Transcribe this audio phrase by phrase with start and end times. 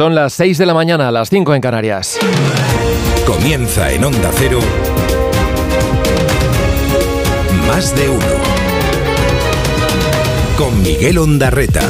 [0.00, 2.18] Son las 6 de la mañana, las 5 en Canarias.
[3.26, 4.58] Comienza en Onda Cero.
[7.68, 8.24] Más de uno.
[10.56, 11.82] Con Miguel Ondarreta.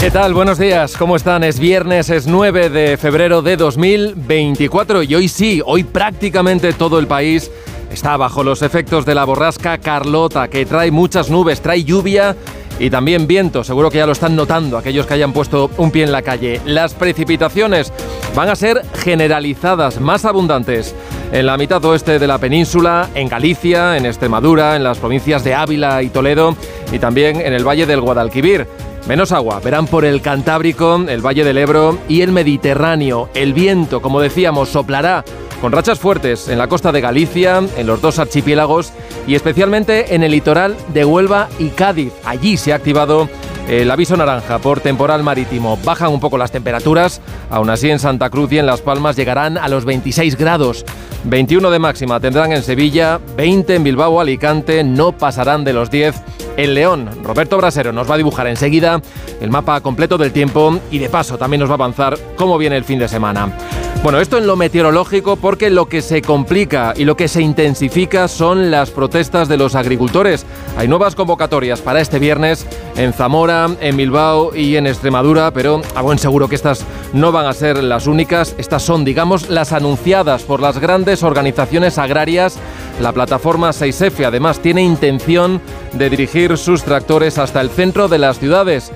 [0.00, 0.34] ¿Qué tal?
[0.34, 1.44] Buenos días, ¿cómo están?
[1.44, 7.06] Es viernes, es 9 de febrero de 2024 y hoy sí, hoy prácticamente todo el
[7.06, 7.48] país
[7.90, 12.36] está bajo los efectos de la borrasca Carlota, que trae muchas nubes, trae lluvia
[12.78, 13.64] y también viento.
[13.64, 16.60] Seguro que ya lo están notando aquellos que hayan puesto un pie en la calle.
[16.64, 17.92] Las precipitaciones
[18.34, 20.94] van a ser generalizadas, más abundantes
[21.32, 25.54] en la mitad oeste de la península, en Galicia, en Extremadura, en las provincias de
[25.54, 26.56] Ávila y Toledo
[26.92, 28.66] y también en el valle del Guadalquivir.
[29.08, 33.30] Menos agua, verán por el Cantábrico, el Valle del Ebro y el Mediterráneo.
[33.32, 35.24] El viento, como decíamos, soplará
[35.60, 38.92] con rachas fuertes en la costa de Galicia, en los dos archipiélagos
[39.26, 42.12] y especialmente en el litoral de Huelva y Cádiz.
[42.24, 43.28] Allí se ha activado
[43.68, 45.78] el aviso naranja por temporal marítimo.
[45.84, 49.58] Bajan un poco las temperaturas, aún así en Santa Cruz y en Las Palmas llegarán
[49.58, 50.84] a los 26 grados.
[51.24, 56.14] 21 de máxima tendrán en Sevilla, 20 en Bilbao, Alicante, no pasarán de los 10
[56.56, 57.10] en León.
[57.22, 59.02] Roberto Brasero nos va a dibujar enseguida
[59.40, 62.76] el mapa completo del tiempo y de paso también nos va a avanzar cómo viene
[62.76, 63.52] el fin de semana.
[64.00, 68.28] Bueno, esto en lo meteorológico porque lo que se complica y lo que se intensifica
[68.28, 70.46] son las protestas de los agricultores.
[70.76, 72.64] Hay nuevas convocatorias para este viernes
[72.96, 77.46] en Zamora, en Bilbao y en Extremadura, pero a buen seguro que estas no van
[77.46, 78.54] a ser las únicas.
[78.56, 82.56] Estas son, digamos, las anunciadas por las grandes organizaciones agrarias.
[83.00, 85.60] La plataforma 6F además tiene intención
[85.92, 88.92] de dirigir sus tractores hasta el centro de las ciudades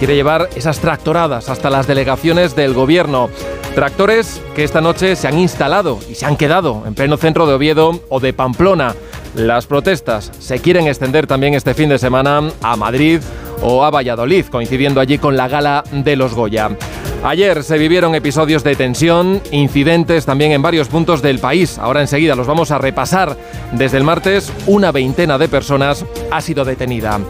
[0.00, 3.28] quiere llevar esas tractoradas hasta las delegaciones del gobierno.
[3.74, 7.52] Tractores que esta noche se han instalado y se han quedado en pleno centro de
[7.52, 8.94] Oviedo o de Pamplona.
[9.34, 13.20] Las protestas se quieren extender también este fin de semana a Madrid
[13.60, 16.70] o a Valladolid, coincidiendo allí con la gala de los Goya.
[17.22, 21.78] Ayer se vivieron episodios de tensión, incidentes también en varios puntos del país.
[21.78, 23.36] Ahora enseguida los vamos a repasar.
[23.72, 27.20] Desde el martes, una veintena de personas ha sido detenida.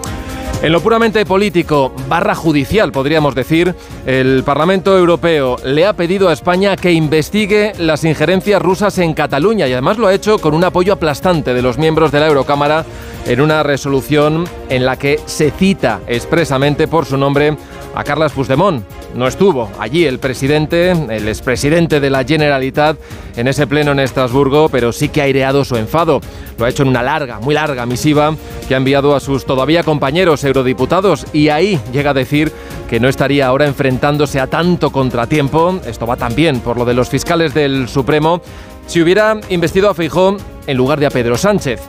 [0.62, 6.34] En lo puramente político, barra judicial, podríamos decir, el Parlamento Europeo le ha pedido a
[6.34, 10.62] España que investigue las injerencias rusas en Cataluña y además lo ha hecho con un
[10.62, 12.84] apoyo aplastante de los miembros de la Eurocámara
[13.26, 17.56] en una resolución en la que se cita expresamente por su nombre
[17.94, 18.84] a Carles Puigdemont.
[19.14, 22.96] No estuvo allí el presidente, el expresidente de la Generalitat,
[23.36, 26.20] en ese pleno en Estrasburgo, pero sí que ha aireado su enfado.
[26.58, 28.34] Lo ha hecho en una larga, muy larga misiva
[28.68, 32.52] que ha enviado a sus todavía compañeros eurodiputados y ahí llega a decir
[32.88, 37.08] que no estaría ahora enfrentándose a tanto contratiempo, esto va también por lo de los
[37.08, 38.42] fiscales del Supremo,
[38.86, 40.36] si hubiera investido a Feijó
[40.70, 41.80] en lugar de a Pedro Sánchez.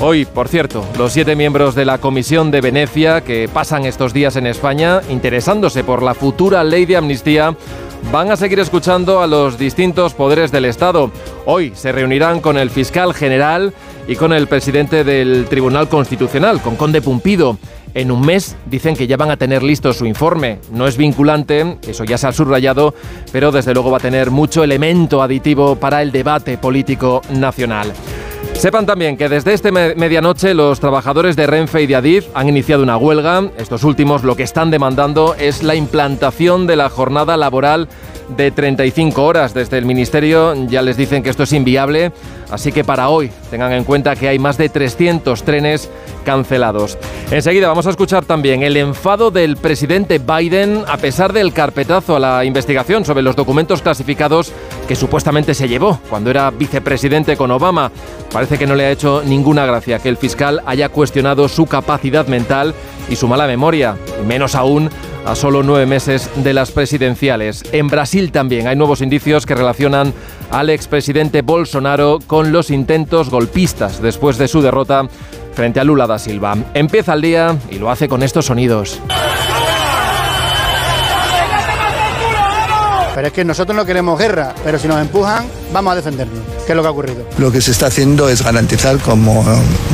[0.00, 4.36] Hoy, por cierto, los siete miembros de la Comisión de Venecia que pasan estos días
[4.36, 7.56] en España interesándose por la futura ley de amnistía
[8.12, 11.10] van a seguir escuchando a los distintos poderes del Estado.
[11.46, 13.74] Hoy se reunirán con el fiscal general
[14.06, 17.58] y con el presidente del Tribunal Constitucional, con Conde Pumpido.
[17.94, 20.58] En un mes dicen que ya van a tener listo su informe.
[20.72, 22.94] No es vinculante, eso ya se ha subrayado,
[23.32, 27.92] pero desde luego va a tener mucho elemento aditivo para el debate político nacional.
[28.54, 32.82] Sepan también que desde este medianoche los trabajadores de Renfe y de Adif han iniciado
[32.82, 33.50] una huelga.
[33.56, 37.88] Estos últimos lo que están demandando es la implantación de la jornada laboral
[38.36, 39.54] de 35 horas.
[39.54, 42.12] Desde el Ministerio ya les dicen que esto es inviable,
[42.50, 45.90] así que para hoy tengan en cuenta que hay más de 300 trenes
[46.24, 46.98] cancelados.
[47.30, 52.20] Enseguida vamos a escuchar también el enfado del presidente Biden a pesar del carpetazo a
[52.20, 54.52] la investigación sobre los documentos clasificados
[54.86, 57.90] que supuestamente se llevó cuando era vicepresidente con Obama.
[58.32, 62.26] Parece que no le ha hecho ninguna gracia que el fiscal haya cuestionado su capacidad
[62.26, 62.74] mental
[63.08, 64.90] y su mala memoria, menos aún
[65.24, 67.64] a solo nueve meses de las presidenciales.
[67.72, 70.12] En Brasil también hay nuevos indicios que relacionan
[70.50, 75.08] al expresidente Bolsonaro con los intentos golpistas después de su derrota
[75.52, 76.56] frente a Lula da Silva.
[76.74, 79.00] Empieza el día y lo hace con estos sonidos.
[83.18, 86.38] Pero es que nosotros no queremos guerra, pero si nos empujan, vamos a defendernos.
[86.64, 87.26] ¿Qué es lo que ha ocurrido?
[87.38, 89.44] Lo que se está haciendo es garantizar como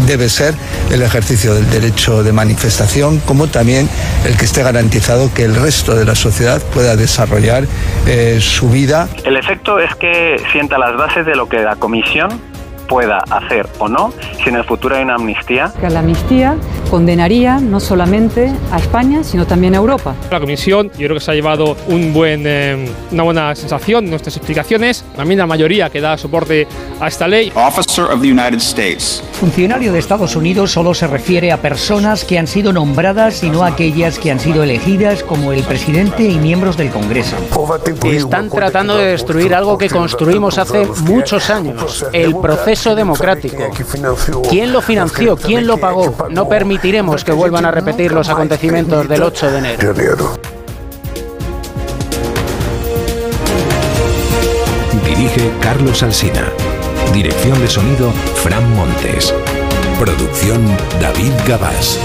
[0.06, 0.53] debe ser
[0.91, 3.88] el ejercicio del derecho de manifestación, como también
[4.26, 7.65] el que esté garantizado que el resto de la sociedad pueda desarrollar
[8.06, 9.09] eh, su vida.
[9.25, 12.29] El efecto es que sienta las bases de lo que la comisión
[12.88, 15.72] pueda hacer o no si en el futuro hay una amnistía.
[15.81, 16.56] Que la amnistía
[16.90, 20.14] condenaría no solamente a España, sino también a Europa.
[20.31, 24.36] La Comisión yo creo que se ha llevado un buen, eh, una buena sensación nuestras
[24.36, 26.66] explicaciones, también la mayoría que da soporte
[27.00, 27.52] a esta ley.
[27.54, 29.22] Officer of the United States.
[29.32, 33.62] Funcionario de Estados Unidos solo se refiere a personas que han sido nombradas y no
[33.62, 37.37] a aquellas que han sido elegidas como el presidente y miembros del Congreso.
[38.04, 43.71] Están tratando de destruir algo que construimos hace muchos años, el proceso democrático.
[44.49, 45.37] ¿Quién lo financió?
[45.37, 46.29] ¿Quién lo pagó?
[46.31, 49.94] No permitiremos que vuelvan a repetir los acontecimientos del 8 de enero.
[55.05, 56.49] Dirige Carlos Alsina.
[57.12, 58.11] Dirección de sonido
[58.43, 59.32] Fran Montes.
[59.99, 60.67] Producción
[61.00, 62.00] David Gabás.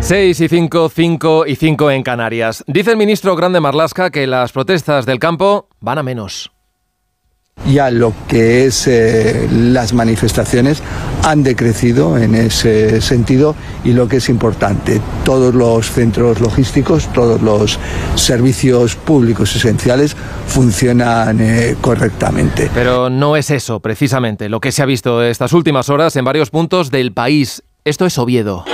[0.00, 2.64] 6 y 5, 5 y 5 en Canarias.
[2.66, 6.50] Dice el ministro Grande Marlasca que las protestas del campo van a menos
[7.66, 10.82] ya lo que es eh, las manifestaciones
[11.24, 13.54] han decrecido en ese sentido
[13.84, 17.78] y lo que es importante, todos los centros logísticos, todos los
[18.14, 20.16] servicios públicos esenciales
[20.46, 22.70] funcionan eh, correctamente.
[22.74, 26.50] Pero no es eso precisamente lo que se ha visto estas últimas horas en varios
[26.50, 27.62] puntos del país.
[27.84, 28.64] Esto es Oviedo.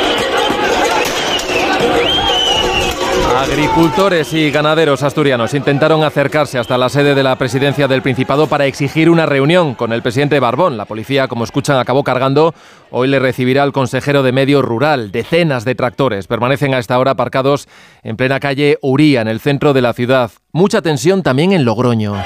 [3.48, 8.66] Agricultores y ganaderos asturianos intentaron acercarse hasta la sede de la presidencia del Principado para
[8.66, 10.76] exigir una reunión con el presidente Barbón.
[10.76, 12.54] La policía, como escuchan, acabó cargando.
[12.90, 15.12] Hoy le recibirá el consejero de Medio Rural.
[15.12, 17.68] Decenas de tractores permanecen a esta hora aparcados
[18.02, 20.32] en plena calle Uría, en el centro de la ciudad.
[20.52, 22.16] Mucha tensión también en Logroño.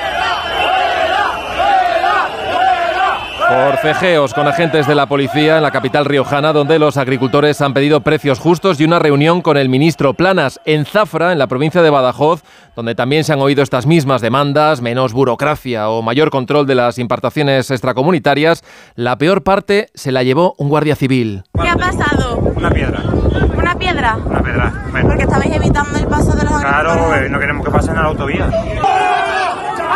[3.50, 8.00] Forcejeos con agentes de la policía en la capital riojana, donde los agricultores han pedido
[8.00, 11.90] precios justos y una reunión con el ministro Planas en Zafra, en la provincia de
[11.90, 12.44] Badajoz,
[12.76, 16.98] donde también se han oído estas mismas demandas, menos burocracia o mayor control de las
[16.98, 18.62] importaciones extracomunitarias.
[18.94, 21.42] La peor parte se la llevó un guardia civil.
[21.60, 22.36] ¿Qué ha pasado?
[22.54, 23.02] Una piedra.
[23.02, 24.16] ¿Una piedra?
[24.26, 24.72] Una piedra.
[25.02, 26.94] Porque estabais evitando el paso de los agricultores.
[26.94, 28.48] Claro, no queremos que pasen a la autovía.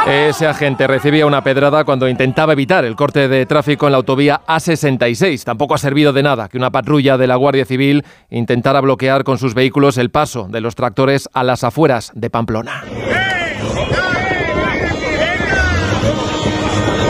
[0.07, 4.43] Ese agente recibía una pedrada cuando intentaba evitar el corte de tráfico en la autovía
[4.47, 5.45] A66.
[5.45, 9.39] Tampoco ha servido de nada que una patrulla de la Guardia Civil intentara bloquear con
[9.39, 12.83] sus vehículos el paso de los tractores a las afueras de Pamplona.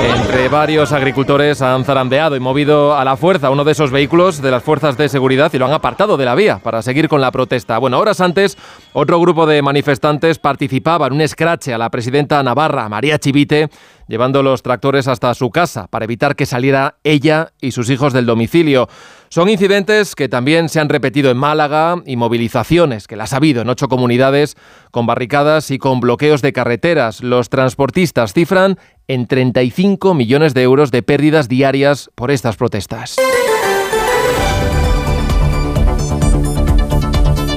[0.05, 4.51] Entre varios agricultores han zarandeado y movido a la fuerza uno de esos vehículos de
[4.51, 7.31] las fuerzas de seguridad y lo han apartado de la vía para seguir con la
[7.31, 7.79] protesta.
[7.79, 8.59] Bueno, horas antes,
[8.93, 13.71] otro grupo de manifestantes participaba en un escrache a la presidenta Navarra, María Chivite,
[14.09, 18.27] llevando los tractores hasta su casa para evitar que saliera ella y sus hijos del
[18.27, 18.89] domicilio.
[19.29, 23.63] Son incidentes que también se han repetido en Málaga y movilizaciones que las ha habido
[23.63, 24.57] en ocho comunidades
[24.91, 27.23] con barricadas y con bloqueos de carreteras.
[27.23, 28.79] Los transportistas cifran
[29.09, 33.17] en 35 millones de euros de pérdidas diarias por estas protestas.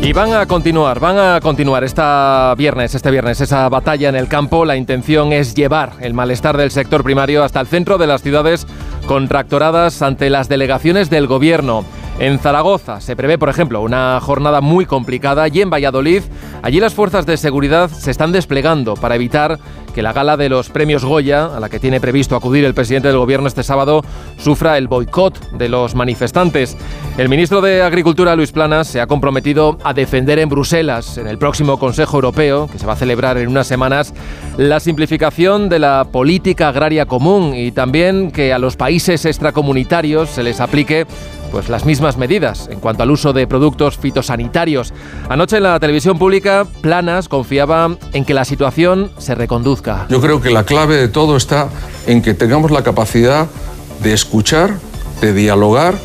[0.08, 4.30] Y van a continuar, van a continuar esta viernes, este viernes, esa batalla en el
[4.30, 4.64] campo.
[4.64, 8.66] La intención es llevar el malestar del sector primario hasta el centro de las ciudades
[9.06, 11.84] con tractoradas ante las delegaciones del gobierno.
[12.20, 16.24] En Zaragoza se prevé, por ejemplo, una jornada muy complicada y en Valladolid,
[16.64, 19.60] allí las fuerzas de seguridad se están desplegando para evitar
[19.98, 23.08] que la gala de los premios Goya, a la que tiene previsto acudir el presidente
[23.08, 24.04] del gobierno este sábado,
[24.38, 26.78] sufra el boicot de los manifestantes.
[27.18, 31.40] El ministro de Agricultura, Luis Planas, se ha comprometido a defender en Bruselas, en el
[31.40, 34.14] próximo Consejo Europeo, que se va a celebrar en unas semanas,
[34.56, 40.44] la simplificación de la política agraria común y también que a los países extracomunitarios se
[40.44, 41.08] les aplique
[41.52, 44.94] pues las mismas medidas en cuanto al uso de productos fitosanitarios.
[45.30, 50.06] Anoche en la televisión pública, Planas confiaba en que la situación se reconduzca.
[50.10, 51.70] Yo creo que la clave de todo está
[52.06, 53.48] en que tengamos la capacidad
[54.02, 54.78] de escuchar,
[55.22, 55.96] de dialogar,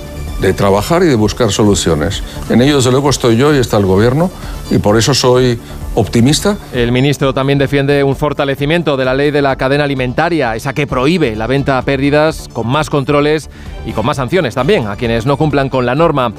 [0.43, 2.23] de trabajar y de buscar soluciones.
[2.51, 4.31] En ello, desde luego, estoy yo y está el Gobierno,
[4.71, 5.59] y por eso soy
[5.95, 6.57] optimista.
[6.73, 10.87] El ministro también defiende un fortalecimiento de la ley de la cadena alimentaria, esa que
[10.87, 13.51] prohíbe la venta a pérdidas, con más controles
[13.87, 16.33] y con más sanciones también a quienes no cumplan con la norma.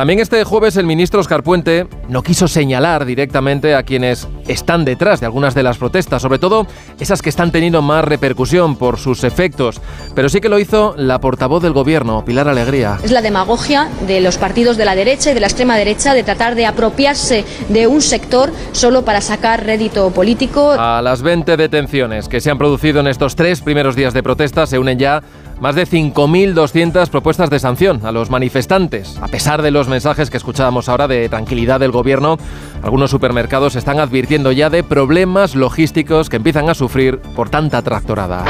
[0.00, 5.20] También este jueves el ministro Oscar Puente no quiso señalar directamente a quienes están detrás
[5.20, 6.66] de algunas de las protestas, sobre todo
[6.98, 9.78] esas que están teniendo más repercusión por sus efectos,
[10.14, 12.98] pero sí que lo hizo la portavoz del gobierno, Pilar Alegría.
[13.02, 16.22] Es la demagogia de los partidos de la derecha y de la extrema derecha de
[16.22, 20.72] tratar de apropiarse de un sector solo para sacar rédito político.
[20.78, 24.66] A las 20 detenciones que se han producido en estos tres primeros días de protesta
[24.66, 25.22] se unen ya
[25.60, 29.18] más de 5.200 propuestas de sanción a los manifestantes.
[29.20, 32.38] A pesar de los mensajes que escuchábamos ahora de tranquilidad del gobierno,
[32.82, 38.44] algunos supermercados están advirtiendo ya de problemas logísticos que empiezan a sufrir por tanta tractorada.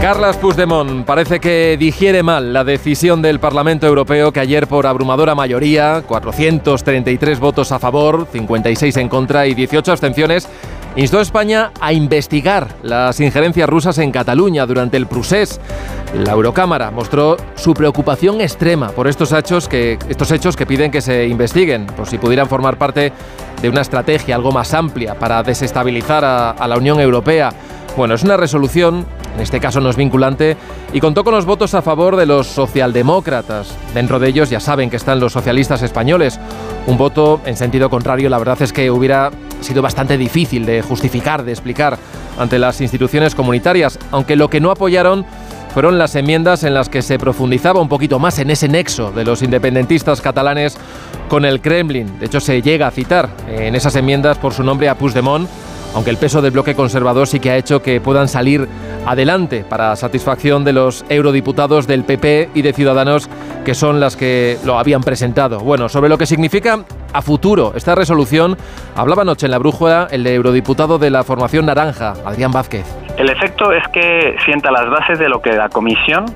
[0.00, 5.34] Carlas Puigdemont parece que digiere mal la decisión del Parlamento Europeo que ayer por abrumadora
[5.34, 10.48] mayoría, 433 votos a favor, 56 en contra y 18 abstenciones,
[10.96, 15.60] instó a España a investigar las injerencias rusas en Cataluña durante el procés.
[16.14, 21.02] La Eurocámara mostró su preocupación extrema por estos hechos que, estos hechos que piden que
[21.02, 23.12] se investiguen, por si pudieran formar parte
[23.60, 27.52] de una estrategia algo más amplia para desestabilizar a, a la Unión Europea.
[27.96, 30.56] Bueno, es una resolución, en este caso no es vinculante,
[30.92, 33.74] y contó con los votos a favor de los socialdemócratas.
[33.94, 36.38] Dentro de ellos ya saben que están los socialistas españoles.
[36.86, 41.44] Un voto en sentido contrario, la verdad es que hubiera sido bastante difícil de justificar,
[41.44, 41.98] de explicar
[42.38, 45.24] ante las instituciones comunitarias, aunque lo que no apoyaron
[45.72, 49.24] fueron las enmiendas en las que se profundizaba un poquito más en ese nexo de
[49.24, 50.78] los independentistas catalanes
[51.28, 52.18] con el Kremlin.
[52.18, 55.48] De hecho, se llega a citar en esas enmiendas por su nombre a Puigdemont,
[55.96, 58.68] aunque el peso del bloque conservador sí que ha hecho que puedan salir
[59.06, 63.30] adelante para satisfacción de los eurodiputados del PP y de Ciudadanos,
[63.64, 65.58] que son las que lo habían presentado.
[65.60, 66.84] Bueno, sobre lo que significa
[67.14, 68.58] a futuro esta resolución,
[68.94, 72.84] hablaba anoche en la brújula el eurodiputado de la formación naranja, Adrián Vázquez.
[73.16, 76.26] El efecto es que sienta las bases de lo que la Comisión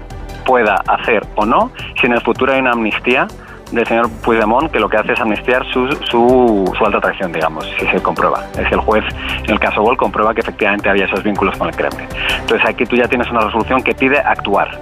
[0.47, 3.29] pueda hacer o no si en el futuro hay una amnistía
[3.73, 7.67] del señor Puigdemont que lo que hace es amnistiar su, su, su, alta atracción, digamos,
[7.79, 8.45] si se comprueba.
[8.59, 9.05] Es que el juez,
[9.45, 12.07] en el caso Gol, comprueba que efectivamente había esos vínculos con el Kremlin.
[12.41, 14.79] Entonces aquí tú ya tienes una resolución que pide actuar.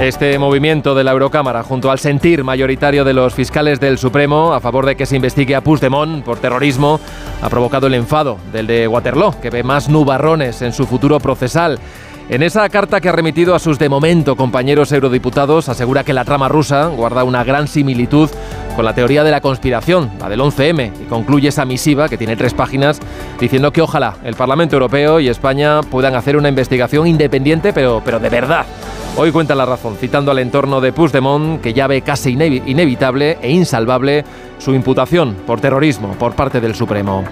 [0.00, 4.60] Este movimiento de la Eurocámara, junto al sentir mayoritario de los fiscales del Supremo a
[4.60, 7.00] favor de que se investigue a Puigdemont por terrorismo,
[7.40, 11.78] ha provocado el enfado del de Waterloo, que ve más nubarrones en su futuro procesal.
[12.28, 16.24] En esa carta que ha remitido a sus de momento compañeros eurodiputados, asegura que la
[16.24, 18.28] trama rusa guarda una gran similitud
[18.74, 22.34] con la teoría de la conspiración, la del 11M, y concluye esa misiva, que tiene
[22.34, 22.98] tres páginas,
[23.38, 28.18] diciendo que ojalá el Parlamento Europeo y España puedan hacer una investigación independiente, pero, pero
[28.18, 28.66] de verdad.
[29.16, 33.52] Hoy cuenta la razón, citando al entorno de Puigdemont, que ya ve casi inevitable e
[33.52, 34.24] insalvable
[34.58, 37.24] su imputación por terrorismo por parte del Supremo.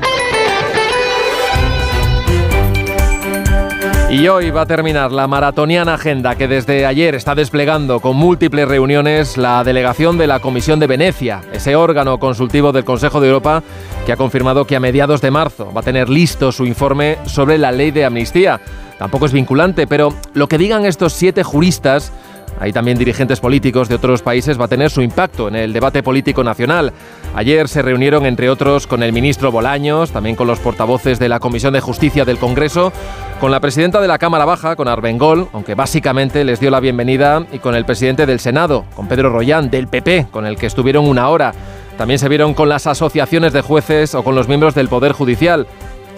[4.14, 8.68] Y hoy va a terminar la maratoniana agenda que desde ayer está desplegando con múltiples
[8.68, 13.64] reuniones la delegación de la Comisión de Venecia, ese órgano consultivo del Consejo de Europa
[14.06, 17.58] que ha confirmado que a mediados de marzo va a tener listo su informe sobre
[17.58, 18.60] la ley de amnistía.
[19.00, 22.12] Tampoco es vinculante, pero lo que digan estos siete juristas
[22.60, 26.02] hay también dirigentes políticos de otros países, va a tener su impacto en el debate
[26.02, 26.92] político nacional.
[27.34, 31.40] Ayer se reunieron, entre otros, con el ministro Bolaños, también con los portavoces de la
[31.40, 32.92] Comisión de Justicia del Congreso,
[33.40, 37.44] con la presidenta de la Cámara Baja, con Arbengol, aunque básicamente les dio la bienvenida,
[37.52, 41.06] y con el presidente del Senado, con Pedro Rollán, del PP, con el que estuvieron
[41.06, 41.52] una hora.
[41.98, 45.66] También se vieron con las asociaciones de jueces o con los miembros del Poder Judicial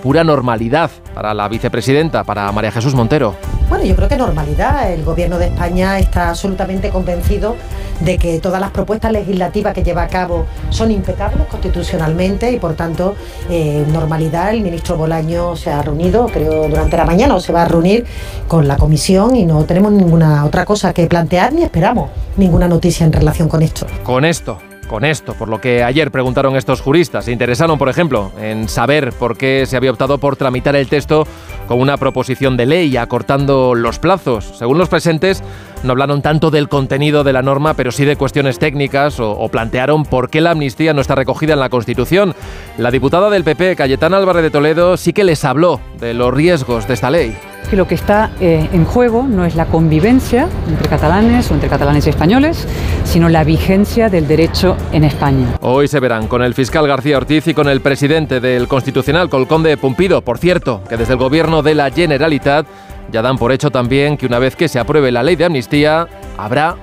[0.07, 3.35] pura normalidad para la vicepresidenta, para María Jesús Montero.
[3.69, 4.93] Bueno, yo creo que normalidad.
[4.93, 7.57] El gobierno de España está absolutamente convencido
[7.99, 12.75] de que todas las propuestas legislativas que lleva a cabo son impecables constitucionalmente y por
[12.75, 13.17] tanto
[13.51, 14.51] eh, normalidad.
[14.51, 18.07] El ministro Bolaño se ha reunido, creo, durante la mañana o se va a reunir
[18.47, 23.05] con la comisión y no tenemos ninguna otra cosa que plantear ni esperamos ninguna noticia
[23.05, 23.89] en relación con esto.
[24.05, 27.27] Con esto con esto, por lo que ayer preguntaron estos juristas.
[27.27, 31.27] Se interesaron, por ejemplo, en saber por qué se había optado por tramitar el texto
[31.69, 34.45] con una proposición de ley, acortando los plazos.
[34.59, 35.43] Según los presentes,
[35.83, 39.49] no hablaron tanto del contenido de la norma, pero sí de cuestiones técnicas o, o,
[39.49, 42.35] plantearon por qué la amnistía no está recogida en la Constitución.
[42.79, 46.87] La diputada del PP, Cayetana Álvarez de Toledo, sí que les habló de los riesgos
[46.87, 50.89] de esta ley que lo que está eh, en juego no es la convivencia entre
[50.89, 52.67] catalanes o entre catalanes y españoles,
[53.05, 55.57] sino la vigencia del derecho en España.
[55.61, 59.77] Hoy se verán con el fiscal García Ortiz y con el presidente del Constitucional, Colconde
[59.77, 60.23] Pumpido.
[60.23, 62.67] Por cierto, que desde el gobierno de la Generalitat
[63.13, 66.09] ya dan por hecho también que una vez que se apruebe la ley de amnistía,
[66.37, 66.77] habrá,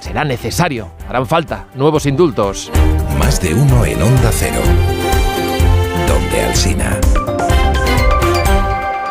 [0.00, 2.70] será necesario, harán falta nuevos indultos.
[3.18, 4.60] Más de uno en Onda Cero.
[6.08, 6.98] Donde Alsina.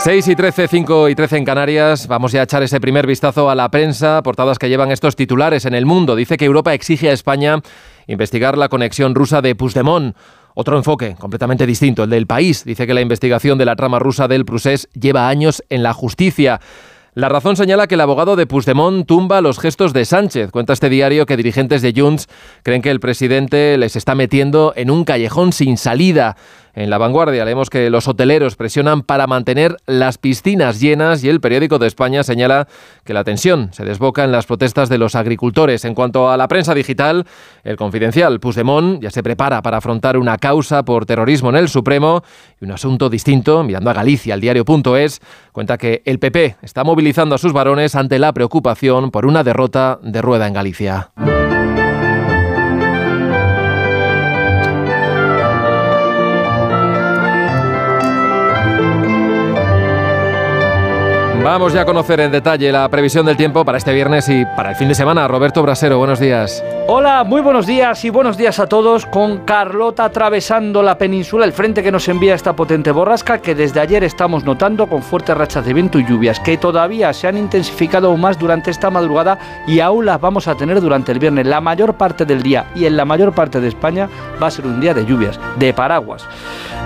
[0.06, 2.08] 6 y 13, 5 y 13 en Canarias.
[2.08, 5.74] Vamos a echar ese primer vistazo a la prensa, portadas que llevan estos titulares en
[5.74, 6.16] el mundo.
[6.16, 7.60] Dice que Europa exige a España
[8.06, 10.16] investigar la conexión rusa de Puigdemont.
[10.54, 12.64] Otro enfoque completamente distinto, el del país.
[12.66, 16.62] Dice que la investigación de la trama rusa del Prusés lleva años en la justicia.
[17.16, 20.52] La razón señala que el abogado de Puigdemont tumba los gestos de Sánchez.
[20.52, 22.28] Cuenta este diario que dirigentes de Junts
[22.62, 26.36] creen que el presidente les está metiendo en un callejón sin salida.
[26.76, 31.40] En la vanguardia leemos que los hoteleros presionan para mantener las piscinas llenas y el
[31.40, 32.68] periódico de España señala
[33.06, 35.86] que la tensión se desboca en las protestas de los agricultores.
[35.86, 37.26] En cuanto a la prensa digital,
[37.64, 42.24] el confidencial Puigdemont ya se prepara para afrontar una causa por terrorismo en el Supremo
[42.60, 45.22] y un asunto distinto, mirando a Galicia, el diario.es,
[45.54, 49.98] cuenta que el PP está movilizando a sus varones ante la preocupación por una derrota
[50.04, 51.12] de rueda en Galicia.
[61.46, 64.72] Vamos ya a conocer en detalle la previsión del tiempo para este viernes y para
[64.72, 65.28] el fin de semana.
[65.28, 66.64] Roberto Brasero, buenos días.
[66.88, 71.54] Hola, muy buenos días y buenos días a todos con Carlota atravesando la península, el
[71.54, 75.64] frente que nos envía esta potente borrasca que desde ayer estamos notando con fuertes rachas
[75.66, 79.38] de viento y lluvias que todavía se han intensificado aún más durante esta madrugada
[79.68, 81.46] y aún las vamos a tener durante el viernes.
[81.46, 84.10] La mayor parte del día y en la mayor parte de España
[84.42, 86.28] va a ser un día de lluvias, de paraguas.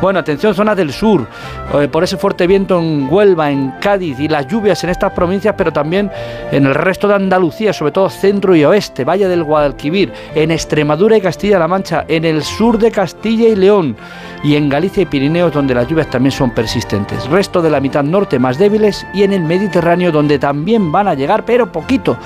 [0.01, 1.27] Bueno, atención zonas del sur,
[1.73, 5.55] eh, por ese fuerte viento en Huelva, en Cádiz y las lluvias en estas provincias,
[5.57, 6.11] pero también
[6.51, 11.17] en el resto de Andalucía, sobre todo centro y oeste, Valle del Guadalquivir, en Extremadura
[11.17, 13.95] y Castilla-La Mancha, en el sur de Castilla y León
[14.43, 17.27] y en Galicia y Pirineos, donde las lluvias también son persistentes.
[17.29, 21.13] Resto de la mitad norte más débiles y en el Mediterráneo, donde también van a
[21.13, 22.17] llegar, pero poquito.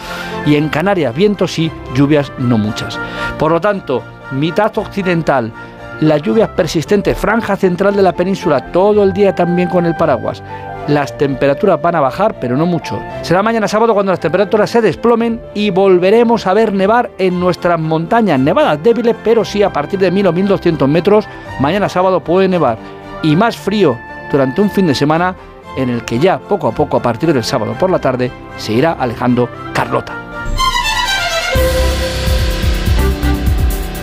[0.46, 3.00] Y en Canarias, vientos y lluvias no muchas.
[3.38, 5.52] Por lo tanto, mitad occidental,
[6.02, 10.44] las lluvias persistentes, franja central de la península, todo el día también con el paraguas
[10.88, 13.00] las temperaturas van a bajar, pero no mucho.
[13.22, 17.80] Será mañana sábado cuando las temperaturas se desplomen y volveremos a ver nevar en nuestras
[17.80, 18.40] montañas.
[18.40, 21.28] Nevadas débiles, pero sí a partir de 1000 o 1200 metros.
[21.60, 22.78] Mañana sábado puede nevar.
[23.22, 23.98] Y más frío
[24.32, 25.36] durante un fin de semana
[25.78, 28.74] en el que ya poco a poco, a partir del sábado por la tarde, se
[28.74, 30.14] irá alejando Carlota.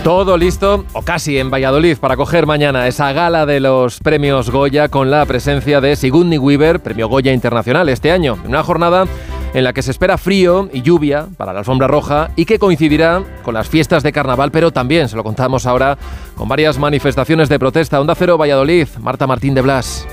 [0.03, 4.89] Todo listo, o casi en Valladolid, para coger mañana esa gala de los premios Goya
[4.89, 8.35] con la presencia de Sigourney Weaver, premio Goya Internacional este año.
[8.43, 9.05] Una jornada
[9.53, 13.21] en la que se espera frío y lluvia para la alfombra roja y que coincidirá
[13.43, 15.99] con las fiestas de carnaval, pero también, se lo contamos ahora,
[16.35, 18.01] con varias manifestaciones de protesta.
[18.01, 20.07] Onda Cero Valladolid, Marta Martín de Blas.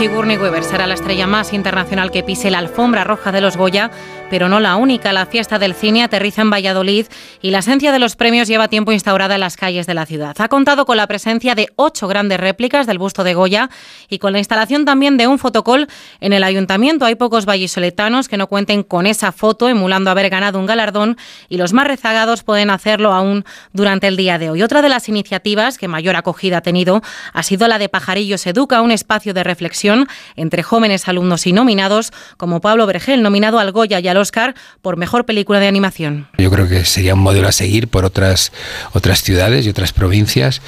[0.00, 3.90] Sigourney Weaver será la estrella más internacional que pise la alfombra roja de los Goya,
[4.30, 5.12] pero no la única.
[5.12, 7.06] La fiesta del cine aterriza en Valladolid
[7.42, 10.36] y la esencia de los premios lleva tiempo instaurada en las calles de la ciudad.
[10.38, 13.68] Ha contado con la presencia de ocho grandes réplicas del busto de Goya
[14.08, 15.88] y con la instalación también de un fotocol
[16.20, 17.04] en el ayuntamiento.
[17.04, 21.16] Hay pocos vallisoletanos que no cuenten con esa foto emulando haber ganado un galardón
[21.48, 24.62] y los más rezagados pueden hacerlo aún durante el día de hoy.
[24.62, 28.80] Otra de las iniciativas que mayor acogida ha tenido ha sido la de Pajarillos Educa,
[28.80, 33.98] un espacio de reflexión entre jóvenes alumnos y nominados, como Pablo Vergel, nominado al Goya
[33.98, 36.28] y al Oscar por Mejor Película de Animación.
[36.38, 38.52] Yo creo que sería un modelo a seguir por otras,
[38.92, 40.62] otras ciudades y otras provincias,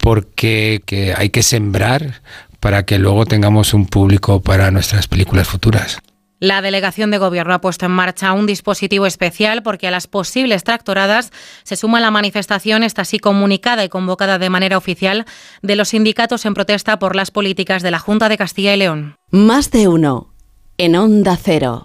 [0.00, 2.22] porque que hay que sembrar
[2.60, 5.98] para que luego tengamos un público para nuestras películas futuras.
[6.40, 10.62] La delegación de gobierno ha puesto en marcha un dispositivo especial porque a las posibles
[10.62, 11.32] tractoradas
[11.64, 15.26] se suma la manifestación, esta así comunicada y convocada de manera oficial,
[15.62, 19.16] de los sindicatos en protesta por las políticas de la Junta de Castilla y León.
[19.30, 20.28] Más de uno.
[20.76, 21.84] En Onda Cero.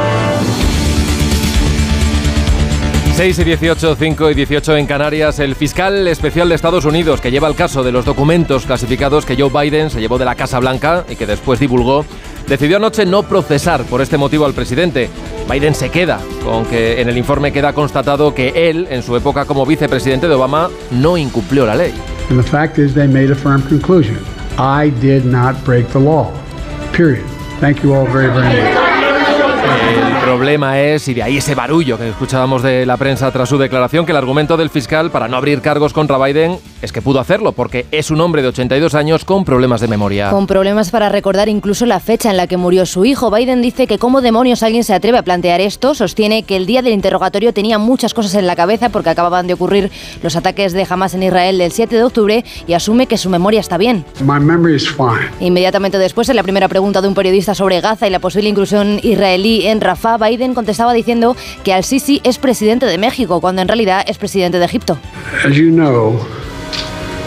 [3.21, 7.29] 6 y 18, 5 y 18 en Canarias, el fiscal especial de Estados Unidos que
[7.29, 10.57] lleva el caso de los documentos clasificados que Joe Biden se llevó de la Casa
[10.57, 12.03] Blanca y que después divulgó,
[12.47, 15.07] decidió anoche no procesar por este motivo al presidente.
[15.47, 19.45] Biden se queda con que en el informe queda constatado que él, en su época
[19.45, 21.93] como vicepresidente de Obama, no incumplió la ley.
[22.29, 24.17] The fact is they made a firm conclusion.
[24.57, 26.31] I did not break the law.
[26.91, 27.23] Period.
[27.59, 28.90] Thank you all very, very much.
[29.71, 33.57] El problema es, y de ahí ese barullo que escuchábamos de la prensa tras su
[33.57, 37.19] declaración, que el argumento del fiscal para no abrir cargos contra Biden es que pudo
[37.19, 40.29] hacerlo porque es un hombre de 82 años con problemas de memoria.
[40.29, 43.31] Con problemas para recordar incluso la fecha en la que murió su hijo.
[43.31, 45.93] Biden dice que cómo demonios alguien se atreve a plantear esto.
[45.95, 49.53] Sostiene que el día del interrogatorio tenía muchas cosas en la cabeza porque acababan de
[49.53, 49.91] ocurrir
[50.23, 53.59] los ataques de Hamas en Israel del 7 de octubre y asume que su memoria
[53.59, 54.05] está bien.
[54.21, 55.29] My memory is fine.
[55.39, 58.99] Inmediatamente después, en la primera pregunta de un periodista sobre Gaza y la posible inclusión
[59.03, 64.03] israelí en Rafah, Biden contestaba diciendo que al-Sisi es presidente de México, cuando en realidad
[64.07, 64.97] es presidente de Egipto.
[65.45, 66.19] As you know,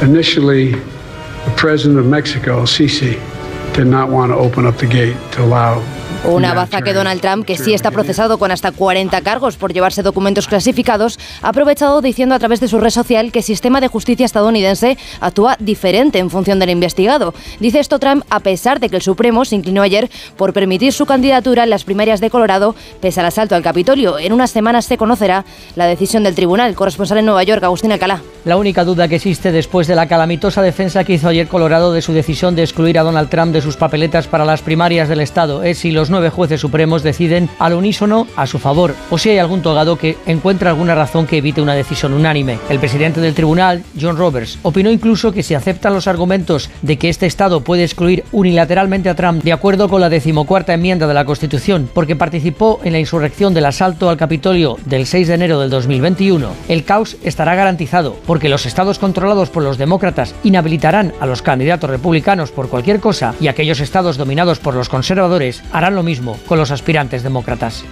[0.03, 3.15] initially, the president of Mexico, Sisi,
[3.75, 5.81] did not want to open up the gate to allow
[6.27, 10.03] Una baza que Donald Trump, que sí está procesado con hasta 40 cargos por llevarse
[10.03, 13.89] documentos clasificados, ha aprovechado diciendo a través de su red social que el sistema de
[13.89, 17.35] justicia estadounidense actúa diferente en función del investigado.
[17.61, 21.05] Dice esto Trump a pesar de que el Supremo se inclinó ayer por permitir su
[21.05, 24.19] candidatura en las primarias de Colorado pese al asalto al Capitolio.
[24.19, 25.45] En unas semanas se conocerá
[25.77, 26.75] la decisión del tribunal.
[26.75, 28.23] Corresponsal en Nueva York, Agustín Alcalá.
[28.47, 32.01] La única duda que existe después de la calamitosa defensa que hizo ayer Colorado de
[32.01, 35.63] su decisión de excluir a Donald Trump de sus papeletas para las primarias del Estado
[35.63, 39.39] es si los nueve jueces supremos deciden al unísono a su favor o si hay
[39.39, 42.61] algún togado que encuentra alguna razón que evite una decisión unánime.
[42.69, 47.09] El presidente del tribunal, John Roberts, opinó incluso que si aceptan los argumentos de que
[47.09, 51.25] este Estado puede excluir unilateralmente a Trump de acuerdo con la decimocuarta enmienda de la
[51.25, 55.71] Constitución porque participó en la insurrección del asalto al Capitolio del 6 de enero del
[55.71, 61.43] 2021, el caos estará garantizado porque los estados controlados por los demócratas inhabilitarán a los
[61.43, 66.39] candidatos republicanos por cualquier cosa y aquellos estados dominados por los conservadores harán lo mismo
[66.47, 67.85] con los aspirantes demócratas.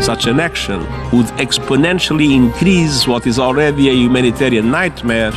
[0.00, 5.32] Such an action would exponentially increase what is already a humanitarian nightmare.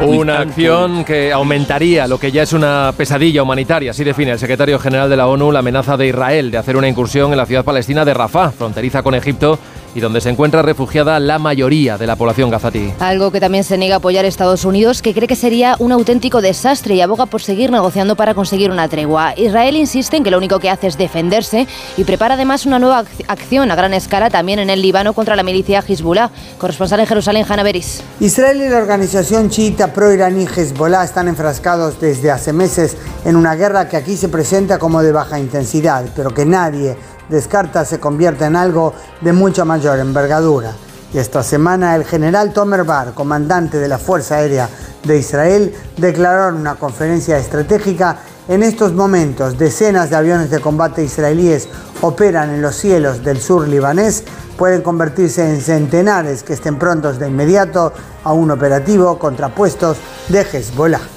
[0.00, 4.78] Una acción que aumentaría lo que ya es una pesadilla humanitaria, así define el secretario
[4.78, 7.64] general de la ONU la amenaza de Israel de hacer una incursión en la ciudad
[7.64, 9.58] palestina de Rafah, fronteriza con Egipto
[9.96, 12.92] y donde se encuentra refugiada la mayoría de la población gazatí.
[13.00, 16.42] Algo que también se niega a apoyar Estados Unidos, que cree que sería un auténtico
[16.42, 19.32] desastre y aboga por seguir negociando para conseguir una tregua.
[19.38, 23.04] Israel insiste en que lo único que hace es defenderse y prepara además una nueva
[23.04, 26.30] ac- acción a gran escala también en el Líbano contra la milicia Hezbollah.
[26.58, 28.02] Corresponsal en Jerusalén, Hanna Beris.
[28.20, 33.88] Israel y la organización chiita pro-iraní Hezbollah están enfrascados desde hace meses en una guerra
[33.88, 36.96] que aquí se presenta como de baja intensidad, pero que nadie
[37.28, 40.72] descarta se convierta en algo de mucha mayor envergadura.
[41.12, 44.68] Y esta semana el general Tomer Bar, comandante de la Fuerza Aérea
[45.04, 51.02] de Israel, declaró en una conferencia estratégica en estos momentos decenas de aviones de combate
[51.02, 51.68] israelíes
[52.00, 54.24] operan en los cielos del sur libanés,
[54.56, 59.96] pueden convertirse en centenares que estén prontos de inmediato a un operativo contra puestos
[60.28, 61.15] de Hezbollah.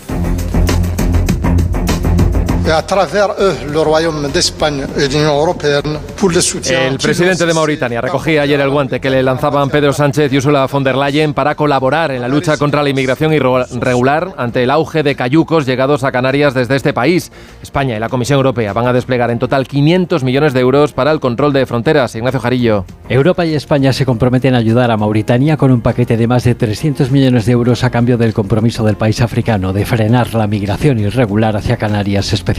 [6.69, 10.67] El presidente de Mauritania recogía ayer el guante que le lanzaban Pedro Sánchez y Ursula
[10.67, 15.01] von der Leyen para colaborar en la lucha contra la inmigración irregular ante el auge
[15.01, 17.31] de cayucos llegados a Canarias desde este país.
[17.63, 21.11] España y la Comisión Europea van a desplegar en total 500 millones de euros para
[21.11, 22.13] el control de fronteras.
[22.13, 22.85] Ignacio Jarillo.
[23.09, 26.53] Europa y España se comprometen a ayudar a Mauritania con un paquete de más de
[26.53, 30.99] 300 millones de euros a cambio del compromiso del país africano de frenar la migración
[30.99, 32.58] irregular hacia Canarias especialmente.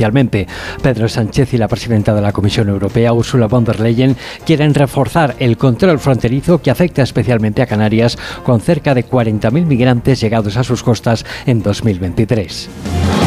[0.83, 5.37] Pedro Sánchez y la presidenta de la Comisión Europea, Ursula von der Leyen, quieren reforzar
[5.39, 10.65] el control fronterizo que afecta especialmente a Canarias con cerca de 40.000 migrantes llegados a
[10.65, 13.20] sus costas en 2023.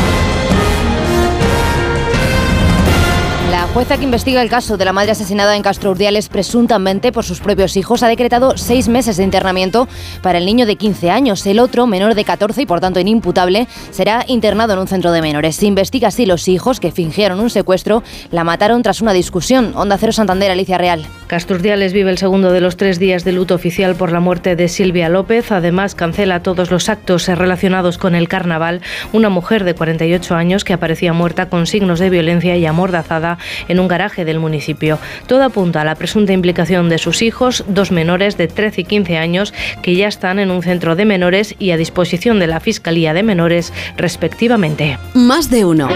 [3.74, 7.40] Jueza que investiga el caso de la madre asesinada en Castro Urdiales presuntamente por sus
[7.40, 9.88] propios hijos ha decretado seis meses de internamiento
[10.22, 11.44] para el niño de 15 años.
[11.48, 15.24] El otro, menor de 14 y por tanto inimputable, será internado en un centro de
[15.24, 15.56] menores.
[15.56, 19.74] Se investiga si los hijos que fingieron un secuestro la mataron tras una discusión.
[19.76, 21.08] Onda Cero Santander, Alicia Real.
[21.26, 24.68] Casturdiales vive el segundo de los tres días de luto oficial por la muerte de
[24.68, 25.52] Silvia López.
[25.52, 28.82] Además, cancela todos los actos relacionados con el carnaval.
[29.14, 33.80] Una mujer de 48 años que aparecía muerta con signos de violencia y amordazada en
[33.80, 35.00] un garaje del municipio.
[35.28, 39.18] Todo apunta a la presunta implicación de sus hijos, dos menores de 13 y 15
[39.18, 43.14] años, que ya están en un centro de menores y a disposición de la Fiscalía
[43.14, 44.98] de Menores, respectivamente.
[45.14, 45.90] Más de uno.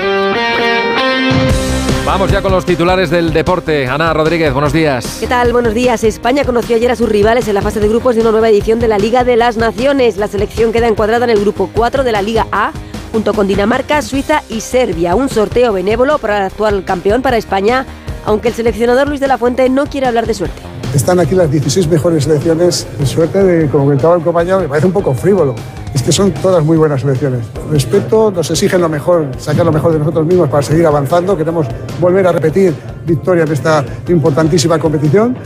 [2.07, 3.85] Vamos ya con los titulares del deporte.
[3.85, 5.17] Ana Rodríguez, buenos días.
[5.19, 5.51] ¿Qué tal?
[5.51, 6.05] Buenos días.
[6.05, 8.79] España conoció ayer a sus rivales en la fase de grupos de una nueva edición
[8.79, 10.15] de la Liga de las Naciones.
[10.15, 12.71] La selección queda encuadrada en el grupo 4 de la Liga A
[13.11, 15.15] junto con Dinamarca, Suiza y Serbia.
[15.15, 17.85] Un sorteo benévolo para el actual campeón para España,
[18.25, 20.61] aunque el seleccionador Luis de la Fuente no quiere hablar de suerte.
[20.93, 22.87] Están aquí las 16 mejores selecciones.
[22.97, 25.53] De suerte, de, como comentaba el compañero, me parece un poco frívolo.
[25.93, 27.45] Es que son todas muy buenas selecciones.
[27.69, 31.37] Respeto, nos exigen lo mejor, sacar lo mejor de nosotros mismos para seguir avanzando.
[31.37, 31.67] Queremos
[31.99, 32.73] volver a repetir
[33.05, 35.37] victoria en esta importantísima competición.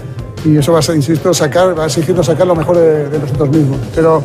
[0.45, 3.19] y eso va a ser, insisto, sacar, va a exigirnos sacar lo mejor de, de
[3.19, 3.78] nosotros mismos.
[3.93, 4.24] Pero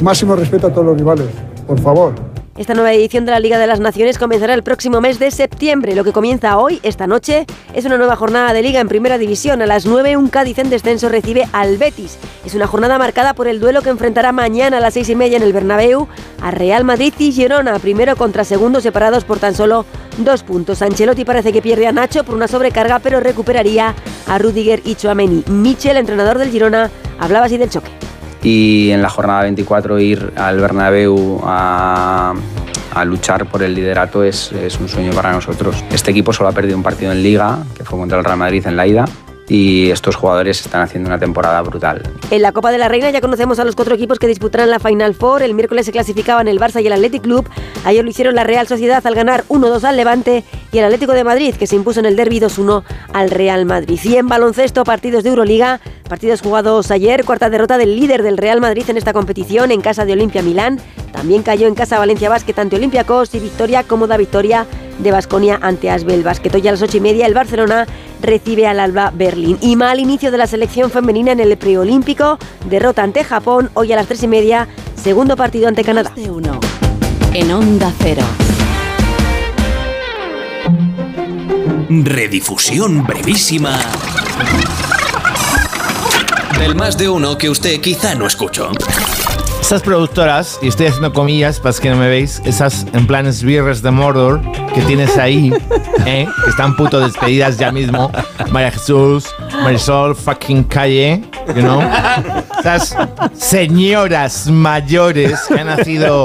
[0.00, 1.26] máximo respeto a todos los rivales,
[1.66, 2.37] por favor.
[2.58, 5.94] Esta nueva edición de la Liga de las Naciones comenzará el próximo mes de septiembre.
[5.94, 9.62] Lo que comienza hoy, esta noche, es una nueva jornada de Liga en Primera División.
[9.62, 12.18] A las 9, un Cádiz en descenso recibe al Betis.
[12.44, 15.36] Es una jornada marcada por el duelo que enfrentará mañana a las 6 y media
[15.36, 16.08] en el Bernabéu
[16.42, 20.82] a Real Madrid y Girona, primero contra segundo, separados por tan solo dos puntos.
[20.82, 23.94] Ancelotti parece que pierde a Nacho por una sobrecarga, pero recuperaría
[24.26, 25.44] a Rudiger y Chouameni.
[25.46, 26.90] Michel, entrenador del Girona,
[27.20, 28.07] hablaba así del choque
[28.42, 32.34] y en la jornada 24 ir al Bernabéu a,
[32.94, 35.84] a luchar por el liderato es, es, un sueño para nosotros.
[35.92, 38.66] Este equipo solo ha perdido un partido en liga, que fue contra el Real Madrid
[38.66, 39.04] en la ida,
[39.48, 42.02] y estos jugadores están haciendo una temporada brutal.
[42.30, 44.78] En la Copa de la Reina ya conocemos a los cuatro equipos que disputarán la
[44.78, 45.42] Final Four.
[45.42, 47.48] El miércoles se clasificaban el Barça y el Athletic Club.
[47.84, 51.24] Ayer lo hicieron la Real Sociedad al ganar 1-2 al Levante y el Atlético de
[51.24, 53.98] Madrid que se impuso en el derby 2-1 al Real Madrid.
[54.02, 58.60] Y en baloncesto, partidos de Euroliga, partidos jugados ayer, cuarta derrota del líder del Real
[58.60, 60.78] Madrid en esta competición en casa de Olimpia Milán.
[61.12, 64.66] También cayó en casa Valencia Basket ante Olympiacos y victoria cómoda victoria
[64.98, 66.54] de Basconia ante Asbel Basket.
[66.54, 67.86] Hoy a las 8 y media el Barcelona
[68.20, 69.58] recibe al Alba Berlín.
[69.60, 72.38] Y mal inicio de la selección femenina en el preolímpico.
[72.68, 73.70] Derrota ante Japón.
[73.74, 76.12] Hoy a las 3 y media, segundo partido ante Canadá.
[77.34, 78.22] En Onda Cero.
[81.88, 83.78] Redifusión brevísima.
[86.58, 88.70] Del más de uno que usted quizá no escuchó.
[89.60, 93.82] Estas productoras, y estoy haciendo comillas para que no me veis, esas en planes birres
[93.82, 94.40] de Mordor
[94.74, 95.52] que tienes ahí,
[96.06, 96.26] ¿eh?
[96.44, 98.10] que están puto despedidas ya mismo.
[98.50, 99.26] María Jesús,
[99.62, 101.22] Marisol, fucking Calle,
[101.54, 101.82] you know.
[102.60, 102.96] Esas
[103.34, 106.24] señoras mayores que han nacido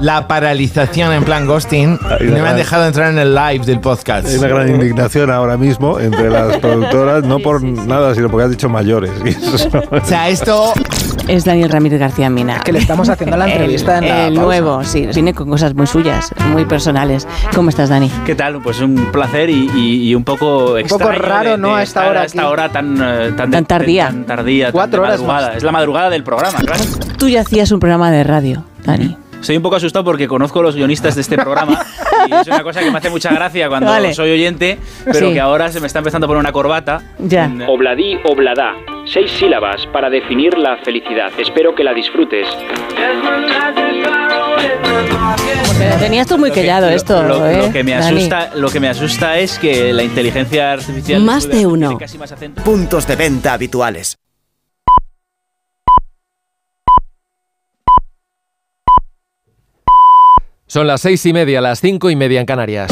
[0.00, 3.80] la paralización en plan ghosting y no me han dejado entrar en el live del
[3.80, 4.26] podcast.
[4.28, 8.50] Hay una gran indignación ahora mismo entre las productoras, no por nada, sino porque has
[8.50, 9.10] dicho mayores.
[9.90, 10.72] O sea, esto
[11.26, 12.60] es Daniel Ramírez García Mina.
[12.60, 14.42] Que le estamos haciendo la entrevista el, en la El pausa.
[14.46, 15.06] nuevo, sí.
[15.12, 17.26] Viene con cosas muy suyas, muy personales.
[17.68, 18.10] ¿Cómo estás, Dani?
[18.24, 18.62] ¿Qué tal?
[18.62, 21.74] Pues un placer y, y- y un poco Un poco extraño raro, de- ¿no?
[21.74, 22.50] de A esta hora A esta aquí.
[22.50, 24.06] hora tan, eh, tan, Tan tardía.
[24.06, 24.72] Tan tardía.
[24.72, 25.56] Cuatro tan de horas más.
[25.56, 26.82] Es la madrugada del programa, claro.
[27.18, 29.18] Tú ya hacías un programa de radio, Dani.
[29.38, 31.78] Estoy un poco asustado porque conozco a los guionistas de este programa
[32.26, 34.14] y es una cosa que me hace mucha gracia cuando Vale.
[34.14, 35.34] soy oyente, pero Sí.
[35.34, 37.02] que ahora se me está empezando a poner una corbata.
[37.18, 37.50] Ya.
[37.68, 38.72] Obladí, oblada.
[39.12, 41.32] Seis sílabas para definir la felicidad.
[41.38, 42.46] Espero que la disfrutes.
[45.98, 47.56] Tenías tú muy callado esto, Lo, ¿eh?
[47.66, 51.66] lo que me asusta, lo que me asusta es que la inteligencia artificial Más de
[51.66, 51.96] uno.
[51.98, 52.62] casi más acento.
[52.62, 54.18] Puntos de venta habituales.
[60.66, 62.90] Son las seis y media, las cinco y media en Canarias.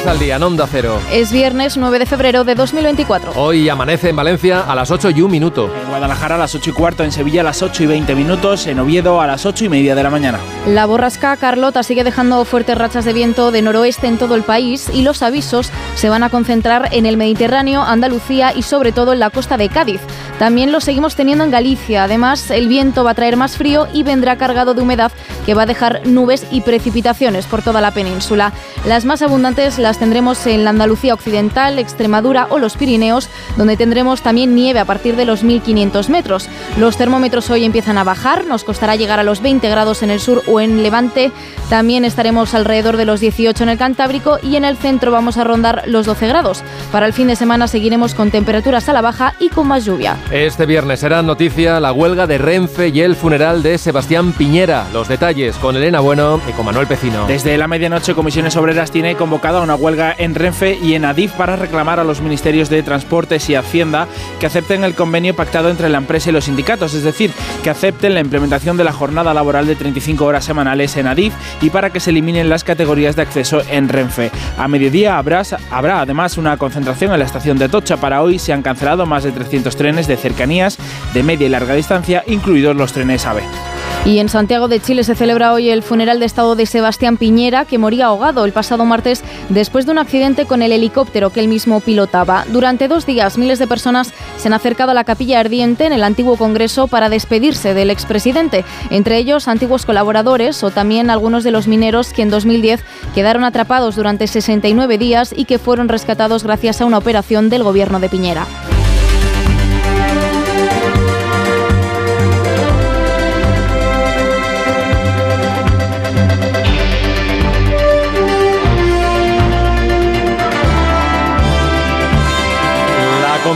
[0.00, 0.98] Comienza el día en Onda Cero.
[1.12, 3.32] Es viernes 9 de febrero de 2024.
[3.36, 5.70] Hoy amanece en Valencia a las 8 y un minuto.
[5.82, 8.66] En Guadalajara a las 8 y cuarto, en Sevilla a las 8 y 20 minutos,
[8.66, 10.38] en Oviedo a las 8 y media de la mañana.
[10.66, 14.88] La borrasca Carlota sigue dejando fuertes rachas de viento de noroeste en todo el país
[14.90, 19.20] y los avisos se van a concentrar en el Mediterráneo, Andalucía y sobre todo en
[19.20, 20.00] la costa de Cádiz.
[20.38, 22.04] También lo seguimos teniendo en Galicia.
[22.04, 25.12] Además, el viento va a traer más frío y vendrá cargado de humedad
[25.44, 28.54] que va a dejar nubes y precipitaciones por toda la península.
[28.86, 34.22] Las más abundantes las tendremos en la Andalucía occidental, Extremadura o los Pirineos, donde tendremos
[34.22, 36.48] también nieve a partir de los 1500 metros.
[36.78, 40.20] Los termómetros hoy empiezan a bajar, nos costará llegar a los 20 grados en el
[40.20, 41.32] sur o en Levante.
[41.68, 45.44] También estaremos alrededor de los 18 en el Cantábrico y en el centro vamos a
[45.44, 46.62] rondar los 12 grados.
[46.92, 50.16] Para el fin de semana seguiremos con temperaturas a la baja y con más lluvia.
[50.30, 54.86] Este viernes será noticia la huelga de Renfe y el funeral de Sebastián Piñera.
[54.92, 57.26] Los detalles con Elena Bueno y con Manuel Pecino.
[57.26, 61.56] Desde la medianoche, Comisiones Obreras tiene convocada una huelga en Renfe y en Adif para
[61.56, 64.06] reclamar a los ministerios de Transportes y Hacienda
[64.38, 68.14] que acepten el convenio pactado entre la empresa y los sindicatos, es decir, que acepten
[68.14, 72.00] la implementación de la jornada laboral de 35 horas semanales en Adif y para que
[72.00, 74.30] se eliminen las categorías de acceso en Renfe.
[74.58, 77.96] A mediodía habrá, habrá además una concentración en la estación de Atocha.
[77.96, 80.78] Para hoy se han cancelado más de 300 trenes de cercanías
[81.14, 83.69] de media y larga distancia, incluidos los trenes AVE.
[84.04, 87.66] Y en Santiago de Chile se celebra hoy el funeral de estado de Sebastián Piñera,
[87.66, 91.48] que moría ahogado el pasado martes después de un accidente con el helicóptero que él
[91.48, 92.46] mismo pilotaba.
[92.48, 96.02] Durante dos días, miles de personas se han acercado a la capilla ardiente en el
[96.02, 101.68] antiguo Congreso para despedirse del expresidente, entre ellos antiguos colaboradores o también algunos de los
[101.68, 102.82] mineros que en 2010
[103.14, 108.00] quedaron atrapados durante 69 días y que fueron rescatados gracias a una operación del gobierno
[108.00, 108.46] de Piñera.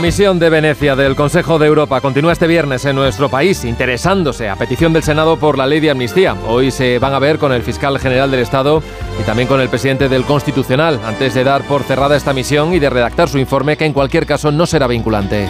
[0.05, 4.55] Comisión de Venecia del Consejo de Europa continúa este viernes en nuestro país interesándose a
[4.55, 6.35] petición del Senado por la ley de amnistía.
[6.47, 8.83] Hoy se van a ver con el fiscal general del Estado
[9.19, 12.77] y también con el presidente del Constitucional antes de dar por cerrada esta misión y
[12.77, 15.47] de redactar su informe que en cualquier caso no será vinculante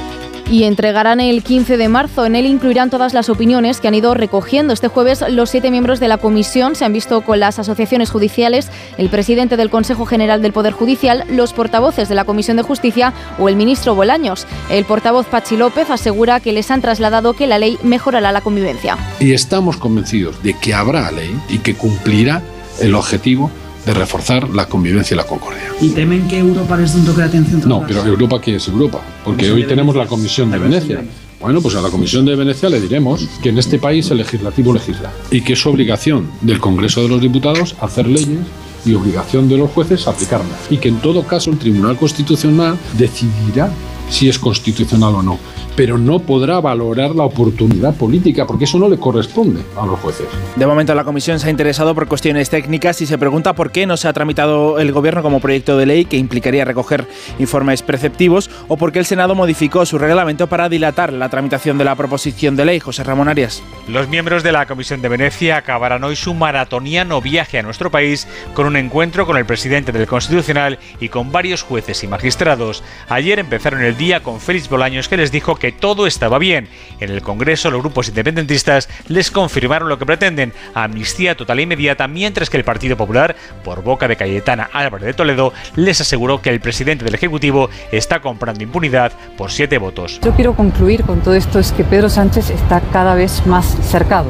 [0.49, 2.25] y entregarán el 15 de marzo.
[2.25, 4.73] En él incluirán todas las opiniones que han ido recogiendo.
[4.73, 8.69] Este jueves los siete miembros de la comisión se han visto con las asociaciones judiciales,
[8.97, 13.13] el presidente del Consejo General del Poder Judicial, los portavoces de la Comisión de Justicia
[13.39, 14.45] o el ministro Bolaños.
[14.69, 18.97] El portavoz Pachi López asegura que les han trasladado que la ley mejorará la convivencia.
[19.19, 22.41] Y estamos convencidos de que habrá ley y que cumplirá
[22.79, 23.51] el objetivo
[23.86, 25.63] de reforzar la convivencia y la concordia.
[25.80, 27.62] ¿Y temen que Europa les dé un toque de atención?
[27.65, 29.02] No, pero Europa, ¿qué es Europa?
[29.24, 31.04] Porque hoy tenemos la Comisión de Venecia.
[31.39, 34.74] Bueno, pues a la Comisión de Venecia le diremos que en este país el legislativo
[34.74, 38.39] legisla y que es obligación del Congreso de los Diputados hacer leyes
[38.86, 40.58] y obligación de los jueces aplicarlas.
[40.69, 43.69] Y que en todo caso el Tribunal Constitucional decidirá
[44.10, 45.39] si es constitucional o no
[45.76, 50.28] pero no podrá valorar la oportunidad política, porque eso no le corresponde a los jueces.
[50.56, 53.86] De momento la comisión se ha interesado por cuestiones técnicas y se pregunta por qué
[53.86, 57.08] no se ha tramitado el gobierno como proyecto de ley que implicaría recoger
[57.40, 61.86] informes preceptivos o por qué el Senado modificó su reglamento para dilatar la tramitación de
[61.86, 62.80] la proposición de ley.
[62.80, 63.62] José Ramón Arias.
[63.88, 68.28] Los miembros de la Comisión de Venecia acabarán hoy su maratoniano viaje a nuestro país
[68.54, 72.84] con un encuentro con el presidente del Constitucional y con varios jueces y magistrados.
[73.10, 76.67] Ayer empezaron el día con Félix Bolaños que les dijo que todo estaba bien.
[76.99, 82.08] En el Congreso los grupos independentistas les confirmaron lo que pretenden, amnistía total e inmediata,
[82.08, 86.49] mientras que el Partido Popular, por boca de Cayetana Álvarez de Toledo, les aseguró que
[86.49, 90.19] el presidente del Ejecutivo está comprando impunidad por siete votos.
[90.21, 94.28] Yo quiero concluir con todo esto es que Pedro Sánchez está cada vez más cercado.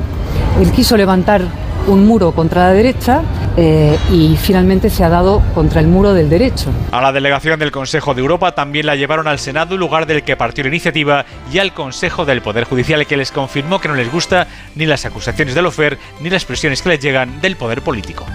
[0.62, 1.42] Él quiso levantar
[1.88, 3.22] un muro contra la derecha
[3.58, 6.72] eh, y finalmente se ha dado contra el muro del derecho.
[6.92, 10.36] A la delegación del Consejo de Europa también la llevaron al Senado, lugar del que
[10.36, 14.12] partió la iniciativa, y al Consejo del Poder Judicial, que les confirmó que no les
[14.12, 18.26] gusta ni las acusaciones del OFER ni las presiones que les llegan del poder político.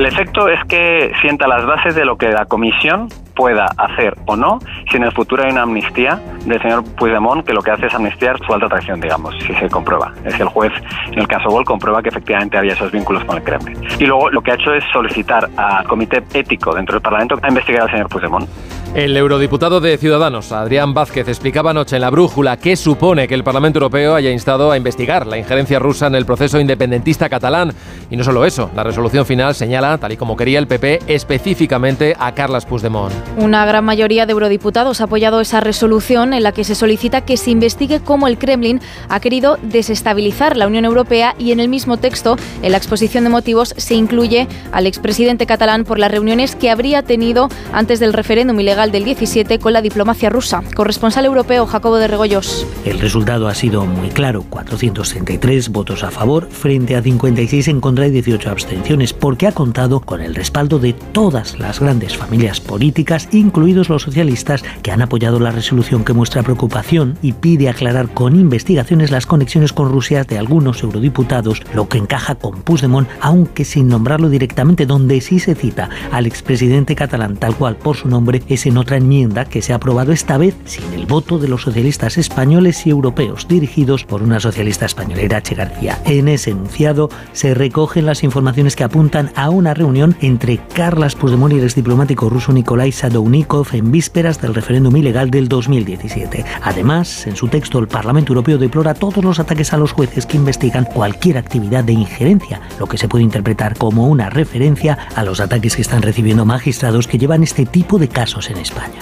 [0.00, 4.34] El efecto es que sienta las bases de lo que la Comisión pueda hacer o
[4.34, 4.58] no
[4.90, 7.94] si en el futuro hay una amnistía del señor Puigdemont que lo que hace es
[7.94, 10.14] amnistiar su alta traición, digamos, si se comprueba.
[10.24, 10.72] Es el juez,
[11.12, 13.76] en el caso Gol, comprueba que efectivamente había esos vínculos con el Kremlin.
[13.98, 17.48] Y luego lo que ha hecho es solicitar al comité ético dentro del Parlamento a
[17.48, 18.48] investigar al señor Puigdemont.
[18.94, 23.44] El eurodiputado de Ciudadanos, Adrián Vázquez, explicaba anoche en la brújula qué supone que el
[23.44, 27.72] Parlamento Europeo haya instado a investigar la injerencia rusa en el proceso independentista catalán.
[28.10, 32.16] Y no solo eso, la resolución final señala, tal y como quería el PP, específicamente
[32.18, 33.14] a Carles Puigdemont.
[33.36, 37.36] Una gran mayoría de eurodiputados ha apoyado esa resolución en la que se solicita que
[37.36, 41.98] se investigue cómo el Kremlin ha querido desestabilizar la Unión Europea y en el mismo
[41.98, 46.70] texto, en la exposición de motivos, se incluye al expresidente catalán por las reuniones que
[46.70, 50.62] habría tenido antes del referéndum ilegal del 17 con la diplomacia rusa.
[50.74, 52.66] Corresponsal europeo Jacobo de Regoyos.
[52.86, 58.06] El resultado ha sido muy claro, 433 votos a favor frente a 56 en contra
[58.06, 63.28] y 18 abstenciones, porque ha contado con el respaldo de todas las grandes familias políticas
[63.32, 68.34] incluidos los socialistas, que han apoyado la resolución que muestra preocupación y pide aclarar con
[68.34, 73.88] investigaciones las conexiones con Rusia de algunos eurodiputados, lo que encaja con Puigdemont, aunque sin
[73.88, 78.69] nombrarlo directamente, donde sí se cita al expresidente catalán tal cual por su nombre, es
[78.70, 82.16] en otra enmienda que se ha aprobado esta vez sin el voto de los socialistas
[82.18, 86.00] españoles y europeos, dirigidos por una socialista española, Irache García.
[86.04, 91.52] En ese enunciado se recogen las informaciones que apuntan a una reunión entre Carlas Puigdemont
[91.52, 96.44] y el exdiplomático ruso Nikolai Sadounikov en vísperas del referéndum ilegal del 2017.
[96.62, 100.36] Además, en su texto, el Parlamento Europeo deplora todos los ataques a los jueces que
[100.36, 105.40] investigan cualquier actividad de injerencia, lo que se puede interpretar como una referencia a los
[105.40, 109.00] ataques que están recibiendo magistrados que llevan este tipo de casos en España.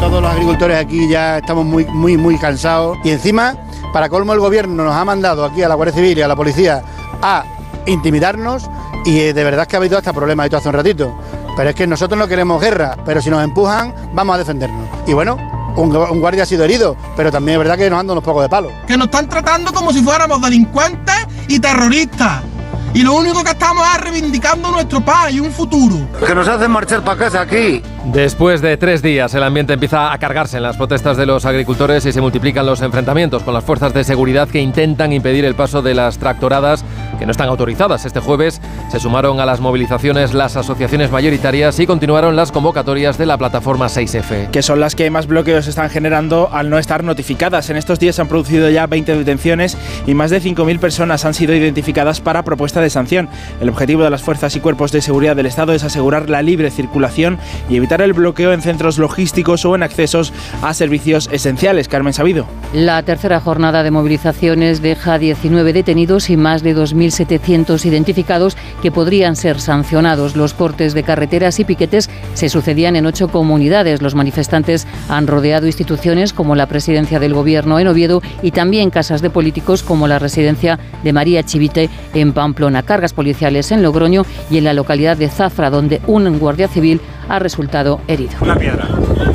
[0.00, 3.54] Todos los agricultores aquí ya estamos muy, muy, muy cansados y encima,
[3.92, 6.36] para colmo, el gobierno nos ha mandado aquí a la Guardia Civil y a la
[6.36, 6.82] policía
[7.22, 7.44] a
[7.86, 8.70] intimidarnos
[9.04, 11.14] y eh, de verdad que ha habido hasta problemas esto hace un ratito.
[11.56, 14.88] Pero es que nosotros no queremos guerra, pero si nos empujan, vamos a defendernos.
[15.06, 15.36] Y bueno,
[15.76, 18.48] un, guardia ha sido herido, pero también es verdad que nos andan unos pocos de
[18.48, 18.70] palo.
[18.86, 22.42] Que nos están tratando como si fuéramos delincuentes y terroristas.
[22.92, 26.08] Y lo único que estamos es reivindicando nuestro paz y un futuro.
[26.26, 27.82] Que nos hacen marchar para casa aquí.
[28.06, 32.04] Después de tres días, el ambiente empieza a cargarse en las protestas de los agricultores
[32.06, 35.82] y se multiplican los enfrentamientos con las fuerzas de seguridad que intentan impedir el paso
[35.82, 36.84] de las tractoradas
[37.20, 38.06] que no están autorizadas.
[38.06, 38.60] Este jueves
[38.90, 43.86] Se sumaron a las movilizaciones las asociaciones mayoritarias y continuaron las convocatorias de la plataforma
[43.86, 44.50] 6F.
[44.50, 47.70] Que son las que más bloqueos están generando al no estar notificadas.
[47.70, 51.34] En estos días se han producido ya 20 detenciones y más de 5.000 personas han
[51.34, 53.28] sido identificadas para propuesta de sanción.
[53.60, 56.70] El objetivo de las fuerzas y cuerpos de seguridad del Estado es asegurar la libre
[56.70, 61.88] circulación y evitar el bloqueo en centros logísticos o en accesos a servicios esenciales.
[61.88, 62.46] Carmen Sabido.
[62.72, 66.72] La tercera jornada de movilizaciones deja 19 detenidos y más de
[67.10, 70.36] 2.700 identificados que podrían ser sancionados.
[70.36, 74.02] Los cortes de carreteras y piquetes se sucedían en ocho comunidades.
[74.02, 79.22] Los manifestantes han rodeado instituciones como la presidencia del gobierno en Oviedo y también casas
[79.22, 82.82] de políticos como la residencia de María Chivite en Pamplona.
[82.82, 87.38] Cargas policiales en Logroño y en la localidad de Zafra, donde un guardia civil ha
[87.38, 88.32] resultado herido.
[88.40, 88.86] Una piedra.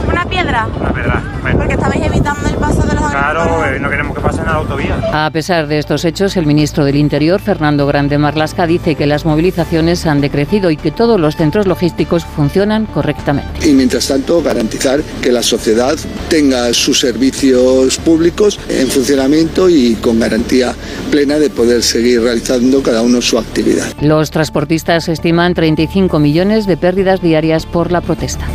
[0.08, 0.68] ¿Una piedra?
[0.80, 1.35] Una piedra.
[1.54, 4.58] Porque estabais evitando el paso de los Claro, eh, no queremos que pasen a la
[4.58, 5.00] autovía.
[5.14, 9.26] A pesar de estos hechos, el ministro del Interior, Fernando Grande Marlasca, dice que las
[9.26, 13.68] movilizaciones han decrecido y que todos los centros logísticos funcionan correctamente.
[13.68, 15.96] Y mientras tanto, garantizar que la sociedad
[16.30, 20.74] tenga sus servicios públicos en funcionamiento y con garantía
[21.12, 23.86] plena de poder seguir realizando cada uno su actividad.
[24.02, 28.46] Los transportistas estiman 35 millones de pérdidas diarias por la protesta.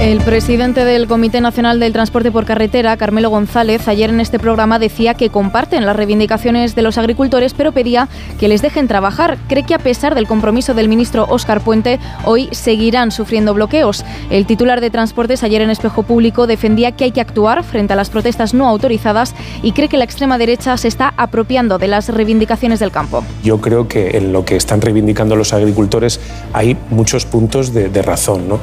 [0.00, 4.78] El presidente del Comité Nacional del Transporte por Carretera, Carmelo González, ayer en este programa
[4.78, 8.06] decía que comparten las reivindicaciones de los agricultores, pero pedía
[8.38, 9.38] que les dejen trabajar.
[9.48, 14.04] Cree que a pesar del compromiso del ministro Óscar Puente, hoy seguirán sufriendo bloqueos.
[14.28, 17.96] El titular de Transportes ayer en Espejo Público defendía que hay que actuar frente a
[17.96, 22.10] las protestas no autorizadas y cree que la extrema derecha se está apropiando de las
[22.10, 23.24] reivindicaciones del campo.
[23.42, 26.20] Yo creo que en lo que están reivindicando los agricultores
[26.52, 28.60] hay muchos puntos de, de razón, ¿no?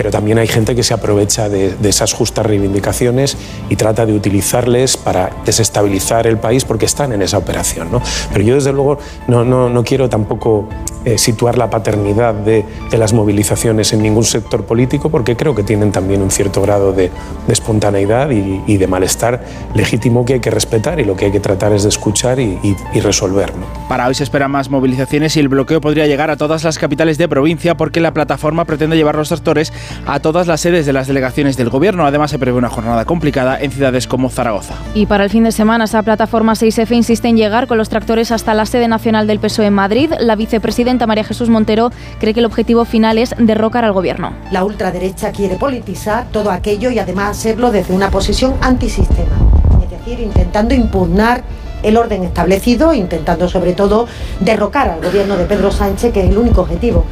[0.00, 3.36] Pero también hay gente que se aprovecha de, esas justas reivindicaciones
[3.68, 7.92] y trata de utilizarles para desestabilizar el país porque están en esa operación.
[7.92, 8.00] ¿no?
[8.32, 8.96] Pero yo desde luego
[9.28, 10.70] no, no, no quiero tampoco
[11.04, 15.62] eh, situar la paternidad de, de, las movilizaciones en ningún sector político porque creo que
[15.62, 17.10] tienen también un cierto grado de,
[17.46, 19.44] de espontaneidad y, de malestar
[19.74, 22.58] legítimo que hay que respetar y lo que hay que tratar es de escuchar y,
[22.62, 23.52] y, y resolver.
[23.88, 27.18] Para hoy se esperan más movilizaciones y el bloqueo podría llegar a todas las capitales
[27.18, 29.72] de provincia porque la plataforma pretende llevar los tractores
[30.06, 32.06] a todas las sedes de las delegaciones del gobierno.
[32.06, 34.74] Además, se prevé una jornada complicada en ciudades como Zaragoza.
[34.94, 38.32] Y para el fin de semana, esa plataforma 6F insiste en llegar con los tractores
[38.32, 40.12] hasta la sede nacional del PSOE en Madrid.
[40.18, 44.32] La vicepresidenta María Jesús Montero cree que el objetivo final es derrocar al gobierno.
[44.50, 49.36] La ultraderecha quiere politizar todo aquello y además hacerlo desde una posición antisistema,
[49.82, 51.42] es decir, intentando impugnar
[51.82, 54.06] el orden establecido, intentando sobre todo
[54.40, 57.04] derrocar al gobierno de Pedro Sánchez, que es el único objetivo.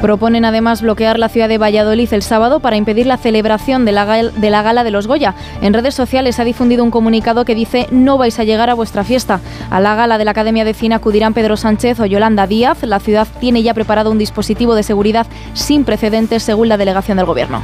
[0.00, 4.62] Proponen además bloquear la ciudad de Valladolid el sábado para impedir la celebración de la,
[4.62, 5.34] gala de los Goya.
[5.60, 9.04] En redes sociales ha difundido un comunicado que dice no vais a llegar a vuestra
[9.04, 9.40] fiesta.
[9.70, 12.82] A la gala de la Academia de Cine acudirán Pedro Sánchez o Yolanda Díaz.
[12.82, 17.26] La ciudad tiene ya preparado un dispositivo de seguridad sin precedentes según la delegación del
[17.26, 17.62] gobierno.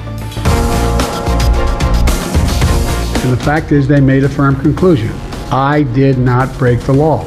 [3.25, 5.11] And the fact is they made a firm conclusion.
[5.51, 7.25] I did not break the law.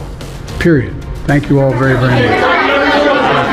[0.60, 0.94] Period.
[1.26, 2.59] Thank you all very, very much.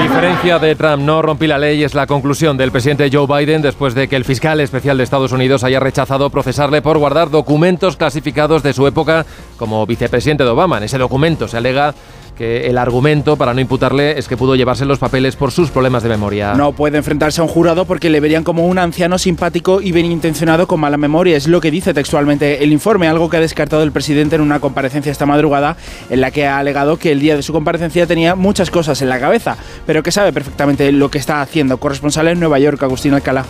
[0.07, 3.93] Diferencia de Trump no rompí la ley es la conclusión del presidente Joe Biden después
[3.93, 8.63] de que el fiscal especial de Estados Unidos haya rechazado procesarle por guardar documentos clasificados
[8.63, 9.27] de su época
[9.57, 10.79] como vicepresidente de Obama.
[10.79, 11.93] En ese documento se alega
[12.37, 16.03] que el argumento para no imputarle es que pudo llevarse los papeles por sus problemas
[16.03, 16.55] de memoria.
[16.55, 20.07] No puede enfrentarse a un jurado porque le verían como un anciano simpático y bien
[20.07, 21.37] intencionado con mala memoria.
[21.37, 24.61] Es lo que dice textualmente el informe, algo que ha descartado el presidente en una
[24.61, 25.77] comparecencia esta madrugada
[26.11, 29.09] en la que ha alegado que el día de su comparecencia tenía muchas cosas en
[29.09, 29.57] la cabeza,
[29.87, 31.79] pero que sabe perfectamente lo que está haciendo.
[31.79, 33.45] Corresponsal en Nueva York, Agustín Alcalá.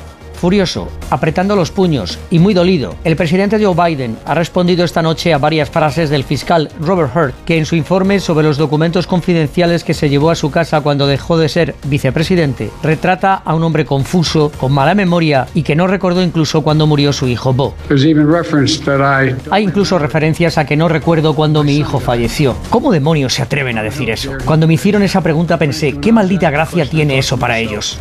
[0.46, 5.34] Furioso, apretando los puños y muy dolido, el presidente Joe Biden ha respondido esta noche
[5.34, 9.82] a varias frases del fiscal Robert Hurt, que en su informe sobre los documentos confidenciales
[9.82, 13.84] que se llevó a su casa cuando dejó de ser vicepresidente, retrata a un hombre
[13.84, 17.74] confuso, con mala memoria y que no recordó incluso cuando murió su hijo Bo.
[19.50, 22.54] Hay incluso referencias a que no recuerdo cuando mi hijo falleció.
[22.70, 24.30] ¿Cómo demonios se atreven a decir eso?
[24.44, 27.98] Cuando me hicieron esa pregunta pensé, ¿qué maldita gracia tiene eso para ellos?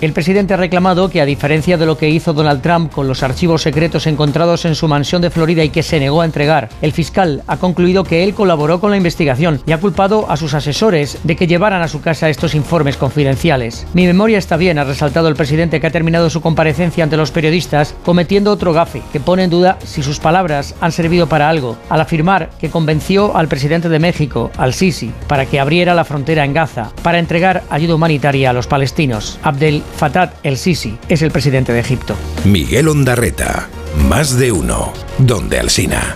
[0.00, 3.22] El presidente ha reclamado que, a diferencia de lo que hizo Donald Trump con los
[3.22, 6.92] archivos secretos encontrados en su mansión de Florida y que se negó a entregar, el
[6.92, 11.18] fiscal ha concluido que él colaboró con la investigación y ha culpado a sus asesores
[11.24, 13.86] de que llevaran a su casa estos informes confidenciales.
[13.92, 17.30] Mi memoria está bien, ha resaltado el presidente que ha terminado su comparecencia ante los
[17.30, 21.76] periodistas cometiendo otro gafe que pone en duda si sus palabras han servido para algo,
[21.90, 26.46] al afirmar que convenció al presidente de México, al Sisi, para que abriera la frontera
[26.46, 29.38] en Gaza, para entregar ayuda humanitaria a los palestinos.
[29.42, 32.14] Abdel Fattah el-Sisi es el presidente de Egipto.
[32.44, 33.68] Miguel Ondarreta,
[34.08, 36.14] más de uno, donde Alsina.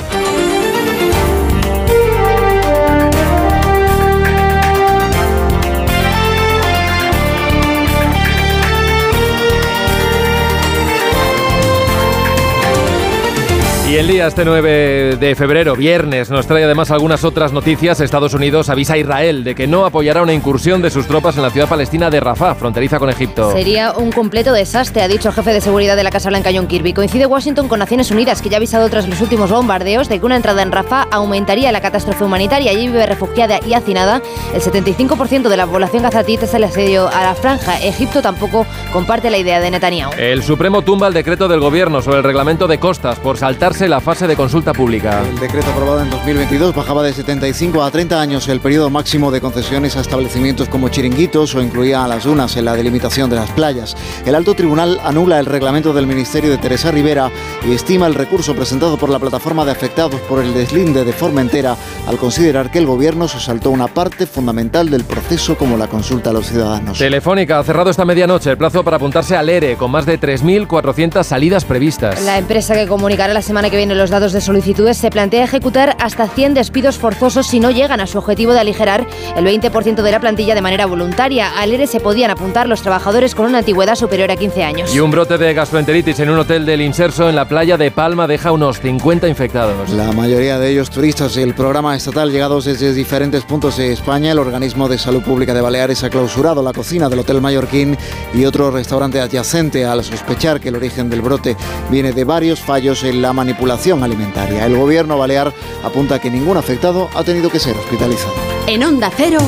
[13.94, 18.00] Y el día este 9 de febrero, viernes, nos trae además algunas otras noticias.
[18.00, 21.44] Estados Unidos avisa a Israel de que no apoyará una incursión de sus tropas en
[21.44, 23.52] la ciudad palestina de Rafah, fronteriza con Egipto.
[23.52, 26.66] Sería un completo desastre, ha dicho el jefe de seguridad de la Casa Blanca John
[26.66, 26.92] Kirby.
[26.92, 30.26] Coincide Washington con Naciones Unidas, que ya ha avisado tras los últimos bombardeos de que
[30.26, 32.72] una entrada en Rafah aumentaría la catástrofe humanitaria.
[32.72, 34.20] Allí vive refugiada y hacinada
[34.52, 37.78] el 75% de la población gazatí tras el asedio a la franja.
[37.78, 40.14] Egipto tampoco comparte la idea de Netanyahu.
[40.18, 44.00] El Supremo tumba el decreto del gobierno sobre el reglamento de costas por saltarse la
[44.00, 45.22] fase de consulta pública.
[45.28, 49.40] El decreto aprobado en 2022 bajaba de 75 a 30 años el periodo máximo de
[49.40, 53.50] concesiones a establecimientos como chiringuitos o incluía a las dunas en la delimitación de las
[53.50, 53.96] playas.
[54.24, 57.30] El alto tribunal anula el reglamento del Ministerio de Teresa Rivera
[57.66, 61.76] y estima el recurso presentado por la plataforma de afectados por el deslinde de Formentera
[62.06, 66.30] al considerar que el gobierno se saltó una parte fundamental del proceso como la consulta
[66.30, 66.98] a los ciudadanos.
[66.98, 71.22] Telefónica ha cerrado esta medianoche el plazo para apuntarse al ERE con más de 3.400
[71.22, 72.22] salidas previstas.
[72.22, 75.96] La empresa que comunicará la semana que viene los datos de solicitudes se plantea ejecutar
[75.98, 79.06] hasta 100 despidos forzosos si no llegan a su objetivo de aligerar
[79.36, 81.58] el 20% de la plantilla de manera voluntaria.
[81.58, 84.94] Al ERE se podían apuntar los trabajadores con una antigüedad superior a 15 años.
[84.94, 88.26] Y un brote de gastroenteritis en un hotel del Inserso en la playa de Palma
[88.26, 89.90] deja unos 50 infectados.
[89.90, 91.36] La mayoría de ellos turistas.
[91.36, 95.60] El programa estatal llegados desde diferentes puntos de España, el organismo de salud pública de
[95.60, 97.96] Baleares ha clausurado la cocina del Hotel Mallorquín
[98.34, 101.56] y otro restaurante adyacente al sospechar que el origen del brote
[101.90, 103.53] viene de varios fallos en la manipulación
[104.02, 104.66] alimentaria.
[104.66, 105.52] El gobierno balear
[105.82, 108.34] apunta que ningún afectado ha tenido que ser hospitalizado.
[108.66, 109.38] En Onda Cero,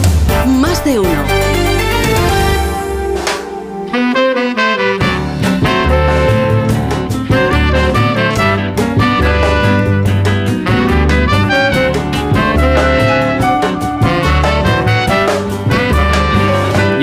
[0.47, 1.56] más de uno.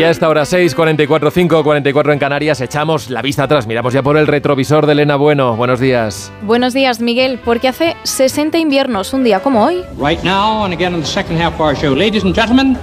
[0.04, 3.94] Y a esta hora 6, 44, 5, 44 en Canarias, echamos la vista atrás, miramos
[3.94, 5.56] ya por el retrovisor de Elena Bueno.
[5.56, 6.30] Buenos días.
[6.42, 9.82] Buenos días, Miguel, porque hace 60 inviernos, un día como hoy.
[9.98, 12.78] Right now, and again in the second half of our show, ladies and gentlemen,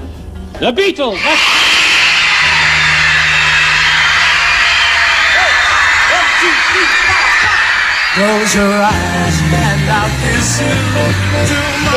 [0.61, 1.19] the Beatles.
[8.15, 9.30] Close your eyes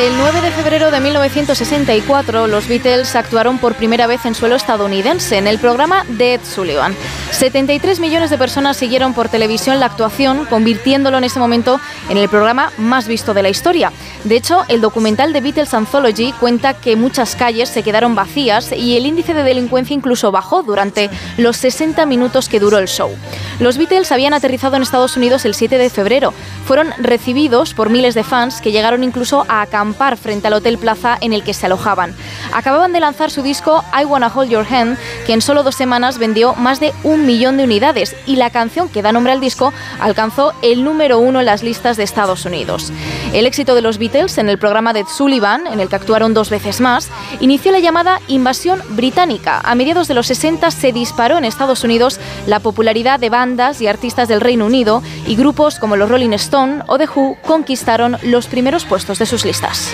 [0.00, 5.38] El 9 de febrero de 1964, los Beatles actuaron por primera vez en suelo estadounidense
[5.38, 6.94] en el programa de Ed Sullivan.
[7.30, 12.28] 73 millones de personas siguieron por televisión la actuación, convirtiéndolo en ese momento en el
[12.28, 13.92] programa más visto de la historia.
[14.24, 18.96] De hecho, el documental de Beatles Anthology cuenta que muchas calles se quedaron vacías y
[18.96, 23.14] el índice de delincuencia incluso bajó durante los 60 minutos que duró el show.
[23.60, 26.32] Los Beatles habían aterrizado en Estados Unidos el 7 de febrero.
[26.64, 31.18] Fueron recibidos por miles de fans que llegaron incluso a acampar frente al Hotel Plaza
[31.20, 32.14] en el que se alojaban.
[32.54, 34.96] Acababan de lanzar su disco I Wanna Hold Your Hand,
[35.26, 38.88] que en solo dos semanas vendió más de un millón de unidades y la canción
[38.88, 42.90] que da nombre al disco alcanzó el número uno en las listas de Estados Unidos.
[43.34, 46.48] El éxito de los Beatles en el programa de Sullivan, en el que actuaron dos
[46.48, 47.10] veces más,
[47.40, 49.60] inició la llamada invasión británica.
[49.64, 53.88] A mediados de los 60 se disparó en Estados Unidos la popularidad de bandas y
[53.88, 58.46] artistas del Reino Unido y grupos como los Rolling Stone o The Who conquistaron los
[58.46, 59.92] primeros puestos de sus listas.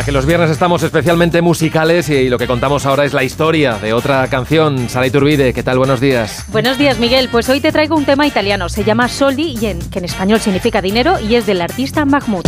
[0.00, 3.74] Nada, que los viernes estamos especialmente musicales y lo que contamos ahora es la historia
[3.74, 4.88] de otra canción.
[4.88, 5.78] Sara Iturbide, ¿qué tal?
[5.78, 6.44] Buenos días.
[6.48, 7.28] Buenos días, Miguel.
[7.30, 8.68] Pues hoy te traigo un tema italiano.
[8.68, 12.44] Se llama Soldi, y en, que en español significa dinero, y es del artista Mahmoud.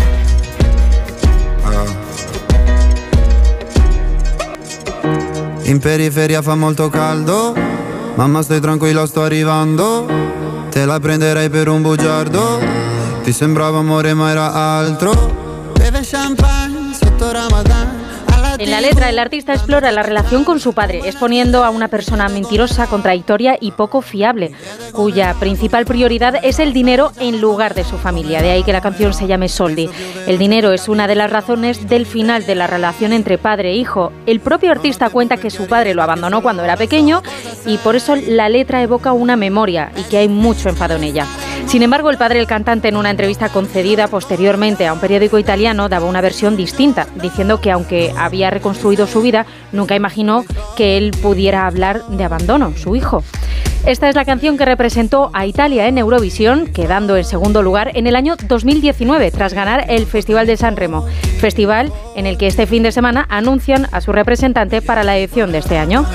[5.65, 7.55] In periferia fa molto caldo,
[8.17, 10.07] mamma stai tranquilla sto arrivando,
[10.71, 12.59] te la prenderei per un bugiardo,
[13.23, 15.42] ti sembrava amore ma era altro,
[18.59, 22.29] En la letra, el artista explora la relación con su padre, exponiendo a una persona
[22.29, 24.53] mentirosa, contradictoria y poco fiable,
[24.93, 28.43] cuya principal prioridad es el dinero en lugar de su familia.
[28.43, 29.89] De ahí que la canción se llame Soldi.
[30.27, 33.77] El dinero es una de las razones del final de la relación entre padre e
[33.77, 34.13] hijo.
[34.27, 37.23] El propio artista cuenta que su padre lo abandonó cuando era pequeño
[37.67, 41.27] y por eso la letra evoca una memoria y que hay mucho enfado en ella.
[41.67, 45.89] Sin embargo, el padre del cantante en una entrevista concedida posteriormente a un periódico italiano
[45.89, 50.45] daba una versión distinta, diciendo que aunque había reconstruido su vida, nunca imaginó
[50.77, 53.25] que él pudiera hablar de abandono, su hijo.
[53.87, 58.07] Esta es la canción que representó a Italia en Eurovisión, quedando en segundo lugar en
[58.07, 61.05] el año 2019, tras ganar el Festival de San Remo,
[61.41, 65.51] festival en el que este fin de semana anuncian a su representante para la edición
[65.51, 66.07] de este año.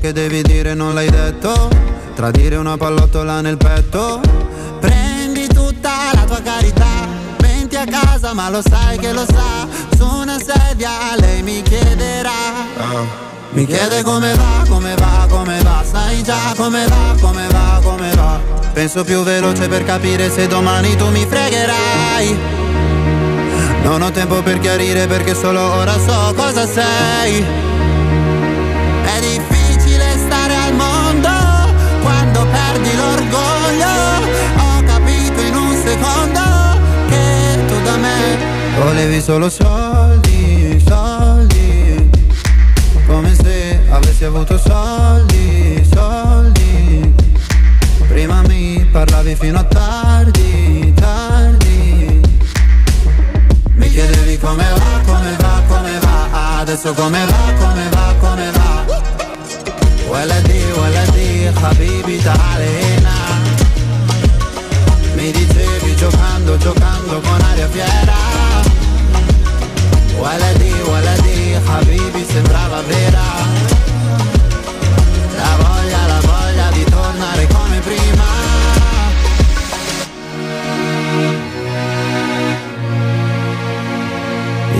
[0.00, 1.68] Che devi dire non l'hai detto,
[2.14, 4.20] tradire una pallottola nel petto.
[4.80, 7.06] Prendi tutta la tua carità,
[7.40, 9.68] menti a casa ma lo sai che lo sa.
[9.96, 12.30] Su una sedia lei mi chiederà.
[13.50, 15.84] Mi chiede come va, come va, come va.
[15.84, 18.40] Sai già come va, come va, come va.
[18.72, 22.38] Penso più veloce per capire se domani tu mi fregherai.
[23.82, 27.69] Non ho tempo per chiarire perché solo ora so cosa sei
[35.89, 36.41] secondo
[37.07, 38.37] che tu da me
[38.77, 42.09] volevi solo soldi, soldi
[43.07, 47.13] Come se avessi avuto soldi, soldi
[48.07, 52.21] Prima mi parlavi fino a tardi, tardi
[53.75, 58.65] Mi chiedevi come va, come va, come va Adesso come va, come va, come va
[60.09, 62.98] ولدي ولدي حبيبي تعال
[66.58, 68.14] giocando, giocando con aria fiera.
[70.18, 73.22] Waladi, waladi, habibi sembrava vera.
[75.36, 78.24] La voglia, la voglia di tornare come prima.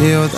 [0.02, 0.28] Io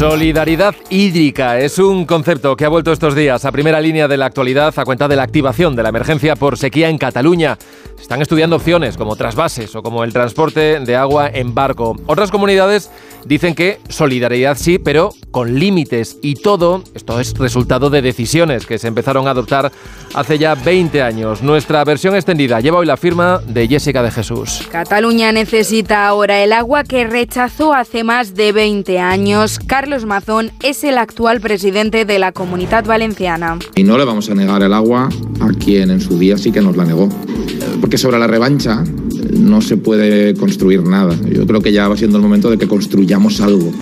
[0.00, 4.24] Solidaridad hídrica es un concepto que ha vuelto estos días a primera línea de la
[4.24, 7.58] actualidad a cuenta de la activación de la emergencia por sequía en Cataluña.
[8.00, 11.96] Están estudiando opciones como trasvases o como el transporte de agua en barco.
[12.06, 12.90] Otras comunidades
[13.24, 16.18] dicen que solidaridad sí, pero con límites.
[16.22, 19.70] Y todo esto es resultado de decisiones que se empezaron a adoptar
[20.14, 21.42] hace ya 20 años.
[21.42, 24.66] Nuestra versión extendida lleva hoy la firma de Jessica de Jesús.
[24.70, 29.58] Cataluña necesita ahora el agua que rechazó hace más de 20 años.
[29.64, 33.58] Carlos Mazón es el actual presidente de la Comunidad Valenciana.
[33.74, 35.08] Y no le vamos a negar el agua
[35.40, 37.08] a quien en su día sí que nos la negó.
[37.80, 38.82] Porque sobre la revancha
[39.32, 41.14] no se puede construir nada.
[41.30, 43.72] Yo creo que ya va siendo el momento de que construyamos algo.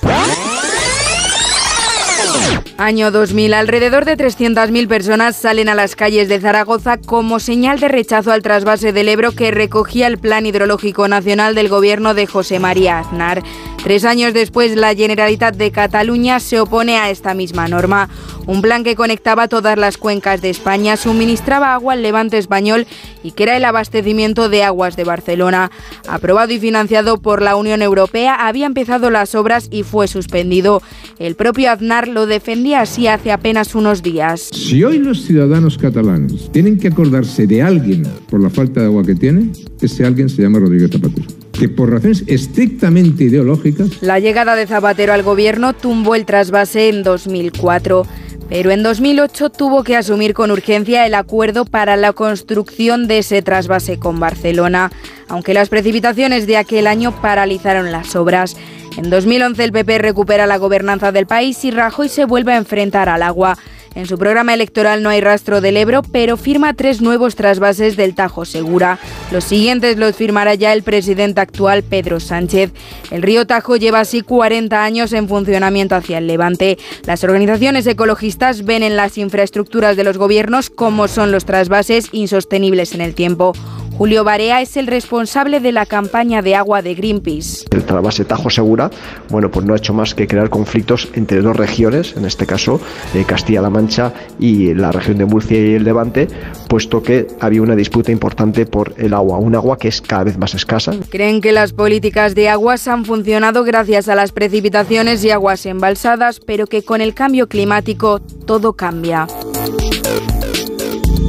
[2.78, 3.54] Año 2000.
[3.54, 8.42] Alrededor de 300.000 personas salen a las calles de Zaragoza como señal de rechazo al
[8.42, 13.42] trasvase del Ebro que recogía el Plan Hidrológico Nacional del gobierno de José María Aznar.
[13.88, 18.10] Tres años después, la Generalitat de Cataluña se opone a esta misma norma.
[18.46, 22.86] Un plan que conectaba todas las cuencas de España, suministraba agua al levante español
[23.22, 25.70] y que era el abastecimiento de aguas de Barcelona.
[26.06, 30.82] Aprobado y financiado por la Unión Europea, había empezado las obras y fue suspendido.
[31.18, 34.50] El propio Aznar lo defendía así hace apenas unos días.
[34.52, 39.02] Si hoy los ciudadanos catalanes tienen que acordarse de alguien por la falta de agua
[39.02, 44.00] que tiene, ese alguien se llama Rodríguez Zapatero que por razones estrictamente ideológicas...
[44.00, 48.06] La llegada de Zapatero al gobierno tumbó el trasvase en 2004.
[48.48, 53.42] Pero en 2008 tuvo que asumir con urgencia el acuerdo para la construcción de ese
[53.42, 54.90] trasvase con Barcelona,
[55.28, 58.56] aunque las precipitaciones de aquel año paralizaron las obras.
[58.96, 63.10] En 2011 el PP recupera la gobernanza del país y Rajoy se vuelve a enfrentar
[63.10, 63.58] al agua.
[63.98, 68.14] En su programa electoral no hay rastro del Ebro, pero firma tres nuevos trasvases del
[68.14, 68.96] Tajo Segura.
[69.32, 72.70] Los siguientes los firmará ya el presidente actual, Pedro Sánchez.
[73.10, 76.78] El río Tajo lleva así 40 años en funcionamiento hacia el levante.
[77.06, 82.94] Las organizaciones ecologistas ven en las infraestructuras de los gobiernos como son los trasvases insostenibles
[82.94, 83.52] en el tiempo.
[83.98, 87.66] Julio Barea es el responsable de la campaña de agua de Greenpeace.
[87.72, 88.92] El trasvase Tajo Segura,
[89.28, 92.80] bueno, pues no ha hecho más que crear conflictos entre dos regiones, en este caso
[93.12, 96.28] eh, Castilla-La Mancha y la región de Murcia y el Levante,
[96.68, 100.38] puesto que había una disputa importante por el agua, un agua que es cada vez
[100.38, 100.92] más escasa.
[101.10, 106.38] Creen que las políticas de aguas han funcionado gracias a las precipitaciones y aguas embalsadas,
[106.38, 109.26] pero que con el cambio climático todo cambia.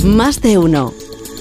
[0.03, 0.93] Más de uno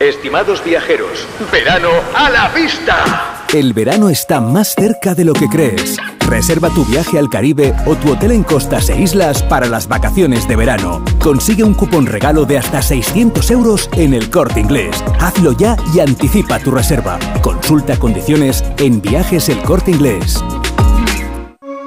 [0.00, 3.44] Estimados viajeros, verano a la vista.
[3.52, 5.98] El verano está más cerca de lo que crees.
[6.20, 10.48] Reserva tu viaje al Caribe o tu hotel en costas e islas para las vacaciones
[10.48, 11.04] de verano.
[11.18, 15.04] Consigue un cupón regalo de hasta 600 euros en el corte inglés.
[15.18, 17.18] Hazlo ya y anticipa tu reserva.
[17.42, 20.42] Consulta condiciones en viajes el corte inglés.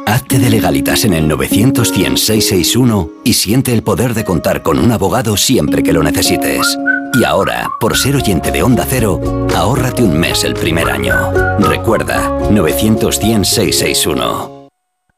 [0.05, 4.77] Hazte de legalitas en el 900 100 661 y siente el poder de contar con
[4.77, 6.77] un abogado siempre que lo necesites.
[7.15, 9.19] Y ahora, por ser oyente de Onda Cero,
[9.55, 11.13] ahórrate un mes el primer año.
[11.59, 14.69] Recuerda, 900 100 661.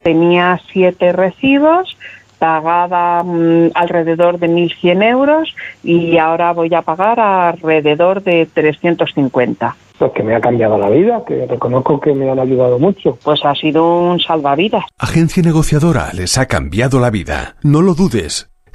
[0.02, 1.96] Tenía siete recibos,
[2.38, 9.74] pagaba mm, alrededor de 1.100 euros y ahora voy a pagar alrededor de 350.
[9.98, 13.18] Pues que me ha cambiado la vida, que reconozco que me han ayudado mucho.
[13.24, 14.84] Pues ha sido un salvavidas.
[14.98, 17.56] Agencia negociadora les ha cambiado la vida.
[17.62, 18.50] No lo dudes.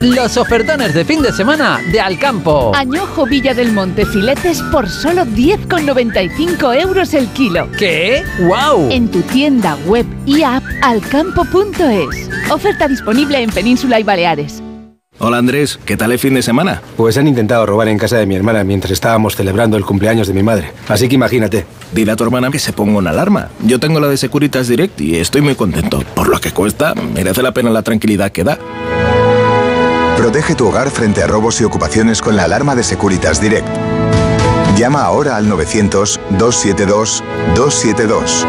[0.00, 2.70] Los ofertones de fin de semana de Alcampo.
[2.72, 7.68] Añojo Villa del Monte filetes por solo 10,95 euros el kilo.
[7.76, 8.22] ¿Qué?
[8.42, 8.92] ¡Wow!
[8.92, 12.30] En tu tienda web y app alcampo.es.
[12.48, 14.62] Oferta disponible en Península y Baleares.
[15.18, 16.80] Hola Andrés, ¿qué tal el fin de semana?
[16.96, 20.34] Pues han intentado robar en casa de mi hermana mientras estábamos celebrando el cumpleaños de
[20.34, 20.70] mi madre.
[20.86, 21.66] Así que imagínate.
[21.92, 23.48] Dile a tu hermana que se ponga una alarma.
[23.64, 26.04] Yo tengo la de Securitas Direct y estoy muy contento.
[26.14, 28.60] Por lo que cuesta, merece la pena la tranquilidad que da.
[30.18, 33.68] Protege tu hogar frente a robos y ocupaciones con la alarma de Securitas Direct.
[34.76, 38.44] Llama ahora al 900-272-272.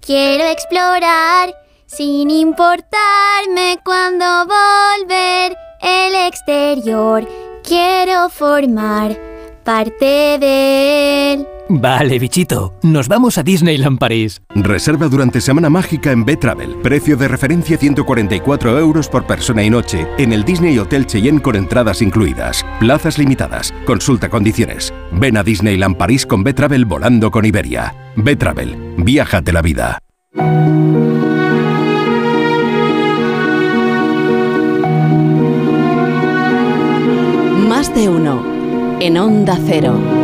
[0.00, 1.52] Quiero explorar
[1.86, 7.26] sin importarme cuando volver el exterior.
[7.64, 9.18] Quiero formar
[9.64, 11.44] parte de él.
[11.70, 14.40] Vale, bichito, nos vamos a Disneyland París.
[14.54, 16.76] Reserva durante Semana Mágica en B-Travel.
[16.82, 21.56] Precio de referencia 144 euros por persona y noche en el Disney Hotel Cheyenne con
[21.56, 22.64] entradas incluidas.
[22.80, 23.74] Plazas limitadas.
[23.84, 24.94] Consulta condiciones.
[25.12, 27.94] Ven a Disneyland París con B-Travel volando con Iberia.
[28.16, 28.94] B-Travel.
[28.96, 29.98] Viájate la vida.
[37.68, 38.42] Más de uno.
[39.00, 40.17] En Onda Cero.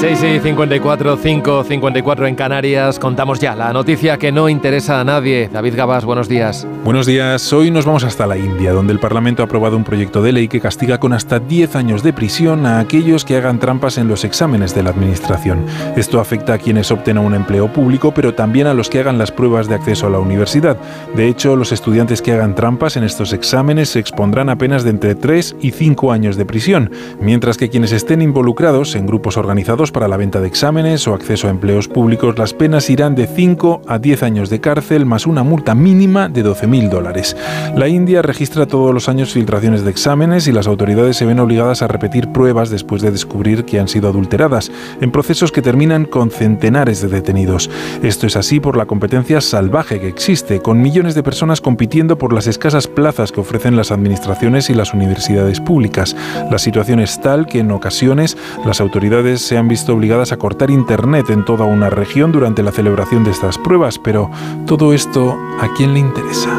[0.00, 2.98] 6 y 54, 5, 54 en Canarias.
[2.98, 5.48] Contamos ya la noticia que no interesa a nadie.
[5.50, 6.66] David Gabás, buenos días.
[6.84, 7.50] Buenos días.
[7.54, 10.48] Hoy nos vamos hasta la India, donde el Parlamento ha aprobado un proyecto de ley
[10.48, 14.24] que castiga con hasta 10 años de prisión a aquellos que hagan trampas en los
[14.24, 15.64] exámenes de la Administración.
[15.96, 19.16] Esto afecta a quienes opten a un empleo público, pero también a los que hagan
[19.16, 20.76] las pruebas de acceso a la universidad.
[21.14, 24.90] De hecho, los estudiantes que hagan trampas en estos exámenes se expondrán a penas de
[24.90, 29.85] entre 3 y 5 años de prisión, mientras que quienes estén involucrados en grupos organizados
[29.92, 33.82] para la venta de exámenes o acceso a empleos públicos, las penas irán de 5
[33.86, 37.36] a 10 años de cárcel más una multa mínima de 12.000 dólares.
[37.74, 41.82] La India registra todos los años filtraciones de exámenes y las autoridades se ven obligadas
[41.82, 44.70] a repetir pruebas después de descubrir que han sido adulteradas,
[45.00, 47.70] en procesos que terminan con centenares de detenidos.
[48.02, 52.32] Esto es así por la competencia salvaje que existe, con millones de personas compitiendo por
[52.32, 56.16] las escasas plazas que ofrecen las administraciones y las universidades públicas.
[56.50, 60.70] La situación es tal que en ocasiones las autoridades se han visto obligadas a cortar
[60.70, 64.30] internet en toda una región durante la celebración de estas pruebas, pero
[64.66, 66.50] todo esto, ¿a quién le interesa?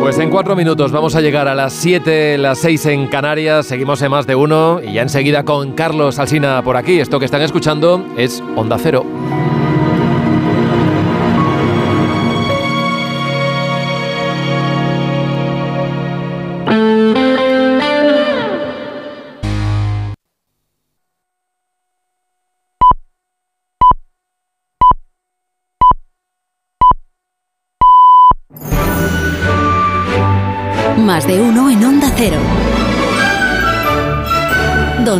[0.00, 3.66] Pues en cuatro minutos vamos a llegar a las 7, las 6 en Canarias.
[3.66, 6.98] Seguimos en más de uno y ya enseguida con Carlos Alsina por aquí.
[6.98, 9.06] Esto que están escuchando es Onda Cero.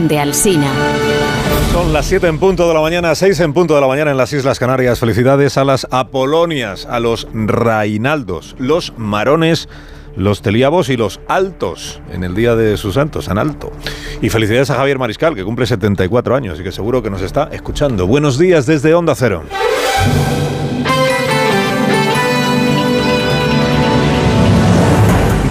[0.02, 0.66] Donde Alsina.
[1.70, 4.16] Son las 7 en punto de la mañana, 6 en punto de la mañana en
[4.16, 4.98] las Islas Canarias.
[4.98, 9.68] Felicidades a las Apolonias, a los Rainaldos, los Marones,
[10.16, 13.70] los Teliabos y los Altos en el Día de sus Santos, San Alto.
[14.20, 17.48] Y felicidades a Javier Mariscal, que cumple 74 años y que seguro que nos está
[17.52, 18.08] escuchando.
[18.08, 19.44] Buenos días desde Onda Cero.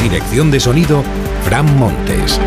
[0.02, 1.04] Dirección de sonido,
[1.46, 2.38] Fran Montes.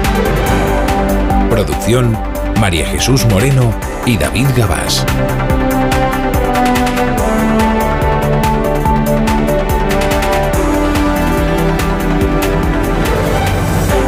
[1.55, 2.19] Producción,
[2.61, 3.73] María Jesús Moreno
[4.05, 5.07] y David Gabás.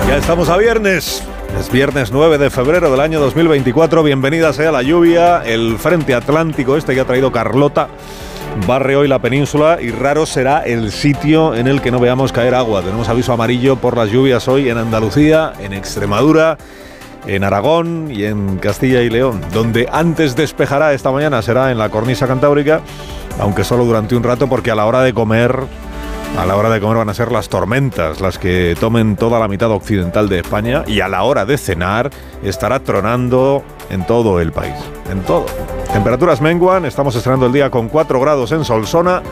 [0.09, 1.22] Ya estamos a viernes.
[1.57, 4.03] Es viernes 9 de febrero del año 2024.
[4.03, 5.44] Bienvenida sea la lluvia.
[5.47, 7.86] El frente atlántico este que ha traído Carlota
[8.66, 12.57] barre hoy la península y raro será el sitio en el que no veamos caer
[12.57, 12.82] agua.
[12.82, 16.59] Tenemos aviso amarillo por las lluvias hoy en Andalucía, en Extremadura,
[17.27, 19.41] en Aragón y en Castilla y León.
[19.53, 22.81] Donde antes despejará esta mañana será en la cornisa cantábrica,
[23.39, 25.66] aunque solo durante un rato porque a la hora de comer
[26.39, 29.49] a la hora de comer van a ser las tormentas las que tomen toda la
[29.49, 32.11] mitad occidental de España y a la hora de cenar
[32.43, 34.74] estará tronando en todo el país,
[35.11, 35.47] en todo.
[35.93, 39.22] Temperaturas menguan, estamos estrenando el día con 4 grados en Solsona,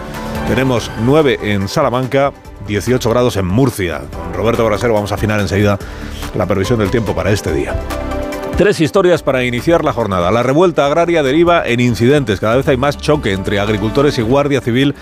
[0.48, 2.32] tenemos 9 en Salamanca,
[2.66, 4.02] 18 grados en Murcia.
[4.12, 5.78] Con Roberto Brasero vamos a afinar enseguida
[6.34, 7.74] la previsión del tiempo para este día.
[8.56, 10.30] Tres historias para iniciar la jornada.
[10.30, 12.38] La revuelta agraria deriva en incidentes.
[12.38, 14.94] Cada vez hay más choque entre agricultores y Guardia Civil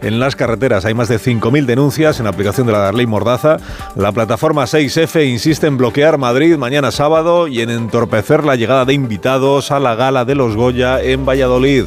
[0.00, 0.84] en las carreteras.
[0.84, 3.56] Hay más de 5.000 denuncias en aplicación de la ley Mordaza.
[3.96, 8.94] La plataforma 6F insiste en bloquear Madrid mañana sábado y en entorpecer la llegada de
[8.94, 11.86] invitados a la gala de los Goya en Valladolid.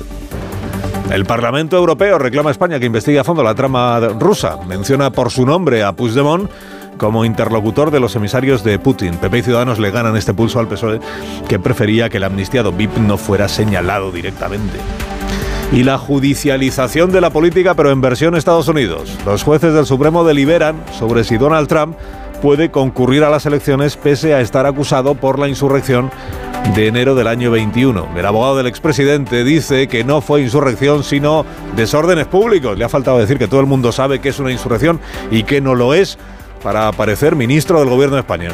[1.14, 4.57] El Parlamento Europeo reclama a España que investigue a fondo la trama rusa.
[4.68, 6.49] Menciona por su nombre a Puigdemont
[6.97, 9.18] como interlocutor de los emisarios de Putin.
[9.18, 10.99] PP y Ciudadanos le ganan este pulso al PSOE,
[11.47, 14.80] que prefería que el amnistiado VIP no fuera señalado directamente
[15.72, 19.18] y la judicialización de la política, pero en versión Estados Unidos.
[19.26, 21.95] Los jueces del Supremo deliberan sobre si Donald Trump
[22.43, 26.11] puede concurrir a las elecciones pese a estar acusado por la insurrección
[26.75, 28.09] de enero del año 21.
[28.17, 31.45] El abogado del expresidente dice que no fue insurrección, sino
[31.77, 32.77] desórdenes públicos.
[32.77, 34.99] Le ha faltado decir que todo el mundo sabe que es una insurrección
[35.31, 36.17] y que no lo es
[36.61, 38.51] para aparecer ministro del gobierno español.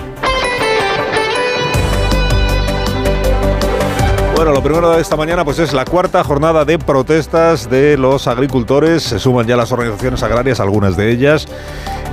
[4.35, 8.27] Bueno, lo primero de esta mañana pues es la cuarta jornada de protestas de los
[8.27, 9.01] agricultores.
[9.01, 11.47] Se suman ya las organizaciones agrarias, algunas de ellas.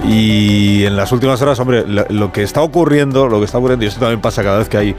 [0.05, 3.89] Y en las últimas horas, hombre, lo, que está ocurriendo, lo que está ocurriendo, y
[3.89, 4.95] esto también pasa cada vez que hay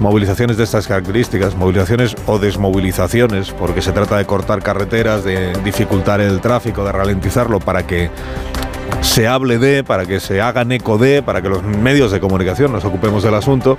[0.00, 6.20] movilizaciones de estas características, movilizaciones o desmovilizaciones, porque se trata de cortar carreteras, de dificultar
[6.20, 8.10] el tráfico, de ralentizarlo para que
[9.00, 12.72] se hable de, para que se hagan eco de, para que los medios de comunicación
[12.72, 13.76] nos ocupemos del asunto.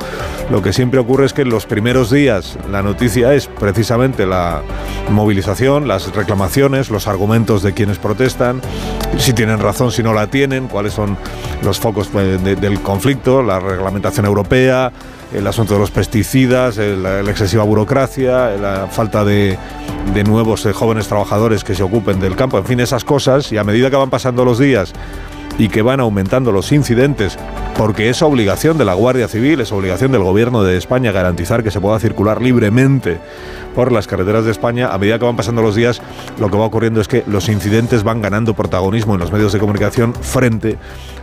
[0.51, 4.61] Lo que siempre ocurre es que en los primeros días la noticia es precisamente la
[5.09, 8.61] movilización, las reclamaciones, los argumentos de quienes protestan,
[9.17, 11.17] si tienen razón, si no la tienen, cuáles son
[11.63, 14.91] los focos pues, del conflicto, la reglamentación europea,
[15.33, 19.57] el asunto de los pesticidas, la, excesiva burocracia, la falta de,
[20.25, 23.63] nuevos eh, jóvenes trabajadores que se ocupen del campo, en fin, esas cosas, y a
[23.63, 24.93] medida que van pasando los días
[25.57, 27.37] y que van aumentando los incidentes,
[27.77, 31.71] porque es obligación de la Guardia Civil, es obligación del Gobierno de España garantizar que
[31.71, 33.19] se pueda circular libremente
[33.75, 36.01] por las carreteras de España, a medida que van pasando los días,
[36.39, 39.59] lo que va ocurriendo es que los incidentes van ganando protagonismo en los medios de
[39.59, 40.77] comunicación frente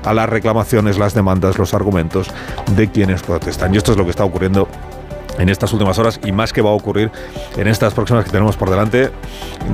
[0.05, 2.29] a las reclamaciones, las demandas, los argumentos
[2.75, 3.75] de quienes protestan.
[3.75, 4.69] Y esto es lo que está ocurriendo
[5.41, 7.11] en estas últimas horas y más que va a ocurrir
[7.57, 9.11] en estas próximas que tenemos por delante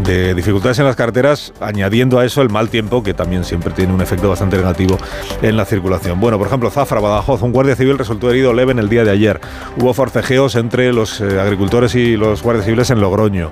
[0.04, 3.92] de dificultades en las carreteras, añadiendo a eso el mal tiempo que también siempre tiene
[3.92, 4.96] un efecto bastante negativo
[5.42, 6.20] en la circulación.
[6.20, 9.10] Bueno, por ejemplo, Zafra, Badajoz, un guardia civil resultó herido leve en el día de
[9.10, 9.40] ayer.
[9.78, 13.50] Hubo forcejeos entre los eh, agricultores y los guardias civiles en Logroño.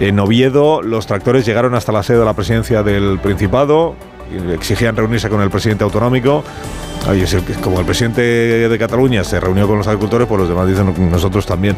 [0.00, 3.94] En Oviedo, los tractores llegaron hasta la sede de la presidencia del Principado,
[4.52, 6.44] exigían reunirse con el presidente autonómico
[7.62, 11.46] como el presidente de Cataluña se reunió con los agricultores, pues los demás dicen nosotros
[11.46, 11.76] también.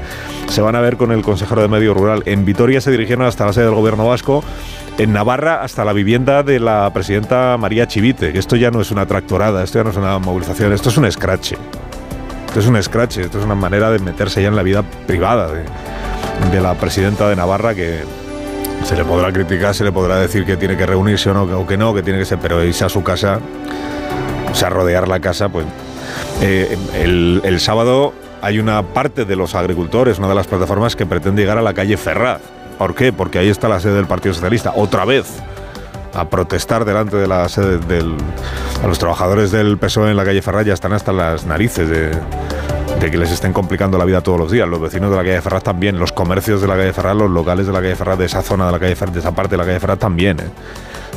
[0.48, 2.22] Se van a ver con el consejero de Medio Rural.
[2.26, 4.44] En Vitoria se dirigieron hasta la sede del gobierno vasco.
[4.98, 9.06] En Navarra hasta la vivienda de la presidenta María Chivite, esto ya no es una
[9.06, 11.54] tractorada, esto ya no es una movilización, esto es un scratch.
[12.46, 15.50] Esto es un scratch, esto es una manera de meterse ya en la vida privada
[16.52, 18.02] de la presidenta de Navarra que,
[18.82, 21.66] se le podrá criticar, se le podrá decir que tiene que reunirse o, no, o
[21.66, 23.40] que no, que tiene que ser, pero irse a su casa
[24.54, 25.66] o sea, rodear la casa, pues
[26.40, 31.42] eh, el, sábado hay una parte de los agricultores, una de las plataformas que pretende
[31.42, 32.40] llegar a la calle Ferraz.
[32.78, 33.12] ¿Por qué?
[33.12, 35.26] Porque ahí está la sede del Partido Socialista, otra vez,
[36.12, 38.14] a protestar delante de la sede del...
[38.80, 42.12] A los trabajadores del PSOE en la calle Ferraz ya están hasta las narices de,
[43.10, 44.68] que les estén complicando la vida todos los días.
[44.68, 47.66] Los vecinos de la calle Ferraz también, los comercios de la calle Ferraz, los locales
[47.66, 49.56] de la calle Ferraz, de esa zona de la calle Ferraz, de esa parte de
[49.58, 50.40] la calle Ferraz también.
[50.40, 50.48] ¿eh?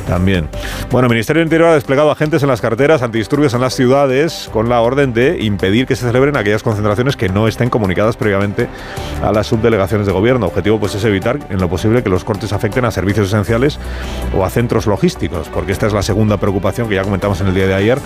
[0.08, 0.48] También.
[0.90, 4.48] Bueno, el Ministerio del Interior ha desplegado agentes en las carreteras antidisturbios en las ciudades
[4.50, 8.68] con la orden de impedir que se celebren aquellas concentraciones que no estén comunicadas previamente
[9.22, 10.46] a las subdelegaciones de gobierno.
[10.46, 13.78] Objetivo pues, es evitar en lo posible que los cortes afecten a servicios esenciales
[14.34, 17.54] o a centros logísticos, porque esta es la segunda preocupación que ya comentamos en el
[17.54, 17.98] día de ayer,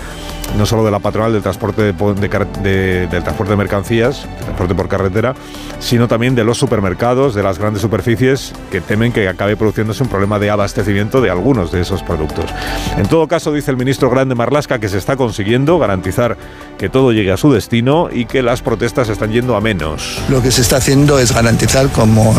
[0.57, 5.35] no solo de la patronal del transporte de, del transporte de mercancías, transporte por carretera,
[5.79, 10.09] sino también de los supermercados, de las grandes superficies que temen que acabe produciéndose un
[10.09, 12.45] problema de abastecimiento de algunos de esos productos.
[12.97, 16.37] En todo caso, dice el ministro Grande Marlasca que se está consiguiendo garantizar
[16.77, 20.19] que todo llegue a su destino y que las protestas están yendo a menos.
[20.29, 22.33] Lo que se está haciendo es garantizar como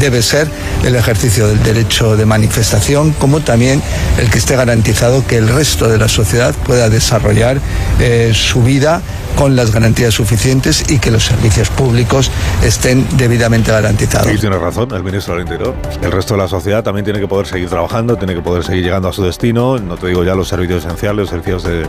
[0.00, 0.48] debe ser
[0.84, 3.82] el ejercicio del derecho de manifestación, como también
[4.18, 7.58] el que esté garantizado que el resto de la sociedad pueda desarrollar
[7.98, 9.02] eh, su vida
[9.36, 12.30] con las garantías suficientes y que los servicios públicos
[12.62, 14.30] estén debidamente garantizados.
[14.30, 15.74] Sí, tiene razón el ministro del Interior.
[16.02, 18.84] El resto de la sociedad también tiene que poder seguir trabajando, tiene que poder seguir
[18.84, 19.78] llegando a su destino.
[19.78, 21.86] No te digo ya los servicios esenciales, los servicios de,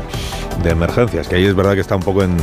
[0.70, 2.38] emergencias, que ahí es verdad que está un poco en,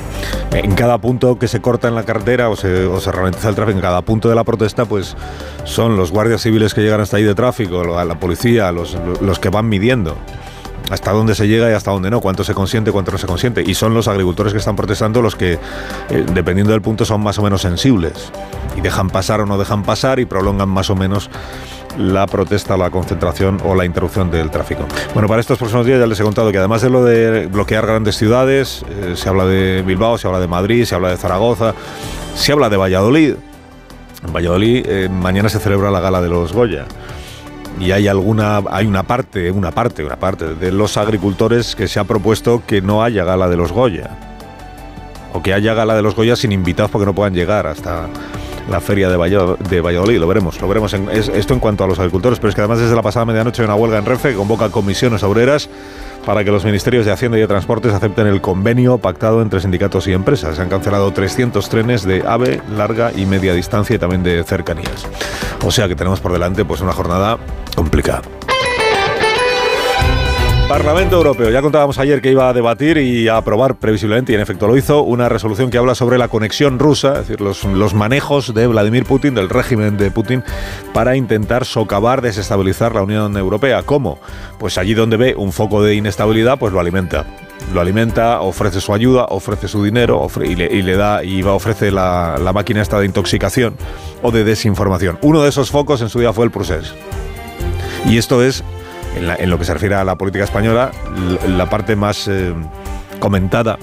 [0.52, 3.76] en cada punto que se corta en la carretera o se, o ralentiza el tráfico,
[3.76, 5.16] en cada punto de la protesta, pues
[5.64, 9.38] son los guardias civiles que llegan hasta ahí de tráfico, la, la policía, los, los
[9.38, 10.16] que van midiendo
[10.90, 13.62] hasta dónde se llega y hasta dónde no, cuánto se consiente, cuánto no se consiente.
[13.64, 17.38] Y son los agricultores que están protestando los que, eh, dependiendo del punto, son más
[17.38, 18.32] o menos sensibles.
[18.76, 21.30] Y dejan pasar o no dejan pasar y prolongan más o menos
[21.96, 24.84] la protesta, la concentración o la interrupción del tráfico.
[25.14, 27.86] Bueno, para estos próximos días ya les he contado que además de lo de bloquear
[27.86, 31.74] grandes ciudades, eh, se habla de Bilbao, se habla de Madrid, se habla de Zaragoza,
[32.34, 33.34] se habla de Valladolid.
[34.26, 36.86] En Valladolid eh, mañana se celebra la gala de los Goya
[37.78, 42.00] y hay alguna hay una parte una parte una parte de los agricultores que se
[42.00, 44.10] ha propuesto que no haya gala de los Goya.
[45.32, 48.08] O que haya gala de los Goya sin invitados porque no puedan llegar hasta
[48.68, 52.50] la feria de Valladolid, lo veremos lo veremos esto en cuanto a los agricultores pero
[52.50, 55.22] es que además desde la pasada medianoche hay una huelga en Renfe que convoca comisiones
[55.22, 55.68] obreras
[56.24, 60.06] para que los ministerios de Hacienda y de Transportes acepten el convenio pactado entre sindicatos
[60.06, 60.56] y empresas.
[60.56, 65.06] Se han cancelado 300 trenes de AVE, larga y media distancia y también de cercanías.
[65.64, 67.38] O sea que tenemos por delante pues una jornada
[67.74, 68.22] complicada.
[70.70, 71.50] Parlamento Europeo.
[71.50, 74.76] Ya contábamos ayer que iba a debatir y a aprobar previsiblemente, y en efecto lo
[74.76, 79.04] hizo, una resolución que habla sobre la conexión rusa, es decir, los, manejos de Vladimir
[79.04, 80.44] Putin, del régimen de Putin,
[80.94, 83.82] para intentar socavar, desestabilizar la Unión Europea.
[83.82, 84.20] ¿Cómo?
[84.60, 87.26] Pues allí donde ve un foco de inestabilidad, pues lo alimenta.
[87.74, 91.42] Lo alimenta, ofrece su ayuda, ofrece su dinero ofre y, le, y, le, da y
[91.42, 93.74] va, ofrece la, la máquina esta de intoxicación
[94.22, 95.18] o de desinformación.
[95.22, 96.94] Uno de esos focos en su día fue el Prusés.
[98.06, 98.62] Y esto es
[99.16, 100.90] en, la, en, lo que se refiere a la política española,
[101.48, 102.54] la parte más eh,
[103.18, 103.78] comentada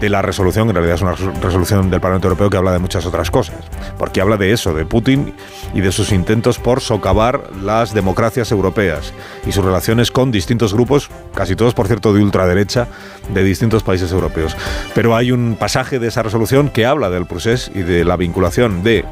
[0.00, 3.06] de la resolución, en realidad es una resolución del Parlamento Europeo que habla de muchas
[3.06, 3.56] otras cosas,
[3.98, 5.34] porque habla de eso, de Putin
[5.72, 9.12] y de sus intentos por socavar las democracias europeas
[9.46, 12.88] y sus relaciones con distintos grupos, casi todos por cierto de ultraderecha,
[13.32, 14.56] de distintos países europeos.
[14.94, 18.82] Pero hay un pasaje de esa resolución que habla del procés y de la vinculación
[18.82, 19.04] de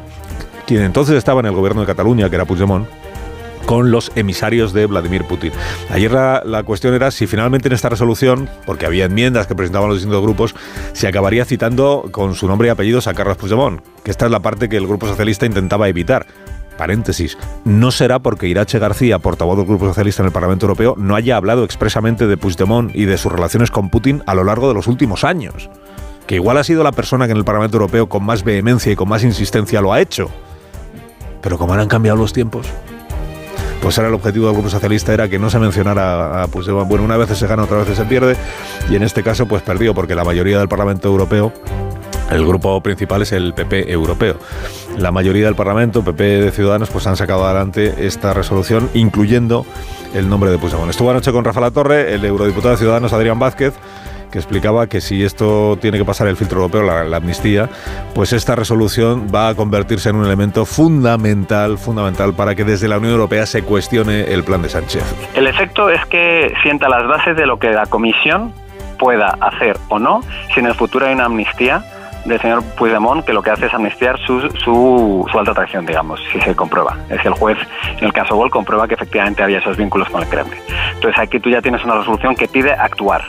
[0.67, 2.87] quien entonces estaba en el gobierno de Cataluña, que era Puigdemont,
[3.67, 5.53] con los emisarios de Vladimir Putin.
[5.91, 9.99] Ayer la, cuestión era si finalmente en esta resolución, porque había enmiendas que presentaban los
[9.99, 10.55] distintos grupos,
[10.93, 14.41] se acabaría citando con su nombre y apellidos a Carlos Puigdemont, que esta es la
[14.41, 16.27] parte que el Grupo Socialista intentaba evitar.
[16.77, 21.15] Paréntesis, no será porque Irache García, portavoz del Grupo Socialista en el Parlamento Europeo, no
[21.15, 24.75] haya hablado expresamente de Puigdemont y de sus relaciones con Putin a lo largo de
[24.75, 25.69] los últimos años.
[26.27, 28.97] Que igual ha sido la persona que en el Parlamento Europeo con más vehemencia y
[28.97, 30.31] con más insistencia lo ha hecho.
[31.43, 32.69] Pero como han cambiado los tiempos,
[33.83, 36.89] pues era el objetivo del Grupo Socialista era que no se mencionara a Puigdemont.
[36.89, 38.37] Bueno, una vez se gana, otra vez se pierde,
[38.89, 41.53] y en este caso pues perdió, porque la mayoría del Parlamento Europeo
[42.31, 44.37] el grupo principal es el PP europeo.
[44.97, 49.67] La mayoría del Parlamento, PP de Ciudadanos, pues han sacado adelante esta resolución, incluyendo
[50.15, 50.91] el nombre de Puigdemont.
[50.91, 53.75] Estuvo anoche con Rafa Latorre, el eurodiputado de Ciudadanos Adrián Vázquez,
[54.33, 57.69] que explicaba que si esto tiene que pasar el filtro europeo, la, amnistía,
[58.15, 62.99] pues esta resolución va a convertirse en un elemento fundamental, fundamental para que desde la
[62.99, 65.05] Unión Europea se cuestione el plan de Sánchez.
[65.35, 68.53] El efecto es que sienta las bases de lo que la Comisión
[68.99, 70.23] pueda hacer o no
[70.55, 71.85] si en el futuro hay una amnistía
[72.25, 76.21] del señor Puigdemont que lo que hace es amnistiar su, su, su, alta atracción, digamos,
[76.33, 76.97] si se comprueba.
[77.11, 77.59] Es que el juez,
[77.99, 80.61] en el caso Gol, comprueba que efectivamente había esos vínculos con el Kremlin.
[80.95, 83.25] Entonces aquí tú ya tienes una resolución que pide actuar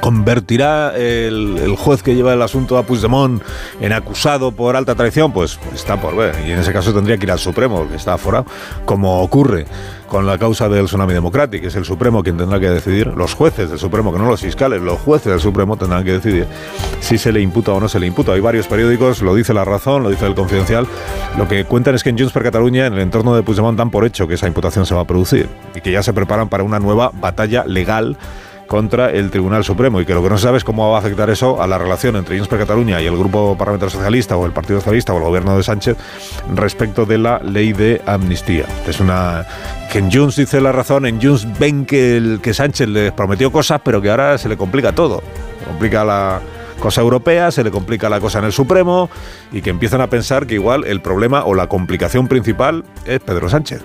[0.00, 3.42] convertirá el, juez que lleva el asunto a Puigdemont
[3.80, 6.34] en acusado por alta traición, pues está por ver.
[6.46, 8.46] Y en ese caso tendría que ir al Supremo, que está aforado,
[8.84, 9.66] como ocurre
[10.06, 13.70] con la causa del tsunami democrático, es el Supremo quien tendrá que decidir, los jueces
[13.70, 16.46] del Supremo, que no los fiscales, los jueces del Supremo tendrán que decidir
[17.00, 18.32] si se le imputa o no se le imputa.
[18.32, 20.86] Hay varios periódicos, lo dice La Razón, lo dice El Confidencial,
[21.36, 23.90] lo que cuentan es que en Junts per Cataluña, en el entorno de Puigdemont, dan
[23.90, 26.62] por hecho que esa imputación se va a producir y que ya se preparan para
[26.62, 28.16] una nueva batalla legal
[28.66, 31.00] contra el Tribunal Supremo y que lo que no se sabe es cómo va a
[31.00, 34.46] afectar eso a la relación entre Junts per Cataluña y el Grupo Parlamentario Socialista o
[34.46, 35.96] el Partido Socialista o el Gobierno de Sánchez
[36.54, 38.66] respecto de la ley de amnistía.
[38.86, 39.46] Es una
[39.90, 43.50] que en Junts dice la razón, en Junts ven que, el, que Sánchez les prometió
[43.50, 45.22] cosas pero que ahora se le complica todo.
[45.60, 46.40] Se complica la
[46.80, 49.10] cosa europea, se le complica la cosa en el Supremo
[49.52, 53.48] y que empiezan a pensar que igual el problema o la complicación principal es Pedro
[53.48, 53.82] Sánchez.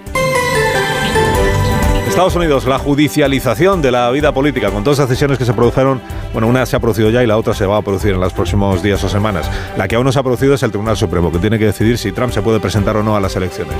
[2.11, 6.01] Estados Unidos, la judicialización de la vida política, con todas las decisiones que se produjeron,
[6.33, 8.33] bueno, una se ha producido ya y la otra se va a producir en los
[8.33, 9.49] próximos días o semanas.
[9.77, 11.97] La que aún no se ha producido es el Tribunal Supremo, que tiene que decidir
[11.97, 13.77] si Trump se puede presentar o no a las elecciones.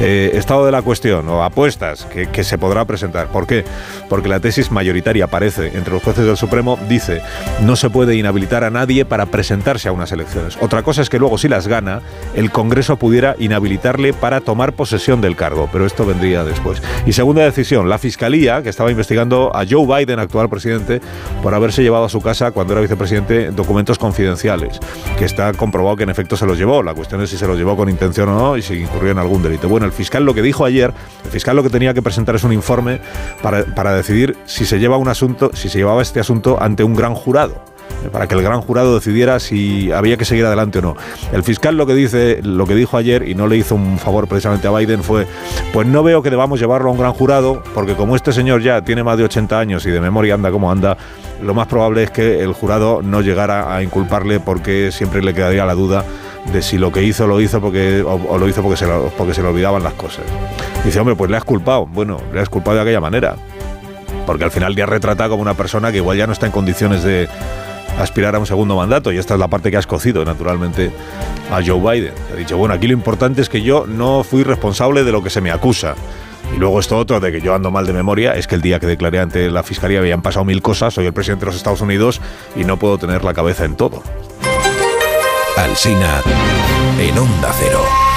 [0.00, 3.28] Eh, estado de la cuestión, o apuestas, que, se podrá presentar.
[3.28, 3.64] ¿Por qué?
[4.08, 7.22] Porque la tesis mayoritaria aparece entre los jueces del Supremo, dice,
[7.62, 10.58] no se puede inhabilitar a nadie para presentarse a unas elecciones.
[10.60, 12.02] Otra cosa es que luego, si las gana,
[12.34, 16.82] el Congreso pudiera inhabilitarle para tomar posesión del cargo, pero esto vendría después.
[17.06, 21.00] Y segunda decisión, la Fiscalía, que estaba investigando a Joe Biden, actual presidente,
[21.42, 24.80] por haberse llevado a su casa cuando era vicepresidente documentos confidenciales,
[25.18, 26.82] que está comprobado que en efecto se los llevó.
[26.82, 29.18] La cuestión es si se los llevó con intención o no y si incurrió en
[29.18, 29.68] algún delito.
[29.68, 30.92] Bueno, el fiscal lo que dijo ayer,
[31.24, 33.00] el fiscal lo que tenía que presentar es un informe
[33.42, 36.94] para, para decidir si se lleva un asunto, si se llevaba este asunto ante un
[36.94, 37.62] gran jurado
[38.12, 40.96] para que el gran jurado decidiera si había que seguir adelante o no.
[41.32, 44.28] El fiscal lo que dice, lo que dijo ayer y no le hizo un favor
[44.28, 45.26] precisamente a Biden fue,
[45.72, 48.82] pues no veo que debamos llevarlo a un gran jurado, porque como este señor ya
[48.82, 50.96] tiene más de 80 años y de memoria anda como anda,
[51.42, 55.64] lo más probable es que el jurado no llegara a inculparle porque siempre le quedaría
[55.64, 56.04] la duda
[56.52, 58.86] de si lo que hizo lo hizo porque o, lo hizo porque se,
[59.16, 60.24] porque se le olvidaban las cosas.
[60.84, 61.86] Dice, hombre, pues le has culpado.
[61.86, 63.36] Bueno, le has culpado de aquella manera.
[64.26, 66.52] Porque al final le has retratado como una persona que igual ya no está en
[66.52, 67.28] condiciones de,
[67.98, 69.12] aspirar a un segundo mandato.
[69.12, 70.90] Y esta es la parte que ha escocido, naturalmente,
[71.50, 72.14] a Joe Biden.
[72.32, 75.30] Ha dicho, bueno, aquí lo importante es que yo no fui responsable de lo que
[75.30, 75.94] se me acusa.
[76.54, 78.80] Y luego esto otro de que yo ando mal de memoria es que el día
[78.80, 81.82] que declaré ante la fiscalía habían pasado mil cosas, soy el presidente de los Estados
[81.82, 82.20] Unidos
[82.56, 84.02] y no puedo tener la cabeza en todo.
[85.56, 86.22] Alsina
[86.98, 88.07] en Onda Cero.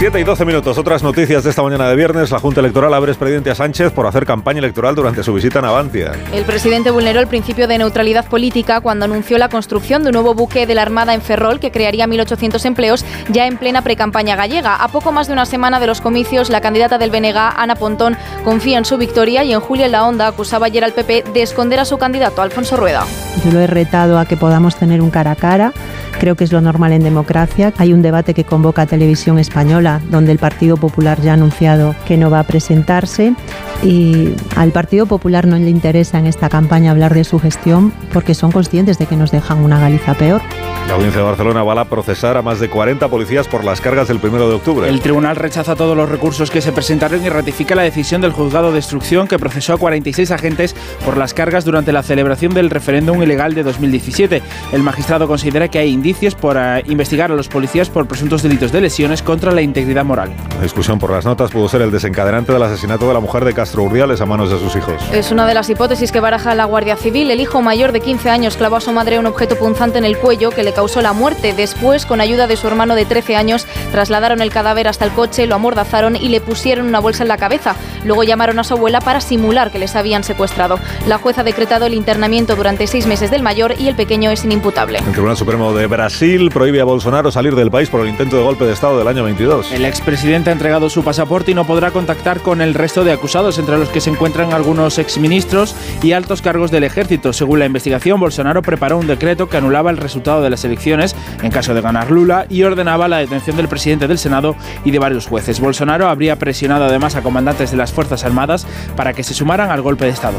[0.00, 0.78] 7 y 12 minutos.
[0.78, 2.30] Otras noticias de esta mañana de viernes.
[2.30, 5.62] La Junta Electoral abre expediente a Sánchez por hacer campaña electoral durante su visita a
[5.62, 6.12] Navantia.
[6.32, 10.34] El presidente vulneró el principio de neutralidad política cuando anunció la construcción de un nuevo
[10.34, 14.76] buque de la Armada en Ferrol que crearía 1.800 empleos ya en plena precampaña gallega.
[14.76, 18.16] A poco más de una semana de los comicios, la candidata del BNG, Ana Pontón,
[18.42, 21.42] confía en su victoria y en Julia en la Onda acusaba ayer al PP de
[21.42, 23.04] esconder a su candidato, Alfonso Rueda.
[23.44, 25.74] Yo lo he retado a que podamos tener un cara a cara.
[26.20, 27.72] Creo que es lo normal en democracia.
[27.78, 31.94] Hay un debate que convoca a Televisión Española, donde el Partido Popular ya ha anunciado
[32.06, 33.34] que no va a presentarse.
[33.82, 38.34] Y al Partido Popular no le interesa en esta campaña hablar de su gestión porque
[38.34, 40.42] son conscientes de que nos dejan una Galiza peor.
[40.86, 44.08] La audiencia de Barcelona va a procesar a más de 40 policías por las cargas
[44.08, 44.88] del 1 de octubre.
[44.88, 48.72] El tribunal rechaza todos los recursos que se presentaron y ratifica la decisión del juzgado
[48.72, 50.74] de instrucción que procesó a 46 agentes
[51.04, 54.42] por las cargas durante la celebración del referéndum ilegal de 2017.
[54.72, 58.72] El magistrado considera que hay indicios por uh, investigar a los policías por presuntos delitos
[58.72, 60.30] de lesiones contra la integridad moral.
[60.56, 63.54] La discusión por las notas pudo ser el desencadenante del asesinato de la mujer de
[63.54, 65.02] Castro Urdiales a manos de sus hijos.
[65.12, 67.30] Es una de las hipótesis que baraja la Guardia Civil.
[67.30, 70.18] El hijo mayor de 15 años clavó a su madre un objeto punzante en el
[70.18, 71.54] cuello que le causó la muerte.
[71.54, 75.46] Después, con ayuda de su hermano de 13 años, trasladaron el cadáver hasta el coche,
[75.46, 77.74] lo amordazaron y le pusieron una bolsa en la cabeza.
[78.04, 80.78] Luego llamaron a su abuela para simular que les habían secuestrado.
[81.06, 84.44] La jueza ha decretado el internamiento durante seis meses del mayor y el pequeño es
[84.44, 84.98] inimputable.
[84.98, 88.42] El Tribunal Supremo de Brasil prohíbe a Bolsonaro salir del país por el intento de
[88.42, 89.69] golpe de Estado del año 22.
[89.70, 93.58] El expresidente ha entregado su pasaporte y no podrá contactar con el resto de acusados,
[93.58, 97.32] entre los que se encuentran algunos exministros y altos cargos del ejército.
[97.32, 101.52] Según la investigación, Bolsonaro preparó un decreto que anulaba el resultado de las elecciones en
[101.52, 105.28] caso de ganar Lula y ordenaba la detención del presidente del Senado y de varios
[105.28, 105.60] jueces.
[105.60, 108.66] Bolsonaro habría presionado además a comandantes de las Fuerzas Armadas
[108.96, 110.38] para que se sumaran al golpe de Estado.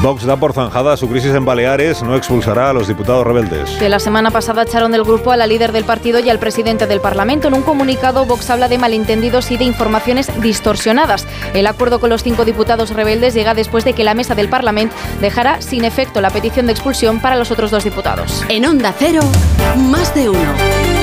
[0.00, 3.68] Vox da por zanjada su crisis en Baleares, no expulsará a los diputados rebeldes.
[3.78, 6.86] Que la semana pasada echaron del grupo a la líder del partido y al presidente
[6.86, 7.48] del Parlamento.
[7.48, 11.26] En un comunicado, Vox habla de malentendidos y de informaciones distorsionadas.
[11.52, 14.94] El acuerdo con los cinco diputados rebeldes llega después de que la mesa del Parlamento
[15.20, 18.44] dejara sin efecto la petición de expulsión para los otros dos diputados.
[18.48, 19.22] En Onda Cero,
[19.76, 20.97] más de uno.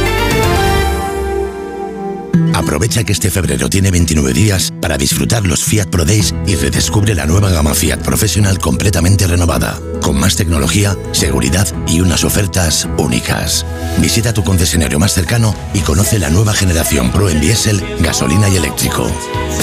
[2.56, 7.14] Aprovecha que este febrero tiene 29 días para disfrutar los Fiat Pro Days y redescubre
[7.14, 13.66] la nueva gama Fiat Professional completamente renovada, con más tecnología, seguridad y unas ofertas únicas.
[13.98, 18.56] Visita tu concesionario más cercano y conoce la nueva generación Pro en diésel, gasolina y
[18.56, 19.06] eléctrico.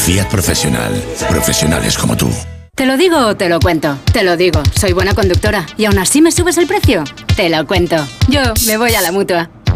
[0.04, 0.92] Fiat Professional,
[1.30, 2.28] profesionales como tú.
[2.74, 3.98] ¿Te lo digo o te lo cuento?
[4.12, 5.64] Te lo digo, soy buena conductora.
[5.78, 7.04] ¿Y aún así me subes el precio?
[7.36, 7.96] Te lo cuento.
[8.28, 9.50] Yo me voy a la mutua.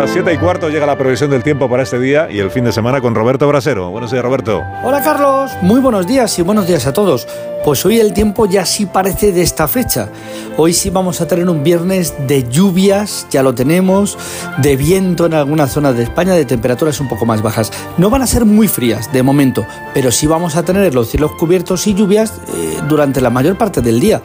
[0.00, 2.64] las 7 y cuarto llega la previsión del tiempo para este día y el fin
[2.64, 3.90] de semana con Roberto Brasero.
[3.90, 4.62] Buenos días, Roberto.
[4.82, 5.50] Hola, Carlos.
[5.60, 7.28] Muy buenos días y buenos días a todos.
[7.64, 10.08] Pues hoy el tiempo ya sí parece de esta fecha.
[10.56, 14.16] Hoy sí vamos a tener un viernes de lluvias, ya lo tenemos,
[14.58, 17.70] de viento en algunas zonas de España, de temperaturas un poco más bajas.
[17.98, 21.32] No van a ser muy frías de momento, pero sí vamos a tener los cielos
[21.32, 24.22] cubiertos y lluvias eh, durante la mayor parte del día.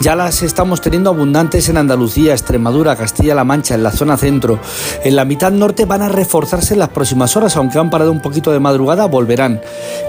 [0.00, 4.58] Ya las estamos teniendo abundantes en Andalucía, Extremadura, Castilla-La Mancha, en la zona centro.
[5.04, 8.22] En la mitad norte van a reforzarse en las próximas horas, aunque han parado un
[8.22, 9.60] poquito de madrugada, volverán.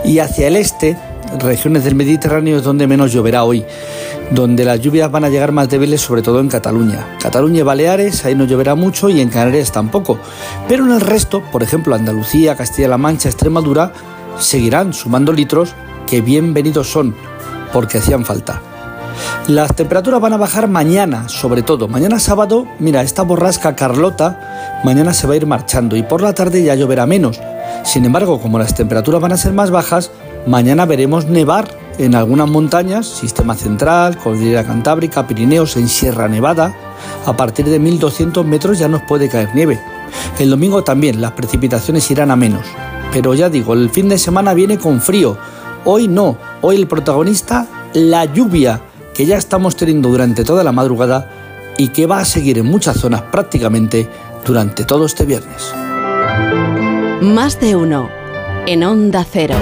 [0.06, 1.00] Y hacia el este,
[1.40, 3.66] regiones del Mediterráneo es donde menos lloverá hoy,
[4.30, 7.18] donde las lluvias van a llegar más débiles, sobre todo en Cataluña.
[7.20, 10.20] Cataluña y Baleares, ahí no lloverá mucho y en Canarias tampoco.
[10.68, 13.92] Pero en el resto, por ejemplo, Andalucía, Castilla-La Mancha, Extremadura,
[14.38, 15.74] seguirán sumando litros
[16.06, 17.16] que bienvenidos son,
[17.74, 18.62] porque hacían falta.
[19.48, 21.88] Las temperaturas van a bajar mañana, sobre todo.
[21.88, 26.34] Mañana sábado, mira, esta borrasca Carlota, mañana se va a ir marchando y por la
[26.34, 27.40] tarde ya lloverá menos.
[27.84, 30.12] Sin embargo, como las temperaturas van a ser más bajas,
[30.46, 31.68] mañana veremos nevar
[31.98, 36.74] en algunas montañas, Sistema Central, Cordillera Cantábrica, Pirineos, en Sierra Nevada.
[37.26, 39.80] A partir de 1200 metros ya nos puede caer nieve.
[40.38, 42.66] El domingo también las precipitaciones irán a menos.
[43.12, 45.38] Pero ya digo, el fin de semana viene con frío.
[45.86, 48.82] Hoy no, hoy el protagonista, la lluvia
[49.20, 51.30] que ya estamos teniendo durante toda la madrugada
[51.78, 54.08] y que va a seguir en muchas zonas prácticamente
[54.46, 55.74] durante todo este viernes.
[57.20, 58.10] Más de uno
[58.66, 59.56] en Onda Cero.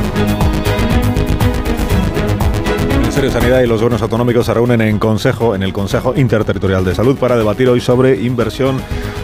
[2.91, 6.13] El Ministerio de Sanidad y los gobiernos autonómicos se reúnen en consejo, en el Consejo
[6.15, 8.79] Interterritorial de Salud para debatir hoy sobre inversión,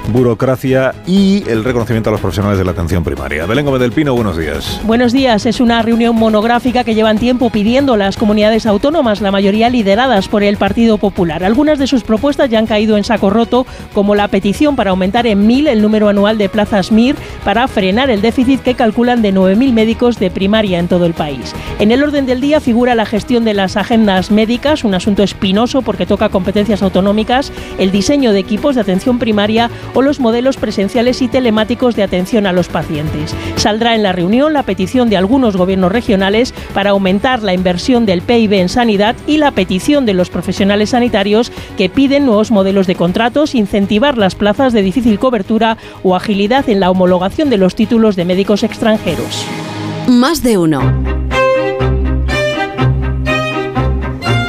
[0.09, 3.45] burocracia y el reconocimiento a los profesionales de la atención primaria.
[3.45, 4.81] Belén Gómez del Pino, buenos días.
[4.83, 5.45] Buenos días.
[5.45, 10.43] Es una reunión monográfica que llevan tiempo pidiendo las comunidades autónomas, la mayoría lideradas por
[10.43, 11.43] el Partido Popular.
[11.43, 15.27] Algunas de sus propuestas ya han caído en saco roto, como la petición para aumentar
[15.27, 19.33] en mil el número anual de plazas MIR para frenar el déficit que calculan de
[19.33, 21.53] 9.000 médicos de primaria en todo el país.
[21.79, 25.81] En el orden del día figura la gestión de las agendas médicas, un asunto espinoso
[25.81, 31.21] porque toca competencias autonómicas, el diseño de equipos de atención primaria o los modelos presenciales
[31.21, 33.35] y telemáticos de atención a los pacientes.
[33.55, 38.21] Saldrá en la reunión la petición de algunos gobiernos regionales para aumentar la inversión del
[38.21, 42.95] PIB en sanidad y la petición de los profesionales sanitarios que piden nuevos modelos de
[42.95, 48.15] contratos, incentivar las plazas de difícil cobertura o agilidad en la homologación de los títulos
[48.15, 49.45] de médicos extranjeros.
[50.07, 51.32] Más de uno.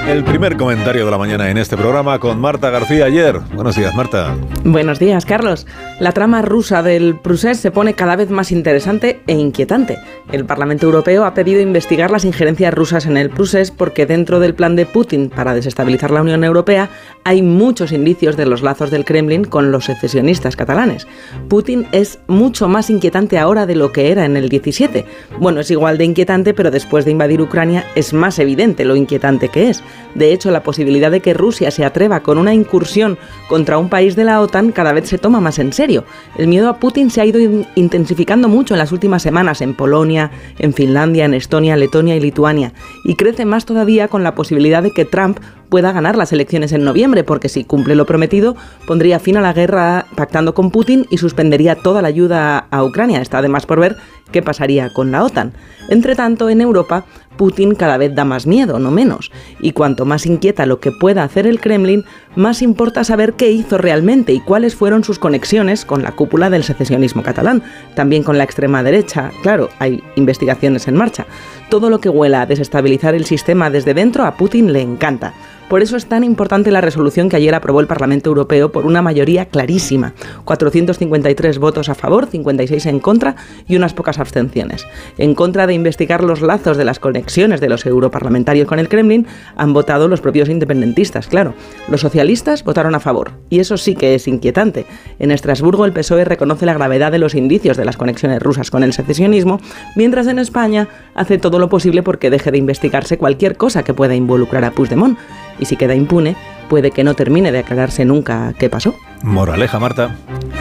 [0.07, 3.41] El primer comentario de la mañana en este programa con Marta García ayer.
[3.55, 4.37] Buenos días, Marta.
[4.63, 5.67] Buenos días, Carlos.
[5.99, 9.99] La trama rusa del Prusés se pone cada vez más interesante e inquietante.
[10.31, 14.55] El Parlamento Europeo ha pedido investigar las injerencias rusas en el Prusés porque dentro del
[14.55, 16.91] plan de Putin para desestabilizar la Unión Europea
[17.25, 21.07] hay muchos indicios de los lazos del Kremlin con los secesionistas catalanes.
[21.49, 25.07] Putin es mucho más inquietante ahora de lo que era en el 17.
[25.39, 29.49] Bueno, es igual de inquietante, pero después de invadir Ucrania es más evidente lo inquietante
[29.49, 29.83] que es.
[30.15, 33.19] De hecho, la posibilidad de que Rusia se atreva con una incursión
[33.49, 36.05] contra un país de la OTAN cada vez se toma más en serio.
[36.39, 37.41] El miedo a Putin se ha ido
[37.75, 42.73] intensificando mucho en las últimas semanas en Polonia, en Finlandia, en Estonia, Letonia y Lituania,
[43.05, 45.39] y crece más todavía con la posibilidad de que Trump
[45.69, 48.55] pueda ganar las elecciones en noviembre, porque si cumple lo prometido,
[48.87, 53.21] pondría fin a la guerra pactando con Putin y suspendería toda la ayuda a Ucrania.
[53.21, 53.97] Está además por ver
[54.31, 55.53] qué pasaría con la OTAN.
[55.89, 57.05] Entre tanto, en Europa,
[57.37, 59.31] Putin cada vez da más miedo, no menos.
[59.61, 62.05] Y cuanto más inquieta lo que pueda hacer el Kremlin,
[62.37, 66.65] más importa saber qué hizo realmente y cuáles fueron sus conexiones con la cúpula del
[66.65, 67.63] secesionismo catalán,
[67.95, 69.31] también con la extrema derecha.
[69.43, 71.27] Claro, hay investigaciones en marcha.
[71.69, 75.35] Todo lo que huela a desestabilizar el sistema desde dentro a Putin le encanta.
[75.69, 79.03] Por eso es tan importante la resolución que ayer aprobó el Parlamento Europeo por una
[79.03, 80.15] mayoría clarísima,
[80.45, 83.37] 453 votos a favor, 56 en contra
[83.67, 84.87] y unas pocas abstenciones.
[85.17, 89.27] En contra de investigar los lazos de las conexiones de los europarlamentarios con el Kremlin,
[89.57, 91.55] han votado los propios independentistas, claro.
[91.89, 94.87] Los socialistas votaron a favor, y eso sí que es inquietante.
[95.19, 98.83] En Estrasburgo el PSOE reconoce la gravedad de los indicios de las conexiones rusas con
[98.83, 99.61] el secesionismo,
[99.97, 104.15] mientras en España hace todo lo posible porque deje de investigarse cualquier cosa que pueda
[104.15, 105.19] involucrar a Puigdemont
[105.65, 106.37] y si queda impune,
[106.69, 108.95] puede que no termine de aclararse nunca qué pasó.
[109.23, 110.15] Moraleja, Marta.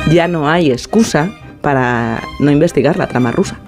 [0.09, 1.29] Ya no hay excusa
[1.61, 3.59] para no investigar la trama rusa.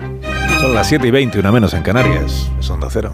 [0.61, 2.49] Son las 7 y 20, una menos en Canarias.
[2.57, 3.13] Es onda cero.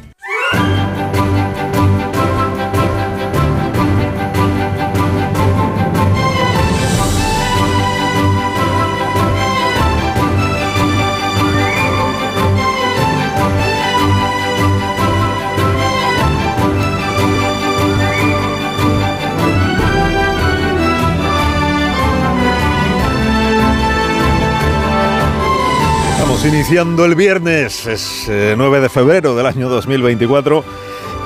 [26.45, 30.63] Iniciando el viernes, es eh, 9 de febrero del año 2024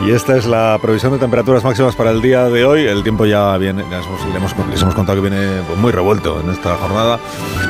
[0.06, 2.86] y esta es la previsión de temperaturas máximas para el día de hoy.
[2.86, 4.06] El tiempo ya viene, ya les
[4.36, 7.20] hemos, contado que viene pues, muy revuelto en esta jornada,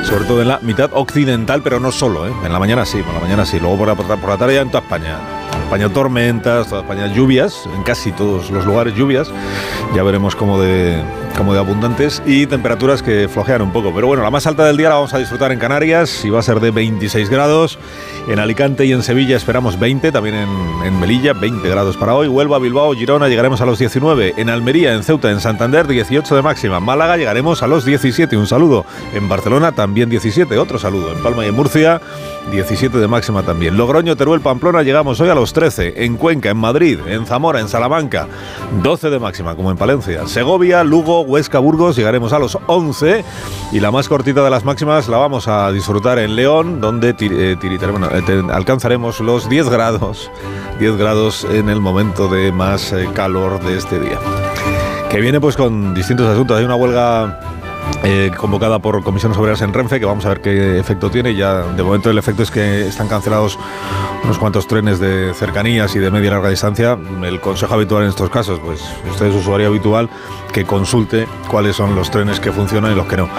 [0.03, 2.31] sobre todo en la mitad occidental, pero no solo, ¿eh?
[2.43, 4.61] en la mañana sí, por la mañana sí, luego por la- por la tarde ya
[4.61, 5.17] en toda España.
[5.65, 9.31] España tormentas, toda España lluvias, en casi todos los lugares lluvias,
[9.95, 11.01] ya veremos cómo de,
[11.35, 13.91] cómo de abundantes y temperaturas que flojean un poco.
[13.93, 16.39] Pero bueno, la más alta del día la vamos a disfrutar en Canarias y va
[16.39, 17.79] a ser de 26 grados.
[18.27, 20.49] En Alicante y en Sevilla esperamos 20, también en,
[20.83, 22.27] en Melilla 20 grados para hoy.
[22.27, 24.35] Huelva, Bilbao, Girona llegaremos a los 19.
[24.37, 26.79] En Almería, en Ceuta, en Santander 18 de máxima.
[26.79, 28.85] Málaga llegaremos a los 17, un saludo.
[29.13, 31.11] En Barcelona también 17, otro saludo.
[31.11, 32.01] En Palma y en Murcia
[32.51, 33.77] 17 de máxima también.
[33.77, 36.05] Logroño, Teruel, Pamplona llegamos hoy a los 13.
[36.05, 38.27] En Cuenca, en Madrid, en Zamora, en Salamanca
[38.83, 40.27] 12 de máxima como en Palencia.
[40.27, 43.23] Segovia, Lugo, Huesca, Burgos llegaremos a los 11.
[43.71, 47.57] Y la más cortita de las máximas la vamos a disfrutar en León, donde eh,
[47.61, 50.29] eh, alcanzaremos los 10 grados.
[50.79, 54.19] 10 grados en el momento de más eh, calor de este día.
[55.09, 56.57] Que viene pues con distintos asuntos.
[56.57, 57.54] Hay una huelga
[58.03, 61.35] eh, convocada por comisiones obreras en Renfe, que vamos a ver qué efecto tiene.
[61.35, 63.57] Ya de momento el efecto es que están cancelados
[64.23, 66.97] unos cuantos trenes de cercanías y de media y larga distancia.
[67.23, 70.09] El consejo habitual en estos casos, pues usted es usuario habitual,
[70.53, 73.29] que consulte cuáles son los trenes que funcionan y los que no.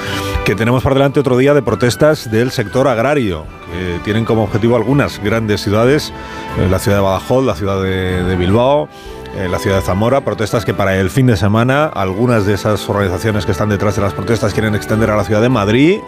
[0.45, 4.77] Que tenemos por delante otro día de protestas del sector agrario, que tienen como objetivo
[4.77, 6.13] algunas grandes ciudades,
[6.59, 8.89] eh, la ciudad de Badajoz, la ciudad de, de Bilbao,
[9.37, 12.89] en la ciudad de Zamora, protestas que para el fin de semana algunas de esas
[12.89, 16.01] organizaciones que están detrás de las protestas quieren extender a la ciudad de Madrid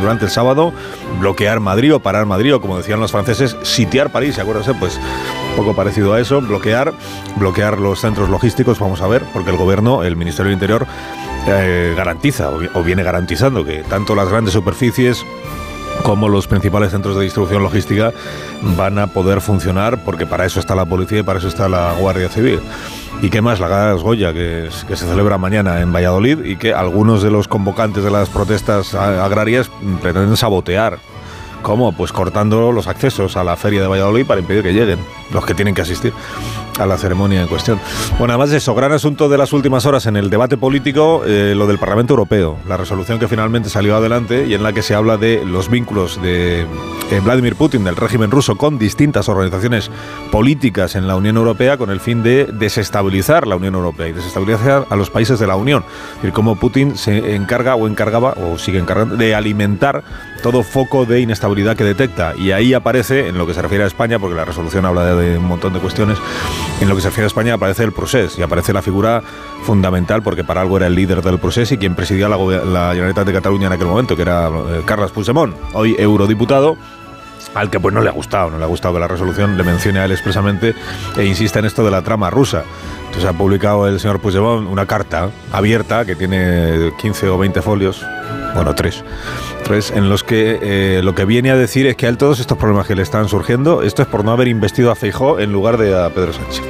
[0.00, 0.72] durante el sábado,
[1.20, 4.98] bloquear Madrid o parar Madrid o como decían los franceses, sitiar París, acuérdense, pues
[5.56, 6.92] poco parecido a eso, bloquear,
[7.36, 10.86] bloquear los centros logísticos, vamos a ver, porque el gobierno, el Ministerio del Interior
[11.46, 15.24] eh, garantiza o viene garantizando que tanto las grandes superficies
[16.06, 18.12] como los principales centros de distribución logística
[18.76, 21.94] van a poder funcionar porque para eso está la policía y para eso está la
[21.94, 22.60] Guardia Civil.
[23.22, 23.58] ¿Y qué más?
[23.58, 27.48] La Gala de Goya, que, se celebra mañana en Valladolid y que algunos de los
[27.48, 29.68] convocantes de las protestas agrarias
[30.00, 31.00] pretenden sabotear.
[31.62, 31.90] ¿Cómo?
[31.90, 35.00] Pues cortando los accesos a la feria de Valladolid para impedir que lleguen
[35.32, 36.12] los que tienen que asistir
[36.78, 37.80] a la ceremonia en cuestión.
[38.18, 41.54] Bueno, además de eso, gran asunto de las últimas horas en el debate político, eh,
[41.56, 44.94] lo del Parlamento Europeo, la resolución que finalmente salió adelante y en la que se
[44.94, 49.90] habla de los vínculos de eh, Vladimir Putin, del régimen ruso, con distintas organizaciones
[50.30, 54.86] políticas en la Unión Europea con el fin de desestabilizar la Unión Europea y desestabilizar
[54.90, 55.84] a los países de la Unión.
[56.10, 60.02] Es decir, cómo Putin se encarga o encargaba o sigue encargando de alimentar
[60.42, 62.34] todo foco de inestabilidad que detecta.
[62.36, 65.30] Y ahí aparece, en lo que se refiere a España, porque la resolución habla de,
[65.30, 66.18] de un montón de cuestiones,
[66.80, 69.22] en lo que se refiere a España aparece el procés y aparece la figura
[69.62, 73.32] fundamental, porque para algo era el líder del procés y quien presidía la, la de
[73.32, 76.76] Cataluña en aquel momento, que era eh, Carles Puigdemont, hoy eurodiputado
[77.56, 79.98] al que pues no le ha gustado, no le ha gustado la resolución le mencione
[79.98, 80.74] a él expresamente
[81.16, 82.64] e insista en esto de la trama rusa.
[83.06, 88.04] Entonces ha publicado el señor Puigdemont una carta abierta que tiene 15 o 20 folios,
[88.54, 89.02] bueno, tres,
[89.64, 92.40] tres, en los que eh, lo que viene a decir es que a él todos
[92.40, 95.52] estos problemas que le están surgiendo, esto es por no haber investido a Feijó en
[95.52, 96.62] lugar de a Pedro Sánchez.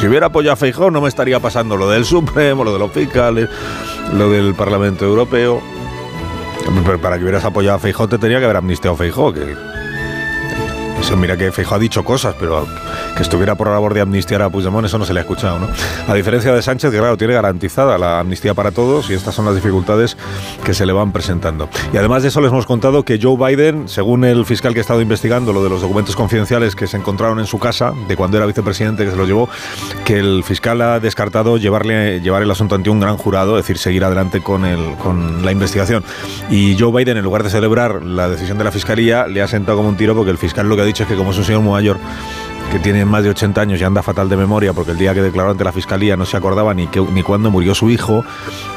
[0.00, 2.92] Si hubiera apoyado a Feijó no me estaría pasando lo del Supremo, lo de los
[2.92, 3.48] fiscales,
[4.12, 5.62] lo del Parlamento Europeo.
[6.84, 9.54] Pero para que hubieras apoyado a Feijó te tenía que haber amnistiado a Feijó, que
[11.04, 12.66] eso, mira que Feijóo ha dicho cosas, pero
[13.14, 15.58] que estuviera por la labor de amnistiar a Puigdemont, eso no se le ha escuchado,
[15.58, 15.68] ¿no?
[16.08, 19.44] A diferencia de Sánchez, que claro, tiene garantizada la amnistía para todos y estas son
[19.44, 20.16] las dificultades
[20.64, 21.68] que se le van presentando.
[21.92, 24.82] Y además de eso les hemos contado que Joe Biden, según el fiscal que ha
[24.82, 28.38] estado investigando lo de los documentos confidenciales que se encontraron en su casa, de cuando
[28.38, 29.50] era vicepresidente que se los llevó,
[30.06, 33.76] que el fiscal ha descartado llevarle, llevar el asunto ante un gran jurado, es decir,
[33.76, 36.02] seguir adelante con, el, con la investigación.
[36.48, 39.76] Y Joe Biden, en lugar de celebrar la decisión de la fiscalía, le ha sentado
[39.76, 41.44] como un tiro porque el fiscal lo que ha dicho es que como es un
[41.44, 41.98] señor mayor,
[42.70, 45.22] que tiene más de 80 años y anda fatal de memoria porque el día que
[45.22, 48.24] declaró ante la fiscalía no se acordaba ni, que, ni cuándo murió su hijo,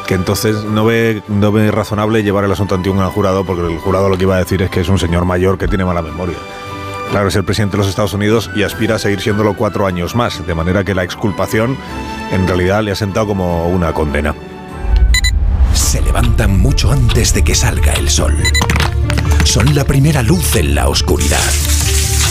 [0.06, 3.80] que entonces no ve, no ve razonable llevar el asunto ante un jurado porque el
[3.80, 6.02] jurado lo que iba a decir es que es un señor mayor que tiene mala
[6.02, 6.38] memoria.
[7.10, 10.14] Claro, es el presidente de los Estados Unidos y aspira a seguir siéndolo cuatro años
[10.16, 11.78] más, de manera que la exculpación
[12.32, 14.36] en realidad le ha sentado como una condena.
[15.74, 18.36] Se levantan mucho antes de que salga el sol.
[19.46, 21.40] Son la primera luz en la oscuridad.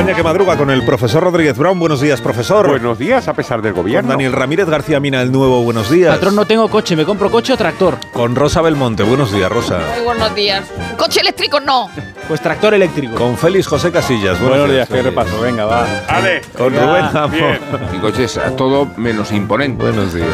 [0.00, 1.78] España que madruga con el profesor Rodríguez Brown.
[1.78, 2.66] Buenos días, profesor.
[2.66, 4.08] Buenos días, a pesar del Con gobierno.
[4.08, 5.62] Daniel Ramírez García Mina, el nuevo.
[5.62, 6.14] Buenos días.
[6.14, 7.98] Patrón, no tengo coche, me compro coche o tractor.
[8.10, 9.02] Con Rosa Belmonte.
[9.02, 9.78] Buenos días, Rosa.
[9.94, 10.64] Muy buenos días.
[10.96, 11.90] Coche eléctrico no.
[12.28, 13.14] Pues tractor eléctrico.
[13.14, 14.40] Con Félix José Casillas.
[14.40, 15.38] Buenos días, qué repaso.
[15.38, 15.86] Venga, va.
[16.08, 16.40] Vale.
[16.56, 17.58] Con Rubén Amor.
[17.92, 19.82] Mi coche es a todo menos imponente.
[19.82, 20.28] Buenos días.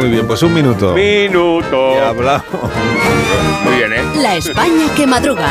[0.00, 0.94] Muy bien, pues un minuto.
[0.94, 1.96] Minuto.
[1.96, 2.46] Ya hablamos.
[3.64, 4.02] Muy bien, ¿eh?
[4.22, 5.50] La España que madruga.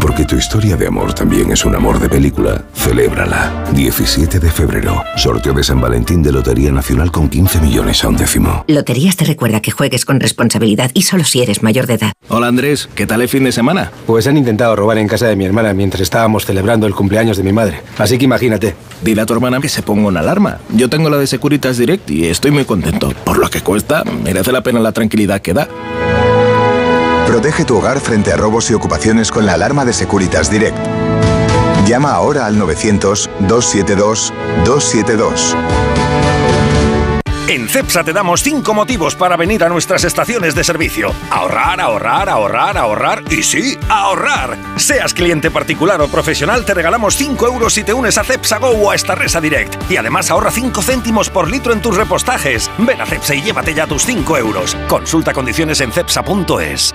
[0.00, 2.64] Porque tu historia de amor también es un amor de película.
[2.74, 3.64] Celébrala.
[3.72, 5.02] 17 de febrero.
[5.16, 8.64] Sorteo de San Valentín de Lotería Nacional con 15 millones a un décimo.
[8.68, 12.12] Loterías te recuerda que juegues con responsabilidad y solo si eres mayor de edad.
[12.28, 13.92] Hola Andrés, ¿qué tal el fin de semana?
[14.06, 17.42] Pues han intentado robar en casa de mi hermana mientras estábamos celebrando el cumpleaños de
[17.42, 17.80] mi madre.
[17.98, 18.74] Así que imagínate.
[19.02, 20.58] Dile a tu hermana que se ponga una alarma.
[20.70, 23.12] Yo tengo la de Securitas Direct y estoy muy contento.
[23.24, 25.68] Por lo que cuesta, merece la pena la tranquilidad que da.
[27.26, 30.78] Protege tu hogar frente a robos y ocupaciones con la alarma de Securitas Direct.
[31.86, 35.54] Llama ahora al 900-272-272.
[37.48, 41.12] En CEPSA te damos 5 motivos para venir a nuestras estaciones de servicio.
[41.30, 44.56] Ahorrar, ahorrar, ahorrar, ahorrar y sí, ahorrar.
[44.76, 48.70] Seas cliente particular o profesional, te regalamos 5 euros si te unes a CEPSA Go
[48.70, 49.90] o a Estarresa Direct.
[49.90, 52.70] Y además ahorra 5 céntimos por litro en tus repostajes.
[52.78, 54.76] Ven a CEPSA y llévate ya tus 5 euros.
[54.88, 56.94] Consulta condiciones en cepsa.es.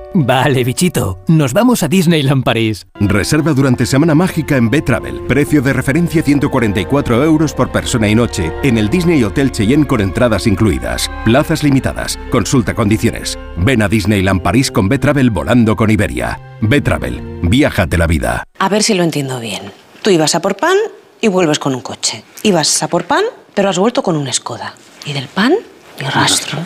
[0.13, 2.85] Vale, bichito, nos vamos a Disneyland París.
[2.99, 5.21] Reserva durante Semana Mágica en B-Travel.
[5.21, 10.01] Precio de referencia 144 euros por persona y noche en el Disney Hotel Cheyenne con
[10.01, 11.09] entradas incluidas.
[11.23, 12.19] Plazas limitadas.
[12.29, 13.39] Consulta condiciones.
[13.55, 16.57] Ven a Disneyland París con B-Travel volando con Iberia.
[16.59, 17.39] B-Travel.
[17.43, 18.43] Viájate la vida.
[18.59, 19.71] A ver si lo entiendo bien.
[20.01, 20.75] Tú ibas a por pan
[21.21, 22.25] y vuelves con un coche.
[22.43, 23.23] Ibas a por pan,
[23.53, 24.73] pero has vuelto con una Skoda.
[25.05, 25.53] Y del pan,
[26.01, 26.59] ni rastro.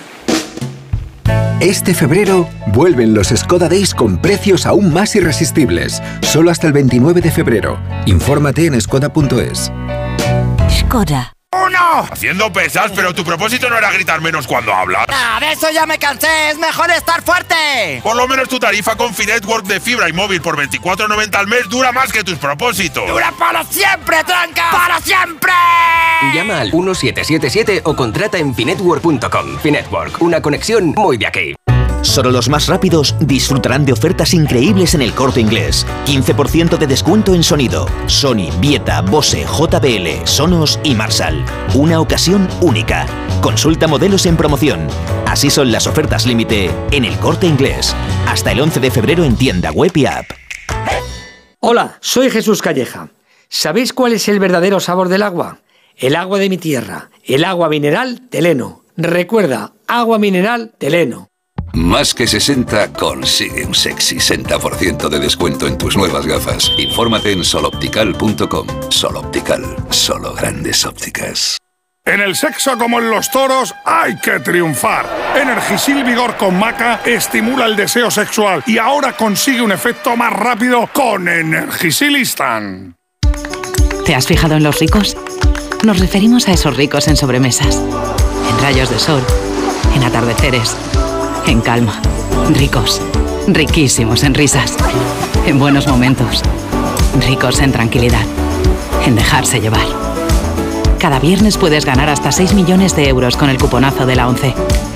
[1.59, 6.01] Este febrero vuelven los Skoda Days con precios aún más irresistibles.
[6.21, 7.79] Solo hasta el 29 de febrero.
[8.05, 9.71] Infórmate en skoda.es.
[10.69, 11.33] Skoda.
[11.63, 12.07] ¡Uno!
[12.11, 15.05] Haciendo pesas, pero tu propósito no era gritar menos cuando hablas.
[15.09, 16.49] Ah, de eso ya me cansé.
[16.49, 18.01] Es mejor estar fuerte.
[18.03, 21.69] Por lo menos tu tarifa con Finetwork de fibra y móvil por 24.90 al mes
[21.69, 23.07] dura más que tus propósitos.
[23.07, 24.71] ¡Dura para siempre, tranca!
[24.71, 25.51] ¡Para siempre!
[26.33, 29.59] Llama al 1777 o contrata en finetwork.com.
[29.59, 31.55] Finetwork, una conexión muy de aquí.
[32.05, 35.87] Solo los más rápidos disfrutarán de ofertas increíbles en el corte inglés.
[36.05, 37.87] 15% de descuento en sonido.
[38.05, 41.43] Sony, Vieta, Bose, JBL, Sonos y Marshall.
[41.73, 43.07] Una ocasión única.
[43.41, 44.87] Consulta modelos en promoción.
[45.25, 47.95] Así son las ofertas límite en el corte inglés.
[48.27, 50.27] Hasta el 11 de febrero en tienda web y app.
[51.59, 53.09] Hola, soy Jesús Calleja.
[53.49, 55.59] ¿Sabéis cuál es el verdadero sabor del agua?
[55.97, 58.83] El agua de mi tierra, el agua mineral Teleno.
[58.95, 61.29] Recuerda, agua mineral Teleno.
[61.75, 66.71] Más que 60 consigue un sexy 60% de descuento en tus nuevas gafas.
[66.77, 68.67] Infórmate en soloptical.com.
[68.89, 71.57] Soloptical, solo grandes ópticas.
[72.05, 75.05] En el sexo como en los toros hay que triunfar.
[75.35, 80.89] Energisil Vigor con Maca estimula el deseo sexual y ahora consigue un efecto más rápido
[80.93, 82.95] con Energisilistan.
[84.05, 85.17] ¿Te has fijado en los ricos?
[85.83, 89.21] Nos referimos a esos ricos en sobremesas, en rayos de sol,
[89.93, 90.77] en atardeceres,
[91.47, 92.01] en calma.
[92.51, 93.01] Ricos,
[93.47, 94.75] riquísimos en risas,
[95.45, 96.41] en buenos momentos,
[97.27, 98.25] ricos en tranquilidad,
[99.05, 99.85] en dejarse llevar.
[100.99, 104.53] Cada viernes puedes ganar hasta 6 millones de euros con el cuponazo de la 11.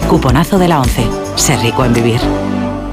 [0.09, 1.07] Cuponazo de la 11.
[1.35, 2.19] Ser rico en vivir.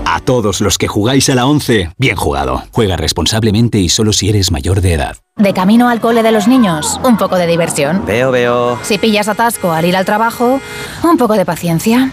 [0.05, 2.63] A todos los que jugáis a la 11, bien jugado.
[2.73, 5.17] Juega responsablemente y solo si eres mayor de edad.
[5.37, 8.03] De camino al cole de los niños, un poco de diversión.
[8.07, 8.79] Veo, veo.
[8.83, 10.61] Si pillas atasco al ir al trabajo,
[11.03, 12.13] un poco de paciencia.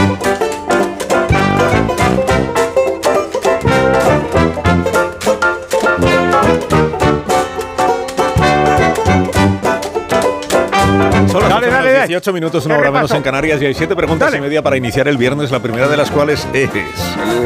[12.11, 14.75] 18 minutos, una ¿Qué hora menos en Canarias y hay siete preguntas y media para
[14.75, 16.69] iniciar el viernes, la primera de las cuales es...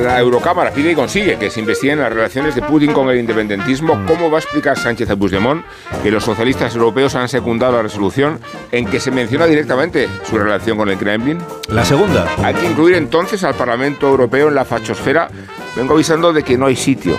[0.01, 4.03] La Eurocámara pide y consigue que se investiguen las relaciones de Putin con el independentismo.
[4.07, 5.63] ¿Cómo va a explicar Sánchez a Puigdemont
[6.01, 8.39] que los socialistas europeos han secundado la resolución
[8.71, 11.37] en que se menciona directamente su relación con el Kremlin?
[11.69, 12.25] La segunda.
[12.43, 15.29] Hay que incluir entonces al Parlamento Europeo en la fachosfera.
[15.75, 17.15] Vengo avisando de que no hay sitio.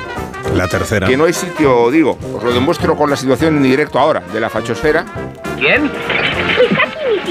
[0.56, 1.06] La tercera.
[1.06, 2.18] Que no hay sitio, digo.
[2.34, 5.04] Os lo demuestro con la situación en directo ahora de la fachosfera.
[5.58, 5.90] ¿Quién?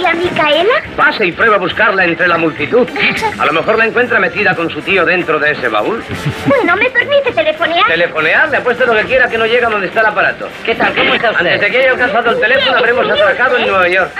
[0.05, 0.95] ¿Está aquí mi tía Micaela?
[0.95, 2.87] Pase y prueba a buscarla entre la multitud.
[3.39, 6.03] A lo mejor la encuentra metida con su tío dentro de ese baúl.
[6.45, 7.87] Bueno, ¿me permite telefonear?
[7.87, 10.47] Telefonear, le apuesto lo que quiera que no llega donde está el aparato.
[10.63, 10.93] ¿Qué tal?
[10.93, 11.45] ¿Cómo está usted?
[11.45, 14.11] Antes de que haya alcanzado el teléfono, habremos atracado en Nueva York.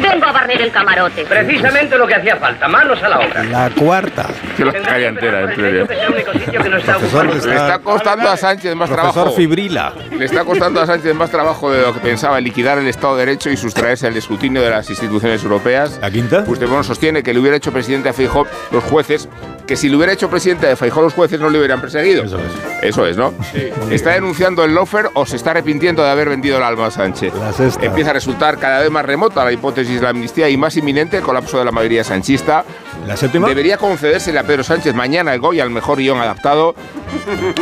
[0.00, 1.24] Vengo a barrer el camarote.
[1.24, 2.68] Precisamente lo que hacía falta.
[2.68, 3.44] Manos a la obra.
[3.44, 4.26] La cuarta.
[4.56, 5.84] Que la calle entera, en serio.
[5.84, 9.12] Es el único sitio que no está Profesor, Le está costando a Sánchez más Profesor
[9.12, 9.36] trabajo.
[9.36, 9.92] Fibrila.
[10.10, 13.26] Le está costando a Sánchez más trabajo de lo que pensaba liquidar el Estado de
[13.26, 15.98] Derecho y sustraerse al escrutinio de las instituciones europeas.
[16.00, 16.44] ¿La quinta?
[16.44, 19.28] Puigdemont sostiene que le hubiera hecho presidente a Feijóo los jueces,
[19.66, 22.24] que si le hubiera hecho presidente de Feijóo los jueces no le hubieran perseguido.
[22.24, 22.44] Eso es.
[22.82, 23.34] Eso es, ¿no?
[23.90, 27.34] ¿Está denunciando el lofer o se está arrepintiendo de haber vendido el alma a Sánchez?
[27.34, 27.84] La sexta.
[27.84, 31.18] Empieza a resultar cada vez más remota la hipótesis de la amnistía y más inminente
[31.18, 32.64] el colapso de la mayoría sanchista.
[33.06, 33.48] La séptima.
[33.48, 36.74] Debería concedérsele a Pedro Sánchez mañana el Goya al mejor guion adaptado.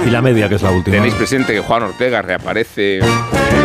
[0.07, 0.97] Y la media, que es la última.
[0.97, 3.01] Tenéis presente que Juan Ortega reaparece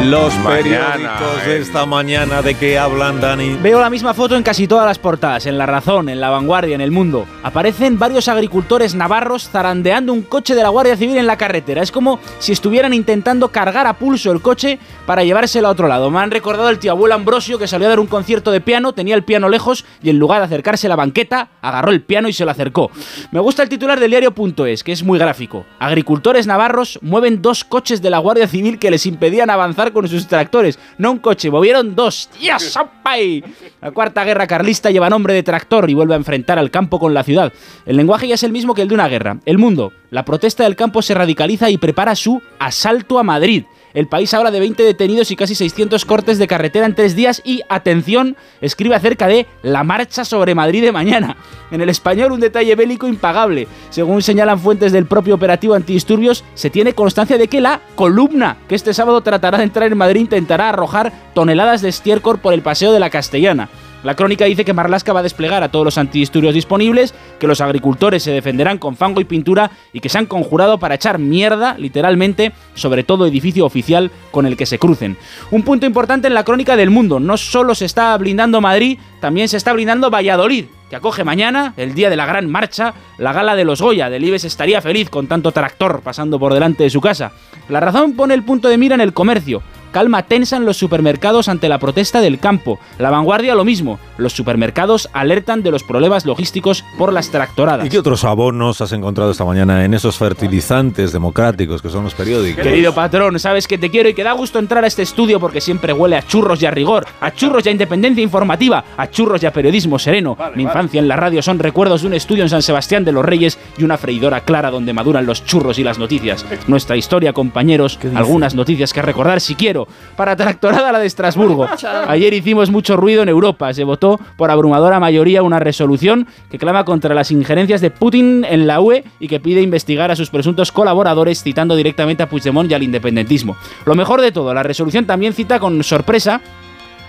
[0.04, 0.92] Los mañana.
[0.94, 1.62] periódicos de eh.
[1.62, 3.58] esta mañana de qué hablan, Dani.
[3.62, 6.76] Veo la misma foto en casi todas las portadas, en La Razón, en La Vanguardia,
[6.76, 7.26] en El Mundo.
[7.44, 11.82] Aparecen varios agricultores navarros zarandeando un coche de la Guardia Civil en la carretera.
[11.84, 16.10] Es como si estuvieran intentando cargar a pulso el coche para llevárselo a otro lado.
[16.10, 18.94] Me han recordado el tío abuelo Ambrosio que salió a dar un concierto de piano,
[18.94, 22.28] tenía el piano lejos y en lugar de acercarse a la banqueta, agarró el piano
[22.28, 22.92] y se lo acercó.
[23.32, 25.66] Me gusta el titular del diario.es, que es muy gráfico.
[25.80, 30.28] Agricultores navarros mueven dos coches de la Guardia Civil que les impedían avanzar con sus
[30.28, 30.80] tractores.
[30.98, 32.30] No un coche, movieron dos.
[32.40, 33.44] ¡Dios, ¡Opay!
[33.82, 37.14] La cuarta guerra carlista lleva nombre de tractor y vuelve a enfrentar al campo con
[37.14, 37.54] la ciudad.
[37.86, 39.38] El lenguaje ya es el mismo que el de una guerra.
[39.46, 39.94] El mundo.
[40.10, 43.66] La protesta del campo se radicaliza y prepara su asalto a Madrid.
[43.94, 47.42] El país habla de 20 detenidos y casi 600 cortes de carretera en tres días
[47.44, 51.38] y, atención, escribe acerca de la marcha sobre Madrid de mañana.
[51.72, 53.68] En el español un detalle bélico impagable.
[53.90, 58.76] Según señalan fuentes del propio operativo antidisturbios, se tiene constancia de que la columna que
[58.76, 62.92] este sábado tratará de entrar en Madrid intentará arrojar toneladas de estiércol por el paseo
[62.92, 63.70] de la Castellana.
[64.04, 67.62] La crónica dice que Marlaska va a desplegar a todos los antidisturbios disponibles, que los
[67.62, 71.76] agricultores se defenderán con fango y pintura y que se han conjurado para echar mierda,
[71.78, 75.18] literalmente, sobre todo edificio oficial con el que se crucen.
[75.52, 79.50] Un punto importante en la crónica del mundo, no solo se está blindando Madrid, también
[79.50, 83.56] se está blindando Valladolid, que acoge mañana, el día de la gran marcha, la gala
[83.56, 84.10] de los Goya.
[84.10, 87.32] Delibes estaría feliz con tanto tractor pasando por delante de su casa.
[87.68, 89.62] La razón pone el punto de mira en el comercio.
[89.92, 92.80] Calma tensa en los supermercados ante la protesta del campo.
[93.00, 94.00] La vanguardia lo mismo.
[94.18, 97.86] Los supermercados alertan de los problemas logísticos por las tractoradas.
[97.86, 102.14] ¿Y qué otros abonos has encontrado esta mañana en esos fertilizantes democráticos que son los
[102.14, 102.64] periódicos?
[102.64, 105.62] Querido patrón, sabes que te quiero y que da gusto entrar a este estudio porque
[105.62, 109.42] siempre huele a churros y a rigor, a churros y a independencia informativa, a churros
[109.44, 110.38] y a periodismo sereno.
[110.56, 113.26] Mi infancia en la radio son recuerdos de un estudio en San Sebastián de los
[113.26, 116.46] Reyes y una freidora clara donde maduran los churros y las noticias.
[116.68, 119.77] Nuestra historia, compañeros, algunas noticias que recordar si quiero
[120.16, 121.68] para tractorada la de Estrasburgo.
[122.08, 123.74] Ayer hicimos mucho ruido en Europa.
[123.74, 128.66] Se votó por abrumadora mayoría una resolución que clama contra las injerencias de Putin en
[128.66, 132.74] la UE y que pide investigar a sus presuntos colaboradores citando directamente a Puigdemont y
[132.74, 133.58] al independentismo.
[133.86, 136.42] Lo mejor de todo, la resolución también cita con sorpresa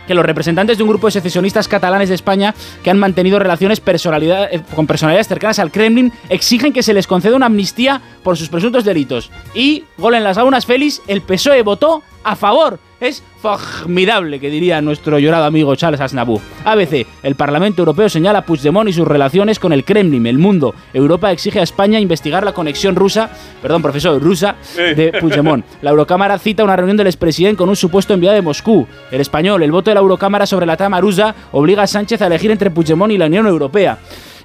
[0.09, 3.81] que los representantes de un grupo de secesionistas catalanes de España que han mantenido relaciones
[3.81, 8.49] eh, con personalidades cercanas al Kremlin exigen que se les conceda una amnistía por sus
[8.49, 9.31] presuntos delitos.
[9.55, 14.81] Y, gol en las aunas, Félix, el PSOE votó a favor es formidable, que diría
[14.81, 16.41] nuestro llorado amigo Charles Aznavour.
[16.65, 20.27] ABC, el Parlamento Europeo señala a Puigdemont y sus relaciones con el Kremlin.
[20.27, 23.31] El mundo, Europa exige a España investigar la conexión rusa,
[23.63, 25.65] perdón, profesor, rusa, de Puigdemont.
[25.83, 28.87] La Eurocámara cita una reunión del expresidente con un supuesto enviado de Moscú.
[29.11, 32.27] El español, el voto de la Eurocámara sobre la trama rusa obliga a Sánchez a
[32.27, 33.99] elegir entre Puigdemont y la Unión Europea.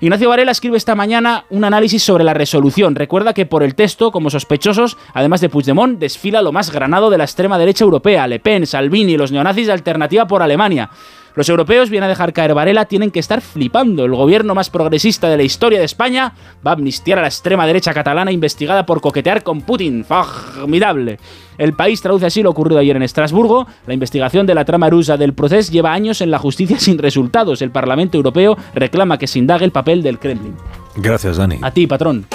[0.04, 2.94] Ignacio Varela escribe esta mañana un análisis sobre la resolución.
[2.94, 7.18] Recuerda que por el texto, como sospechosos, además de Puigdemont, desfila lo más granado de
[7.18, 10.90] la extrema derecha europea, Le Pen, Salvini, los neonazis de Alternativa por Alemania.
[11.36, 14.06] Los europeos, vienen a dejar caer Varela, tienen que estar flipando.
[14.06, 16.34] El gobierno más progresista de la historia de España
[16.66, 20.06] va a amnistiar a la extrema derecha catalana investigada por coquetear con Putin.
[20.06, 21.20] Formidable.
[21.58, 23.68] El país traduce así lo ocurrido ayer en Estrasburgo.
[23.88, 27.62] La investigación de la trama rusa del proceso lleva años en la justicia sin resultados.
[27.62, 30.56] El Parlamento Europeo reclama que se indague el papel del Kremlin.
[30.96, 31.60] Gracias, Dani.
[31.62, 32.26] A ti, patrón.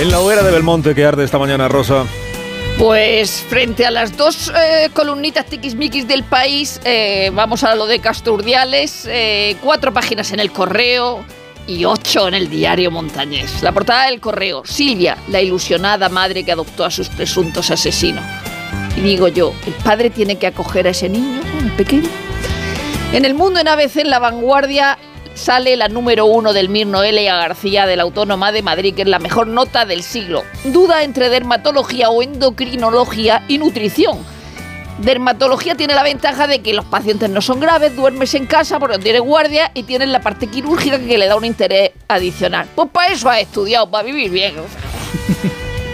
[0.00, 2.04] En la hoguera de Belmonte que arde esta mañana, Rosa.
[2.78, 8.00] Pues frente a las dos eh, columnitas tiquismiquis del país, eh, vamos a lo de
[8.00, 11.24] Casturdiales, eh, cuatro páginas en el correo
[11.66, 13.62] y ocho en el diario montañés.
[13.62, 18.24] La portada del correo, Silvia, la ilusionada madre que adoptó a sus presuntos asesinos.
[18.96, 21.40] Y digo yo, ¿el padre tiene que acoger a ese niño,
[21.76, 22.08] pequeño?
[23.12, 24.98] En el mundo en ABC, en la vanguardia,
[25.34, 29.08] sale la número uno del Mir Noelia García de la Autónoma de Madrid, que es
[29.08, 30.44] la mejor nota del siglo.
[30.64, 34.18] Duda entre dermatología o endocrinología y nutrición.
[34.98, 38.98] Dermatología tiene la ventaja de que los pacientes no son graves, duermes en casa porque
[38.98, 42.68] no tienes guardia y tienes la parte quirúrgica que le da un interés adicional.
[42.74, 44.54] Pues para eso ha estudiado, para vivir bien.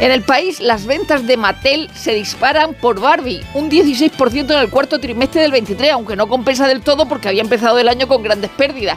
[0.01, 4.71] En el país, las ventas de Mattel se disparan por Barbie, un 16% en el
[4.71, 8.23] cuarto trimestre del 23, aunque no compensa del todo porque había empezado el año con
[8.23, 8.97] grandes pérdidas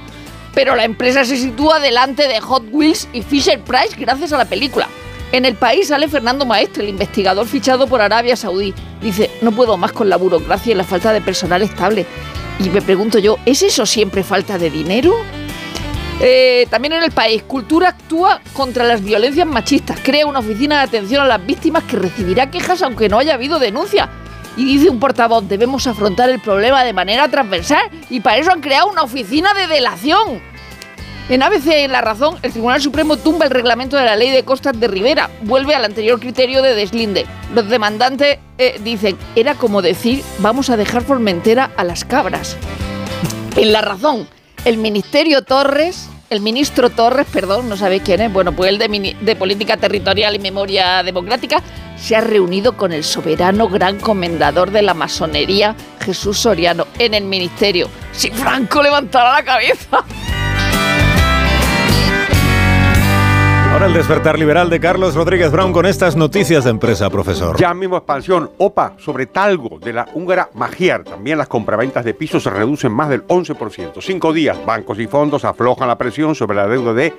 [0.54, 4.46] pero la empresa se sitúa delante de Hot Wheels y Fisher Price gracias a la
[4.46, 4.88] película.
[5.32, 8.74] En el país sale Fernando Maestre, el investigador fichado por Arabia Saudí.
[9.02, 12.06] Dice, no puedo más con la burocracia y la falta de personal estable.
[12.60, 15.16] Y me pregunto yo, ¿es eso siempre falta de dinero?
[16.20, 20.00] Eh, también en el país, Cultura actúa contra las violencias machistas.
[20.04, 23.58] Crea una oficina de atención a las víctimas que recibirá quejas aunque no haya habido
[23.58, 24.10] denuncia.
[24.58, 28.62] Y dice un portavoz, debemos afrontar el problema de manera transversal y para eso han
[28.62, 30.42] creado una oficina de delación.
[31.30, 34.44] En ABC en La Razón, el Tribunal Supremo tumba el reglamento de la ley de
[34.44, 37.26] costas de Rivera, vuelve al anterior criterio de deslinde.
[37.56, 42.58] Los demandantes eh, dicen, era como decir, vamos a dejar Formentera a las cabras.
[43.56, 44.28] En La Razón,
[44.66, 49.18] el Ministerio Torres el ministro Torres, perdón, no sabéis quién es, bueno, pues el de,
[49.20, 51.62] de, Política Territorial y Memoria Democrática,
[52.02, 57.26] se ha reunido con el soberano gran comendador de la masonería, Jesús Soriano, en el
[57.26, 57.90] ministerio.
[58.12, 60.04] Si Franco levantara la cabeza.
[63.82, 67.58] Ahora el despertar liberal de Carlos Rodríguez Brown con estas noticias de empresa, profesor.
[67.58, 71.04] Ya mismo expansión, OPA sobre Talgo de la húngara Magiar.
[71.04, 74.00] También las compraventas de pisos se reducen más del 11%.
[74.00, 77.12] Cinco días, bancos y fondos aflojan la presión sobre la deuda de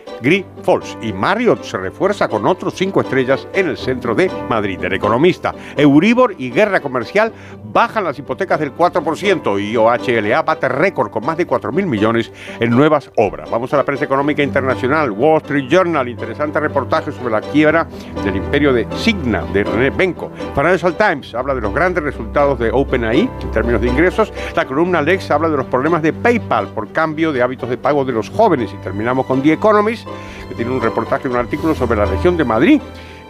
[0.62, 4.78] Falls Y Marriott se refuerza con otros cinco estrellas en el centro de Madrid.
[4.84, 7.32] El economista, Euribor y guerra comercial
[7.72, 12.30] bajan las hipotecas del 4% y OHLA bate récord con más de 4.000 millones
[12.60, 13.50] en nuevas obras.
[13.50, 15.10] Vamos a la prensa económica internacional.
[15.10, 17.86] Wall Street Journal, interesante interesante reportaje sobre la quiebra
[18.24, 20.30] del imperio de Signa, de René Benko.
[20.54, 24.32] Financial Times habla de los grandes resultados de OpenAI en términos de ingresos.
[24.54, 28.04] La columna Lex habla de los problemas de PayPal por cambio de hábitos de pago
[28.04, 28.72] de los jóvenes.
[28.72, 30.06] Y terminamos con The Economist,
[30.48, 32.80] que tiene un reportaje, un artículo sobre la región de Madrid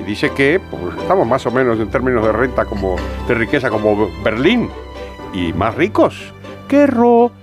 [0.00, 2.96] y dice que pues, estamos más o menos en términos de renta como
[3.28, 4.68] de riqueza como Berlín
[5.32, 6.32] y más ricos
[6.68, 7.41] que Roma.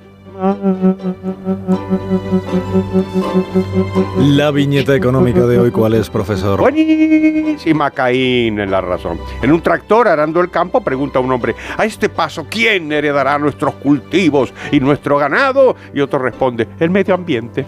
[4.19, 6.61] La viñeta económica de hoy, ¿cuál es, profesor?
[6.61, 9.19] Buenísima, Caín en la razón.
[9.41, 13.73] En un tractor arando el campo pregunta un hombre, a este paso, ¿quién heredará nuestros
[13.75, 15.75] cultivos y nuestro ganado?
[15.93, 17.65] Y otro responde, el medio ambiente.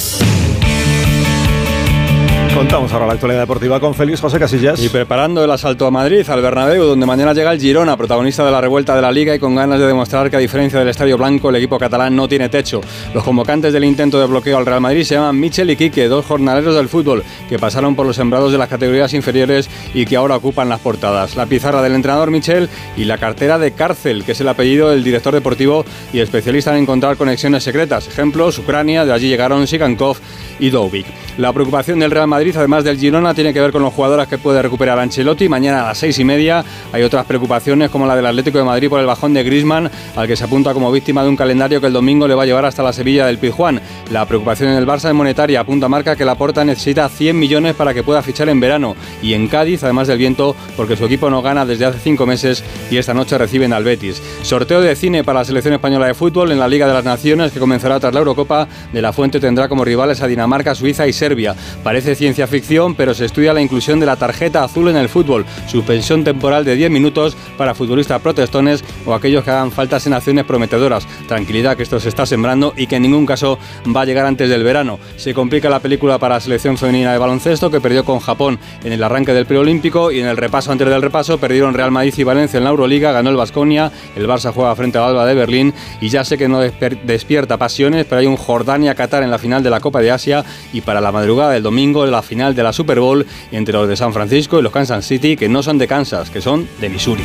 [2.56, 4.84] Contamos ahora la actualidad deportiva con Félix José Casillas.
[4.84, 8.52] Y preparando el asalto a Madrid, al Bernabéu, donde mañana llega el Girona, protagonista de
[8.52, 11.18] la revuelta de la Liga y con ganas de demostrar que a diferencia del Estadio
[11.18, 12.82] Blanco, el equipo catalán no tiene techo.
[13.14, 16.26] Los convocantes del intento de bloqueo al Real Madrid se llaman Michel y Quique, dos
[16.26, 20.36] jornaleros del fútbol que pasaron por los sembrados de las categorías inferiores y que ahora
[20.36, 21.38] ocupan las portadas.
[21.38, 25.04] La pizarra del entrenador Michel y la cartera de cárcel, que es el apellido del
[25.06, 28.08] director deportivo y especialista en encontrar conexiones secretas.
[28.08, 30.18] Ejemplos, Ucrania, de allí llegaron Sigankov
[30.60, 31.08] y Dovik.
[31.38, 34.40] La preocupación del Real Madrid, además del Girona, tiene que ver con los jugadores que
[34.40, 35.48] puede recuperar Ancelotti.
[35.48, 38.90] Mañana a las seis y media hay otras preocupaciones como la del Atlético de Madrid
[38.90, 41.88] por el bajón de Grisman, al que se apunta como víctima de un calendario que
[41.88, 43.80] el domingo le va a llevar hasta la Sevilla del Pizjuán.
[44.10, 47.76] La preocupación en el Barça es monetaria, apunta marca que la Porta necesita 100 millones
[47.76, 48.96] para que pueda fichar en verano.
[49.22, 52.64] Y en Cádiz, además del viento, porque su equipo no gana desde hace cinco meses
[52.90, 54.22] y esta noche reciben al Betis.
[54.42, 57.52] Sorteo de cine para la selección española de fútbol en la Liga de las Naciones
[57.52, 58.68] que comenzará tras la Eurocopa.
[58.92, 61.56] De la Fuente tendrá como rivales a Dinamarca, Suiza y Serbia.
[61.84, 65.46] Parece ciencia ficción, pero se estudia la inclusión de la tarjeta azul en el fútbol,
[65.68, 70.46] suspensión temporal de 10 minutos para futbolistas protestones o aquellos que hagan faltas en acciones
[70.46, 71.08] prometedoras.
[71.28, 73.60] Tranquilidad que esto se está sembrando y que en ningún caso
[73.96, 75.00] va a llegar antes del verano.
[75.18, 78.94] Se complica la película para la selección femenina de baloncesto que perdió con Japón en
[78.94, 82.24] el arranque del preolímpico y en el repaso antes del repaso perdieron Real Madrid y
[82.24, 85.74] Valencia en la Euroliga, ganó el Vasconia, el Barça juega frente al Alba de Berlín
[86.00, 89.70] y ya sé que no despierta pasiones, pero hay un Jordania-Qatar en la final de
[89.70, 90.44] la Copa de Asia
[90.74, 93.96] y para la madrugada del domingo la final de la Super Bowl entre los de
[93.96, 97.24] San Francisco y los Kansas City, que no son de Kansas, que son de Missouri.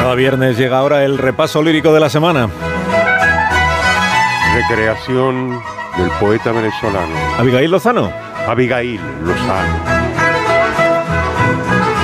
[0.00, 2.48] Cada viernes llega ahora el repaso lírico de la semana.
[4.54, 5.60] Recreación
[5.98, 7.14] del poeta venezolano.
[7.38, 8.10] Abigail Lozano.
[8.46, 9.98] Abigail Lozano.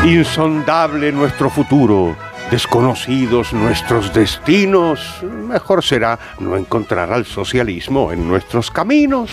[0.05, 2.15] Insondable nuestro futuro,
[2.51, 9.31] desconocidos nuestros destinos, mejor será no encontrar al socialismo en nuestros caminos.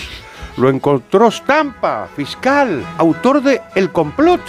[0.57, 4.41] Lo encontró Stampa, fiscal, autor de El complot.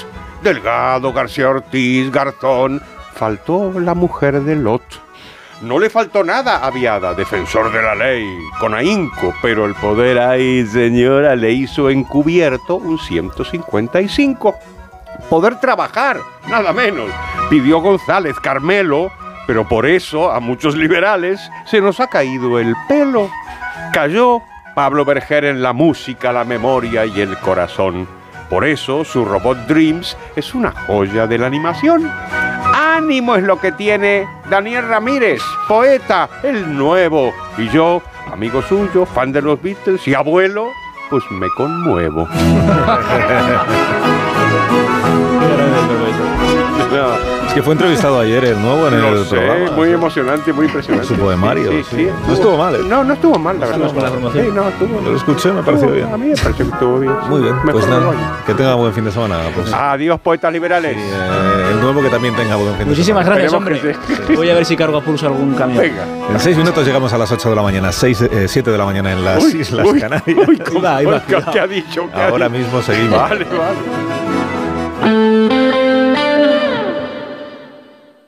[0.42, 2.82] Delgado, García Ortiz, Garzón.
[3.14, 4.82] Faltó la mujer de Lot.
[5.62, 8.26] No le faltó nada a Viada, defensor de la ley,
[8.58, 14.58] con ahínco, pero el poder ahí, señora, le hizo encubierto un 155
[15.28, 16.18] poder trabajar,
[16.48, 17.10] nada menos.
[17.50, 19.10] Pidió González Carmelo,
[19.46, 23.30] pero por eso a muchos liberales se nos ha caído el pelo.
[23.92, 24.42] Cayó
[24.74, 28.06] Pablo Berger en la música, la memoria y el corazón.
[28.48, 32.10] Por eso su robot Dreams es una joya de la animación.
[32.74, 37.32] Ánimo es lo que tiene Daniel Ramírez, poeta, el nuevo.
[37.56, 40.68] Y yo, amigo suyo, fan de los Beatles y abuelo,
[41.10, 42.28] pues me conmuevo.
[47.46, 49.70] Es que fue entrevistado ayer el nuevo en Lo el sé, programa.
[49.72, 51.06] muy emocionante, muy impresionante.
[51.08, 51.96] Su poemario, Sí, sí.
[51.96, 52.78] sí, No estuvo mal, ¿eh?
[52.88, 53.86] No, no estuvo mal, la verdad.
[53.88, 54.44] estuvo mal la formación.
[54.46, 56.14] Sí, no, estuvo Lo escuché, me pareció estuvo- bien.
[56.14, 57.12] A mí me pareció que estuvo bien.
[57.28, 58.12] Muy bien, Mejor pues nada,
[58.46, 59.36] que tenga buen fin de semana.
[59.54, 59.70] Pues.
[59.72, 60.96] Adiós, poetas liberales.
[60.96, 63.40] Eh, el nuevo que también tenga buen fin de Muchísimas semana.
[63.42, 63.96] gracias, hombre.
[64.34, 65.78] Voy a ver si cargo a pulso algún camión.
[65.82, 66.04] Venga.
[66.30, 69.12] En seis minutos llegamos a las 8 de la mañana, 6, 7 de la mañana
[69.12, 70.48] en las Uy, Islas uy, Canarias.
[70.48, 70.56] uy,
[71.52, 72.08] ¿qué- ha dicho?
[72.14, 73.20] ¿Qué ha Ahora mismo seguimos.
[73.20, 74.31] Vale, vale.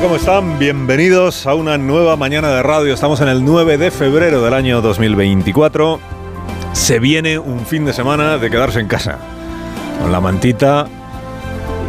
[0.00, 0.58] ¿Cómo están?
[0.58, 2.94] Bienvenidos a una nueva mañana de radio.
[2.94, 6.00] Estamos en el 9 de febrero del año 2024.
[6.72, 9.18] Se viene un fin de semana de quedarse en casa.
[10.00, 10.86] Con la mantita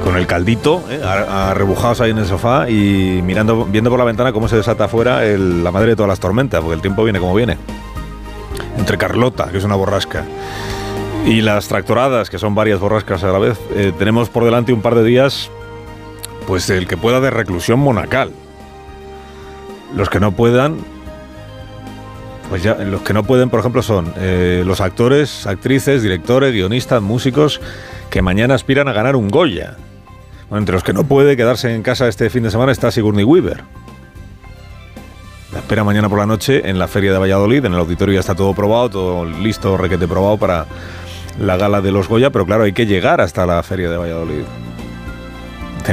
[0.03, 0.99] con el caldito, ¿eh?
[1.03, 5.23] arrebujados ahí en el sofá y mirando, viendo por la ventana cómo se desata afuera
[5.23, 7.57] el- la madre de todas las tormentas, porque el tiempo viene como viene.
[8.79, 10.25] Entre Carlota, que es una borrasca,
[11.27, 14.81] y las tractoradas, que son varias borrascas a la vez, eh, tenemos por delante un
[14.81, 15.51] par de días,
[16.47, 18.31] pues el que pueda de reclusión monacal.
[19.95, 20.77] Los que no puedan,
[22.49, 27.01] pues ya, los que no pueden, por ejemplo, son eh, los actores, actrices, directores, guionistas,
[27.01, 27.61] músicos
[28.09, 29.77] que mañana aspiran a ganar un Goya.
[30.49, 33.23] Bueno, entre los que no puede quedarse en casa este fin de semana está Sigourney
[33.23, 33.63] Weaver.
[35.53, 37.65] La espera mañana por la noche en la Feria de Valladolid.
[37.65, 40.65] En el auditorio ya está todo probado, todo listo, requete probado para
[41.39, 44.43] la gala de los Goya, pero claro, hay que llegar hasta la Feria de Valladolid.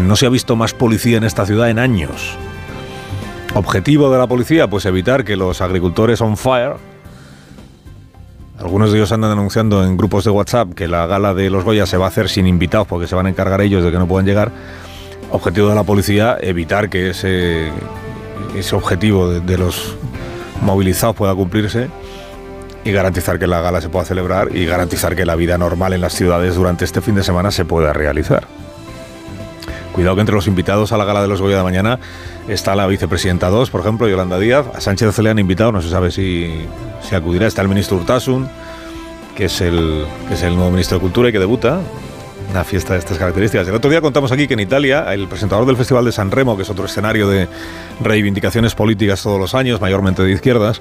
[0.01, 2.37] No se ha visto más policía en esta ciudad en años.
[3.55, 6.77] Objetivo de la policía, pues evitar que los agricultores on fire,
[8.59, 11.87] algunos de ellos andan anunciando en grupos de WhatsApp que la gala de los Goya
[11.87, 14.07] se va a hacer sin invitados porque se van a encargar ellos de que no
[14.07, 14.53] puedan llegar.
[15.33, 17.71] Objetivo de la policía, evitar que ese,
[18.57, 19.97] ese objetivo de los
[20.63, 21.89] movilizados pueda cumplirse
[22.85, 26.01] y garantizar que la gala se pueda celebrar y garantizar que la vida normal en
[26.01, 28.47] las ciudades durante este fin de semana se pueda realizar.
[29.99, 31.99] Cuidado que entre los invitados a la gala de los Goya de mañana
[32.47, 34.65] está la vicepresidenta 2, por ejemplo, Yolanda Díaz.
[34.73, 36.55] A Sánchez se le han invitado, no se sabe si,
[37.03, 37.49] si acudirá.
[37.49, 38.49] Está el ministro Urtasun,
[39.35, 41.81] que es, el, que es el nuevo ministro de Cultura y que debuta.
[42.49, 43.67] Una fiesta de estas características.
[43.67, 46.57] El otro día contamos aquí que en Italia, el presentador del Festival de San Remo,
[46.57, 47.49] que es otro escenario de
[48.01, 50.81] reivindicaciones políticas todos los años, mayormente de izquierdas,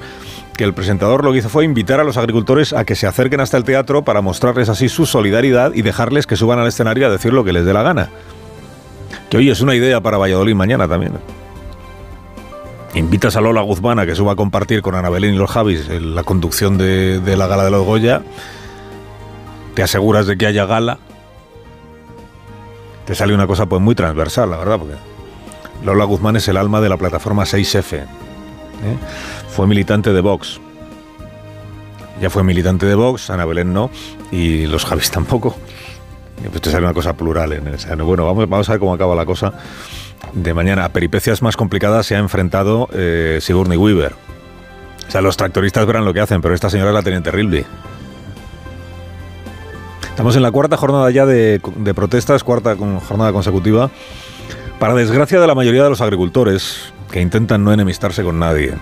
[0.55, 3.39] que el presentador lo que hizo fue invitar a los agricultores a que se acerquen
[3.39, 7.09] hasta el teatro para mostrarles así su solidaridad y dejarles que suban al escenario a
[7.09, 8.09] decir lo que les dé la gana.
[9.29, 11.13] Que hoy es una idea para Valladolid mañana también.
[12.93, 15.89] Invitas a Lola Guzmán a que suba a compartir con Ana Belén y los Javis
[15.89, 18.21] en la conducción de, de la gala de los Goya.
[19.75, 20.97] Te aseguras de que haya gala.
[23.05, 24.95] Te sale una cosa pues muy transversal, la verdad, porque
[25.83, 27.97] Lola Guzmán es el alma de la plataforma 6F.
[27.97, 28.05] ¿eh?
[29.49, 30.59] Fue militante de Vox.
[32.21, 33.91] Ya fue militante de Vox, Ana Belén no,
[34.31, 35.55] y los Javis tampoco.
[36.61, 38.05] Te sale una cosa plural en el seno.
[38.05, 39.53] Bueno, vamos, a ver cómo acaba la cosa
[40.33, 40.85] de mañana.
[40.85, 44.13] A peripecias más complicadas se ha enfrentado eh, Sigourney Weaver.
[45.07, 47.65] O sea, los tractoristas verán lo que hacen, pero esta señora la tiene terrible.
[50.17, 51.61] Estamos en la cuarta jornada ya de,
[51.95, 53.91] protestas, cuarta jornada consecutiva,
[54.79, 58.73] para desgracia de la mayoría de los agricultores, que intentan no enemistarse con nadie.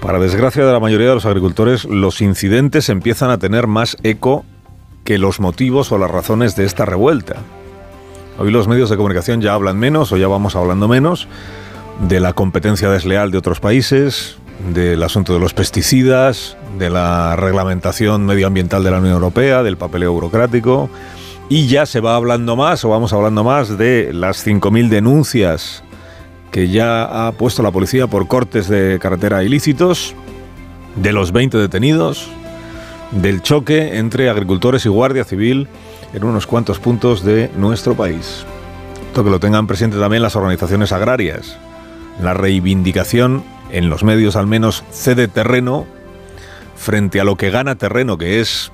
[0.00, 4.44] Para desgracia de la mayoría de los agricultores, los incidentes empiezan a tener más eco
[5.04, 7.36] que los motivos o las razones de esta revuelta.
[8.38, 11.28] Hoy los medios de comunicación ya hablan menos o ya vamos hablando menos
[12.08, 14.36] de la competencia desleal de otros países,
[14.72, 20.12] del asunto de los pesticidas, de la reglamentación medioambiental de la Unión Europea, del papeleo
[20.12, 20.88] burocrático,
[21.48, 25.82] y ya se va hablando más o vamos hablando más de las 5.000 denuncias
[26.50, 30.14] que ya ha puesto la policía por cortes de carretera ilícitos,
[30.96, 32.28] de los 20 detenidos,
[33.12, 35.68] del choque entre agricultores y Guardia Civil
[36.12, 38.44] en unos cuantos puntos de nuestro país.
[39.06, 41.58] Esto que lo tengan presente también las organizaciones agrarias.
[42.22, 45.86] La reivindicación, en los medios al menos, cede terreno
[46.76, 48.72] frente a lo que gana terreno, que es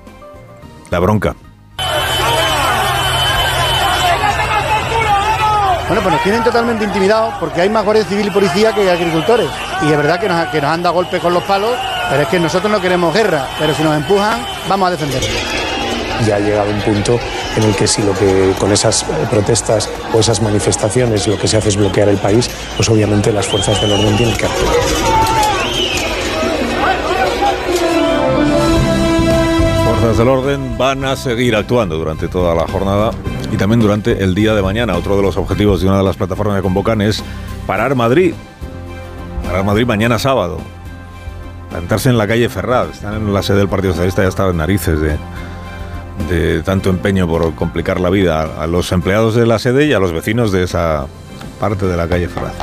[0.89, 1.35] la bronca.
[5.87, 9.49] Bueno, pues nos tienen totalmente intimidados porque hay más guardia civil y policía que agricultores.
[9.81, 11.75] Y es verdad que nos, que nos han dado golpes con los palos,
[12.09, 13.47] pero es que nosotros no queremos guerra.
[13.59, 15.29] Pero si nos empujan, vamos a defenderlo.
[16.25, 17.19] Ya ha llegado un punto
[17.55, 21.47] en el que si lo que con esas eh, protestas o esas manifestaciones lo que
[21.47, 24.75] se hace es bloquear el país, pues obviamente las fuerzas del orden tienen que actuar.
[29.99, 33.11] fuerzas del orden van a seguir actuando durante toda la jornada
[33.51, 34.95] y también durante el día de mañana.
[34.95, 37.23] Otro de los objetivos de una de las plataformas que convocan es
[37.67, 38.33] parar Madrid.
[39.43, 40.59] Parar Madrid mañana sábado.
[41.69, 42.89] Plantarse en la calle Ferraz.
[42.91, 45.17] Están en la sede del Partido Socialista, ya estaban narices de,
[46.29, 49.99] de tanto empeño por complicar la vida a los empleados de la sede y a
[49.99, 51.07] los vecinos de esa
[51.59, 52.53] parte de la calle Ferraz.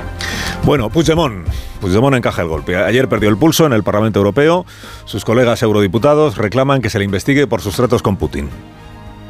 [0.64, 1.46] Bueno, Puigdemont.
[1.80, 2.76] Puigdemont encaja el golpe.
[2.76, 4.66] Ayer perdió el pulso en el Parlamento Europeo.
[5.04, 8.48] Sus colegas eurodiputados reclaman que se le investigue por sus tratos con Putin.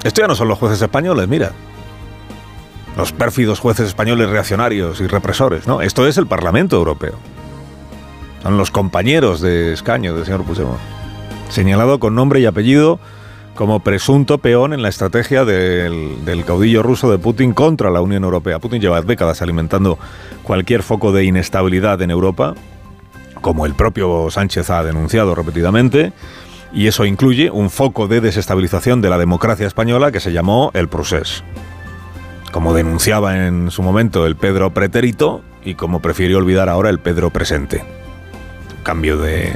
[0.02, 1.52] Esto ya no son los jueces españoles, mira.
[2.96, 5.82] Los pérfidos jueces españoles reaccionarios y represores, ¿no?
[5.82, 7.16] Esto es el Parlamento Europeo.
[8.46, 10.78] Son los compañeros de escaño del señor Puigdemont.
[11.48, 13.00] Señalado con nombre y apellido
[13.56, 18.60] como presunto peón en la estrategia del, caudillo ruso de Putin contra la Unión Europea.
[18.60, 19.98] Putin lleva décadas alimentando
[20.44, 22.54] cualquier foco de inestabilidad en Europa,
[23.40, 26.12] como el propio Sánchez ha denunciado repetidamente,
[26.72, 30.86] y eso incluye un foco de desestabilización de la democracia española que se llamó el
[30.86, 31.42] procés.
[32.52, 37.30] como denunciaba en su momento el Pedro pretérito y como prefirió olvidar ahora el Pedro
[37.30, 38.05] presente.
[38.86, 39.52] Cambio de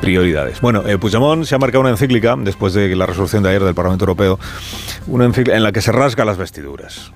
[0.00, 0.60] prioridades.
[0.60, 3.76] Bueno, eh, Puigdemont se ha marcado una encíclica después de la resolución de ayer del
[3.76, 4.40] Parlamento Europeo,
[5.06, 7.12] una encíclica en la que se rasga las vestiduras.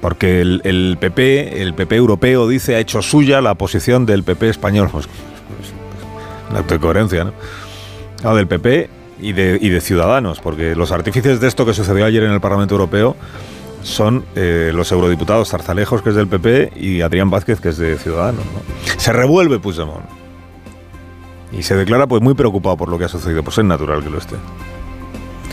[0.00, 4.50] Porque el, el PP, el PP europeo dice, ha hecho suya la posición del PP
[4.50, 4.88] español.
[4.92, 5.72] Pues, pues,
[6.48, 7.32] una de coherencia, ¿no?
[8.22, 8.88] Ah, del PP
[9.20, 12.40] y de, y de Ciudadanos, porque los artífices de esto que sucedió ayer en el
[12.40, 13.16] Parlamento Europeo
[13.82, 17.98] son eh, los eurodiputados Zarzalejos, que es del PP, y Adrián Vázquez, que es de
[17.98, 18.44] Ciudadanos.
[18.44, 19.00] ¿no?
[19.00, 20.17] Se revuelve Puigdemont.
[21.52, 23.42] Y se declara pues muy preocupado por lo que ha sucedido.
[23.42, 24.36] Pues es natural que lo esté.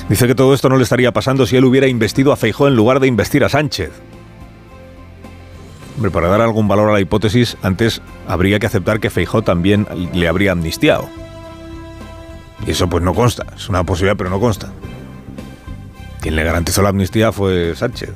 [0.10, 2.76] Dice que todo esto no le estaría pasando si él hubiera investido a Feijó en
[2.76, 3.92] lugar de investir a Sánchez.
[5.96, 9.88] Hombre, para dar algún valor a la hipótesis, antes habría que aceptar que Feijó también
[10.14, 11.08] le habría amnistiado.
[12.68, 13.46] Y eso pues no consta.
[13.56, 14.72] Es una posibilidad, pero no consta.
[16.22, 18.12] Quien le garantizó la amnistía fue Sánchez.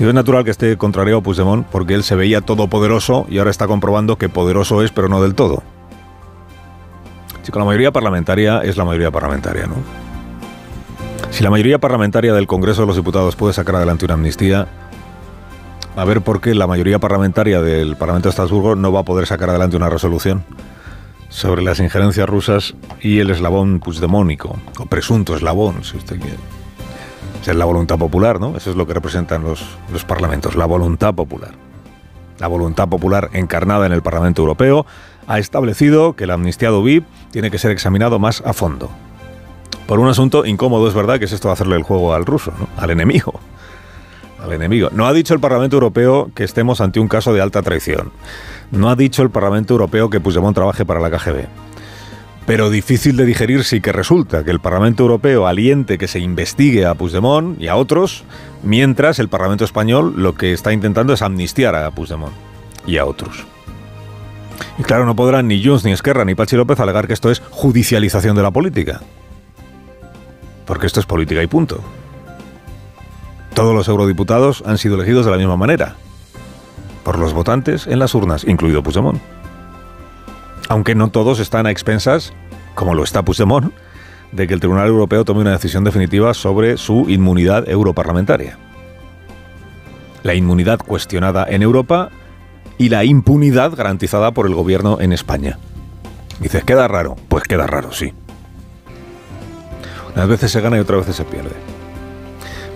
[0.00, 3.66] Y es natural que esté contrariado Puigdemont porque él se veía todopoderoso y ahora está
[3.66, 5.62] comprobando que poderoso es, pero no del todo.
[7.44, 9.76] Si la mayoría parlamentaria es la mayoría parlamentaria, ¿no?
[11.30, 14.66] Si la mayoría parlamentaria del Congreso de los Diputados puede sacar adelante una amnistía,
[15.94, 19.26] a ver por qué la mayoría parlamentaria del Parlamento de Estrasburgo no va a poder
[19.26, 20.42] sacar adelante una resolución
[21.28, 26.38] sobre las injerencias rusas y el eslabón puigdemónico, o presunto eslabón, si usted quiere.
[27.46, 28.56] Es la voluntad popular, ¿no?
[28.56, 29.62] Eso es lo que representan los,
[29.92, 31.63] los parlamentos, la voluntad popular.
[32.38, 34.86] La voluntad popular encarnada en el Parlamento Europeo
[35.26, 38.90] ha establecido que el amnistiado VIP tiene que ser examinado más a fondo.
[39.86, 42.52] Por un asunto incómodo, es verdad, que es esto de hacerle el juego al ruso,
[42.58, 42.68] ¿no?
[42.76, 43.38] al enemigo.
[44.42, 44.90] Al enemigo.
[44.92, 48.12] No ha dicho el Parlamento Europeo que estemos ante un caso de alta traición.
[48.70, 51.63] No ha dicho el Parlamento Europeo que Puigdemont trabaje para la KGB.
[52.46, 56.84] Pero difícil de digerir sí que resulta que el Parlamento Europeo aliente que se investigue
[56.84, 58.24] a Puigdemont y a otros,
[58.62, 62.34] mientras el Parlamento Español lo que está intentando es amnistiar a Puigdemont
[62.86, 63.46] y a otros.
[64.78, 67.40] Y claro, no podrán ni Junts, ni Esquerra, ni Pachi López alegar que esto es
[67.50, 69.00] judicialización de la política.
[70.66, 71.80] Porque esto es política y punto.
[73.54, 75.94] Todos los eurodiputados han sido elegidos de la misma manera.
[77.04, 79.20] Por los votantes en las urnas, incluido Puigdemont.
[80.68, 82.32] Aunque no todos están a expensas,
[82.74, 83.72] como lo está Puigdemont,
[84.32, 88.58] de que el Tribunal Europeo tome una decisión definitiva sobre su inmunidad europarlamentaria.
[90.22, 92.10] La inmunidad cuestionada en Europa
[92.78, 95.58] y la impunidad garantizada por el gobierno en España.
[96.40, 97.16] Dices, ¿queda raro?
[97.28, 98.12] Pues queda raro, sí.
[100.16, 101.54] Unas veces se gana y otras veces se pierde.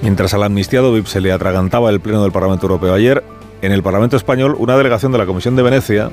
[0.03, 3.25] Mientras al amnistiado VIP se le atragantaba el Pleno del Parlamento Europeo ayer,
[3.63, 6.11] en el Parlamento Español una delegación de la Comisión de Venecia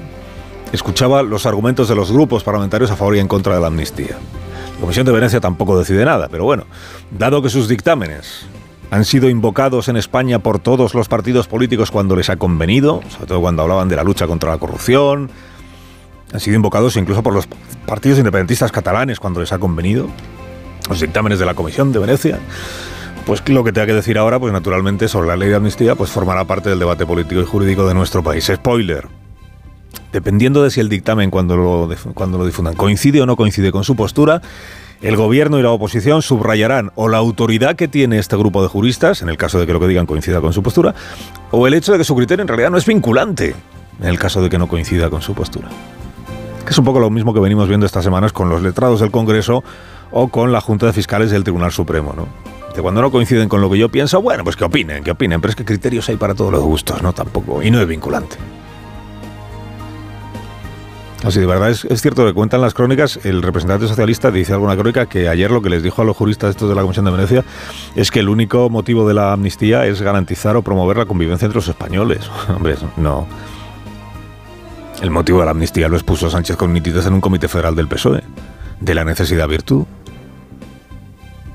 [0.76, 4.18] escuchaba los argumentos de los grupos parlamentarios a favor y en contra de la amnistía.
[4.76, 6.66] La Comisión de Venecia tampoco decide nada, pero bueno,
[7.18, 8.46] dado que sus dictámenes
[8.92, 13.26] han sido invocados en España por todos los partidos políticos cuando les ha convenido, sobre
[13.28, 15.30] todo cuando hablaban de la lucha contra la corrupción,
[16.34, 17.48] han sido invocados incluso por los
[17.86, 20.08] partidos independentistas catalanes cuando les ha convenido,
[20.90, 22.40] los dictámenes de la Comisión de Venecia.
[23.26, 26.12] Pues lo que tenga que decir ahora, pues naturalmente sobre la ley de amnistía, pues
[26.12, 28.52] formará parte del debate político y jurídico de nuestro país.
[28.54, 29.25] Spoiler.
[30.16, 33.84] Dependiendo de si el dictamen cuando lo, cuando lo difundan coincide o no coincide con
[33.84, 34.42] su postura,
[35.02, 39.22] el gobierno y la oposición subrayarán o la autoridad que tiene este grupo de juristas,
[39.22, 40.96] en el caso de que lo que digan coincida con su postura,
[41.52, 43.56] o el hecho de que su criterio en realidad no es vinculante,
[44.00, 45.68] en el caso de que no coincida con su postura.
[46.64, 49.12] Que es un poco lo mismo que venimos viendo estas semanas con los letrados del
[49.12, 49.66] Congreso
[50.12, 52.30] o con la Junta de Fiscales del Tribunal Supremo, ¿no?
[52.74, 55.42] De cuando no coinciden con lo que yo pienso, bueno, pues que opinen, que opinen,
[55.42, 57.12] pero es que criterios hay para todos los gustos, ¿no?
[57.12, 58.38] Tampoco, y no es vinculante.
[61.24, 65.08] Así de verdad es, cierto que cuentan las crónicas, el representante socialista dice alguna crónica
[65.08, 67.44] que ayer lo que les dijo a los juristas estos de la Comisión de Venecia
[67.96, 71.58] es que el único motivo de la amnistía es garantizar o promover la convivencia entre
[71.58, 72.30] los españoles.
[72.50, 73.26] Hombre, no.
[75.02, 77.88] El motivo de la amnistía lo expuso Sánchez con nitidez en un comité federal del
[77.88, 78.24] PSOE.
[78.80, 79.86] De la necesidad virtud.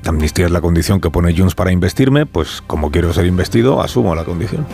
[0.05, 4.15] Amnistía es la condición que pone Junts para investirme, pues como quiero ser investido, asumo
[4.15, 4.67] la condición.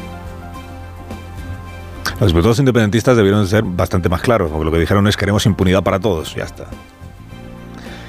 [2.20, 5.82] Los diputados independentistas debieron ser bastante más claros, porque lo que dijeron es queremos impunidad
[5.82, 6.66] para todos, ya está.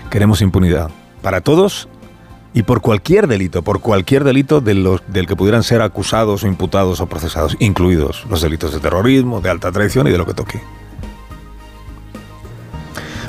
[0.10, 0.90] Queremos impunidad
[1.22, 1.90] para todos
[2.54, 6.48] y por cualquier delito, por cualquier delito de los, del que pudieran ser acusados o
[6.48, 10.34] imputados o procesados, incluidos los delitos de terrorismo, de alta traición y de lo que
[10.34, 10.62] toque.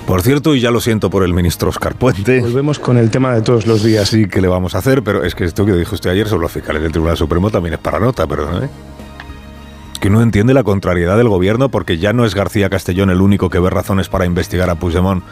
[0.07, 2.41] Por cierto, y ya lo siento por el ministro Oscar Puente.
[2.41, 4.09] Volvemos con el tema de todos los días.
[4.09, 6.43] Sí, que le vamos a hacer, pero es que esto que dijo usted ayer sobre
[6.43, 8.69] los fiscales del Tribunal Supremo también es para nota, perdón, ¿eh?
[10.01, 13.51] Que uno entiende la contrariedad del gobierno porque ya no es García Castellón el único
[13.51, 15.25] que ve razones para investigar a Puigdemont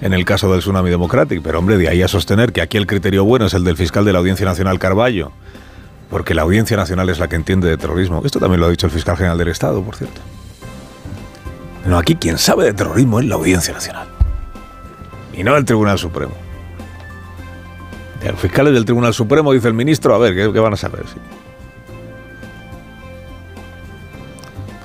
[0.00, 2.86] en el caso del Tsunami Democratic, pero hombre, de ahí a sostener que aquí el
[2.86, 5.32] criterio bueno es el del fiscal de la Audiencia Nacional Carballo,
[6.10, 8.20] porque la Audiencia Nacional es la que entiende de terrorismo.
[8.24, 10.20] Esto también lo ha dicho el fiscal general del Estado, por cierto.
[11.86, 14.08] No, aquí quien sabe de terrorismo es la Audiencia Nacional.
[15.32, 16.34] Y no el Tribunal Supremo.
[18.24, 21.04] Los fiscales del Tribunal Supremo, dice el ministro, a ver, ¿qué, qué van a saber?
[21.06, 21.20] Sí.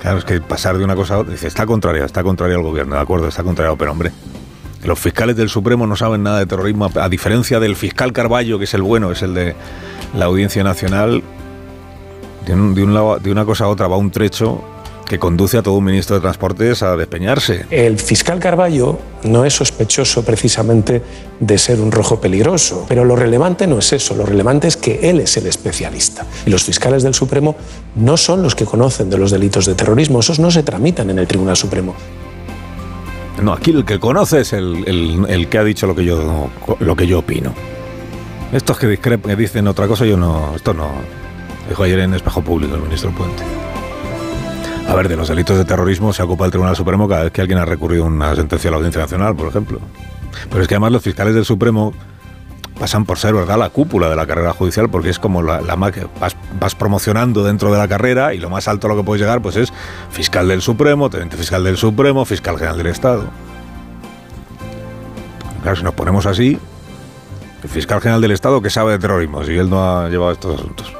[0.00, 2.62] Claro, es que pasar de una cosa a otra, dice, está contraria, está contraria al
[2.62, 4.10] gobierno, de acuerdo, está contraria, pero hombre,
[4.84, 8.64] los fiscales del Supremo no saben nada de terrorismo, a diferencia del fiscal Carballo, que
[8.64, 9.54] es el bueno, es el de
[10.14, 11.22] la Audiencia Nacional,
[12.46, 14.62] de, de un lado- de una cosa a otra va un trecho
[15.10, 17.66] que conduce a todo un ministro de Transportes a despeñarse.
[17.72, 21.02] El fiscal Carballo no es sospechoso precisamente
[21.40, 25.10] de ser un rojo peligroso, pero lo relevante no es eso, lo relevante es que
[25.10, 26.24] él es el especialista.
[26.46, 27.56] Y los fiscales del Supremo
[27.96, 31.18] no son los que conocen de los delitos de terrorismo, esos no se tramitan en
[31.18, 31.96] el Tribunal Supremo.
[33.42, 36.48] No, aquí el que conoce es el, el- el que ha dicho lo que yo
[36.78, 37.52] lo que yo opino.
[38.52, 38.86] Estos que
[39.36, 40.54] dicen otra cosa, yo no.
[40.54, 40.88] Esto no.
[41.68, 43.42] Dijo ayer en Espejo Público el ministro Puente.
[44.90, 47.40] A ver, de los delitos de terrorismo se ocupa el Tribunal Supremo cada vez que
[47.40, 49.78] alguien ha recurrido una sentencia de la Audiencia Nacional, por ejemplo.
[50.48, 51.92] Pero es que además los fiscales del Supremo
[52.78, 55.92] pasan por ser, ¿verdad?, la cúpula de la carrera judicial, porque es como la, ma-
[55.92, 59.04] que vas, vas promocionando dentro de la carrera y lo más alto a lo que
[59.04, 59.72] puedes llegar pues es
[60.10, 63.24] fiscal del Supremo, teniente fiscal del Supremo, fiscal general del Estado.
[65.62, 66.58] Claro, si nos ponemos así,
[67.62, 70.58] el fiscal general del Estado que sabe de terrorismo, si él no ha llevado estos
[70.58, 70.92] asuntos.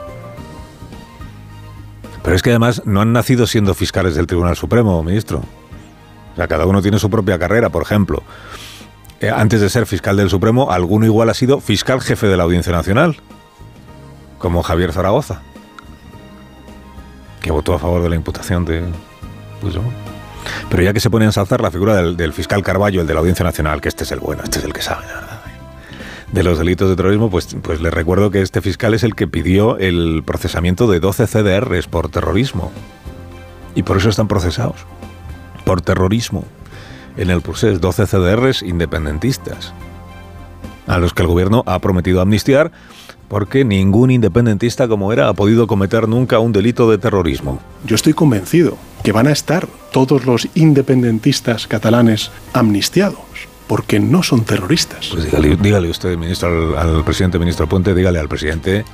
[2.22, 5.42] Pero es que además no han nacido siendo fiscales del Tribunal Supremo, ministro.
[6.32, 8.22] O sea, cada uno tiene su propia carrera, por ejemplo.
[9.20, 12.44] Eh, antes de ser fiscal del Supremo, alguno igual ha sido fiscal jefe de la
[12.44, 13.16] Audiencia Nacional,
[14.38, 15.42] como Javier Zaragoza,
[17.42, 18.82] que votó a favor de la imputación de
[19.60, 19.92] Puigdemont.
[20.70, 23.20] Pero ya que se pone a ensalzar la figura del, fiscal Carballo, el de la
[23.20, 25.04] Audiencia Nacional, que este es el bueno, este es el que sabe,
[26.32, 29.26] de los delitos de terrorismo, pues, pues les recuerdo que este fiscal es el que
[29.26, 32.70] pidió el procesamiento de 12 CDRs por terrorismo.
[33.74, 34.86] Y por eso están procesados.
[35.64, 36.44] Por terrorismo.
[37.16, 39.74] En el proceso 12 CDRs independentistas.
[40.86, 42.72] A los que el gobierno ha prometido amnistiar
[43.30, 47.60] porque ningún independentista como era ha podido cometer nunca un delito de terrorismo.
[47.86, 53.20] Yo estoy convencido que van a estar todos los independentistas catalanes amnistiados,
[53.70, 55.10] porque no son terroristas.
[55.12, 58.84] Pues dígale, dígale usted, ministro, al, al presidente, ministro Puente, dígale al presidente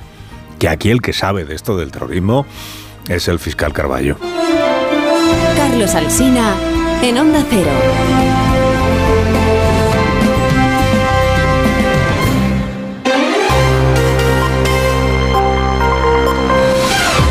[0.59, 2.45] que aquí el que sabe de esto del terrorismo
[3.09, 4.17] es el fiscal Carballo.
[5.55, 6.53] Carlos Alsina
[7.01, 8.46] en Onda Cero.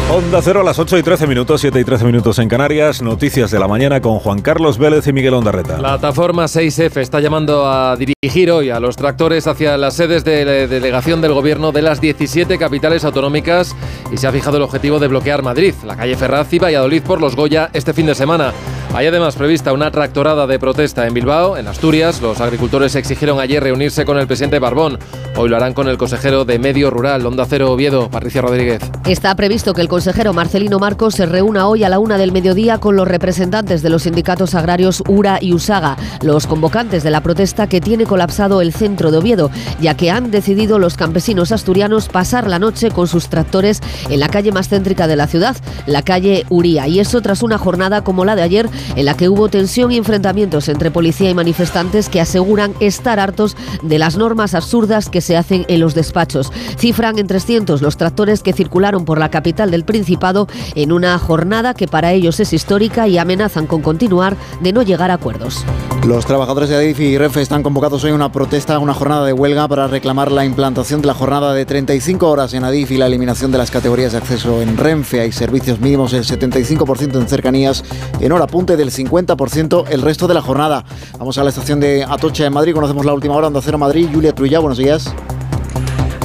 [0.08, 3.02] Onda Cero a las 8 y 13 minutos, 7 y 13 minutos en Canarias.
[3.02, 5.78] Noticias de la mañana con Juan Carlos Vélez y Miguel Ondarreta.
[5.78, 10.68] La plataforma 6F está llamando a dirigir hoy a los tractores hacia las sedes de
[10.68, 13.74] delegación del gobierno de las 17 capitales autonómicas
[14.12, 17.20] y se ha fijado el objetivo de bloquear Madrid, la calle Ferraz y Valladolid por
[17.20, 18.52] los Goya este fin de semana.
[18.97, 22.23] Hay además prevista una tractorada de protesta en Bilbao, en Asturias.
[22.23, 24.98] Los agricultores exigieron ayer reunirse con el presidente Barbón.
[25.36, 28.81] Hoy lo harán con el consejero de Medio Rural, Onda Cero Oviedo, Patricia Rodríguez.
[29.06, 32.78] Está previsto que el consejero Marcelino Marcos se reúna hoy a la una del mediodía
[32.78, 37.66] con los representantes de los sindicatos agrarios URA y USAGA, los convocantes de la protesta
[37.66, 42.48] que tiene colapsado el centro de Oviedo, ya que han decidido los campesinos asturianos pasar
[42.48, 45.55] la noche con sus tractores en la calle más céntrica de la ciudad,
[45.85, 46.89] la calle Uría.
[46.89, 49.96] Y eso tras una jornada como la de ayer, en la que hubo tensión y
[49.96, 55.36] enfrentamientos entre policía y manifestantes que aseguran estar hartos de las normas absurdas que se
[55.36, 56.52] hacen en los despachos.
[56.78, 61.74] Cifran en 300 los tractores que circularon por la capital del Principado en una jornada
[61.74, 65.64] que para ellos es histórica y amenazan con continuar de no llegar a acuerdos.
[66.06, 69.32] Los trabajadores de Adif y Renfe están convocados hoy a una protesta, una jornada de
[69.32, 73.06] huelga para reclamar la implantación de la jornada de 35 horas en Adif y la
[73.06, 75.20] eliminación de las categorías de acceso en Renfe.
[75.20, 77.82] Hay servicios mínimos del 75% en cercanías,
[78.20, 80.84] en hora punte del 50% el resto de la jornada.
[81.18, 84.09] Vamos a la estación de Atocha en Madrid, conocemos la última hora, Onda Cero Madrid.
[84.12, 85.14] Julia Trulla, buenos días.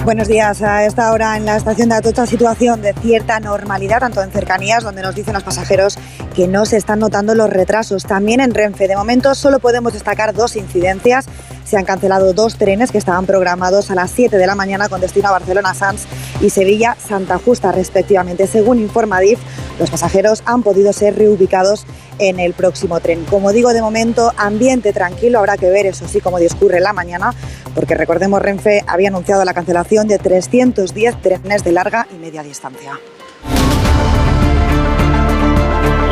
[0.03, 0.63] Buenos días.
[0.63, 4.83] A esta hora en la estación de Atocha, situación de cierta normalidad, tanto en cercanías,
[4.83, 5.99] donde nos dicen los pasajeros
[6.35, 8.05] que no se están notando los retrasos.
[8.05, 8.87] También en Renfe.
[8.87, 11.27] De momento solo podemos destacar dos incidencias.
[11.65, 15.01] Se han cancelado dos trenes que estaban programados a las 7 de la mañana con
[15.01, 16.05] destino a Barcelona Sanz
[16.41, 18.47] y Sevilla Santa Justa, respectivamente.
[18.47, 19.39] Según informa DIF,
[19.79, 21.85] los pasajeros han podido ser reubicados
[22.19, 23.25] en el próximo tren.
[23.25, 25.39] Como digo, de momento, ambiente tranquilo.
[25.39, 27.33] Habrá que ver, eso sí, cómo discurre la mañana,
[27.73, 32.99] porque recordemos, Renfe había anunciado la cancelación de 310 trenes de larga y media distancia.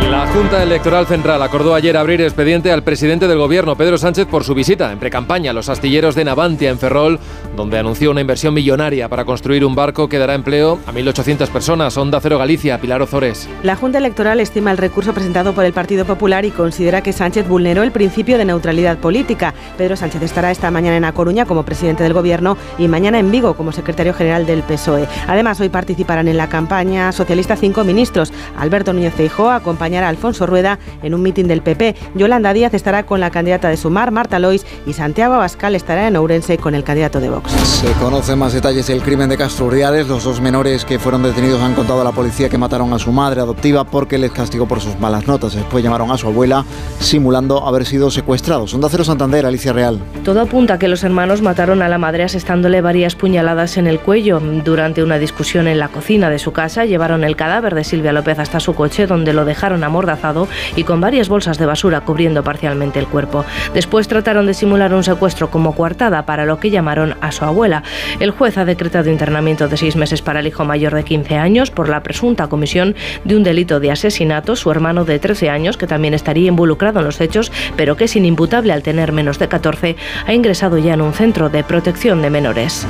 [0.08, 4.44] La Junta Electoral Central acordó ayer abrir expediente al presidente del gobierno, Pedro Sánchez, por
[4.44, 7.20] su visita en precampaña a los astilleros de Navantia, en Ferrol,
[7.56, 11.98] donde anunció una inversión millonaria para construir un barco que dará empleo a 1.800 personas.
[11.98, 13.50] Onda Cero Galicia, Pilar Ozores.
[13.64, 17.48] La Junta Electoral estima el recurso presentado por el Partido Popular y considera que Sánchez
[17.48, 19.54] vulneró el principio de neutralidad política.
[19.78, 23.32] Pedro Sánchez estará esta mañana en A Coruña como presidente del gobierno y mañana en
[23.32, 25.08] Vigo como secretario general del PSOE.
[25.28, 28.32] Además, hoy participarán en la campaña socialista cinco ministros.
[28.58, 29.50] Alberto Núñez Feijóo
[29.90, 31.96] acompañará a Alfonso Rueda en un mitin del PP.
[32.14, 36.16] Yolanda Díaz estará con la candidata de Sumar, Marta Lois, y Santiago Abascal estará en
[36.16, 37.52] Ourense con el candidato de Vox.
[37.52, 40.08] Se conocen más detalles del crimen de Castro Urdiales.
[40.08, 43.12] Los dos menores que fueron detenidos han contado a la policía que mataron a su
[43.12, 45.56] madre adoptiva porque les castigó por sus malas notas.
[45.56, 46.64] Después llamaron a su abuela
[47.00, 48.74] simulando haber sido secuestrados.
[48.74, 50.00] Onda Cero Santander, Alicia Real.
[50.24, 54.00] Todo apunta a que los hermanos mataron a la madre asestándole varias puñaladas en el
[54.00, 54.40] cuello.
[54.40, 58.38] Durante una discusión en la cocina de su casa, llevaron el cadáver de Silvia López
[58.38, 63.00] hasta su coche, donde lo dejaron amordazado y con varias bolsas de basura cubriendo parcialmente
[63.00, 63.46] el cuerpo.
[63.74, 67.84] Después trataron de simular un secuestro como coartada para lo que llamaron a su abuela.
[68.20, 71.72] El juez ha decretado internamiento de seis meses para el hijo mayor de 15 años
[71.72, 74.56] por la presunta comisión de un delito de asesinato.
[74.56, 78.16] Su hermano de 13 años, que también estaría involucrado en los hechos, pero que es
[78.16, 79.96] inimputable al tener menos de 14,
[80.26, 82.88] ha ingresado ya en un centro de protección de menores.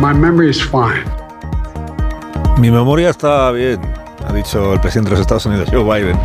[0.00, 1.04] My memory is fine.
[2.58, 3.80] Mi memoria está bien,
[4.26, 6.18] ha dicho el presidente de los Estados Unidos, Joe Biden,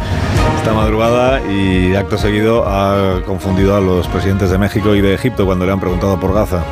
[0.57, 5.45] esta madrugada y acto seguido ha confundido a los presidentes de México y de Egipto
[5.45, 6.63] cuando le han preguntado por Gaza.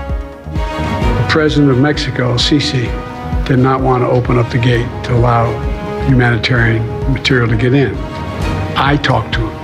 [0.54, 2.90] The president of Mexico, Sisi,
[3.46, 5.48] did not want to open up the gate to allow
[6.08, 6.84] humanitarian
[7.14, 7.96] material to get in.
[8.76, 9.59] I talked to him.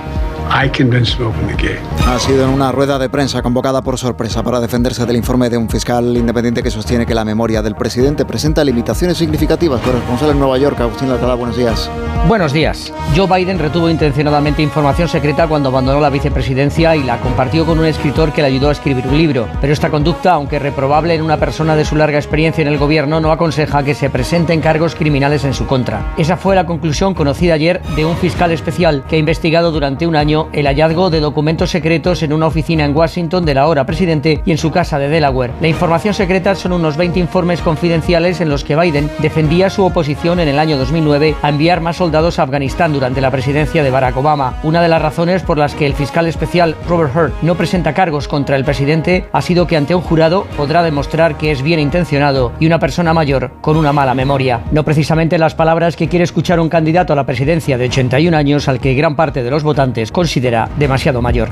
[0.50, 1.80] I convinced him to open the gate.
[2.06, 5.56] Ha sido en una rueda de prensa convocada por sorpresa para defenderse del informe de
[5.56, 9.80] un fiscal independiente que sostiene que la memoria del presidente presenta limitaciones significativas.
[9.80, 11.90] Corresponsal en Nueva York, Agustín Alcalá, buenos días.
[12.28, 12.92] Buenos días.
[13.16, 17.86] Joe Biden retuvo intencionadamente información secreta cuando abandonó la vicepresidencia y la compartió con un
[17.86, 19.48] escritor que le ayudó a escribir un libro.
[19.60, 23.20] Pero esta conducta, aunque reprobable en una persona de su larga experiencia en el gobierno,
[23.20, 26.14] no aconseja que se presenten cargos criminales en su contra.
[26.16, 30.16] Esa fue la conclusión conocida ayer de un fiscal especial que ha investigado durante un
[30.16, 34.50] año el hallazgo de documentos secretos en una oficina en Washington del ahora presidente y
[34.50, 35.52] en su casa de Delaware.
[35.60, 40.40] La información secreta son unos 20 informes confidenciales en los que Biden defendía su oposición
[40.40, 44.16] en el año 2009 a enviar más soldados a Afganistán durante la presidencia de Barack
[44.16, 44.58] Obama.
[44.62, 48.28] Una de las razones por las que el fiscal especial Robert Hurt no presenta cargos
[48.28, 52.52] contra el presidente ha sido que ante un jurado podrá demostrar que es bien intencionado
[52.60, 54.60] y una persona mayor con una mala memoria.
[54.72, 58.68] No precisamente las palabras que quiere escuchar un candidato a la presidencia de 81 años
[58.68, 61.48] al que gran parte de los votantes considera demasiado mayor.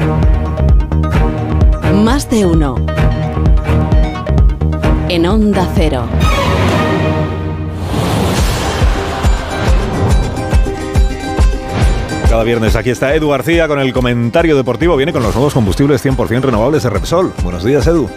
[1.94, 2.74] Más de uno.
[5.08, 6.04] En Onda Cero.
[12.28, 14.96] Cada viernes aquí está Edu García con el comentario deportivo.
[14.96, 17.32] Viene con los nuevos combustibles 100% renovables de Repsol.
[17.44, 18.10] Buenos días, Edu.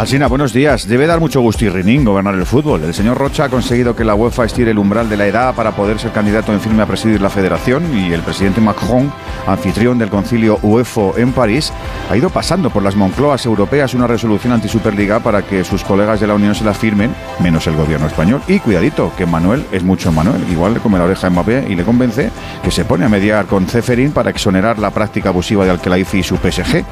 [0.00, 0.88] Alsina, buenos días.
[0.88, 2.82] Debe dar mucho gusto y rinín gobernar el fútbol.
[2.84, 5.72] El señor Rocha ha conseguido que la UEFA estire el umbral de la edad para
[5.72, 9.12] poder ser candidato en firme a presidir la federación y el presidente Macron,
[9.46, 11.70] anfitrión del concilio UEFO en París,
[12.08, 16.26] ha ido pasando por las Moncloas europeas una resolución anti-Superliga para que sus colegas de
[16.26, 18.40] la Unión se la firmen, menos el gobierno español.
[18.48, 20.42] Y cuidadito, que Manuel es mucho Manuel.
[20.50, 22.30] Igual le come la oreja a Mbappé y le convence
[22.62, 26.22] que se pone a mediar con Ceferín para exonerar la práctica abusiva de Alkelaifi y
[26.22, 26.84] su PSG.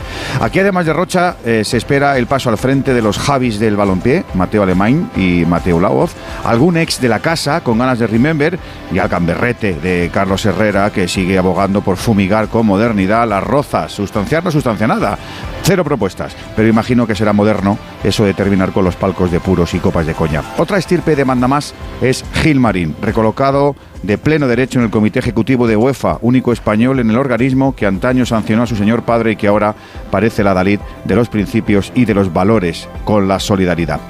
[0.43, 3.77] Aquí, además de Rocha, eh, se espera el paso al frente de los Javis del
[3.77, 6.13] balompié, Mateo Alemán y Mateo Lauoz,
[6.45, 8.59] algún ex de la casa con ganas de remember
[8.93, 13.93] y al camberrete de Carlos Herrera que sigue abogando por fumigar con modernidad las rozas,
[13.93, 15.19] sustanciar no sustancia nada.
[15.63, 19.75] Cero propuestas, pero imagino que será moderno eso de terminar con los palcos de puros
[19.75, 20.43] y copas de coña.
[20.57, 25.67] Otra estirpe demanda más es Gil Marín, recolocado de pleno derecho en el Comité Ejecutivo
[25.67, 29.37] de UEFA, único español en el organismo que antaño sancionó a su señor padre y
[29.37, 29.75] que ahora
[30.11, 34.01] parece la Dalit de los principios y de los valores con la solidaridad.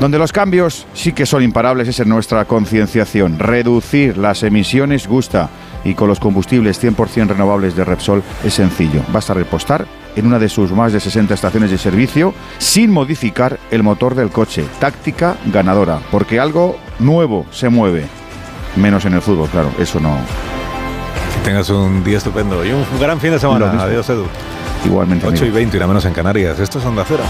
[0.00, 3.38] Donde los cambios sí que son imparables es en nuestra concienciación.
[3.38, 5.50] Reducir las emisiones gusta
[5.84, 9.02] y con los combustibles 100% renovables de Repsol es sencillo.
[9.12, 13.82] Basta repostar en una de sus más de 60 estaciones de servicio sin modificar el
[13.82, 14.64] motor del coche.
[14.80, 18.17] Táctica ganadora, porque algo nuevo se mueve.
[18.76, 20.16] Menos en el fútbol, claro, eso no.
[21.34, 23.82] Que tengas un día estupendo y un gran fin de semana.
[23.82, 24.26] Adiós, Edu.
[24.84, 25.26] Igualmente.
[25.26, 25.54] 8 y amigo.
[25.56, 26.58] 20 y la menos en Canarias.
[26.58, 27.24] Esto es Onda Cero.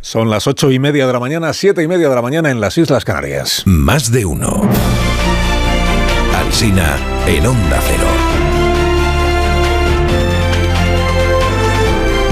[0.00, 2.62] Son las ocho y media de la mañana, siete y media de la mañana en
[2.62, 3.62] las Islas Canarias.
[3.66, 4.62] Más de uno.
[6.60, 6.96] Alsina
[7.28, 8.08] en Cero.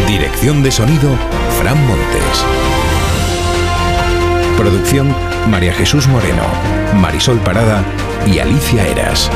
[0.09, 1.16] Dirección de sonido,
[1.61, 2.44] Fran Montes.
[4.57, 5.15] Producción,
[5.48, 6.43] María Jesús Moreno,
[6.97, 7.85] Marisol Parada
[8.27, 9.31] y Alicia Eras.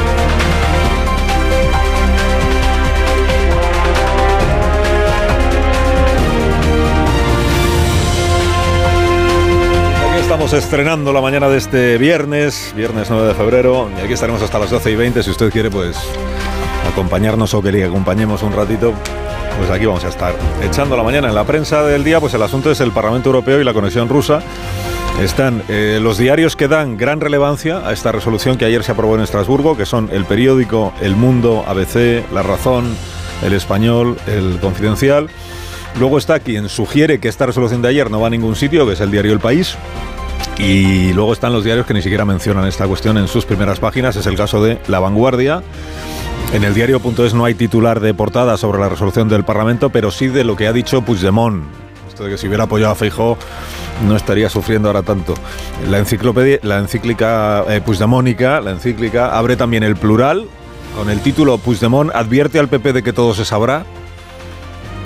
[10.43, 14.59] Estamos estrenando la mañana de este viernes, viernes 9 de febrero, y aquí estaremos hasta
[14.59, 15.23] las 12 y 20.
[15.23, 15.99] Si usted quiere, pues
[16.91, 18.95] acompañarnos o que le acompañemos un ratito,
[19.59, 20.35] pues aquí vamos a estar.
[20.63, 23.61] Echando la mañana en la prensa del día, pues el asunto es el Parlamento Europeo
[23.61, 24.41] y la conexión rusa.
[25.21, 29.17] Están eh, los diarios que dan gran relevancia a esta resolución que ayer se aprobó
[29.17, 32.97] en Estrasburgo, que son el periódico El Mundo, ABC, La Razón,
[33.43, 35.29] El Español, El Confidencial.
[35.99, 38.95] Luego está quien sugiere que esta resolución de ayer no va a ningún sitio, que
[38.95, 39.77] es el diario El País.
[40.59, 44.17] Y luego están los diarios que ni siquiera mencionan esta cuestión en sus primeras páginas.
[44.17, 45.63] Es el caso de La Vanguardia.
[46.53, 50.29] En el diario.es no hay titular de portada sobre la resolución del Parlamento, pero sí
[50.29, 51.65] de lo que ha dicho Puigdemont.
[52.09, 53.39] Esto de que si hubiera apoyado a Feijóo
[54.07, 55.35] no estaría sufriendo ahora tanto.
[55.89, 60.47] La enciclopedia, la encíclica eh, Puigdemónica, la encíclica abre también el plural
[60.97, 63.85] con el título Puigdemont advierte al PP de que todo se sabrá.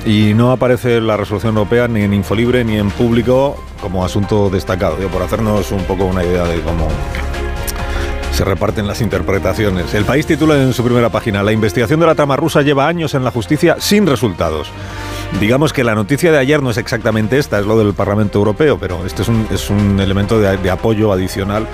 [0.07, 4.97] Y no aparece la resolución europea ni en Infolibre ni en público como asunto destacado,
[5.09, 6.89] por hacernos un poco una idea de cómo
[8.33, 9.95] se reparten las interpretaciones.
[9.95, 13.15] El país titula en su primera página, La investigación de la trama rusa lleva años
[13.15, 14.69] en la justicia sin resultados.
[15.41, 18.79] Digamos que la noticia de ayer no es exactamente esta, es lo del Parlamento Europeo,
[18.79, 21.67] pero este es un, elemento de, apoyo adicional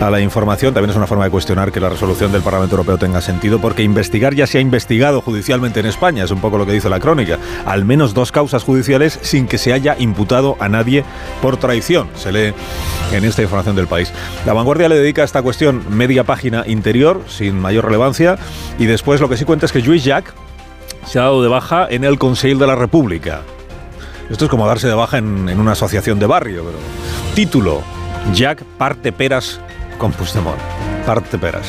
[0.00, 0.74] a la información.
[0.74, 3.82] También es una forma de cuestionar que la resolución del Parlamento Europeo tenga sentido, porque
[3.82, 7.00] investigar ya se ha investigado judicialmente en España, es un poco lo que dice la
[7.00, 7.38] crónica.
[7.64, 11.04] Al menos dos causas judiciales sin que se haya imputado a nadie
[11.40, 12.54] por traición, se lee
[13.12, 14.12] en esta información del país.
[14.44, 18.36] La vanguardia le dedica a esta cuestión media página interior, sin mayor relevancia,
[18.78, 20.34] y después lo que sí cuenta es que Lluís Jack,
[21.06, 23.42] se ha dado de baja en el Consejo de la República.
[24.28, 26.78] Esto es como darse de baja en, una asociación de barrio, pero...
[27.34, 27.82] Título,
[28.34, 29.60] Jack parte peras
[29.98, 30.58] con Puigdemont.
[31.06, 31.66] Parte peras.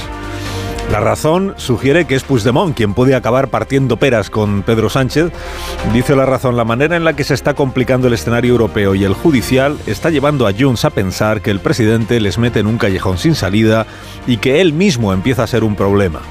[0.92, 5.32] La razón sugiere que es Puigdemont quien puede acabar partiendo peras con Pedro Sánchez.
[5.94, 9.04] Dice la razón, la manera en la que se está complicando el escenario europeo y
[9.04, 12.78] el judicial está llevando a Junts a pensar que el presidente les mete en un
[12.78, 13.86] callejón sin salida
[14.26, 16.22] y que él mismo empieza a ser un problema.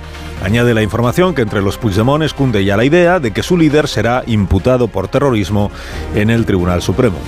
[0.42, 3.88] Añade la información que entre los Puigdemont cunde ya la idea de que su líder
[3.88, 5.70] será imputado por terrorismo
[6.14, 7.18] en el Tribunal Supremo.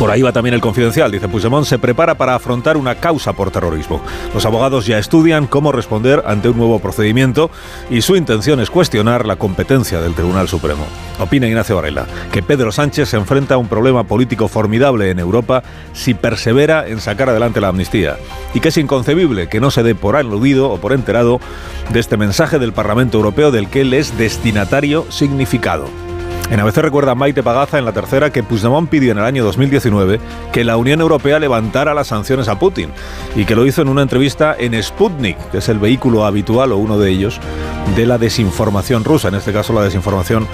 [0.00, 1.12] Por ahí va también el confidencial.
[1.12, 4.00] Dice Puigdemont se prepara para afrontar una causa por terrorismo.
[4.32, 7.50] Los abogados ya estudian cómo responder ante un nuevo procedimiento
[7.90, 10.86] y su intención es cuestionar la competencia del Tribunal Supremo.
[11.18, 15.62] Opina Ignacio Varela que Pedro Sánchez se enfrenta a un problema político formidable en Europa
[15.92, 18.16] si persevera en sacar adelante la amnistía
[18.54, 21.40] y que es inconcebible que no se dé por aludido o por enterado
[21.90, 26.09] de este mensaje del Parlamento Europeo del que él es destinatario significado.
[26.50, 30.18] En ABC recuerda Maite Pagaza en la tercera que Puigdemont pidió en el año 2019
[30.52, 32.90] que la Unión Europea levantara las sanciones a Putin
[33.36, 36.78] y que lo hizo en una entrevista en Sputnik, que es el vehículo habitual o
[36.78, 37.38] uno de ellos
[37.94, 40.48] de la desinformación rusa, en este caso la desinformación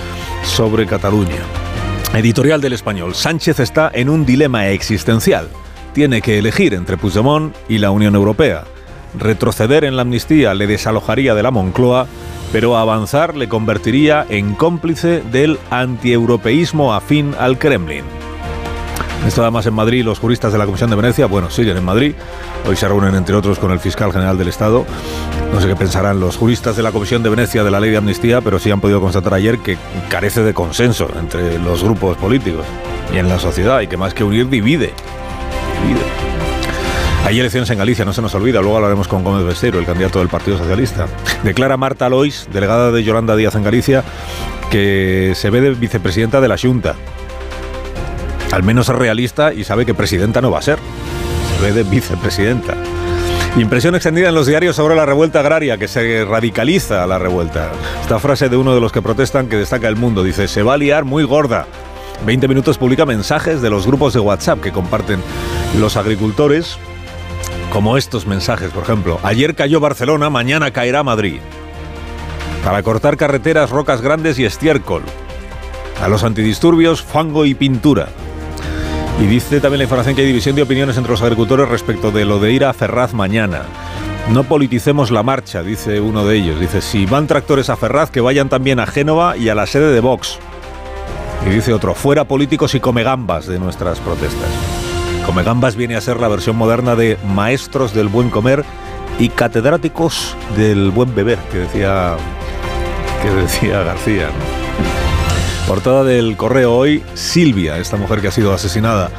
[0.44, 1.40] sobre Cataluña.
[2.12, 3.14] Editorial del Español.
[3.14, 5.48] Sánchez está en un dilema existencial.
[5.94, 8.64] Tiene que elegir entre Puigdemont y la Unión Europea.
[9.18, 12.06] Retroceder en la amnistía le desalojaría de la Moncloa
[12.52, 18.05] pero avanzar le convertiría en cómplice del antieuropeísmo afín al Kremlin.
[19.27, 22.14] Esto además en Madrid, los juristas de la Comisión de Venecia, bueno, siguen en Madrid.
[22.68, 24.86] Hoy se reúnen, entre otros, con el fiscal general del Estado.
[25.52, 27.97] No sé qué pensarán los juristas de la Comisión de Venecia de la ley de
[27.97, 29.78] amnistía, pero sí han podido constatar ayer que
[30.09, 32.64] carece de consenso entre los grupos políticos
[33.12, 34.93] y en la sociedad, y que más que unir, divide.
[35.82, 36.25] divide.
[37.26, 40.20] Hay elecciones en Galicia, no se nos olvida, luego hablaremos con Gómez Besteiro, el candidato
[40.20, 41.08] del Partido Socialista.
[41.42, 44.04] Declara Marta Lois, delegada de Yolanda Díaz en Galicia,
[44.70, 46.94] que se ve de vicepresidenta de la Junta.
[48.52, 50.78] Al menos es realista y sabe que presidenta no va a ser.
[51.58, 52.74] Se ve de vicepresidenta.
[53.56, 57.72] Impresión extendida en los diarios sobre la revuelta agraria, que se radicaliza la revuelta.
[58.02, 60.74] Esta frase de uno de los que protestan que destaca el mundo, dice, se va
[60.74, 61.66] a liar muy gorda.
[62.24, 65.20] 20 minutos publica mensajes de los grupos de WhatsApp que comparten
[65.76, 66.78] los agricultores
[67.76, 69.20] como estos mensajes, por ejemplo.
[69.22, 71.40] Ayer cayó Barcelona, mañana caerá Madrid.
[72.64, 75.02] Para cortar carreteras, rocas grandes y estiércol.
[76.02, 78.08] A los antidisturbios, fango y pintura.
[79.20, 82.24] Y dice también la información que hay división de opiniones entre los agricultores respecto de
[82.24, 83.64] lo de ir a Ferraz mañana.
[84.30, 86.58] No politicemos la marcha, dice uno de ellos.
[86.58, 89.92] Dice, si van tractores a Ferraz, que vayan también a Génova y a la sede
[89.92, 90.38] de Vox.
[91.44, 94.75] Y dice otro, fuera políticos y come gambas de nuestras protestas.
[95.36, 98.64] Come Gambas viene a ser la versión moderna de Maestros del Buen Comer
[99.18, 102.16] y catedráticos del buen beber, que decía,
[103.20, 104.30] que decía García.
[105.66, 109.10] Portada del correo hoy, Silvia, esta mujer que ha sido asesinada.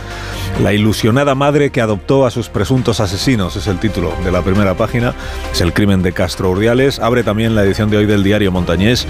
[0.63, 4.73] La ilusionada madre que adoptó a sus presuntos asesinos es el título de la primera
[4.73, 5.13] página.
[5.51, 6.99] Es el crimen de Castro Urdiales.
[6.99, 9.05] Abre también la edición de hoy del diario Montañés.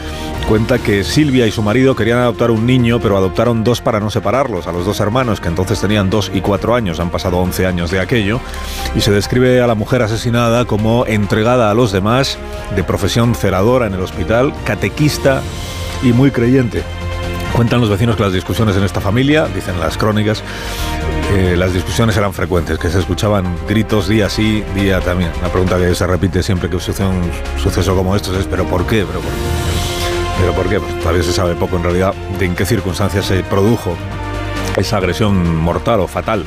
[0.49, 4.09] Cuenta que Silvia y su marido querían adoptar un niño, pero adoptaron dos para no
[4.09, 6.99] separarlos, a los dos hermanos, que entonces tenían dos y cuatro años.
[6.99, 8.41] Han pasado 11 años de aquello.
[8.95, 12.39] Y se describe a la mujer asesinada como entregada a los demás,
[12.76, 15.43] de profesión ceradora en el hospital, catequista
[16.03, 16.84] y muy creyente.
[17.57, 20.43] Cuentan los vecinos que las discusiones en esta familia, dicen las crónicas,
[21.55, 25.31] las discusiones eran frecuentes, que se escuchaban gritos día sí, día también.
[25.41, 28.85] La pregunta que se repite siempre que sucede un suceso como estos es ¿pero por
[28.85, 29.03] qué?
[29.07, 29.39] ¿Pero por qué?
[30.39, 30.79] ¿Pero por qué?
[30.79, 33.97] Pues todavía se sabe poco en realidad de en qué circunstancias se produjo
[34.75, 36.45] esa agresión mortal o fatal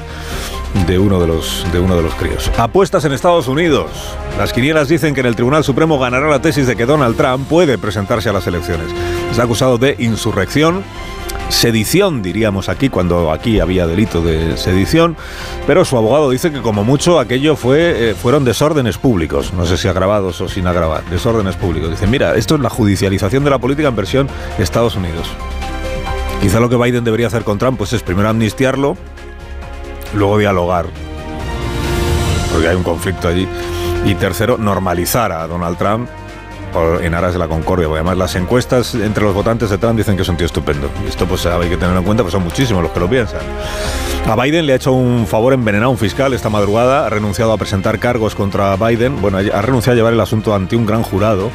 [0.87, 2.51] de uno de los de uno de los críos.
[2.57, 3.91] Apuestas en Estados Unidos.
[4.39, 7.49] Las quinielas dicen que en el Tribunal Supremo ganará la tesis de que Donald Trump
[7.49, 8.89] puede presentarse a las elecciones.
[9.31, 10.83] Está acusado de insurrección,
[11.49, 15.17] sedición, diríamos aquí, cuando aquí había delito de sedición,
[15.67, 19.77] pero su abogado dice que como mucho aquello fue, eh, fueron desórdenes públicos, no sé
[19.77, 21.91] si agravados o sin agravar, desórdenes públicos.
[21.91, 24.29] Dice, mira, esto es la judicialización de la política en versión
[24.59, 25.27] Estados Unidos.
[26.41, 28.97] Quizá lo que Biden debería hacer con Trump pues es primero amnistiarlo,
[30.15, 30.87] luego dialogar,
[32.53, 33.49] porque hay un conflicto allí,
[34.05, 36.09] y tercero, normalizar a Donald Trump
[37.01, 37.87] en aras de la concordia.
[37.87, 40.91] Porque además las encuestas entre los votantes de Trump dicen que es un tío estupendo.
[41.05, 43.41] Y esto pues hay que tenerlo en cuenta, pues son muchísimos los que lo piensan.
[44.27, 47.53] A Biden le ha hecho un favor envenenar a un fiscal esta madrugada, ha renunciado
[47.53, 51.03] a presentar cargos contra Biden, bueno, ha renunciado a llevar el asunto ante un gran
[51.03, 51.51] jurado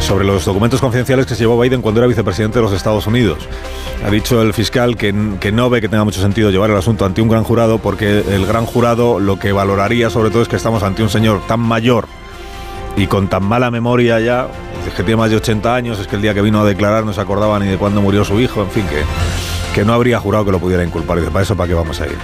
[0.00, 3.46] sobre los documentos confidenciales que se llevó Biden cuando era vicepresidente de los Estados Unidos.
[4.04, 7.04] Ha dicho el fiscal que, que no ve que tenga mucho sentido llevar el asunto
[7.04, 10.56] ante un gran jurado porque el gran jurado lo que valoraría sobre todo es que
[10.56, 12.06] estamos ante un señor tan mayor
[12.96, 14.46] y con tan mala memoria ya,
[14.86, 17.04] es que tiene más de 80 años, es que el día que vino a declarar
[17.04, 19.02] no se acordaba ni de cuándo murió su hijo, en fin, que,
[19.74, 21.16] que no habría jurado que lo pudiera inculpar.
[21.18, 22.16] Y dice, para eso, ¿para qué vamos a ir?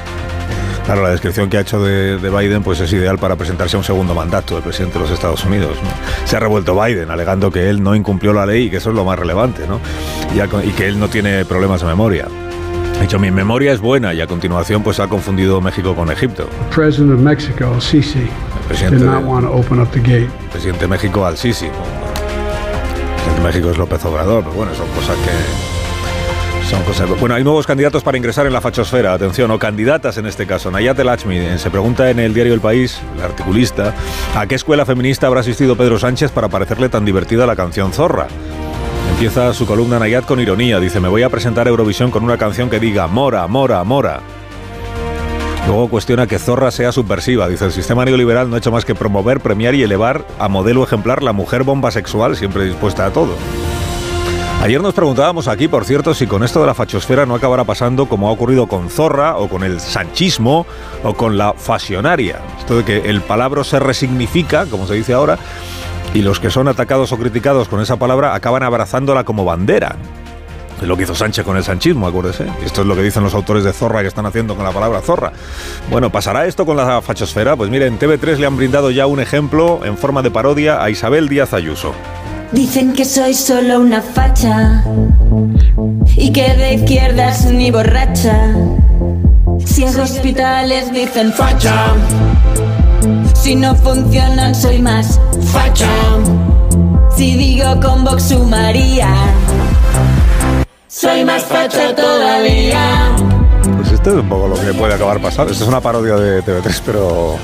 [0.85, 3.79] Claro, la descripción que ha hecho de, de Biden pues es ideal para presentarse a
[3.81, 5.77] un segundo mandato del presidente de los Estados Unidos.
[5.83, 5.89] ¿no?
[6.27, 8.95] Se ha revuelto Biden alegando que él no incumplió la ley y que eso es
[8.97, 9.81] lo más relevante, ¿no?
[10.33, 12.29] Y, a- y que él no tiene problemas de memoria.
[12.99, 16.49] Ha dicho, mi memoria es buena y a continuación pues ha confundido México con Egipto.
[16.73, 18.29] President of Mexico, Sisi,
[18.67, 19.11] presidente de-
[20.51, 21.67] presidente de México al Sisi.
[23.17, 26.67] presidente de México es López Obrador, pero bueno, son cosas que.
[26.71, 27.09] Son cosas.
[27.21, 30.69] Bueno, hay nuevos candidatos para ingresar en la fachosfera, atención, o candidatas en este caso.
[30.73, 33.95] Nayat El Achmi eh, se pregunta en el diario El País, el articulista,
[34.35, 38.27] ¿a qué escuela feminista habrá asistido Pedro Sánchez para parecerle tan divertida la canción Zorra?
[39.13, 40.81] Empieza su columna Nayat con ironía.
[40.81, 44.21] Dice, me voy a presentar a Eurovisión con una canción que diga Mora, Mora, Mora.
[45.67, 47.49] Luego cuestiona que Zorra sea subversiva.
[47.49, 50.85] Dice, el sistema neoliberal no ha hecho más que promover, premiar y elevar a modelo
[50.85, 53.35] ejemplar la mujer bomba sexual siempre dispuesta a todo.
[54.63, 58.07] Ayer nos preguntábamos aquí, por cierto, si con esto de la fachosfera no acabará pasando
[58.07, 60.67] como ha ocurrido con Zorra o con el sanchismo
[61.05, 62.41] o con la fasionaria.
[62.59, 65.39] Esto de que el palabra se resignifica, como se dice ahora,
[66.15, 69.97] y los que son atacados o criticados con esa palabra acaban abrazándola como bandera.
[70.81, 72.47] Es lo que hizo Sánchez con el sanchismo, acuérdese.
[72.65, 75.01] Esto es lo que dicen los autores de Zorra que están haciendo con la palabra
[75.01, 75.33] Zorra.
[75.91, 77.57] Bueno, ¿pasará esto con la fachosfera?
[77.57, 80.91] Pues mire, en TV3 le han brindado ya un ejemplo en forma de parodia a
[80.91, 81.93] Isabel Díaz Ayuso.
[82.53, 84.85] Dicen que soy solo una facha
[86.17, 88.55] y que de izquierdas ni borracha.
[89.65, 91.95] Si en hospitales dicen facha,
[93.35, 95.21] si no funcionan soy más
[95.53, 95.89] facha.
[97.17, 99.09] Si digo con Vox sumaría,
[100.99, 103.15] soy más facha todavía.
[103.77, 105.53] Pues esto es un poco lo que puede acabar pasando.
[105.53, 107.37] Esto es una parodia de TV3, pero.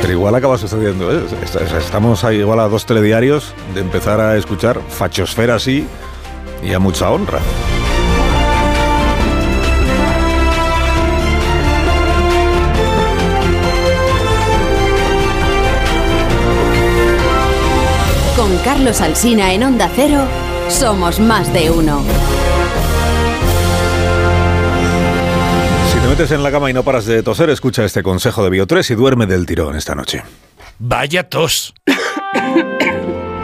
[0.00, 1.12] Pero igual acaba sucediendo.
[1.12, 1.22] ¿eh?
[1.44, 5.86] Est- est- Estamos ahí igual a dos telediarios de empezar a escuchar fachosfera así
[6.62, 7.38] y a mucha honra.
[18.36, 20.20] Con Carlos Alsina en Onda Cero,
[20.70, 22.02] somos más de uno.
[25.92, 28.50] Si te metes en la cama y no paras de toser, escucha este consejo de
[28.50, 30.22] Bio3 y duerme del tirón esta noche.
[30.78, 31.74] Vaya tos.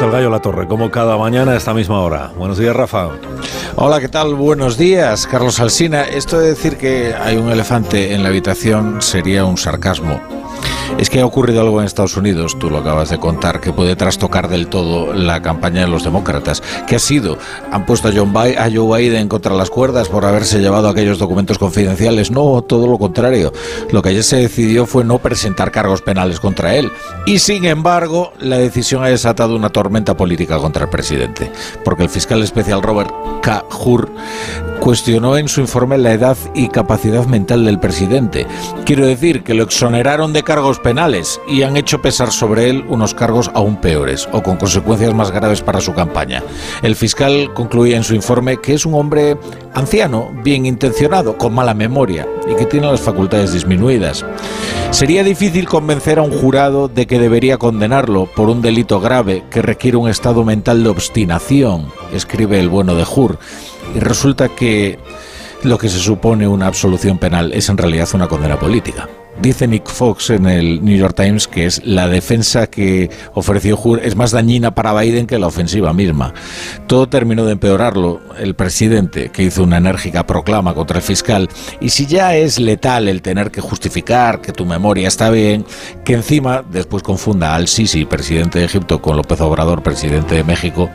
[0.00, 2.30] El gallo La Torre, como cada mañana a esta misma hora.
[2.34, 3.10] Buenos días, Rafa.
[3.76, 4.34] Hola, ¿qué tal?
[4.34, 6.04] Buenos días, Carlos Alsina.
[6.04, 10.39] Esto de decir que hay un elefante en la habitación sería un sarcasmo.
[11.00, 13.96] Es que ha ocurrido algo en Estados Unidos, tú lo acabas de contar, que puede
[13.96, 16.62] trastocar del todo la campaña de los demócratas.
[16.86, 17.38] ¿Qué ha sido?
[17.72, 21.18] ¿Han puesto a, John Bi- a Joe Biden contra las cuerdas por haberse llevado aquellos
[21.18, 22.30] documentos confidenciales?
[22.30, 23.50] No, todo lo contrario.
[23.90, 26.92] Lo que ayer se decidió fue no presentar cargos penales contra él.
[27.24, 31.50] Y sin embargo, la decisión ha desatado una tormenta política contra el presidente.
[31.82, 33.10] Porque el fiscal especial Robert
[33.40, 33.64] K.
[33.84, 34.10] Hur
[34.80, 38.46] cuestionó en su informe la edad y capacidad mental del presidente.
[38.84, 40.89] Quiero decir que lo exoneraron de cargos penales
[41.46, 45.62] y han hecho pesar sobre él unos cargos aún peores o con consecuencias más graves
[45.62, 46.42] para su campaña.
[46.82, 49.36] El fiscal concluye en su informe que es un hombre
[49.72, 54.24] anciano, bien intencionado, con mala memoria y que tiene las facultades disminuidas.
[54.90, 59.62] Sería difícil convencer a un jurado de que debería condenarlo por un delito grave que
[59.62, 63.38] requiere un estado mental de obstinación, escribe el bueno de Hur.
[63.94, 64.98] Y resulta que
[65.62, 69.08] lo que se supone una absolución penal es en realidad una condena política.
[69.40, 74.00] Dice Nick Fox en el New York Times que es la defensa que ofreció Hur
[74.00, 76.34] es más dañina para Biden que la ofensiva misma.
[76.86, 81.48] Todo terminó de empeorarlo el presidente, que hizo una enérgica proclama contra el fiscal.
[81.80, 85.64] Y si ya es letal el tener que justificar que tu memoria está bien,
[86.04, 90.90] que encima después confunda al Sisi, presidente de Egipto, con López Obrador, presidente de México,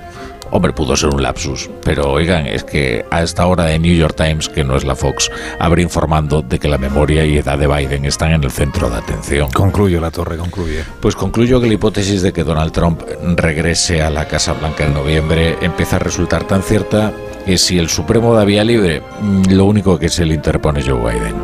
[0.51, 4.15] Hombre, pudo ser un lapsus, pero oigan, es que a esta hora de New York
[4.15, 7.67] Times, que no es la Fox, abre informando de que la memoria y edad de
[7.67, 9.49] Biden están en el centro de atención.
[9.51, 10.83] Concluyo la torre, concluye.
[11.01, 13.01] Pues concluyo que la hipótesis de que Donald Trump
[13.35, 17.11] regrese a la Casa Blanca en noviembre empieza a resultar tan cierta
[17.45, 19.03] que si el Supremo da vía libre,
[19.49, 21.35] lo único que se le interpone es Joe Biden.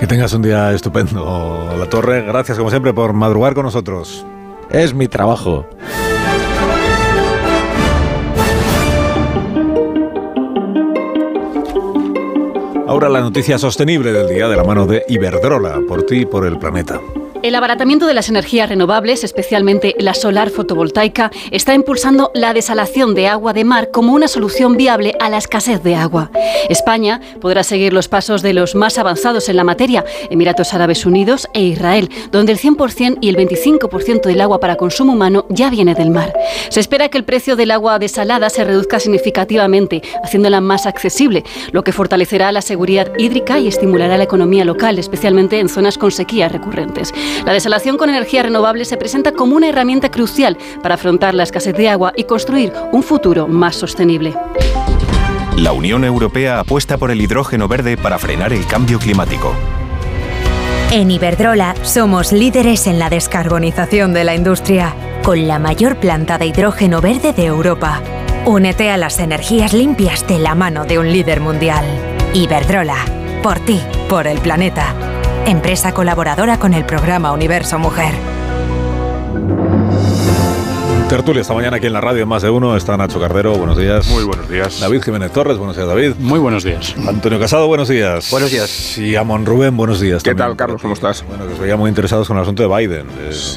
[0.00, 2.22] Que tengas un día estupendo, La Torre.
[2.22, 4.26] Gracias, como siempre, por madrugar con nosotros.
[4.70, 5.66] Es mi trabajo.
[12.86, 16.46] Ahora la noticia sostenible del día de la mano de Iberdrola, por ti y por
[16.46, 17.00] el planeta.
[17.44, 23.28] El abaratamiento de las energías renovables, especialmente la solar fotovoltaica, está impulsando la desalación de
[23.28, 26.30] agua de mar como una solución viable a la escasez de agua.
[26.70, 31.46] España podrá seguir los pasos de los más avanzados en la materia, Emiratos Árabes Unidos
[31.52, 35.94] e Israel, donde el 100% y el 25% del agua para consumo humano ya viene
[35.94, 36.32] del mar.
[36.70, 41.84] Se espera que el precio del agua desalada se reduzca significativamente, haciéndola más accesible, lo
[41.84, 46.50] que fortalecerá la seguridad hídrica y estimulará la economía local, especialmente en zonas con sequías
[46.50, 47.12] recurrentes.
[47.44, 51.74] La desalación con energía renovable se presenta como una herramienta crucial para afrontar la escasez
[51.76, 54.34] de agua y construir un futuro más sostenible.
[55.56, 59.54] La Unión Europea apuesta por el hidrógeno verde para frenar el cambio climático.
[60.90, 66.46] En Iberdrola somos líderes en la descarbonización de la industria, con la mayor planta de
[66.46, 68.00] hidrógeno verde de Europa.
[68.46, 71.84] Únete a las energías limpias de la mano de un líder mundial.
[72.34, 72.96] Iberdrola,
[73.42, 74.94] por ti, por el planeta.
[75.46, 78.43] Empresa colaboradora con el programa Universo Mujer.
[81.14, 82.76] Tertulia esta mañana aquí en la radio en Más de Uno.
[82.76, 84.08] Está Nacho Cardero, buenos días.
[84.08, 84.80] Muy buenos días.
[84.80, 86.14] David Jiménez Torres, buenos días David.
[86.18, 86.92] Muy buenos días.
[87.06, 88.28] Antonio Casado, buenos días.
[88.32, 88.98] Buenos días.
[88.98, 90.24] Y Amon Rubén, buenos días.
[90.24, 90.48] ¿Qué también.
[90.48, 90.82] tal, Carlos?
[90.82, 91.24] ¿Cómo estás?
[91.28, 93.06] Bueno, que os veía muy interesados con el asunto de Biden.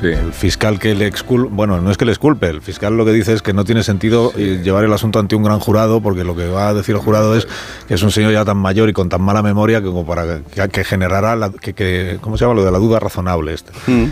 [0.04, 3.12] El fiscal que le exculpa, bueno, no es que le exculpe, el fiscal lo que
[3.12, 6.24] dice es que no tiene sentido eh, llevar el asunto ante un gran jurado, porque
[6.24, 7.48] lo que va a decir el jurado es
[7.88, 10.42] que es un señor ya tan mayor y con tan mala memoria que como para
[10.54, 12.54] que, que generará, la, que, que- ¿cómo se llama?
[12.54, 13.56] Lo de la duda razonable.
[13.56, 13.72] Este.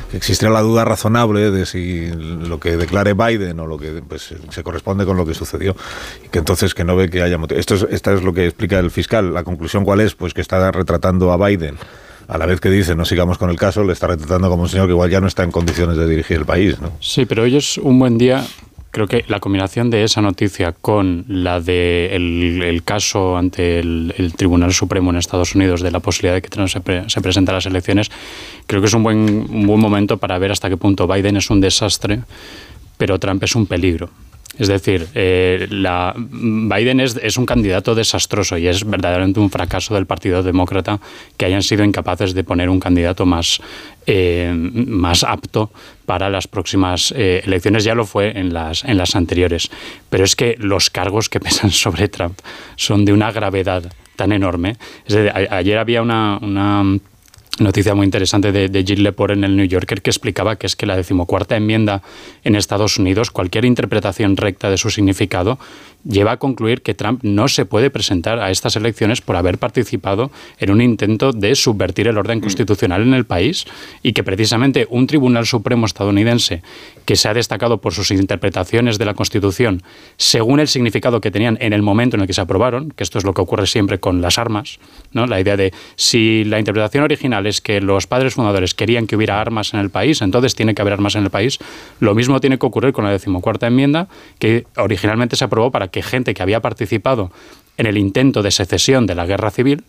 [0.10, 4.34] Que existirá la duda razonable de si lo que declare Biden o lo que pues,
[4.50, 5.76] se corresponde con lo que sucedió.
[6.26, 7.60] Y que entonces que no ve que haya motivo.
[7.60, 9.34] Esto es, esta es lo que explica el fiscal.
[9.34, 11.78] La conclusión cuál es, pues que está retratando a Biden.
[12.28, 14.70] A la vez que dice no sigamos con el caso, le está retratando como un
[14.70, 16.92] señor que igual ya no está en condiciones de dirigir el país, ¿no?
[17.00, 18.44] Sí, pero hoy es un buen día
[18.96, 24.72] creo que la combinación de esa noticia con la de el, caso ante el, Tribunal
[24.72, 26.80] Supremo en Estados Unidos de la posibilidad de que Trump se,
[27.10, 28.10] se presente a las elecciones,
[28.66, 29.18] creo que es un buen,
[29.50, 32.22] un buen momento para ver hasta qué punto Biden es un desastre,
[32.98, 34.10] pero Trump es un peligro.
[34.58, 40.06] Es decir, eh, la, Biden es, un candidato desastroso y es verdaderamente un fracaso del
[40.06, 41.00] Partido Demócrata
[41.36, 43.60] que hayan sido incapaces de poner un candidato más,
[44.06, 45.72] eh, más apto
[46.06, 47.84] para las próximas eh, elecciones.
[47.84, 49.70] Ya lo fue en las, en las anteriores.
[50.10, 52.40] Pero es que los cargos que pesan sobre Trump
[52.78, 54.78] son de una gravedad tan enorme.
[55.52, 56.40] ayer había una
[57.60, 60.76] noticia muy interesante de, de Jill Lepore en el New Yorker que explicaba que es
[60.76, 62.02] que la decimocuarta enmienda
[62.44, 65.58] en Estados Unidos, cualquier interpretación recta de su significado,
[66.06, 70.32] lleva a concluir que Trump no se puede presentar a estas elecciones por haber participado
[70.60, 72.42] en un intento de subvertir el orden mm.
[72.42, 73.66] constitucional en el país
[74.04, 76.62] y que precisamente un Tribunal Supremo estadounidense
[77.06, 79.82] que se ha destacado por sus interpretaciones de la Constitución
[80.18, 83.18] según el significado que tenían en el momento en el que se aprobaron, que esto
[83.18, 84.80] es lo que ocurre siempre con las armas,
[85.12, 85.26] ¿no?
[85.26, 89.42] la idea de si la interpretación original es que los padres fundadores querían que hubiera
[89.42, 91.60] armas en el país, entonces tiene que haber armas en el país,
[92.00, 94.08] lo mismo tiene que ocurrir con la decimocuarta enmienda
[94.40, 97.32] que originalmente se aprobó para que que gente que había participado
[97.78, 99.86] en el intento de secesión de la guerra civil,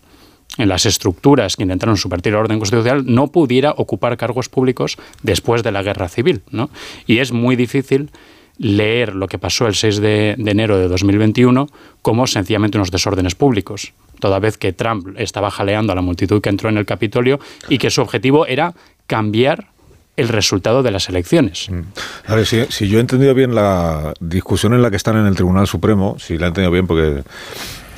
[0.57, 5.65] en las estructuras que intentaron subvertir el orden constitucional, no pudiera ocupar cargos públicos después
[5.65, 6.43] de la guerra civil.
[6.53, 6.71] ¿no?
[7.09, 8.11] Y es muy difícil
[8.57, 11.67] leer lo que pasó el 6 de, de, enero de 2021
[12.03, 16.51] como sencillamente unos desórdenes públicos, toda vez que Trump estaba jaleando a la multitud que
[16.51, 18.75] entró en el Capitolio y que su objetivo era
[19.09, 19.71] cambiar
[20.17, 21.69] el resultado de las elecciones.
[21.71, 21.81] Mm.
[22.27, 25.35] A ver, si, yo he entendido bien la discusión en la que están en el
[25.35, 27.23] Tribunal Supremo, si la he entendido bien, porque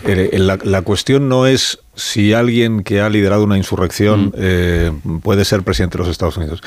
[0.05, 4.33] eh, la, cuestión no es si alguien que ha liderado una insurrección mm.
[4.37, 4.93] eh,
[5.23, 6.63] puede ser presidente de los Estados Unidos,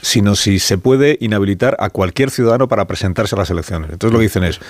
[0.00, 3.90] sino si se puede inhabilitar a cualquier ciudadano para presentarse a las elecciones.
[3.90, 4.60] Entonces lo que dicen es,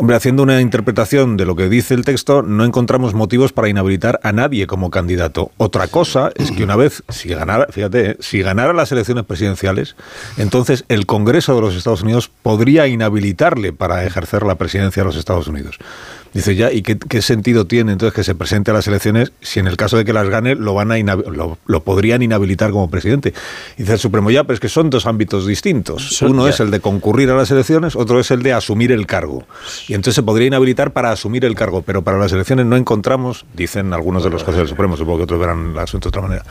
[0.00, 4.20] Hombre, haciendo una interpretación de lo que dice el texto, no encontramos motivos para inhabilitar
[4.22, 5.50] a nadie como candidato.
[5.56, 9.96] Otra cosa es que una vez, si ganara, fíjate, si ganara las elecciones presidenciales,
[10.36, 15.16] entonces el Congreso de los Estados Unidos podría inhabilitarle para ejercer la presidencia de los
[15.16, 15.80] Estados Unidos.
[16.32, 19.66] Dice ya, ¿y qué, sentido tiene entonces que se presente a las elecciones si en
[19.66, 23.34] el caso de que las gane lo van a lo, podrían inhabilitar como presidente?
[23.76, 26.20] Dice el Supremo ya, pero es que son dos ámbitos distintos.
[26.22, 29.44] Uno es el de concurrir a las elecciones, otro es el de asumir el cargo.
[29.88, 33.46] Y entonces se podría inhabilitar para asumir el cargo, pero para las elecciones no encontramos,
[33.54, 36.22] dicen algunos de los jueces del Supremo, supongo que otros verán el asunto de otra
[36.22, 36.44] manera,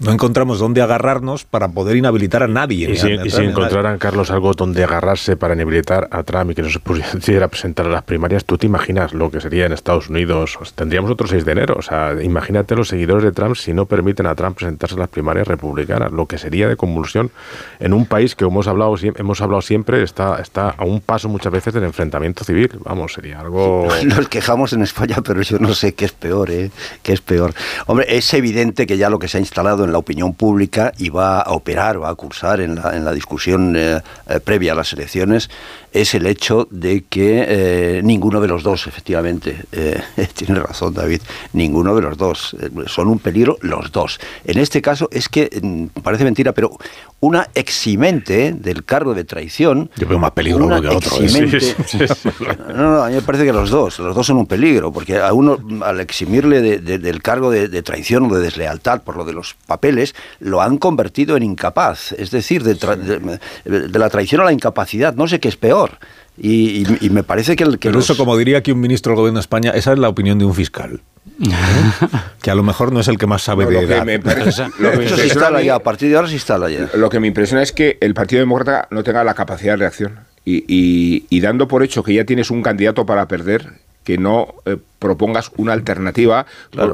[0.00, 2.90] no encontramos dónde agarrarnos para poder inhabilitar a nadie.
[2.90, 6.62] Y si, y si encontraran, Carlos, algo donde agarrarse para inhabilitar a Trump y que
[6.62, 10.08] no se pudiera presentar a las primarias, ¿tú te imaginas lo que sería en Estados
[10.08, 10.58] Unidos.
[10.74, 11.76] Tendríamos otro 6 de enero.
[11.78, 15.08] O sea, imagínate los seguidores de Trump si no permiten a Trump presentarse a las
[15.08, 17.30] primarias republicanas, lo que sería de convulsión
[17.78, 21.52] en un país que hemos hablado, hemos hablado siempre está, está a un paso muchas
[21.52, 22.70] veces del enfrentamiento civil.
[22.82, 23.88] Vamos, sería algo...
[24.04, 26.70] Nos quejamos en España, pero yo no sé qué es peor, ¿eh?
[27.02, 27.52] ¿Qué es peor?
[27.86, 31.10] Hombre, es evidente que ya lo que se ha instalado en la opinión pública y
[31.10, 34.74] va a operar, va a cursar en la, en la discusión eh, eh, previa a
[34.74, 35.50] las elecciones
[35.92, 40.00] es el hecho de que eh, ninguno de los dos, efectivamente, eh,
[40.34, 41.20] tiene razón David,
[41.52, 44.20] ninguno de los dos, eh, son un peligro los dos.
[44.44, 46.76] En este caso es que, mm, parece mentira, pero
[47.20, 49.90] una eximente del cargo de traición.
[49.96, 51.18] Yo veo más peligro uno que otro.
[52.74, 55.18] no, no, a mí me parece que los dos, los dos son un peligro, porque
[55.18, 59.54] a uno, al eximirle del cargo de, traición o de deslealtad por lo de los
[59.66, 62.12] papeles, lo han convertido en incapaz.
[62.12, 65.14] Es decir, de, de la traición a la incapacidad.
[65.14, 65.98] No sé qué es peor.
[66.42, 67.64] Y, me parece que...
[67.64, 69.98] El, que Pero eso, como diría aquí un ministro del Gobierno de España, esa es
[69.98, 71.02] la opinión de un fiscal.
[72.42, 74.08] que a lo mejor no es el que más sabe de edad.
[74.08, 76.90] Eso se instala ya, a partir de ahora se instala ya.
[76.94, 80.20] Lo que me impresiona es que el Partido Demócrata no tenga la capacidad de reacción.
[80.44, 85.50] y dando por hecho que ya tienes un candidato para perder, que no eh, propongas
[85.56, 86.46] una alternativa,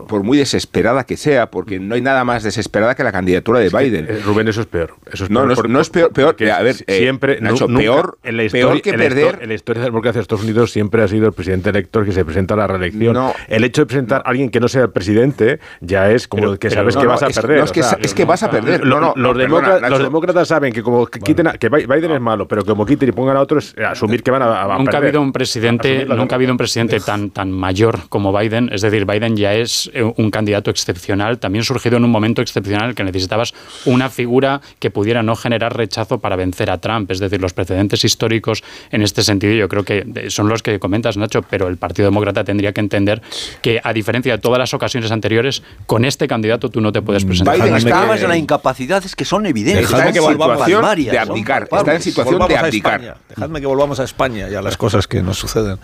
[0.08, 3.68] por, muy desesperada que sea, porque no hay nada más desesperada que la candidatura de
[3.68, 4.06] Biden.
[4.08, 4.94] Eh, Rubén, eso es peor.
[5.12, 8.80] Eso es no, no, es, peor, peor a ver, eh, siempre, peor, en la historia,
[8.80, 9.38] que perder.
[9.42, 12.04] En la, historia de la democracia de Estados Unidos siempre ha sido el presidente elector
[12.04, 13.16] que se presenta a la reelección.
[13.48, 16.70] el hecho de presentar a alguien que no sea el presidente ya es como que
[16.70, 17.58] sabes que vas a perder.
[17.58, 18.86] es, que, es que vas a perder.
[18.86, 23.36] los, demócratas, saben que como quiten que Biden es malo, pero como quiten y pongan
[23.36, 26.58] a otros, asumir que van a, nunca Ha habido un presidente, nunca ha habido un
[26.58, 30.70] presidente tan, tan mayor ganador como Biden, es decir, Biden ya es eh, un candidato
[30.70, 35.76] excepcional, también surgido en un momento excepcional que necesitabas una figura que pudiera no generar
[35.76, 37.10] rechazo para vencer a Trump.
[37.10, 41.16] Es decir, los precedentes históricos en este sentido yo creo que son los que comentas,
[41.16, 43.22] Nacho, pero el Partido Demócrata tendría que entender
[43.62, 47.24] que, a diferencia de todas las ocasiones anteriores, con este candidato tú no te puedes
[47.24, 47.56] presentar.
[47.56, 49.84] Biden está en la incapacidad es que son evidentes.
[49.84, 51.68] Está en situación de abdicar.
[51.70, 53.18] Está en situación de abdicar.
[53.28, 55.78] Dejadme que volvamos a España y a las cosas que nos suceden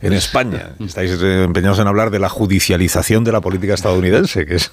[0.00, 0.70] en España.
[0.80, 4.70] Estáis eh, empeñados en hablar de la judicialización de la política estadounidense, que es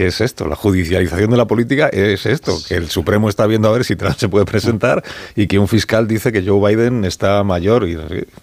[0.00, 0.46] ¿Qué es esto?
[0.48, 3.96] La judicialización de la política es esto, que el Supremo está viendo a ver si
[3.96, 5.04] Trump se puede presentar
[5.36, 7.86] y que un fiscal dice que Joe Biden está mayor.
[7.86, 7.98] Y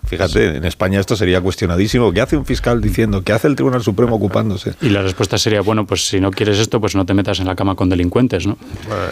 [0.06, 2.12] fíjate, en España esto sería cuestionadísimo.
[2.14, 3.24] ¿Qué hace un fiscal diciendo?
[3.24, 4.76] ¿Qué hace el Tribunal Supremo ocupándose?
[4.82, 7.48] Y la respuesta sería, bueno, pues si no quieres esto, pues no te metas en
[7.48, 8.56] la cama con delincuentes, ¿no?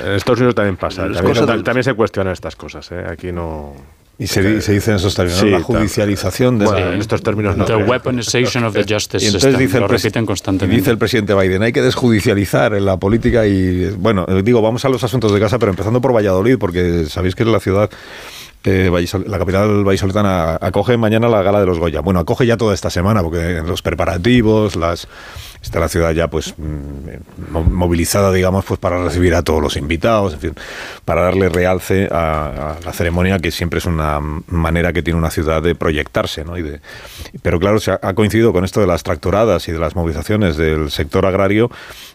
[0.05, 1.11] en Estados Unidos también pasa.
[1.11, 2.91] También, también, se cuestionan estas cosas.
[2.91, 3.05] ¿eh?
[3.09, 3.73] Aquí no...
[4.17, 7.65] Y se, se dice en esos términos, la judicialización de en estos términos no.
[7.65, 10.77] The weaponization of the justice y entonces dice lo repiten constantemente.
[10.77, 14.89] dice el presidente Biden, hay que desjudicializar en la política y, bueno, digo, vamos a
[14.89, 17.89] los asuntos de casa, pero empezando por Valladolid, porque sabéis que es la ciudad
[18.67, 18.89] eh,
[19.27, 22.01] la capital vallisoletana acoge mañana la gala de los Goya.
[22.01, 25.07] Bueno, acoge ya toda esta semana, porque los preparativos, las
[25.61, 30.33] está la ciudad ya pues mm, movilizada, digamos, pues para recibir a todos los invitados,
[30.33, 30.53] en fin,
[31.05, 35.61] para darle realce a, la ceremonia, que siempre es una manera que tiene una ciudad
[35.61, 36.57] de proyectarse, ¿no?
[36.57, 36.81] Y de,
[37.41, 40.91] pero claro, se ha, coincidido con esto de las tractoradas y de las movilizaciones del
[40.91, 41.69] sector agrario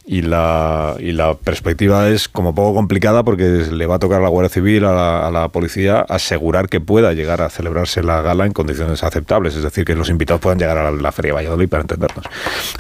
[0.07, 4.23] y la, y la perspectiva es como poco complicada porque le va a tocar a
[4.23, 8.53] la Guardia Civil, a la, policía, asegurar que pueda llegar a celebrarse la gala en
[8.53, 11.83] condiciones aceptables, es decir, que los invitados puedan llegar a la, Feria de Valladolid para
[11.83, 12.25] entendernos.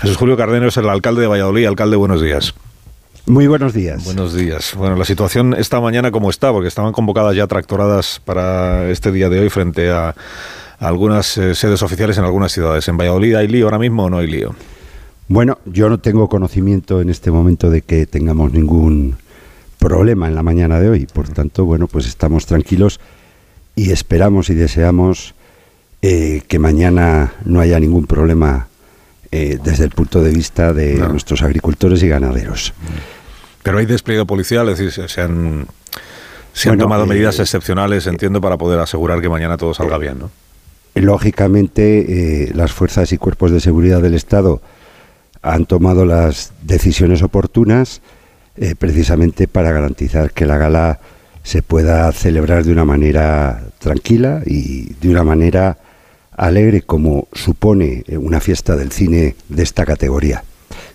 [0.00, 1.66] Jesús Julio Cardenero es el alcalde de Valladolid.
[1.66, 2.54] Alcalde, buenos días.
[3.26, 4.04] Muy buenos días.
[4.04, 4.74] Buenos días.
[4.76, 9.28] Bueno, la situación esta mañana como está, porque estaban convocadas ya tractoradas para este día
[9.28, 10.14] de hoy frente a
[10.78, 12.88] algunas eh, sedes oficiales en algunas ciudades.
[12.88, 14.54] ¿En Valladolid hay lío ahora mismo o no hay lío?
[15.28, 19.16] Bueno, yo no tengo conocimiento en este momento de que tengamos ningún
[19.78, 21.06] problema en la mañana de hoy.
[21.06, 22.98] Por tanto, bueno, pues estamos tranquilos
[23.76, 25.34] y esperamos y deseamos
[26.02, 28.69] eh, que mañana no haya ningún problema
[29.32, 32.72] eh, desde el punto de vista de nuestros agricultores y ganaderos.
[33.62, 35.66] Pero hay despliegue policial, es decir, se han,
[36.52, 40.18] se han tomado medidas eh, excepcionales, entiendo, para poder asegurar que mañana todo salga bien,
[40.18, 40.30] ¿no?
[40.94, 44.60] Lógicamente, las fuerzas y cuerpos de seguridad del Estado
[45.42, 48.02] han tomado las decisiones oportunas
[48.56, 51.00] eh, precisamente para garantizar que la gala
[51.42, 55.78] se pueda celebrar de una manera tranquila y de una manera
[56.40, 60.42] alegre como supone eh, una fiesta del cine de esta categoría.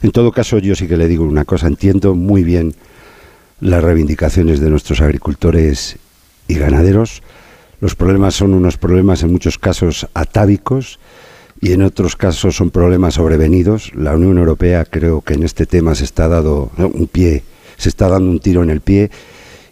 [0.01, 2.73] En todo caso, yo sí que le digo una cosa, entiendo muy bien
[3.59, 5.97] las reivindicaciones de nuestros agricultores
[6.47, 7.21] y ganaderos.
[7.79, 10.99] Los problemas son unos problemas en muchos casos atávicos
[11.61, 13.93] y en otros casos son problemas sobrevenidos.
[13.93, 17.43] La Unión Europea creo que en este tema se está dando un pie,
[17.77, 19.11] se está dando un tiro en el pie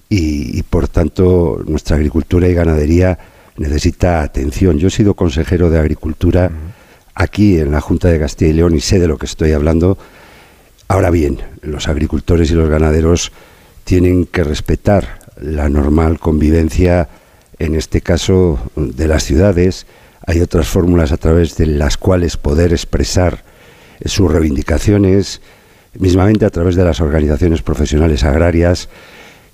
[0.08, 3.18] y, por tanto nuestra agricultura y ganadería
[3.58, 4.78] necesita atención.
[4.80, 6.52] Yo he sido consejero de Agricultura
[7.16, 9.98] aquí en la Junta de Castilla y León y sé de lo que estoy hablando.
[10.88, 13.32] Ahora bien, los agricultores y los ganaderos
[13.84, 17.10] tienen que respetar la normal convivencia,
[17.60, 19.86] en este caso de las ciudades,
[20.26, 23.44] hay otras fórmulas a través de las cuales poder expresar
[24.06, 25.42] sus reivindicaciones,
[25.98, 28.90] mismamente a través de las organizaciones profesionales agrarias,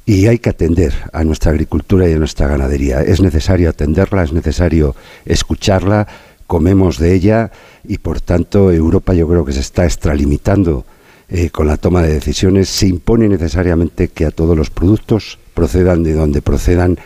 [0.10, 3.02] y hay que atender a nuestra agricultura y a nuestra ganadería.
[3.02, 6.08] Es necesario atenderla, es necesario escucharla,
[6.48, 7.52] comemos de ella
[7.88, 10.84] y por tanto Europa yo creo que se está extralimitando
[11.30, 12.70] eh, con la toma de decisiones.
[12.70, 16.98] Se impone necesariamente que a todos los productos procedan de donde procedan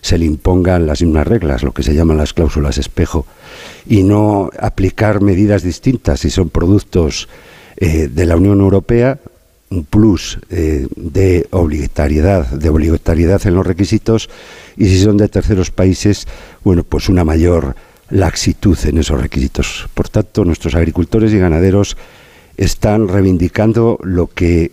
[0.00, 3.24] se le impongan las mismas reglas, lo que se llaman las cláusulas espejo,
[3.86, 7.28] y no aplicar medidas distintas si son productos
[7.76, 9.20] eh, de la Unión Europea,
[9.70, 14.28] un plus eh, de obligatoriedad, de obligatoriedad en los requisitos,
[14.76, 16.26] y si son de terceros países,
[16.64, 17.76] bueno, pues una mayor
[18.10, 19.88] laxitud en esos requisitos.
[19.94, 21.96] Por tanto, nuestros agricultores y ganaderos
[22.56, 24.72] están reivindicando lo que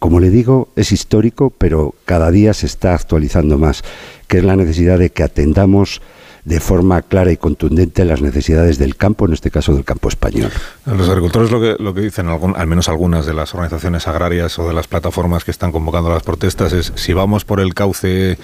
[0.00, 3.84] como le digo, es histórico, pero cada día se está actualizando más,
[4.28, 6.00] que es la necesidad de que atendamos
[6.44, 10.50] de forma clara y contundente las necesidades del campo, en este caso del campo español.
[10.86, 14.66] Los agricultores lo que, lo que dicen, al menos algunas de las organizaciones agrarias o
[14.66, 18.38] de las plataformas que están convocando las protestas, es si vamos por el cauce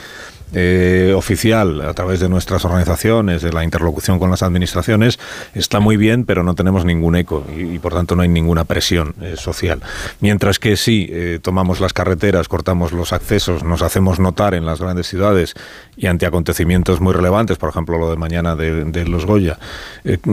[0.52, 5.18] eh, oficial a través de nuestras organizaciones, de la interlocución con las administraciones,
[5.55, 9.15] está muy bien, pero no tenemos ningún eco y, por tanto no hay ninguna presión
[9.20, 9.83] eh, social.
[10.20, 14.81] Mientras que si eh, tomamos las carreteras, cortamos los accesos, nos hacemos notar en las
[14.81, 15.55] grandes ciudades
[15.97, 19.58] y ante acontecimientos muy relevantes, por ejemplo lo de mañana de, los Goya,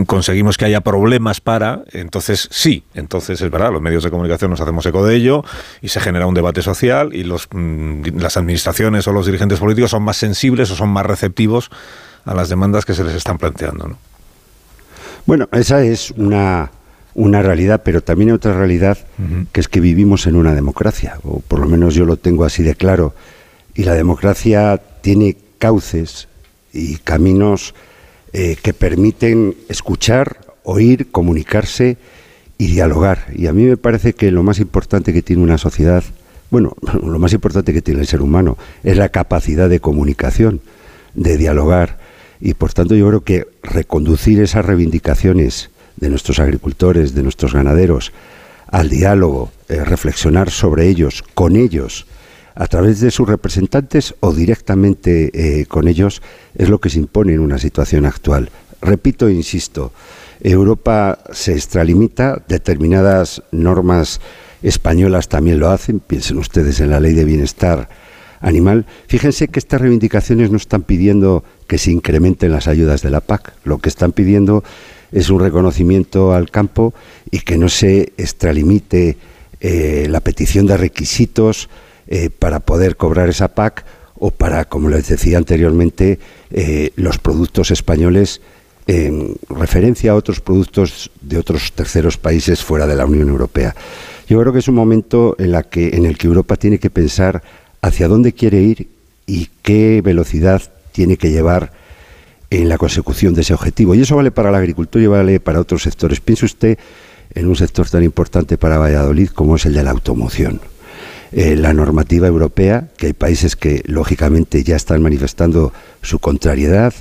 [0.06, 4.60] conseguimos que haya problemas para, entonces sí, entonces es verdad, los medios de comunicación nos
[4.60, 5.44] hacemos eco de ello
[5.82, 10.03] y se genera un debate social y mm, las administraciones o los dirigentes políticos son
[10.04, 11.70] más sensibles o son más receptivos
[12.24, 13.88] a las demandas que se les están planteando.
[13.88, 13.98] ¿no?
[15.26, 16.70] Bueno, esa es una,
[17.14, 18.98] una realidad, pero también hay otra realidad
[19.52, 22.62] que es que vivimos en una democracia, o por lo menos yo lo tengo así
[22.62, 23.14] de claro,
[23.74, 26.28] y la democracia tiene cauces
[26.72, 27.74] y caminos
[28.32, 31.96] eh, que permiten escuchar, oír, comunicarse
[32.58, 33.26] y dialogar.
[33.34, 36.04] Y a mí me parece que lo más importante que tiene una sociedad
[36.50, 40.60] bueno, lo más importante que tiene el ser humano es la capacidad de comunicación,
[41.14, 41.98] de dialogar,
[42.40, 48.12] y por tanto yo creo que reconducir esas reivindicaciones de nuestros agricultores, de nuestros ganaderos,
[48.66, 52.06] al diálogo, eh, reflexionar sobre ellos, con ellos,
[52.54, 56.22] a través de sus representantes o directamente eh, con ellos,
[56.56, 58.50] es lo que se impone en una situación actual.
[58.80, 59.92] Repito e insisto,
[60.40, 64.20] Europa se extralimita, determinadas normas
[64.64, 67.88] españolas también lo hacen, piensen ustedes en la ley de bienestar
[68.40, 68.86] animal.
[69.06, 73.52] Fíjense que estas reivindicaciones no están pidiendo que se incrementen las ayudas de la PAC,
[73.64, 74.64] lo que están pidiendo
[75.12, 76.94] es un reconocimiento al campo
[77.30, 79.16] y que no se extralimite
[79.60, 81.68] eh, la petición de requisitos
[82.08, 83.84] eh, para poder cobrar esa PAC
[84.18, 86.18] o para, como les decía anteriormente,
[86.50, 88.40] eh, los productos españoles
[88.86, 93.74] en referencia a otros productos de otros terceros países fuera de la Unión Europea.
[94.28, 96.90] Yo creo que es un momento en, la que, en el que Europa tiene que
[96.90, 97.42] pensar
[97.82, 98.88] hacia dónde quiere ir
[99.26, 100.62] y qué velocidad
[100.92, 101.72] tiene que llevar
[102.50, 103.94] en la consecución de ese objetivo.
[103.94, 106.20] Y eso vale para la agricultura y vale para otros sectores.
[106.20, 106.78] Piense usted
[107.34, 110.60] en un sector tan importante para Valladolid como es el de la automoción.
[111.32, 116.94] Eh, la normativa europea, que hay países que lógicamente ya están manifestando su contrariedad,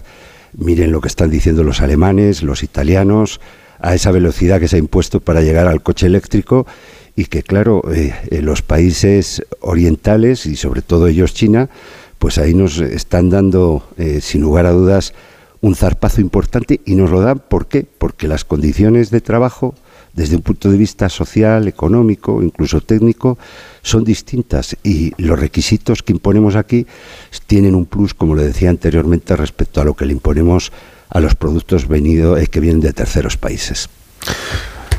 [0.58, 3.40] miren lo que están diciendo los alemanes, los italianos,
[3.80, 6.66] a esa velocidad que se ha impuesto para llegar al coche eléctrico
[7.16, 11.70] y que claro, eh, los países orientales y sobre todo ellos China,
[12.18, 15.14] pues ahí nos están dando, eh, sin lugar a dudas,
[15.62, 17.86] un zarpazo importante y nos lo dan, ¿por qué?
[17.86, 19.76] Porque las condiciones de trabajo,
[20.14, 23.38] desde un punto de vista social, económico, incluso técnico,
[23.82, 26.86] son distintas y los requisitos que imponemos aquí
[27.48, 30.72] tienen un plus, como le decía anteriormente, respecto a lo que le imponemos
[31.10, 33.90] a los productos venido, eh, que vienen de terceros países.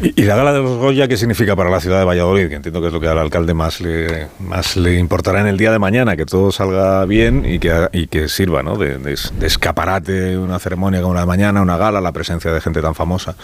[0.01, 2.49] ¿Y, la gala de los Goya qué significa para la ciudad de Valladolid?
[2.49, 5.57] Que entiendo que es lo que al alcalde más le, más le importará en el
[5.57, 8.77] día de mañana, que todo salga bien y que, y que sirva ¿no?
[8.77, 8.99] de,
[9.43, 13.37] escaparate una ceremonia como la de mañana, una gala, la presencia de gente tan famosa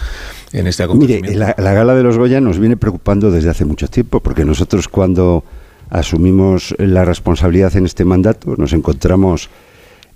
[0.52, 1.30] en este acontecimiento.
[1.30, 4.44] Mire, la, la gala de los Goya nos viene preocupando desde hace mucho tiempo, porque
[4.44, 5.44] nosotros cuando
[5.90, 9.50] asumimos la responsabilidad en este mandato nos encontramos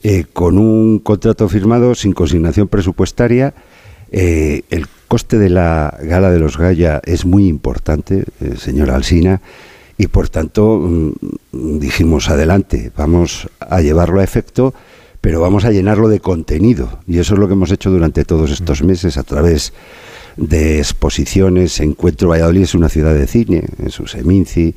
[0.06, 3.54] eh, con un contrato firmado sin consignación presupuestaria.
[4.12, 9.41] Eh, el coste de la gala de los Gaya es muy importante, eh, señora Alsina,
[9.97, 14.75] y por tanto mm, dijimos adelante, vamos a llevarlo a efecto,
[15.20, 16.99] pero vamos a llenarlo de contenido.
[17.07, 19.73] Y eso es lo que hemos hecho durante todos estos meses a través
[20.36, 21.78] de exposiciones.
[21.78, 24.75] Encuentro Valladolid es una ciudad de cine, en su Seminci,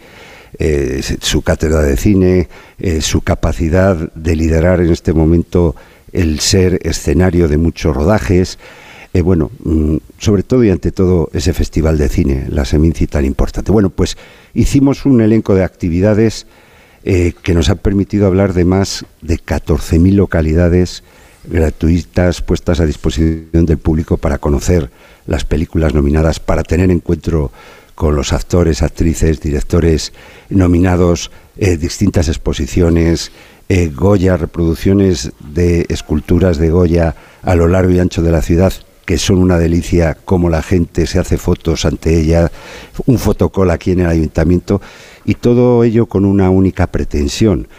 [0.60, 5.76] eh, su cátedra de cine, eh, su capacidad de liderar en este momento
[6.14, 8.60] el ser escenario de muchos rodajes.
[9.14, 13.26] Eh, bueno, mm, sobre todo y ante todo ese festival de cine, la Seminci tan
[13.26, 13.72] importante.
[13.72, 14.18] Bueno, pues
[14.54, 16.46] hicimos un elenco de actividades
[17.04, 21.04] que nos han permitido hablar de más de 14.000 localidades
[21.50, 24.90] gratuitas puestas a disposición del público para conocer
[25.26, 27.52] las películas nominadas, para tener encuentro
[27.96, 30.14] con los actores, actrices, directores
[30.50, 33.32] nominados, eh, distintas exposiciones,
[33.70, 38.74] eh, Goya, reproducciones de esculturas de Goya a lo largo y ancho de la ciudad,
[39.08, 42.52] que son una delicia, como la gente se hace fotos ante ella,
[43.06, 44.82] un fotocall aquí en el ayuntamiento,
[45.24, 47.70] y todo ello con una única pretensión,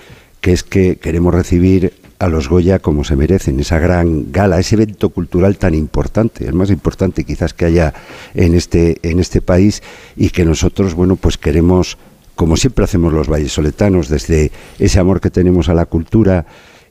[0.40, 4.76] que es que queremos recibir a los Goya como se merecen, esa gran gala, ese
[4.76, 7.92] evento cultural tan importante, el más importante quizás que haya
[8.32, 9.82] en este, en este país
[10.16, 11.98] y que nosotros, bueno, pues queremos,
[12.36, 16.46] como siempre hacemos los vallesoletanos, desde ese amor que tenemos a la cultura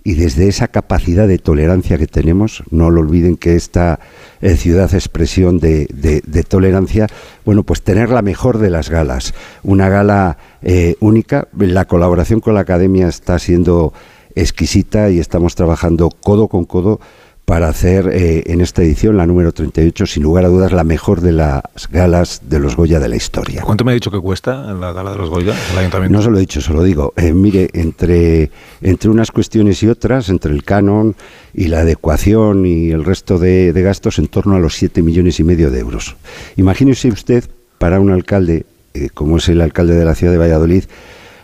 [0.08, 4.00] y desde esa capacidad de tolerancia que tenemos, no lo olviden que esta
[4.40, 7.08] eh, ciudad expresión de, de, tolerancia,
[7.44, 12.54] bueno, pues tener la mejor de las galas, una gala eh, única, la colaboración con
[12.54, 13.92] la academia está siendo
[14.34, 17.02] exquisita y estamos trabajando codo con codo
[17.48, 21.22] para hacer eh, en esta edición, la número 38, sin lugar a dudas, la mejor
[21.22, 23.62] de las galas de los Goya de la historia.
[23.62, 26.18] ¿Cuánto me ha dicho que cuesta la gala de los Goya, el ayuntamiento?
[26.18, 27.14] No se lo he dicho, se lo digo.
[27.16, 28.52] Eh, mire, entre,
[28.82, 31.16] entre unas cuestiones y otras, entre el canon
[31.54, 35.46] y la adecuación y el resto de, gastos, en torno a los 7 millones y
[35.46, 36.18] medio de euros.
[36.58, 37.46] Imagínese usted,
[37.78, 40.84] para un alcalde, eh, como es el alcalde de la ciudad de Valladolid,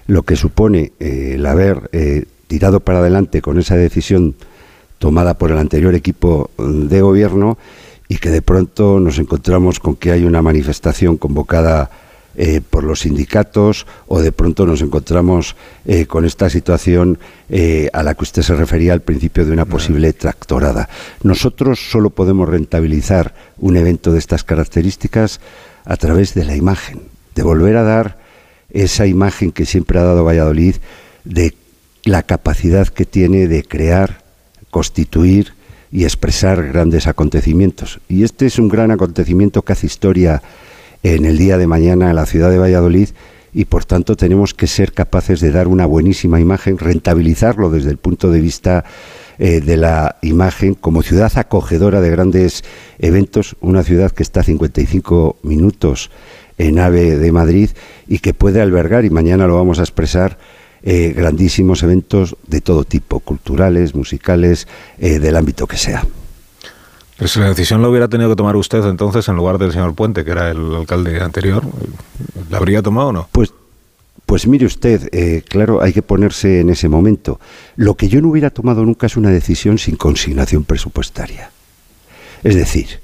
[0.07, 1.89] lo que supone el haber
[2.47, 4.35] tirado para adelante con esa decisión
[5.03, 7.57] tomada por el anterior equipo de gobierno
[8.07, 11.91] y que de pronto nos encontramos con que hay una manifestación convocada
[12.37, 18.01] eh, por los sindicatos o de pronto nos encontramos eh, con esta situación eh, a
[18.01, 20.87] la que usted se refería al principio de una posible tractorada.
[21.21, 25.41] Nosotros solo podemos rentabilizar un evento de estas características
[25.83, 27.01] a través de la imagen,
[27.35, 28.19] de volver a dar
[28.69, 30.77] esa imagen que siempre ha dado Valladolid
[31.25, 31.55] de
[32.05, 34.22] la capacidad que tiene de crear
[34.73, 35.53] constituir
[35.91, 37.99] y expresar grandes acontecimientos.
[38.09, 40.41] Y este es un gran acontecimiento que hace historia
[41.03, 43.09] en el día de mañana en la ciudad de Valladolid
[43.53, 47.97] y por tanto tenemos que ser capaces de dar una buenísima imagen, rentabilizarlo desde el
[47.97, 48.83] punto de vista
[49.37, 52.63] eh, de la imagen como ciudad acogedora de grandes
[52.97, 56.09] eventos, una ciudad que está a 55 minutos
[56.57, 57.69] en AVE de Madrid
[58.07, 60.39] y que puede albergar, y mañana lo vamos a expresar,
[60.85, 64.67] eh, grandísimos eventos de todo tipo, culturales, musicales,
[64.99, 66.05] eh, del ámbito que sea.
[67.17, 69.95] Pero si la decisión la hubiera tenido que tomar usted entonces en lugar del señor
[69.95, 71.63] Puente, que era el alcalde anterior,
[72.49, 73.29] ¿la habría tomado o no?
[73.31, 73.53] Pues
[74.25, 77.39] pues mire usted, eh, claro, hay que ponerse en ese momento.
[77.75, 81.51] Lo que yo no hubiera tomado nunca es una decisión sin consignación presupuestaria.
[82.43, 82.99] Es decir,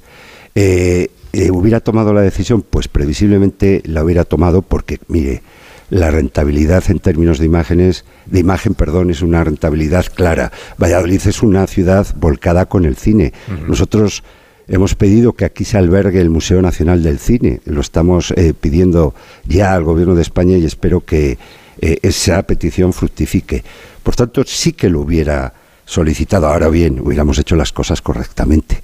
[1.52, 5.44] hubiera tomado la decisión, pues previsiblemente la hubiera tomado porque, mire,
[5.90, 10.52] la rentabilidad en términos de imágenes, de imagen, perdón, es una rentabilidad clara.
[10.78, 13.34] Valladolid es una ciudad volcada con el cine.
[13.68, 14.24] Nosotros
[14.68, 17.62] hemos pedido que aquí se albergue el Museo Nacional del Cine.
[17.66, 21.38] Lo estamos eh, pidiendo ya al Gobierno de España y espero que
[21.82, 23.64] eh, esa petición fructifique.
[24.04, 25.54] Por tanto, sí que lo hubiera
[25.86, 26.48] solicitado.
[26.48, 28.82] Ahora bien, hubiéramos hecho las cosas correctamente.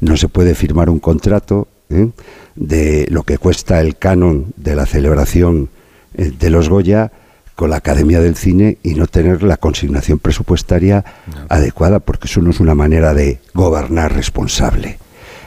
[0.00, 2.08] No se puede firmar un contrato ¿eh?
[2.54, 5.68] de lo que cuesta el canon de la celebración
[6.16, 7.12] de los Goya
[7.54, 11.04] con la Academia del Cine y no tener la consignación presupuestaria
[11.48, 14.98] adecuada, porque eso no es una manera de gobernar responsable.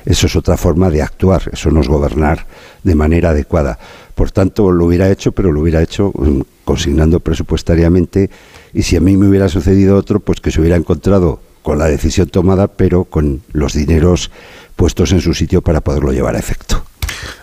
[0.06, 2.48] Eso es otra forma de actuar, eso no es gobernar
[2.84, 3.78] de manera adecuada.
[4.16, 8.30] Por tanto, lo hubiera hecho, pero lo hubiera hecho mm, consignando presupuestariamente
[8.74, 11.86] y si a mí me hubiera sucedido otro, pues que se hubiera encontrado con la
[11.86, 14.32] decisión tomada, pero con los dineros
[14.76, 16.84] puestos en su sitio para poderlo llevar a efecto.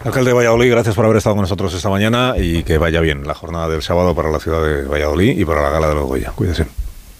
[0.04, 3.26] Alcalde de Valladolid, gracias por haber estado con nosotros esta mañana y que vaya bien
[3.26, 6.06] la jornada del sábado para la ciudad de Valladolid y para la gala de los
[6.06, 6.32] Goya.
[6.34, 6.66] Cuídese.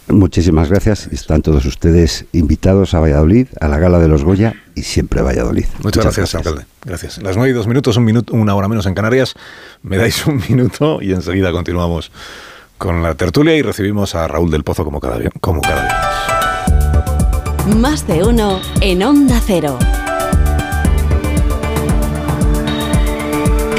[0.08, 1.08] Muchísimas gracias.
[1.08, 5.66] Están todos ustedes invitados a Valladolid, a la gala de los Goya y siempre Valladolid.
[5.82, 6.64] Muchas, gracias, alcalde.
[6.84, 7.20] Gracias.
[7.22, 9.34] Las nueve y dos minutos, un minuto, una hora menos en Canarias.
[9.82, 12.12] Me dais un minuto y enseguida continuamos
[12.78, 17.76] con la tertulia y recibimos a Raúl del Pozo como cada, como cada viernes.
[17.76, 19.76] Más de uno en Onda Cero.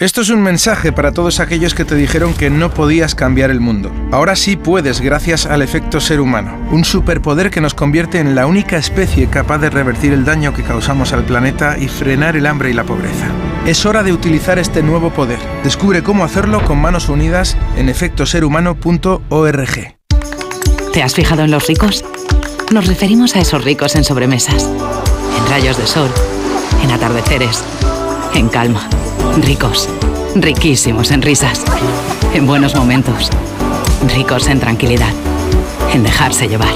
[0.00, 3.60] Esto es un mensaje para todos aquellos que te dijeron que no podías cambiar el
[3.60, 3.92] mundo.
[4.12, 8.46] Ahora sí puedes gracias al efecto ser humano, un superpoder que nos convierte en la
[8.46, 12.70] única especie capaz de revertir el daño que causamos al planeta y frenar el hambre
[12.70, 13.26] y la pobreza.
[13.66, 15.38] Es hora de utilizar este nuevo poder.
[15.64, 19.96] Descubre cómo hacerlo con manos unidas en efectoserhumano.org.
[20.94, 22.06] ¿Te has fijado en los ricos?
[22.72, 26.08] Nos referimos a esos ricos en sobremesas, en rayos de sol,
[26.82, 27.62] en atardeceres,
[28.34, 28.88] en calma
[29.42, 29.88] Ricos,
[30.34, 31.64] riquísimos en risas,
[32.34, 33.30] en buenos momentos,
[34.14, 35.12] ricos en tranquilidad,
[35.94, 36.74] en dejarse llevar.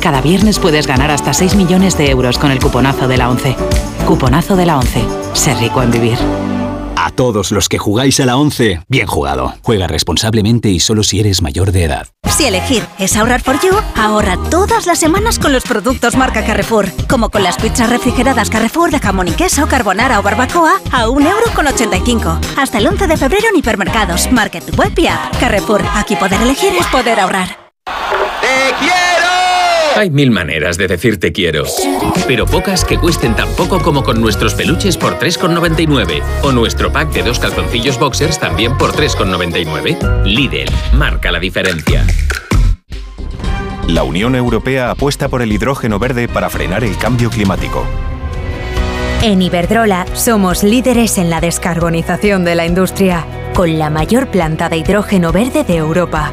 [0.00, 3.56] Cada viernes puedes ganar hasta 6 millones de euros con el cuponazo de la 11.
[4.06, 5.04] Cuponazo de la 11.
[5.34, 6.18] Ser rico en vivir.
[7.04, 9.52] A todos los que jugáis a la 11, bien jugado.
[9.60, 12.06] Juega responsablemente y solo si eres mayor de edad.
[12.34, 16.90] Si elegir es ahorrar for you, ahorra todas las semanas con los productos marca Carrefour.
[17.06, 22.38] Como con las pizzas refrigeradas Carrefour de jamón y queso, carbonara o barbacoa a 1,85€.
[22.56, 25.38] Hasta el 11 de febrero en hipermercados, market, web y app.
[25.38, 27.48] Carrefour, aquí poder elegir es poder ahorrar.
[27.84, 29.43] ¡Te quiero!
[29.96, 31.64] Hay mil maneras de decir te quiero,
[32.26, 37.12] pero pocas que cuesten tan poco como con nuestros peluches por 3,99 o nuestro pack
[37.12, 40.24] de dos calzoncillos boxers también por 3,99.
[40.24, 42.04] Lidl, marca la diferencia.
[43.86, 47.86] La Unión Europea apuesta por el hidrógeno verde para frenar el cambio climático.
[49.22, 53.24] En Iberdrola somos líderes en la descarbonización de la industria,
[53.54, 56.32] con la mayor planta de hidrógeno verde de Europa.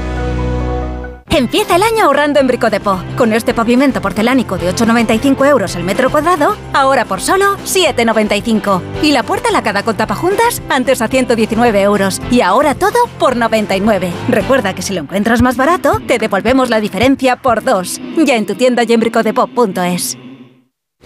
[1.33, 2.99] Empieza el año ahorrando en Brico Depot.
[3.15, 8.81] Con este pavimento porcelánico de 8,95 euros el metro cuadrado, ahora por solo 7,95.
[9.01, 12.21] Y la puerta lacada con tapajuntas, antes a 119 euros.
[12.31, 14.11] Y ahora todo por 99.
[14.27, 18.01] Recuerda que si lo encuentras más barato, te devolvemos la diferencia por dos.
[18.17, 20.17] Ya en tu tienda y en bricodepot.es.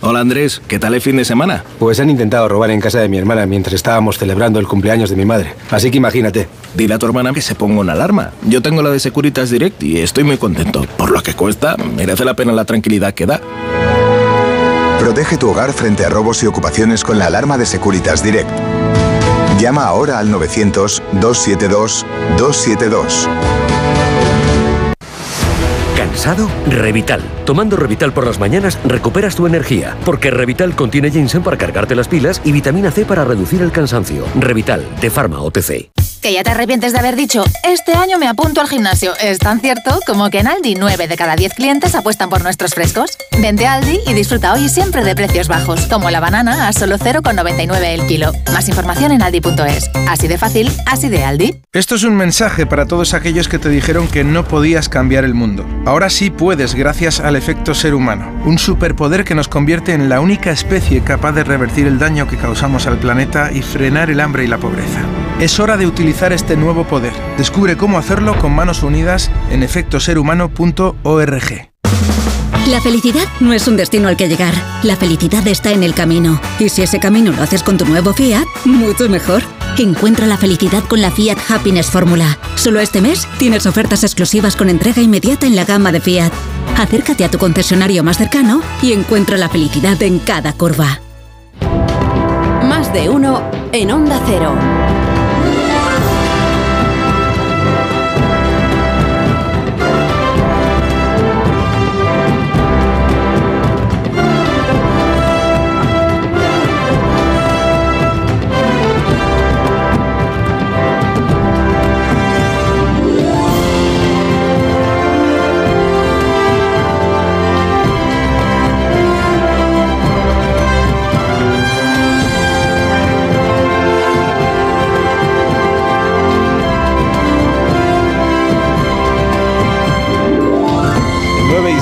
[0.02, 1.64] Hola Andrés, ¿qué tal el fin de semana?
[1.80, 5.16] Pues han intentado robar en casa de mi hermana mientras estábamos celebrando el cumpleaños de
[5.16, 5.54] mi madre.
[5.70, 6.48] Así que imagínate.
[6.76, 8.32] Dile a tu hermana que se ponga una alarma.
[8.44, 10.86] Yo tengo la de Securitas Direct y estoy muy contento.
[10.98, 13.40] Por lo que cuesta, merece la pena la tranquilidad que da.
[15.00, 18.50] Protege tu hogar frente a robos y ocupaciones con la alarma de Securitas Direct.
[19.60, 23.30] Llama ahora al 900-272-272.
[25.96, 26.50] ¿Cansado?
[26.68, 27.22] Revital.
[27.46, 32.10] Tomando Revital por las mañanas recuperas tu energía, porque Revital contiene ginseng para cargarte las
[32.10, 34.26] pilas y vitamina C para reducir el cansancio.
[34.36, 35.90] Revital, de Pharma OTC.
[36.26, 39.14] Que ya te arrepientes de haber dicho, este año me apunto al gimnasio.
[39.22, 42.74] Es tan cierto como que en Aldi 9 de cada 10 clientes apuestan por nuestros
[42.74, 43.12] frescos.
[43.40, 46.98] Vente a Aldi y disfruta hoy siempre de precios bajos, como la banana a solo
[46.98, 48.32] 0,99 el kilo.
[48.52, 49.92] Más información en aldi.es.
[50.10, 51.62] Así de fácil, así de Aldi.
[51.74, 55.36] Esto es un mensaje para todos aquellos que te dijeron que no podías cambiar el
[55.36, 55.64] mundo.
[55.86, 60.22] Ahora sí puedes gracias al efecto ser humano, un superpoder que nos convierte en la
[60.22, 64.44] única especie capaz de revertir el daño que causamos al planeta y frenar el hambre
[64.44, 65.02] y la pobreza.
[65.40, 67.14] Es hora de utilizar este nuevo poder.
[67.38, 71.70] Descubre cómo hacerlo con manos unidas en efectoserhumano.org.
[72.68, 74.54] La felicidad no es un destino al que llegar.
[74.82, 76.40] La felicidad está en el camino.
[76.58, 79.44] Y si ese camino lo haces con tu nuevo Fiat, mucho mejor.
[79.78, 82.40] Encuentra la felicidad con la Fiat Happiness Fórmula.
[82.56, 86.32] Solo este mes tienes ofertas exclusivas con entrega inmediata en la gama de Fiat.
[86.78, 91.02] Acércate a tu concesionario más cercano y encuentra la felicidad en cada curva.
[92.64, 94.56] Más de uno en Onda Cero.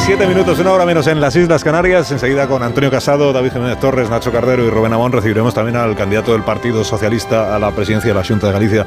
[0.05, 2.11] Siete minutos, una hora menos en las Islas Canarias.
[2.11, 5.95] Enseguida con Antonio Casado, David Jiménez Torres, Nacho Cardero y Rubén Amón recibiremos también al
[5.95, 8.85] candidato del Partido Socialista a la presidencia de la Junta de Galicia,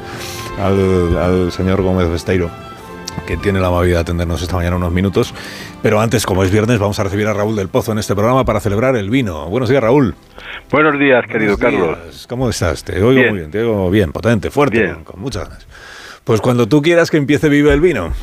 [0.61, 2.49] al, al señor Gómez Besteiro
[3.25, 5.33] que tiene la amabilidad de atendernos esta mañana unos minutos.
[5.81, 8.45] Pero antes, como es viernes, vamos a recibir a Raúl del Pozo en este programa
[8.45, 9.47] para celebrar el vino.
[9.47, 10.15] Buenos días, Raúl.
[10.71, 11.97] Buenos días, querido Carlos.
[12.03, 12.27] Días.
[12.27, 12.83] ¿Cómo estás?
[12.83, 13.29] Te oigo Bien.
[13.29, 14.93] muy bien, te oigo bien, potente, fuerte, Bien.
[14.95, 15.65] Con, con muchas ganas.
[16.23, 18.13] Pues cuando tú quieras que empiece Vive el Vino.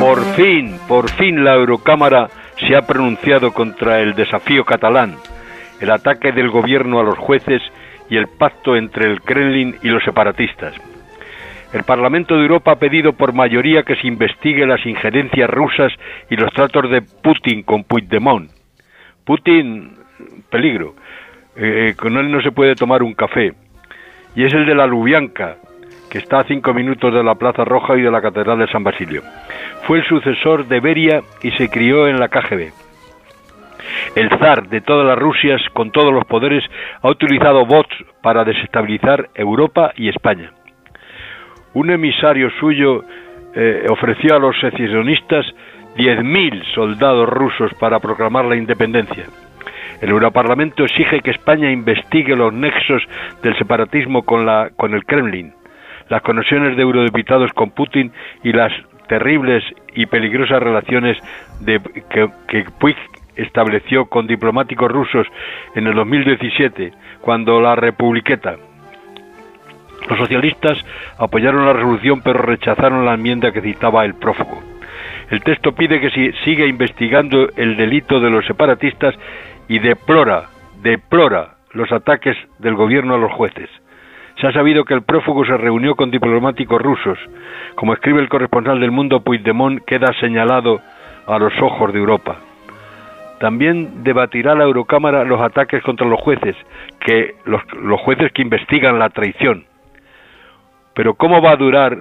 [0.00, 2.28] Por fin, por fin la Eurocámara
[2.66, 5.16] se ha pronunciado contra el desafío catalán,
[5.80, 7.62] el ataque del gobierno a los jueces
[8.10, 10.74] y el pacto entre el Kremlin y los separatistas.
[11.72, 15.92] El Parlamento de Europa ha pedido por mayoría que se investigue las injerencias rusas
[16.30, 18.50] y los tratos de Putin con Puigdemont.
[19.24, 19.92] Putin,
[20.50, 20.94] peligro.
[21.56, 23.52] Eh, con él no se puede tomar un café.
[24.34, 25.56] Y es el de la Lubianca,
[26.10, 28.84] que está a cinco minutos de la Plaza Roja y de la Catedral de San
[28.84, 29.22] Basilio.
[29.86, 32.72] Fue el sucesor de Beria y se crió en la KGB.
[34.14, 36.64] El zar de todas las Rusias, con todos los poderes,
[37.02, 40.52] ha utilizado bots para desestabilizar Europa y España.
[41.74, 43.04] Un emisario suyo
[43.54, 45.46] eh, ofreció a los secesionistas
[45.96, 49.24] 10.000 soldados rusos para proclamar la independencia.
[50.00, 53.02] El Europarlamento exige que España investigue los nexos
[53.42, 55.54] del separatismo con, la, con el Kremlin,
[56.08, 58.12] las conexiones de eurodiputados con Putin
[58.42, 58.72] y las
[59.08, 59.64] terribles
[59.94, 61.18] y peligrosas relaciones
[61.64, 62.96] que, que Puig
[63.36, 65.26] estableció con diplomáticos rusos
[65.74, 68.56] en el 2017, cuando la Republiqueta.
[70.08, 70.78] Los socialistas
[71.18, 74.62] apoyaron la resolución pero rechazaron la enmienda que citaba el prófugo.
[75.30, 79.14] El texto pide que se siga investigando el delito de los separatistas
[79.68, 80.48] y deplora,
[80.82, 83.68] deplora los ataques del gobierno a los jueces.
[84.40, 87.18] Se ha sabido que el prófugo se reunió con diplomáticos rusos.
[87.74, 90.80] Como escribe el corresponsal del mundo, Puigdemont queda señalado
[91.26, 92.36] a los ojos de Europa.
[93.40, 96.56] También debatirá la Eurocámara los ataques contra los jueces,
[97.00, 97.62] que los,
[98.00, 99.64] jueces que investigan la traición.
[100.94, 101.98] Pero ¿cómo va a durar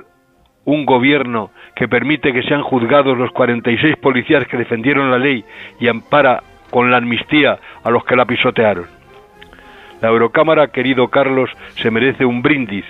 [0.66, 5.44] un gobierno que permite que sean juzgados los 46 policías que defendieron la ley
[5.80, 8.97] y ampara con la amnistía a los que la pisotearon?
[10.01, 12.85] La Eurocámara, querido Carlos, se merece un brindis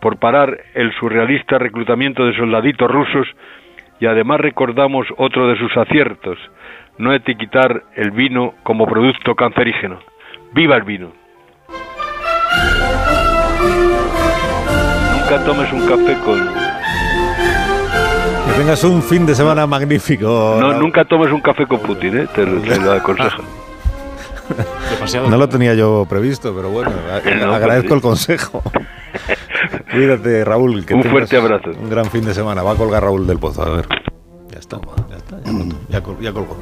[0.00, 3.26] por parar el surrealista reclutamiento de soldaditos rusos
[4.00, 6.38] y además recordamos otro de sus aciertos,
[6.98, 9.98] no etiquetar el vino como producto cancerígeno.
[10.52, 11.12] ¡Viva el vino!
[15.12, 16.38] Nunca tomes un café con...
[18.46, 20.58] Que tengas un fin de semana magnífico.
[20.60, 22.26] No, nunca tomes un café con Putin, ¿eh?
[22.34, 23.42] te, te lo aconsejo.
[25.28, 26.90] No lo tenía yo previsto, pero bueno,
[27.50, 28.62] a- agradezco el consejo.
[29.90, 30.84] Cuídate, Raúl.
[30.84, 31.70] Que Un fuerte abrazo.
[31.80, 32.62] Un gran fin de semana.
[32.62, 33.86] Va a colgar Raúl del Pozo, a ver.
[34.52, 34.78] Ya está,
[35.10, 36.56] ya está, ya, colgó, ya, col- ya colgó.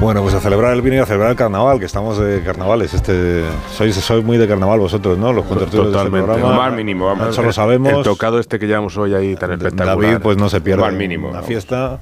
[0.00, 2.94] Bueno, pues a celebrar el vino y a celebrar el carnaval, que estamos de carnavales.
[2.94, 3.42] Este,
[3.76, 5.32] sois, sois muy de carnaval vosotros, ¿no?
[5.32, 6.26] Los contertulios de este Totalmente.
[6.40, 6.56] programa.
[6.68, 7.06] Más mínimo.
[7.06, 7.28] Vamos.
[7.30, 7.92] Eso lo El- sabemos.
[7.92, 9.98] El tocado este que llevamos hoy ahí tan espectacular.
[10.12, 11.30] David, pues no se pierde más mínimo.
[11.30, 11.98] una fiesta.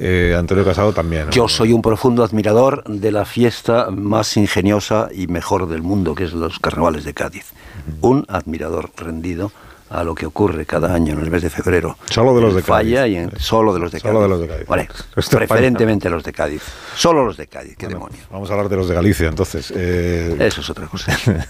[0.00, 1.26] Eh, Antonio Casado también.
[1.26, 1.30] ¿no?
[1.30, 6.24] Yo soy un profundo admirador de la fiesta más ingeniosa y mejor del mundo, que
[6.24, 7.52] es los carnavales de Cádiz.
[8.00, 9.52] Un admirador rendido
[9.90, 11.96] a lo que ocurre cada año en el mes de febrero.
[12.10, 12.66] Solo de los de Cádiz.
[12.94, 14.22] Falla y en, solo de los de Solo Cádiz.
[14.24, 14.66] de los de Cádiz.
[14.66, 14.88] Vale,
[15.30, 16.62] preferentemente los de Cádiz.
[16.94, 18.18] Solo los de Cádiz, qué demonio.
[18.30, 19.72] Vamos a hablar de los de Galicia, entonces.
[19.74, 21.16] Eh, Eso es otra cosa.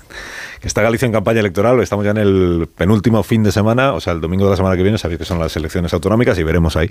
[0.63, 4.15] Está Galicia en campaña electoral, estamos ya en el penúltimo fin de semana, o sea,
[4.15, 6.77] el domingo de la semana que viene, sabéis que son las elecciones autonómicas y veremos
[6.77, 6.91] ahí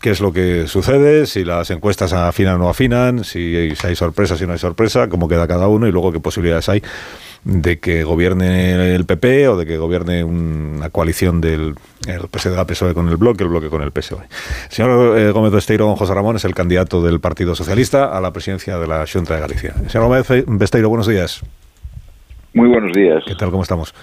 [0.00, 3.94] qué es lo que sucede, si las encuestas afinan o no afinan, si, si hay
[3.94, 6.82] sorpresa, si no hay sorpresa, cómo queda cada uno y luego qué posibilidades hay
[7.46, 11.74] de que gobierne el PP o de que gobierne una coalición del
[12.08, 14.24] el PSDG-PSOE con el bloque, el bloque con el PSOE.
[14.24, 18.32] El señor eh, Gómez Besteiro, José Ramón, es el candidato del Partido Socialista a la
[18.32, 19.74] presidencia de la Junta de Galicia.
[19.86, 21.40] Señor Gómez Besteiro, buenos días.
[22.52, 23.22] Muy buenos días.
[23.24, 23.52] ¿Qué tal?
[23.52, 23.94] ¿Cómo estamos?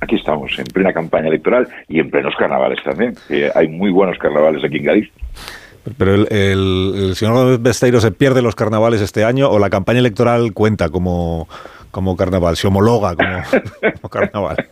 [0.00, 3.14] Aquí estamos, en plena campaña electoral y en plenos carnavales también.
[3.54, 5.12] hay muy buenos carnavales aquí en Galicia.
[5.98, 9.68] Pero el, el, el señor Gómez Besteiro se pierde los carnavales este año o la
[9.68, 11.48] campaña electoral cuenta como,
[11.90, 13.42] como carnaval, se homologa como,
[14.10, 14.68] carnaval.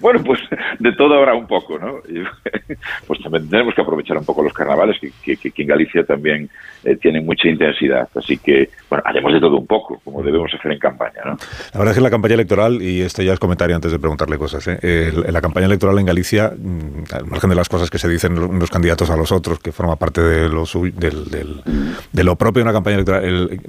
[0.00, 0.40] Bueno, pues
[0.78, 1.98] de todo habrá un poco, ¿no?
[2.08, 2.22] Y,
[3.06, 6.48] pues también tenemos que aprovechar un poco los carnavales, que, que, en Galicia también
[6.84, 8.08] eh, tienen mucha intensidad.
[8.14, 11.36] Así que, bueno, haremos de todo un poco, como debemos hacer en campaña, ¿no?
[11.72, 14.38] La verdad es que la campaña electoral, y esto ya es comentario antes de preguntarle
[14.38, 14.78] cosas, ¿eh?
[14.82, 18.34] El- la campaña electoral en Galicia, mm, al margen de las cosas que se dicen
[18.58, 21.62] los candidatos a los otros, que forma parte de lo, suy- del, del-
[22.12, 23.60] de lo propio de una campaña electoral, el-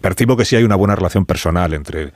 [0.00, 2.10] percibo que sí hay una buena relación personal entre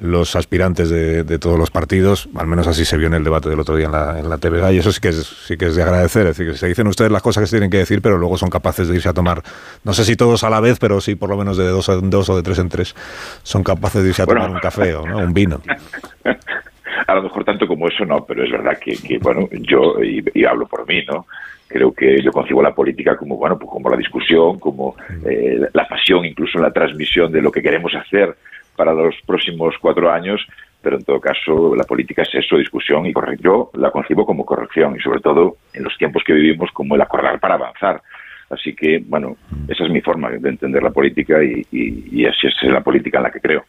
[0.00, 3.48] los aspirantes de, de todos los partidos, al menos así se vio en el debate
[3.48, 5.66] del otro día en la, en la TVG, y eso sí que, es, sí que
[5.66, 7.78] es de agradecer, es decir, que se dicen ustedes las cosas que se tienen que
[7.78, 9.42] decir, pero luego son capaces de irse a tomar,
[9.84, 12.10] no sé si todos a la vez, pero sí por lo menos de dos, en
[12.10, 12.94] dos o de tres en tres,
[13.42, 14.42] son capaces de irse a Bueno.
[14.42, 15.18] tomar un café o ¿no?
[15.18, 15.60] un vino.
[17.06, 20.22] A lo mejor tanto como eso no, pero es verdad que, que, bueno, yo, y,
[20.34, 21.26] y hablo por mí, ¿no?
[21.66, 24.94] Creo que yo concibo la política como, bueno, pues como la discusión, como
[25.24, 28.36] eh, la pasión, incluso la transmisión de lo que queremos hacer
[28.78, 30.40] para los próximos cuatro años,
[30.80, 33.42] pero en todo caso la política es eso, discusión y corrección.
[33.42, 37.02] Yo la concibo como corrección y sobre todo en los tiempos que vivimos como el
[37.02, 38.00] acordar para avanzar.
[38.50, 39.36] Así que, bueno,
[39.68, 43.18] esa es mi forma de entender la política y, y- y así es la política
[43.18, 43.64] en la que creo.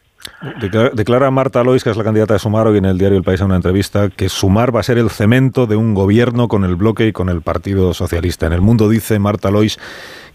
[0.60, 3.24] Declara, declara Marta Lois, que es la candidata de Sumar, hoy en el diario El
[3.24, 6.64] País en una entrevista, que Sumar va a ser el cemento de un gobierno con
[6.64, 8.46] el bloque y con el Partido Socialista.
[8.46, 9.78] En el mundo dice Marta Lois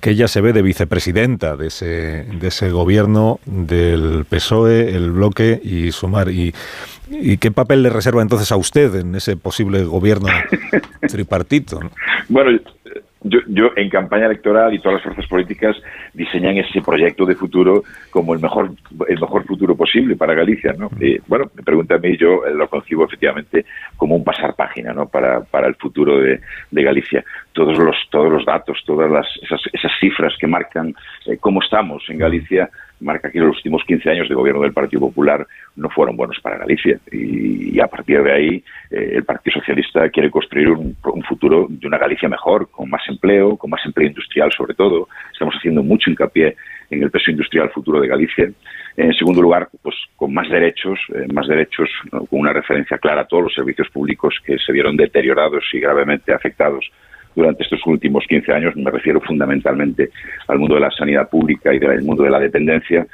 [0.02, 1.86] que ella se ve de vicepresidenta de ese,
[2.26, 6.30] de ese gobierno del PSOE, el bloque y Sumar.
[6.30, 6.54] ¿Y,
[7.10, 10.28] ¿Y qué papel le reserva entonces a usted en ese posible gobierno
[11.08, 11.80] tripartito?
[11.80, 11.92] no?
[12.30, 12.60] Bueno,
[13.26, 15.76] yo, yo en campaña electoral y todas las fuerzas políticas
[16.14, 18.72] diseñan ese proyecto de futuro como el mejor
[19.08, 20.90] el mejor futuro posible para Galicia, ¿no?
[21.00, 23.66] Eh, bueno, me pregunta a mí, yo eh, lo concibo efectivamente
[23.98, 25.08] como un pasar página, ¿no?
[25.08, 26.40] Para, para el futuro de,
[26.70, 27.26] de Galicia.
[27.52, 30.94] Todos los todos los datos, todas las, esas, esas cifras que marcan
[31.26, 35.02] eh, cómo estamos en Galicia marca que los últimos 15 años de gobierno del Partido
[35.02, 40.10] Popular no fueron buenos para Galicia y, a partir de ahí eh, el Partido Socialista
[40.10, 44.08] quiere construir un, un futuro de una Galicia mejor, con más empleo, con más empleo
[44.08, 45.08] industrial sobre todo.
[45.34, 46.56] Estamos haciendo mucho hincapié
[46.90, 48.50] en el peso industrial futuro de Galicia.
[48.98, 53.28] En segundo lugar, pues con más derechos, eh, más derechos, con una referencia clara a
[53.28, 56.90] todos los servicios públicos que se vieron deteriorados y gravemente afectados
[57.36, 58.76] durante estos últimos 15 años.
[58.76, 60.10] Me refiero fundamentalmente
[60.48, 63.06] al mundo de la sanidad pública y del mundo de la dependencia.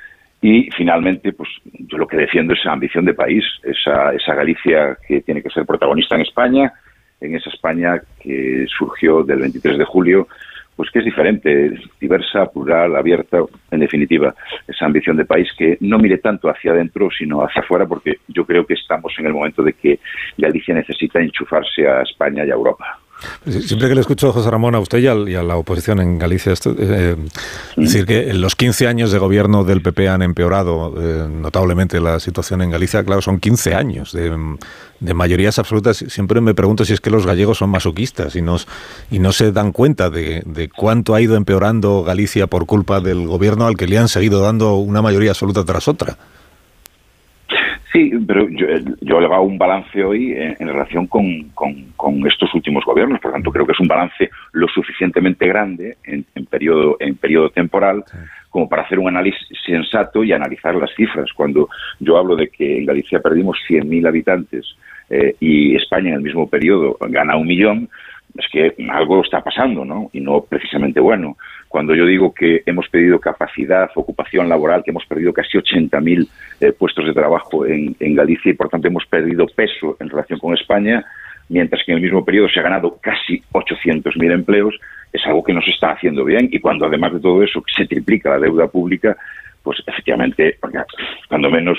[0.42, 4.98] Y finalmente, pues yo lo que defiendo es esa ambición de país, esa, esa Galicia
[5.08, 6.74] que tiene que ser protagonista en España,
[7.20, 10.28] en esa España que surgió del 23 de julio,
[10.76, 13.38] pues que es diferente, diversa, plural, abierta,
[13.70, 14.34] en definitiva,
[14.68, 18.46] esa ambición de país que no mire tanto hacia adentro, sino hacia afuera, porque yo
[18.46, 20.00] creo que estamos en el momento de que
[20.38, 23.01] Galicia necesita enchufarse a España y a Europa.
[23.46, 26.54] Siempre que le escucho a José Ramón, a usted y a, la oposición en Galicia,
[26.78, 27.16] eh,
[27.76, 32.62] decir que los 15 años de gobierno del PP han empeorado eh, notablemente la situación
[32.62, 34.58] en Galicia, claro, son 15 años de,
[35.14, 35.98] mayorías absolutas.
[36.08, 39.72] Siempre me pregunto si es que los gallegos son masoquistas y, y no se dan
[39.72, 43.98] cuenta de, de cuánto ha ido empeorando Galicia por culpa del gobierno al que le
[43.98, 46.18] han seguido dando una mayoría absoluta tras otra.
[47.92, 48.68] Sí, pero yo,
[49.02, 51.52] yo le hago un balance hoy en, relación con,
[52.26, 56.96] estos últimos gobiernos, por tanto creo que es un balance lo suficientemente grande en, periodo,
[57.00, 58.04] en periodo temporal
[58.50, 61.32] como para hacer un análisis sensato y analizar las cifras.
[61.34, 64.66] Cuando yo hablo de que en Galicia perdimos 100.000 habitantes
[65.10, 67.90] eh, y España en el mismo periodo gana un millón,
[68.38, 70.10] es que algo está pasando, ¿no?
[70.14, 71.36] Y no precisamente bueno.
[71.72, 76.28] Cuando yo digo que hemos perdido capacidad, ocupación laboral, que hemos perdido casi 80.000
[76.60, 80.54] eh, puestos de trabajo en, Galicia y por tanto hemos perdido peso en relación con
[80.54, 81.06] España,
[81.48, 84.78] mientras que en el mismo periodo se ha ganado casi 800.000 empleos,
[85.14, 86.50] es algo que no se está haciendo bien.
[86.52, 89.16] Y cuando además de todo eso se triplica la deuda pública,
[89.64, 90.58] pues efectivamente,
[91.30, 91.78] cuando menos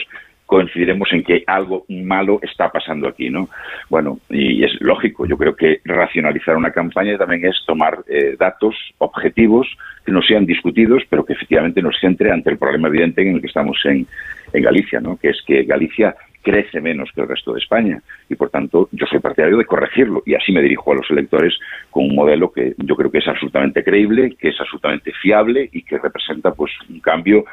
[0.53, 3.49] coincidiremos en que algo malo está pasando aquí, ¿no?
[3.89, 8.75] Bueno, y es lógico, yo creo que racionalizar una campaña también es tomar eh, datos
[8.99, 9.67] objetivos
[10.05, 13.41] que no sean discutidos, pero que efectivamente nos centre ante el problema evidente en el
[13.41, 14.07] que estamos en,
[14.53, 15.17] en Galicia, ¿no?
[15.17, 19.07] Que es que Galicia crece menos que el resto de España y por tanto yo
[19.07, 21.55] soy partidario de corregirlo y así me dirijo a los electores
[21.89, 25.83] con un modelo que yo creo que es absolutamente creíble, que es absolutamente fiable y
[25.83, 27.45] que representa pues un cambio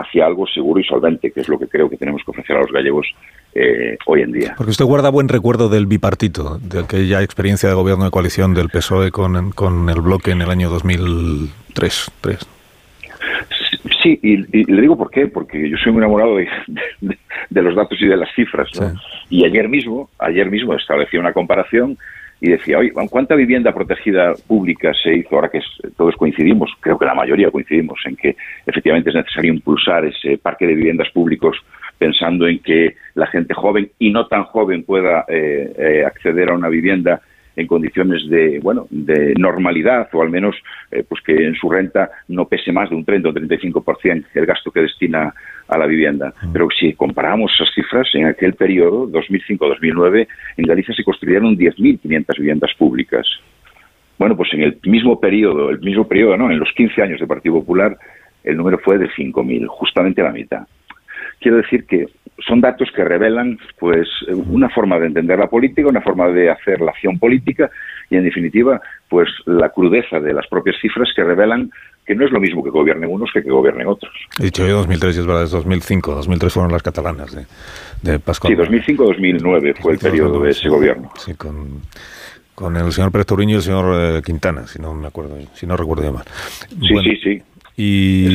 [0.00, 2.60] hacia algo seguro y solvente, que es lo que creo que tenemos que ofrecer a
[2.60, 3.06] los gallegos
[3.54, 4.54] eh, hoy en día.
[4.56, 8.68] Porque usted guarda buen recuerdo del bipartito, de aquella experiencia de gobierno de coalición del
[8.68, 12.10] PSOE con, con el bloque en el año 2003.
[14.02, 16.48] Sí, y, le digo por qué, porque yo soy muy enamorado de,
[17.50, 18.68] de, los datos y de las cifras.
[19.28, 21.98] Y ayer mismo, ayer mismo establecí una comparación
[22.40, 25.34] y decía, oye, ¿cuánta vivienda protegida pública se hizo?
[25.34, 25.60] Ahora que
[25.96, 28.36] todos coincidimos, creo que la mayoría coincidimos en que
[28.66, 31.56] efectivamente es necesario impulsar ese parque de viviendas públicos
[31.98, 36.54] pensando en que la gente joven y no tan joven pueda eh, eh, acceder a
[36.54, 37.20] una vivienda
[37.58, 40.54] en condiciones de bueno de normalidad o al menos
[40.92, 44.46] eh, pues que en su renta no pese más de un 30 o 35% el
[44.46, 45.34] gasto que destina
[45.66, 46.32] a la vivienda.
[46.52, 52.70] Pero si comparamos esas cifras, en aquel periodo, 2005-2009, en Galicia se construyeron 10.500 viviendas
[52.78, 53.26] públicas.
[54.18, 56.50] Bueno, pues en el mismo periodo, el mismo periodo, ¿no?
[56.50, 57.96] En los 15 años del Partido Popular,
[58.44, 60.66] el número fue de 5.000, justamente la mitad.
[61.40, 62.06] Quiero decir que
[62.46, 66.80] son datos que revelan pues una forma de entender la política, una forma de hacer
[66.80, 67.70] la acción política
[68.10, 71.70] y en definitiva pues la crudeza de las propias cifras que revelan
[72.06, 74.12] que no es lo mismo que gobiernen unos que que gobiernen otros.
[74.40, 76.14] He dicho yo 2003 y es verdad, es 2005.
[76.14, 77.44] 2003 fueron las catalanas de,
[78.02, 78.56] de Pascual.
[78.56, 81.10] Sí, 2005-2009 fue el periodo de ese gobierno.
[81.16, 81.82] Sí, con,
[82.54, 85.66] con el señor Pérez Turiño y el señor eh, Quintana, si no me acuerdo, si
[85.66, 86.24] no recuerdo yo mal.
[86.80, 87.42] Sí, sí, sí.
[87.78, 88.26] Y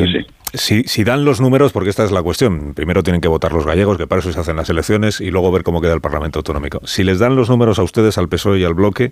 [0.54, 3.66] Si, si, dan los números, porque esta es la cuestión, primero tienen que votar los
[3.66, 6.40] gallegos, que para eso se hacen las elecciones, y luego ver cómo queda el Parlamento
[6.40, 6.80] Autonómico.
[6.86, 9.12] Si les dan los números a ustedes, al PSOE y al bloque,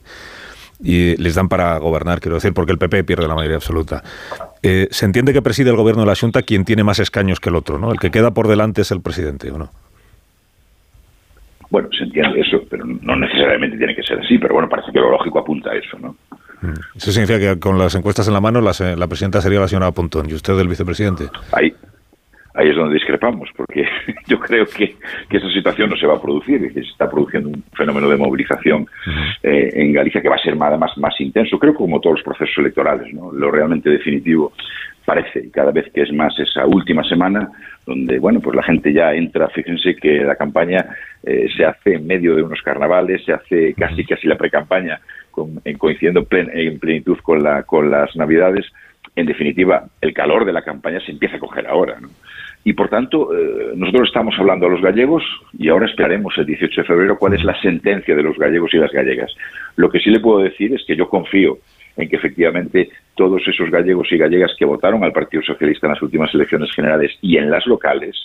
[0.84, 4.03] y les dan para gobernar, quiero decir, porque el PP pierde la mayoría absoluta.
[4.64, 7.50] Eh, se entiende que preside el gobierno de la Junta quien tiene más escaños que
[7.50, 7.92] el otro, ¿no?
[7.92, 9.69] El que queda por delante es el presidente, ¿o no?
[11.69, 15.00] Bueno, se entiende eso, pero no necesariamente tiene que ser así, pero bueno, parece que
[15.00, 16.16] lo lógico apunta a eso, ¿no?
[16.61, 16.73] Mm.
[16.95, 19.91] Eso significa que con las encuestas en la mano la, la presidenta sería la señora
[19.91, 21.25] Pontón y usted el vicepresidente.
[21.51, 21.73] Ahí,
[22.53, 23.85] ahí es donde discrepamos, porque
[24.27, 24.95] yo creo que,
[25.30, 28.88] esa situación no se va a producir, que se está produciendo un fenómeno de movilización
[29.43, 32.25] eh, en Galicia que va a ser además más intenso, creo que como todos los
[32.25, 33.31] procesos electorales, ¿no?
[33.31, 34.53] lo realmente definitivo
[35.06, 37.49] parece, y cada vez que es más esa última semana,
[37.85, 40.85] donde, bueno, pues la gente ya entra, fíjense que la campaña
[41.23, 44.99] eh, se hace en medio de unos carnavales, se hace casi casi la pre-campaña
[45.32, 48.66] coincidiendo en plenitud con, la, con las navidades,
[49.16, 51.98] en definitiva, el calor de la campaña se empieza a coger ahora.
[52.64, 55.24] Y por tanto, eh, nosotros estamos hablando a los gallegos
[55.58, 58.77] y ahora esperaremos el 18 de febrero cuál es la sentencia de los gallegos y
[58.77, 59.34] las gallegas.
[59.76, 61.58] Lo que sí le puedo decir es que yo confío
[61.98, 66.01] en que efectivamente todos esos gallegos y gallegas que votaron al Partido Socialista en las
[66.01, 68.16] últimas elecciones generales y en las locales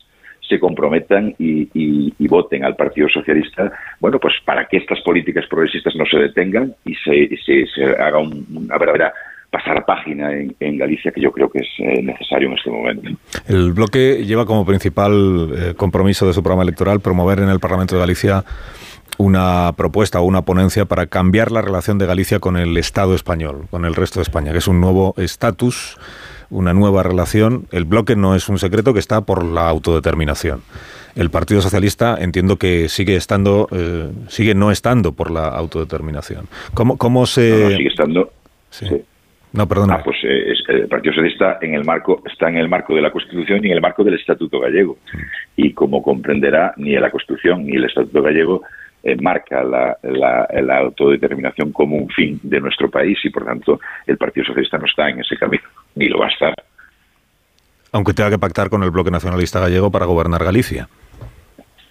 [0.49, 6.05] se comprometan y, voten al Partido Socialista, bueno, pues para que estas políticas progresistas no
[6.07, 9.13] se detengan y se, haga una verdadera
[9.51, 13.11] pasar página en, Galicia, que yo creo que es eh, necesario en este momento.
[13.47, 17.95] El bloque lleva como principal eh, compromiso de su programa electoral promover en el Parlamento
[17.95, 18.45] de Galicia
[19.19, 23.67] una propuesta o una ponencia para cambiar la relación de Galicia con el Estado español,
[23.71, 25.97] con el resto de España, que es un nuevo estatus,
[26.51, 27.67] una nueva relación.
[27.73, 30.63] El bloque no es un secreto que está por la autodeterminación.
[31.15, 36.47] El Partido Socialista entiendo que sigue estando, eh, sigue no estando por la autodeterminación.
[36.75, 37.77] ¿Cómo, cómo se...?
[37.77, 38.31] sigue estando...
[38.71, 38.87] Sí.
[39.53, 39.95] No, perdona.
[39.95, 43.11] Ah, pues eh, el Partido Socialista en el marco, está en el marco de la
[43.11, 44.99] Constitución y en el marco del Estatuto Gallego.
[45.13, 45.19] Mm.
[45.57, 48.63] Y como comprenderá, ni la Constitución ni el Estatuto Gallego
[49.03, 54.47] eh, marca la, autodeterminación como un fin de nuestro país y por tanto el Partido
[54.47, 55.63] Socialista no está en ese camino,
[55.95, 56.55] ni lo va a estar.
[57.93, 60.89] Aunque tenga que pactar con el bloque nacionalista gallego para gobernar Galicia.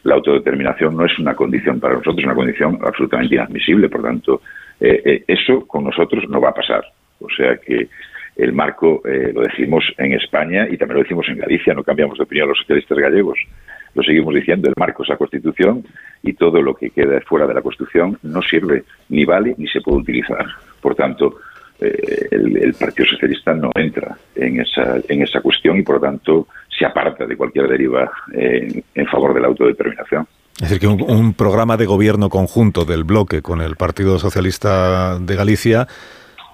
[0.03, 4.41] La autodeterminación no es una condición para nosotros, es una condición absolutamente inadmisible, por tanto,
[4.79, 6.83] eh, eh, eso con nosotros no va a pasar.
[7.19, 7.87] O sea que
[8.35, 12.25] el marco lo decimos en España y también lo decimos en Galicia, no cambiamos de
[12.25, 13.39] opinión los socialistas gallegos
[13.95, 15.83] lo seguimos diciendo, el marco es la Constitución
[16.21, 19.81] y todo lo que queda fuera de la Constitución no sirve, ni vale, ni se
[19.81, 20.45] puede utilizar.
[20.81, 21.37] Por tanto,
[21.79, 26.47] eh, el, Partido Socialista no entra en esa, en esa cuestión y, por lo tanto,
[26.77, 30.27] se aparta de cualquier deriva en, favor de la autodeterminación.
[30.55, 35.35] Es decir, que un, programa de gobierno conjunto del bloque con el Partido Socialista de
[35.35, 35.87] Galicia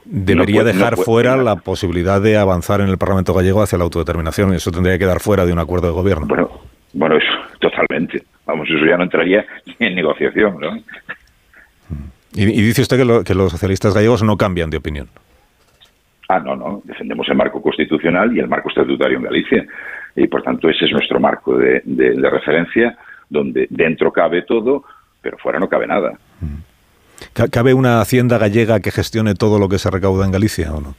[0.05, 4.53] debería dejar fuera la posibilidad de avanzar en el Parlamento gallego hacia la autodeterminación.
[4.53, 6.25] Eso tendría que quedar fuera de un acuerdo de gobierno.
[6.27, 6.49] Bueno,
[6.93, 8.23] bueno, eso, totalmente.
[8.45, 9.45] Vamos, eso ya no entraría
[9.79, 10.77] en negociación, ¿no?
[12.33, 15.07] Y, dice usted que, los socialistas gallegos no cambian de opinión.
[16.29, 16.81] Ah, no, no.
[16.85, 19.65] Defendemos el marco constitucional y el marco estatutario en Galicia.
[20.15, 21.81] Y por tanto, ese es nuestro marco de,
[22.29, 22.97] referencia,
[23.29, 24.85] donde dentro cabe todo,
[25.21, 26.17] pero fuera no cabe nada.
[27.51, 30.95] ¿Cabe una hacienda gallega que gestione todo lo que se recauda en Galicia o no?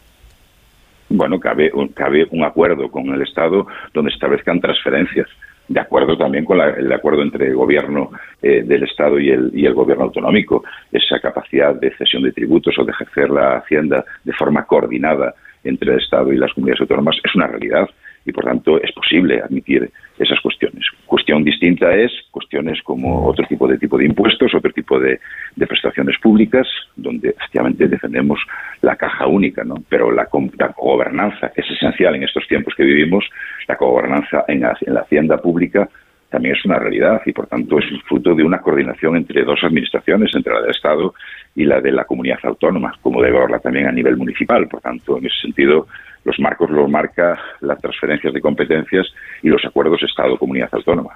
[1.09, 5.29] Bueno, cabe un, cabe un acuerdo con el Estado donde establezcan transferencias
[5.73, 8.11] de acuerdo también con el acuerdo entre el gobierno
[8.43, 12.79] eh, del Estado y el, y el gobierno autonómico, esa capacidad de cesión de tributos
[12.79, 15.35] o de ejercer la hacienda de forma coordinada
[15.65, 17.89] entre el Estado y las comunidades autónomas es una realidad
[18.25, 20.85] y por tanto es posible admitir esas cuestiones.
[21.07, 25.19] Cuestión distinta es cuestiones como otro tipo de tipo de impuestos, otro tipo de,
[25.57, 28.39] prestaciones públicas, donde efectivamente defendemos
[28.83, 29.77] la caja única, ¿no?
[29.89, 30.29] Pero la,
[30.59, 33.25] la gobernanza es esencial en estos tiempos que vivimos,
[33.69, 35.89] la gobernanza en en la hacienda pública
[36.33, 40.35] también es una realidad y por tanto es fruto de una coordinación entre dos administraciones,
[40.35, 41.15] entre la del Estado
[41.55, 44.67] y la de la comunidad autónoma, como debe haberla también a nivel municipal.
[44.67, 45.87] Por tanto, en ese sentido,
[46.25, 49.07] los marcos los marca las transferencias de competencias
[49.43, 51.11] y los acuerdos Estado-Comunidad Autónoma.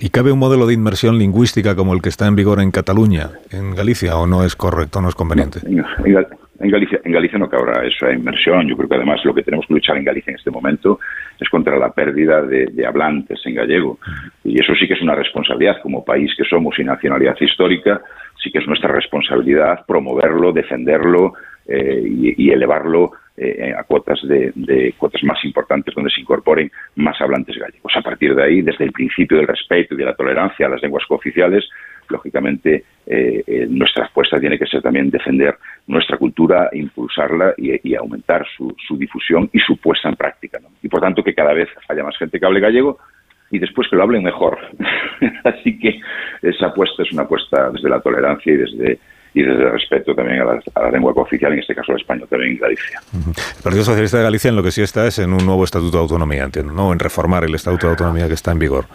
[0.00, 3.30] ¿Y cabe un modelo de inmersión lingüística como el que está en vigor en Cataluña,
[3.50, 5.60] en Galicia, o no es correcto, no es conveniente?
[5.66, 8.68] en, Galicia, en Galicia no cabrá esa inmersión.
[8.68, 11.00] Yo creo que además lo que tenemos que luchar en Galicia en este momento
[11.40, 13.98] es contra la pérdida de, de hablantes en gallego.
[14.44, 18.00] Y eso sí que es una responsabilidad como país que somos y nacionalidad histórica,
[18.42, 21.34] sí que es nuestra responsabilidad promoverlo, defenderlo
[21.66, 27.56] eh, y, elevarlo eh, a cuotas de, cuotas más importantes donde se incorporen más hablantes
[27.56, 27.92] gallegos.
[27.94, 30.82] A partir de ahí, desde el principio del respeto y de la tolerancia a las
[30.82, 31.68] lenguas cooficiales,
[32.08, 38.74] lógicamente eh, nuestra apuesta tiene que ser también defender nuestra cultura, impulsarla y, aumentar su,
[38.96, 40.58] difusión y su puesta en práctica.
[40.82, 42.98] Y por tanto que cada vez haya más gente que hable gallego
[43.50, 44.58] y después que lo hablen mejor.
[45.44, 46.00] Así que
[46.42, 48.98] esa apuesta es una apuesta desde la tolerancia y desde
[49.38, 52.52] y desde el respeto también a la, lengua cooficial, en este caso el español también
[52.52, 53.00] en Galicia.
[53.14, 55.96] El Partido Socialista de Galicia en lo que sí está es en un nuevo Estatuto
[55.96, 56.92] de Autonomía, entiendo, ¿no?
[56.92, 58.86] En reformar el Estatuto de Autonomía que está en vigor.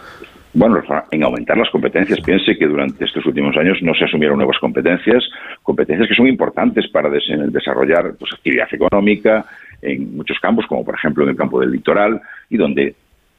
[0.52, 2.20] Bueno, en aumentar las competencias.
[2.20, 5.24] Piense que durante estos últimos años no se asumieron nuevas competencias,
[5.62, 9.46] competencias que son importantes para desarrollar pues, actividad económica
[9.80, 12.94] en muchos campos, como por ejemplo en el campo del litoral, y donde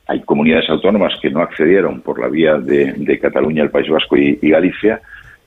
[0.08, 4.38] hay comunidades autónomas que no accedieron por la vía de, Cataluña, el País Vasco y
[4.42, 5.02] Galicia,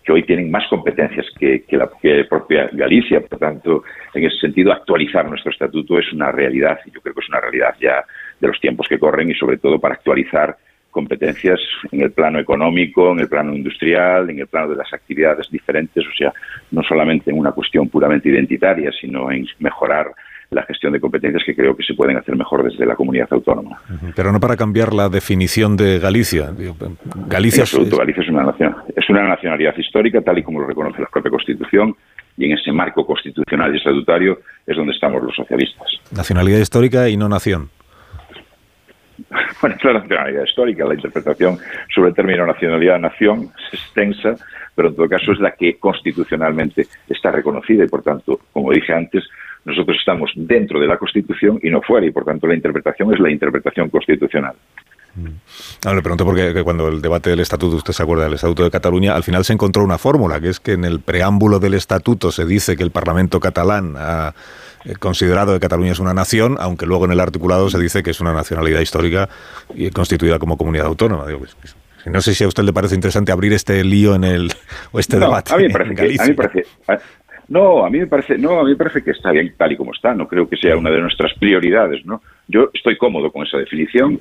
[0.09, 1.91] que hoy tienen más competencias que, la
[2.27, 3.21] propia Galicia.
[3.21, 7.21] Por tanto, en ese sentido, actualizar nuestro estatuto es una realidad y yo creo que
[7.21, 8.03] es una realidad ya
[8.41, 10.57] de los tiempos que corren y sobre todo para actualizar
[10.91, 11.61] competencias
[11.93, 16.03] en el plano económico, en el plano industrial, en el plano de las actividades diferentes,
[16.07, 16.33] o sea,
[16.71, 20.07] no solamente en una cuestión puramente identitaria, sino en mejorar
[20.51, 23.81] la gestión de competencias que creo que se pueden hacer mejor desde la comunidad autónoma.
[24.17, 26.51] Pero no para cambiar la definición de Galicia.
[27.27, 31.03] Galicia, es, Galicia es una nación, es una nacionalidad histórica, tal y como lo reconoce
[31.03, 31.95] la propia Constitución,
[32.39, 35.89] y en ese marco constitucional y estatutario es donde estamos los socialistas.
[36.13, 37.69] Nacionalidad histórica y no nación.
[39.61, 41.59] Bueno, es la nacionalidad histórica, la interpretación
[41.93, 44.37] sobre el término nacionalidad-nación es extensa,
[44.77, 48.95] pero en todo caso es la que constitucionalmente está reconocida y por tanto, como dije
[48.95, 49.25] antes,
[49.69, 53.21] nosotros estamos dentro de la Constitución y no fuera y por tanto la interpretación es
[53.21, 54.55] la interpretación constitucional.
[55.85, 58.71] No, le pregunto porque cuando el debate del estatuto, usted se acuerda del estatuto de
[58.71, 62.31] Cataluña, al final se encontró una fórmula, que es que en el preámbulo del estatuto
[62.31, 64.35] se dice que el Parlamento catalán ha
[64.85, 68.11] eh, considerado que Cataluña es una nación, aunque luego en el articulado se dice que
[68.11, 69.29] es una nacionalidad histórica
[69.75, 71.27] y constituida como comunidad autónoma.
[71.27, 74.25] Digo, pues, pues, no sé si a usted le parece interesante abrir este lío en
[74.25, 74.53] el
[74.93, 75.53] o este debate.
[75.53, 76.37] A mí me parece,
[77.49, 79.77] no, a mí me parece, no, a mí me parece que está bien tal y
[79.77, 80.13] como está.
[80.15, 82.21] No creo que sea una de nuestras prioridades, ¿no?
[82.47, 84.21] Yo estoy cómodo con esa definición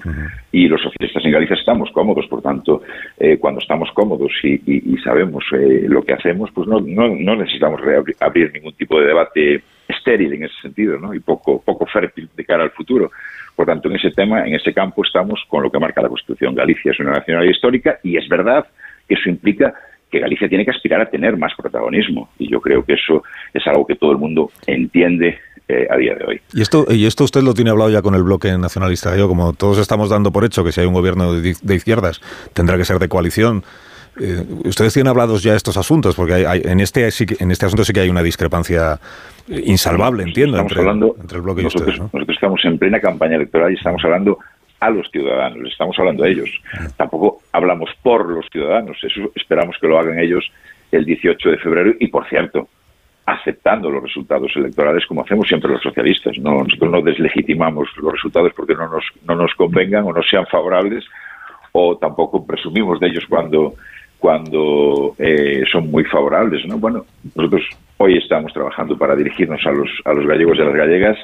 [0.52, 2.26] y los socialistas en Galicia estamos cómodos.
[2.28, 2.84] Por tanto,
[3.18, 7.82] eh, cuando estamos cómodos y, sabemos eh, lo que hacemos, pues no, no, necesitamos
[8.20, 11.14] abrir ningún tipo de debate estéril en ese sentido, ¿no?
[11.14, 13.12] Y poco, poco fértil de cara al futuro.
[13.56, 16.56] Por tanto, en ese tema, en ese campo, estamos con lo que marca la Constitución.
[16.56, 18.66] Galicia es una nacionalidad histórica y es verdad
[19.08, 19.74] que eso implica
[20.10, 22.30] que Galicia tiene que aspirar a tener más protagonismo.
[22.40, 26.16] Y yo creo que eso es algo que todo el mundo entiende eh, a día
[26.16, 26.42] de hoy.
[26.54, 29.52] ¿Y esto, ¿Y esto usted lo tiene hablado ya con el bloque nacionalista yo Como
[29.52, 32.22] todos estamos dando por hecho que si hay un gobierno de, izquierdas
[32.54, 33.64] tendrá que ser de coalición.
[34.20, 36.16] Eh, ¿Ustedes tienen hablados ya estos asuntos?
[36.16, 39.00] Porque hay, en, este, en este asunto sí que hay una discrepancia
[39.50, 42.00] insalvable, entiendo, entre, el bloque y ustedes.
[42.00, 44.40] Nosotros estamos en plena campaña electoral y estamos hablando
[44.80, 46.50] a los ciudadanos, estamos hablando a ellos.
[46.96, 50.50] Tampoco hablamos por los ciudadanos, eso esperamos que lo hagan ellos
[50.92, 52.68] el 18 de febrero y, por cierto,
[53.26, 56.38] aceptando los resultados electorales como hacemos siempre los socialistas.
[56.38, 60.46] No, nosotros no deslegitimamos los resultados porque no nos, no nos convengan o no sean
[60.48, 61.04] favorables
[61.74, 63.76] o tampoco presumimos de ellos cuando,
[64.18, 66.66] cuando eh, son muy favorables.
[66.66, 66.78] ¿no?
[66.78, 67.64] Bueno, nosotros
[67.98, 71.18] hoy estamos trabajando para dirigirnos a los, a los gallegos y a las gallegas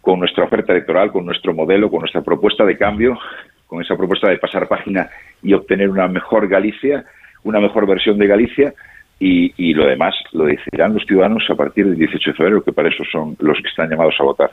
[0.00, 3.18] con nuestra oferta electoral, con nuestro modelo, con nuestra propuesta de cambio,
[3.66, 5.10] con esa propuesta de pasar página
[5.42, 7.04] y obtener una mejor Galicia,
[7.44, 8.74] una mejor versión de Galicia,
[9.20, 12.88] y, lo demás lo decidirán los ciudadanos a partir del 18 de febrero, que para
[12.88, 14.52] eso son los que están llamados a votar.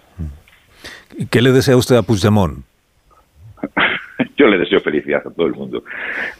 [1.30, 2.66] ¿Qué le desea usted a Puigdemont?
[4.38, 5.84] yo le deseo felicidad a todo el mundo.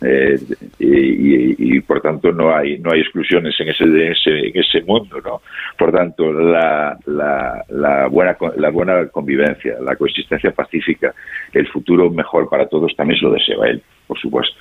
[0.02, 0.40] Eh,
[0.80, 5.42] y, por tanto no hay no hay exclusiones en ese, en ese mundo no
[5.78, 11.14] por tanto la, la, buena la buena convivencia la coexistencia pacífica
[11.54, 14.58] el futuro mejor para todos también se lo deseo a él por supuesto.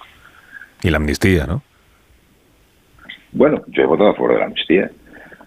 [0.82, 1.62] Y la amnistía no
[3.32, 4.90] bueno yo he votado a favor de la amnistía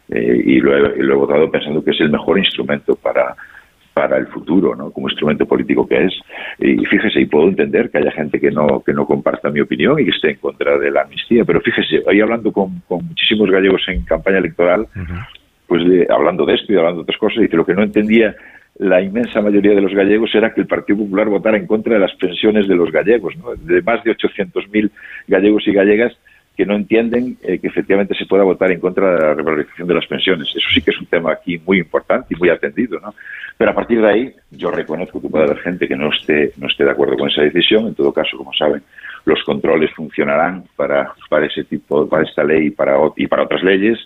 [0.09, 3.35] eh, y, lo he, lo he votado pensando que es el mejor instrumento para
[3.97, 4.91] para el futuro, ¿no?
[4.91, 6.13] Como instrumento político que es.
[6.59, 9.99] Y fíjese, y puedo entender que haya gente que no que no comparta mi opinión
[9.99, 13.81] y que esté en contra de la amnistía, pero fíjese, hoy hablando con, muchísimos gallegos
[13.87, 14.85] en campaña electoral,
[15.65, 18.35] pues hablando de esto y hablando de otras cosas, dice lo que no entendía
[18.79, 21.99] la inmensa mayoría de los gallegos era que el Partido Popular votara en contra de
[21.99, 23.55] las pensiones de los gallegos, ¿no?
[23.55, 24.91] de más de 800.000
[25.27, 26.13] gallegos y gallegas
[26.57, 29.93] que no entienden eh, que efectivamente se pueda votar en contra de la revalorización de
[29.93, 30.49] las pensiones.
[30.49, 33.13] Eso sí que es un tema aquí muy importante y muy atendido, ¿no?
[33.55, 36.67] Pero a partir de ahí, yo reconozco que puede haber gente que no esté, no
[36.67, 37.87] esté de acuerdo con esa decisión.
[37.87, 38.81] En todo caso, como saben,
[39.25, 43.63] los controles funcionarán para, para ese tipo, para esta ley y para, y para otras
[43.63, 43.99] leyes.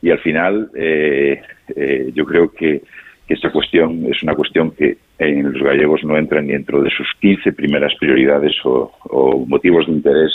[0.00, 1.42] Y al final, eh,
[1.74, 2.82] eh, yo creo que,
[3.26, 6.90] que esta cuestión es una cuestión que en los gallegos no entra ni dentro de
[6.90, 10.32] sus 15 primeras prioridades o, o motivos de interés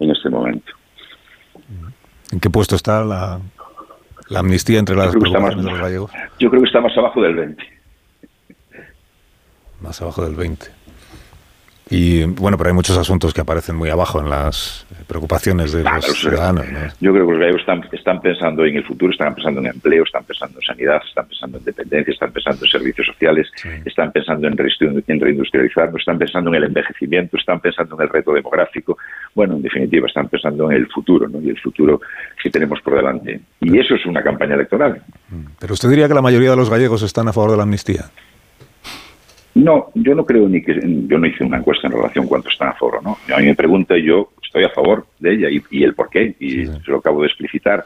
[0.00, 0.72] en este momento.
[2.32, 3.40] ¿En qué puesto está la,
[4.34, 6.10] amnistía entre las preocupaciones de los gallegos?
[6.38, 7.62] Yo creo que está más abajo del 20.
[9.82, 10.66] Más abajo del 20.
[11.92, 16.06] Y bueno, pero hay muchos asuntos que aparecen muy abajo en las preocupaciones de los
[16.06, 16.64] ciudadanos.
[17.00, 20.02] Yo creo que los gallegos están, están pensando en el futuro, están pensando en empleo,
[20.04, 23.46] están pensando en sanidad, están pensando en dependencia, están pensando en servicios sociales,
[23.84, 24.56] están pensando en,
[25.06, 28.96] en reindustrializarnos, están pensando en el envejecimiento, están pensando en el reto demográfico.
[29.34, 31.42] Bueno, en definitiva, están pensando en el futuro ¿no?
[31.42, 32.00] y el futuro
[32.42, 33.38] que tenemos por delante.
[33.60, 35.02] Y eso es una campaña electoral.
[35.58, 38.06] Pero usted diría que la mayoría de los gallegos están a favor de la amnistía.
[39.54, 42.48] No, yo no creo ni que yo no hice una encuesta en relación a cuánto
[42.48, 43.18] están a favor, ¿no?
[43.34, 46.34] A mí me pregunta y yo estoy a favor de ella y, el por qué
[46.40, 47.84] y se lo acabo de explicitar.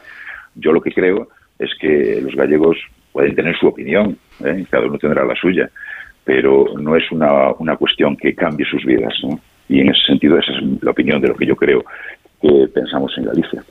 [0.55, 1.27] Yo lo que creo
[1.59, 2.77] es que los gallegos
[3.11, 4.65] pueden tener su opinión, ¿eh?
[4.69, 5.69] cada uno tendrá la suya,
[6.23, 9.39] pero no es una, una cuestión que cambie sus vidas, ¿no?
[9.69, 11.83] Y en ese sentido esa es la opinión de lo que yo creo
[12.41, 13.63] que pensamos en Galicia.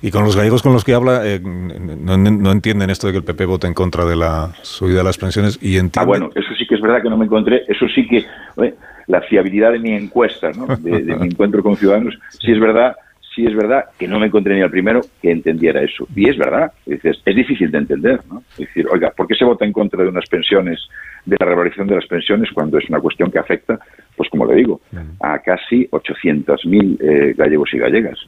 [0.00, 3.24] Y con los gallegos con los que habla, eh, no, entienden esto de que el
[3.24, 6.02] PP vote en contra de la subida de las pensiones y entienden...
[6.02, 8.24] Ah, bueno, eso sí que es verdad que no me encontré, eso sí que
[9.06, 10.66] la fiabilidad de mi encuesta, ¿no?
[10.76, 12.96] de, mi encuentro con ciudadanos, sí es verdad,
[13.34, 16.06] sí es verdad que no me encontré ni al primero que entendiera eso.
[16.14, 18.42] Y es verdad, dices, es difícil de entender, ¿no?
[18.52, 20.80] Es decir, oiga, ¿por qué se vota en contra de unas pensiones,
[21.24, 23.78] de la revalorización de las pensiones, cuando es una cuestión que afecta,
[24.16, 24.80] pues como le digo,
[25.20, 28.18] a casi 800.000 eh, gallegos y gallegas?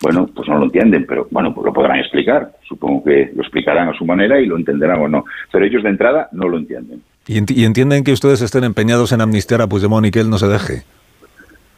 [0.00, 2.52] Bueno, pues no lo entienden, pero bueno, pues lo podrán explicar.
[2.68, 5.24] Supongo que lo explicarán a su manera y lo entenderán o no.
[5.50, 7.02] Pero ellos de entrada no lo entienden.
[7.26, 10.30] ¿Y, enti- y entienden que ustedes estén empeñados en amnistiar a Puigdemont y que él
[10.30, 10.82] no se deje?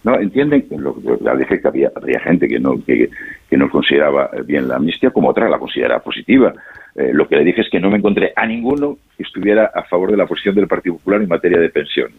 [0.05, 0.95] No, entienden, que lo,
[1.39, 1.91] dije que había,
[2.23, 3.11] gente que no, que,
[3.49, 6.55] que no consideraba bien la amnistía, como otra la considera positiva.
[6.95, 9.83] Eh, lo que le dije es que no me encontré a ninguno que estuviera a
[9.85, 12.17] favor de la posición del Partido Popular en materia de pensiones,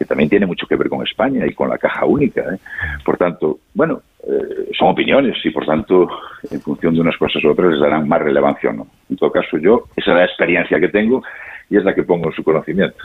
[0.00, 2.40] que también tiene mucho que ver con España y con la caja única.
[2.40, 2.58] ¿eh?
[3.04, 6.08] Por tanto, bueno, eh, son opiniones y por tanto,
[6.50, 8.86] en función de unas cosas u otras, les darán más relevancia o no.
[9.10, 11.22] En todo caso, yo, esa es la experiencia que tengo
[11.68, 12.96] y es la que pongo en su conocimiento.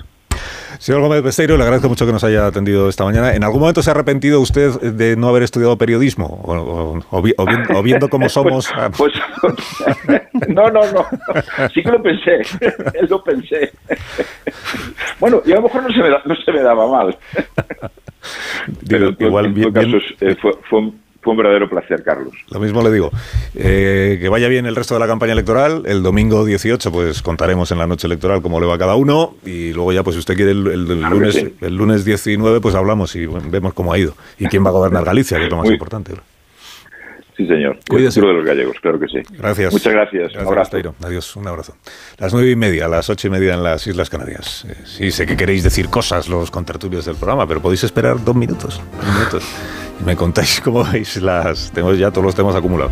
[0.79, 3.33] Señor Gómez Besteiro, le agradezco mucho que nos haya atendido esta mañana.
[3.33, 6.25] ¿En algún momento se ha arrepentido usted de no haber estudiado periodismo?
[6.43, 8.69] O, o- o vi- o vi- o viendo cómo somos...
[8.75, 9.13] ah, Pues,
[10.47, 11.05] no, no, no.
[11.73, 12.41] Sí que lo pensé.
[13.09, 13.71] lo pensé.
[15.19, 17.17] Bueno, y a lo mejor no se me, da- no se me daba mal.
[18.87, 22.03] Pero igual en bien- todo bien- caso, eh, fue, fue un, fue un verdadero placer,
[22.03, 22.33] Carlos.
[22.51, 23.11] Lo mismo le digo.
[23.55, 25.81] Eh, que vaya bien el resto de la campaña electoral.
[25.87, 29.35] El domingo 18, pues contaremos en la noche electoral cómo le va a cada uno.
[29.43, 31.55] Y luego ya, pues si usted quiere el, el- el Claro que lunes, sí.
[31.61, 34.15] el lunes 19, pues hablamos y bueno, vemos cómo ha ido.
[34.39, 36.13] Y quién va a gobernar Galicia, que es lo más Muy- importante.
[37.37, 37.77] Sí, señor.
[37.89, 38.21] Cuídese.
[38.21, 39.17] De los gallegos, claro que sí.
[39.37, 39.73] Gracias.
[39.73, 40.31] Muchas gracias.
[40.31, 40.95] Gracias, Un abrazo.
[41.03, 41.75] Adiós, un abrazo.
[42.17, 44.65] Las nueve y media, las ocho y media en las Islas Canarias.
[44.69, 48.35] Eh, sí, sé que queréis decir cosas los contertulios del programa, pero podéis esperar dos
[48.37, 48.81] minutos.
[49.01, 49.43] Dos minutos.
[50.05, 51.71] Me contáis cómo veis las...
[51.71, 52.91] Tengo ya todos los temas acumulados.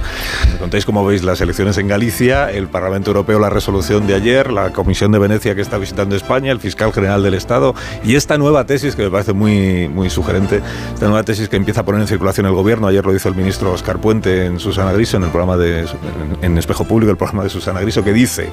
[0.52, 4.52] Me contáis cómo veis las elecciones en Galicia, el Parlamento Europeo, la resolución de ayer,
[4.52, 8.38] la Comisión de Venecia que está visitando España, el fiscal general del Estado y esta
[8.38, 10.62] nueva tesis que me parece muy, muy sugerente,
[10.94, 12.88] esta nueva tesis que empieza a poner en circulación el gobierno.
[12.88, 15.86] Ayer lo hizo el ministro Oscar Puente en Susana Griso, en el programa de...
[16.42, 18.50] en Espejo Público, el programa de Susana Griso, que dice...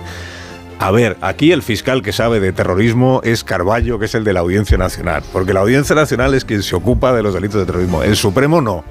[0.81, 4.33] A ver, aquí el fiscal que sabe de terrorismo es Carballo, que es el de
[4.33, 7.67] la Audiencia Nacional, porque la Audiencia Nacional es quien se ocupa de los delitos de
[7.67, 8.03] terrorismo.
[8.03, 8.83] El Supremo no.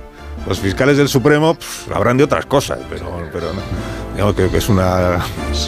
[0.48, 3.62] Los fiscales del Supremo pff, habrán de otras cosas, pero, no.
[4.14, 5.18] Digamos que, que es una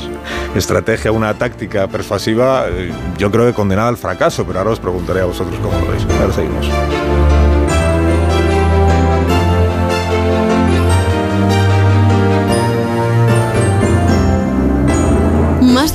[0.56, 5.22] estrategia, una táctica persuasiva, eh, yo creo que condenada al fracaso, pero ahora os preguntaré
[5.22, 6.06] a vosotros cómo lo veis.
[6.22, 6.68] Ahora seguimos.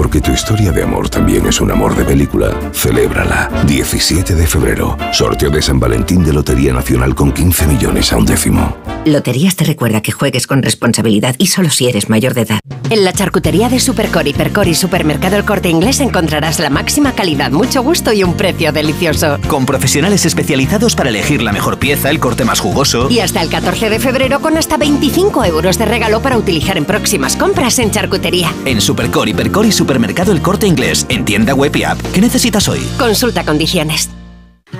[0.00, 2.58] Porque tu historia de amor también es un amor de película.
[2.72, 3.50] Celébrala.
[3.66, 4.96] 17 de febrero.
[5.12, 8.78] Sorteo de San Valentín de Lotería Nacional con 15 millones a un décimo.
[9.04, 12.60] Loterías te recuerda que juegues con responsabilidad y solo si eres mayor de edad.
[12.88, 17.50] En la charcutería de Supercor, Hipercor y Supermercado El Corte Inglés encontrarás la máxima calidad,
[17.50, 19.38] mucho gusto y un precio delicioso.
[19.48, 23.08] Con profesionales especializados para elegir la mejor pieza, el corte más jugoso.
[23.10, 26.84] Y hasta el 14 de febrero con hasta 25 euros de regalo para utilizar en
[26.84, 28.52] próximas compras en charcutería.
[28.64, 31.04] En Supercor, Hipercor y Supermercado El Corte Inglés.
[31.08, 32.00] En tienda web y app.
[32.12, 32.78] ¿Qué necesitas hoy?
[32.96, 34.08] Consulta condiciones.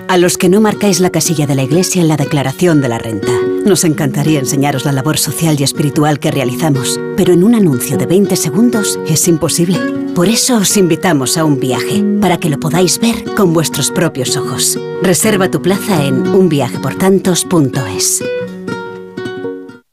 [0.07, 2.99] A los que no marcáis la casilla de la Iglesia en la declaración de la
[2.99, 3.33] renta.
[3.65, 8.07] Nos encantaría enseñaros la labor social y espiritual que realizamos, pero en un anuncio de
[8.07, 9.81] 20 segundos es imposible.
[10.15, 14.37] Por eso os invitamos a un viaje, para que lo podáis ver con vuestros propios
[14.37, 14.79] ojos.
[15.03, 18.23] Reserva tu plaza en unviajeportantos.es.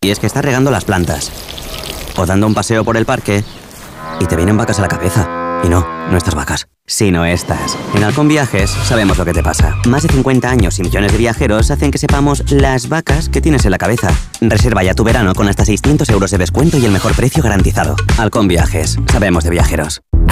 [0.02, 1.32] Y es que estás regando las plantas,
[2.16, 3.44] o dando un paseo por el parque,
[4.20, 5.28] y te vienen vacas a la cabeza.
[5.64, 7.78] Y no, no estas vacas, sino estas.
[7.96, 9.76] En Halcón Viajes sabemos lo que te pasa.
[9.88, 13.66] Más de 50 años y millones de viajeros hacen que sepamos las vacas que tienes
[13.66, 14.10] en la cabeza.
[14.40, 17.96] Reserva ya tu verano con hasta 600 euros de descuento y el mejor precio garantizado.
[18.18, 20.02] Halcón Viajes, sabemos de viajeros.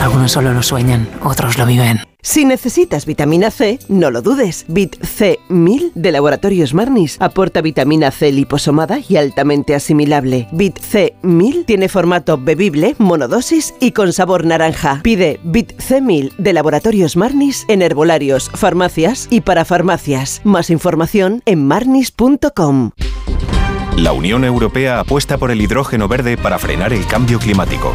[0.00, 2.00] Algunos solo lo sueñan, otros lo viven.
[2.22, 4.64] Si necesitas vitamina C, no lo dudes.
[4.66, 10.48] Vit C1000 de Laboratorios Marnis aporta vitamina C liposomada y altamente asimilable.
[10.50, 15.00] Vit C1000 tiene formato bebible, monodosis y con sabor naranja.
[15.04, 20.40] Pide Vit C1000 de Laboratorios Marnis en herbolarios, farmacias y para farmacias.
[20.42, 22.90] Más información en marnis.com.
[23.96, 27.94] La Unión Europea apuesta por el hidrógeno verde para frenar el cambio climático.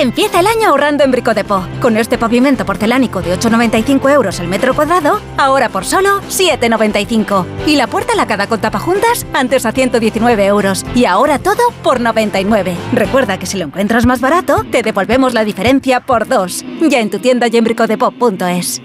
[0.00, 1.66] Empieza el año ahorrando en Bricodepo.
[1.82, 7.44] Con este pavimento porcelánico de 8,95 euros el metro cuadrado, ahora por solo 7,95.
[7.66, 10.86] Y la puerta lacada con tapajuntas, antes a 119 euros.
[10.94, 12.76] Y ahora todo por 99.
[12.92, 16.64] Recuerda que si lo encuentras más barato, te devolvemos la diferencia por dos.
[16.80, 18.80] Ya en tu tienda y en bricodepo.es.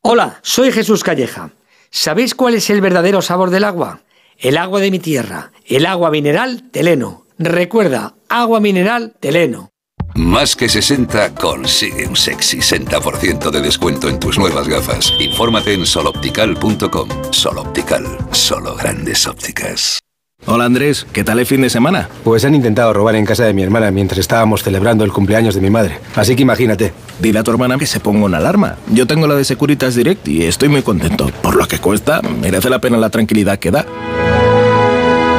[0.00, 1.50] Hola, soy Jesús Calleja.
[1.90, 4.00] ¿Sabéis cuál es el verdadero sabor del agua?
[4.38, 7.26] El agua de mi tierra, el agua mineral Teleno.
[7.38, 9.70] Recuerda, agua mineral Teleno.
[10.14, 15.12] Más que 60 consigue un sexy 60% de descuento en tus nuevas gafas.
[15.18, 17.08] Infórmate en soloptical.com.
[17.30, 19.98] Soloptical, solo grandes ópticas.
[20.46, 22.08] Hola Andrés, ¿qué tal el fin de semana?
[22.24, 25.60] Pues han intentado robar en casa de mi hermana mientras estábamos celebrando el cumpleaños de
[25.60, 25.98] mi madre.
[26.16, 26.92] Así que imagínate.
[27.20, 28.76] Dile a tu hermana que se ponga una alarma.
[28.90, 31.30] Yo tengo la de Securitas Direct y estoy muy contento.
[31.42, 33.84] Por lo que cuesta, merece la pena la tranquilidad que da.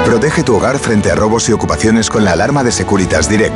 [0.06, 3.56] Protege tu hogar frente a robos y ocupaciones con la alarma de Securitas Direct.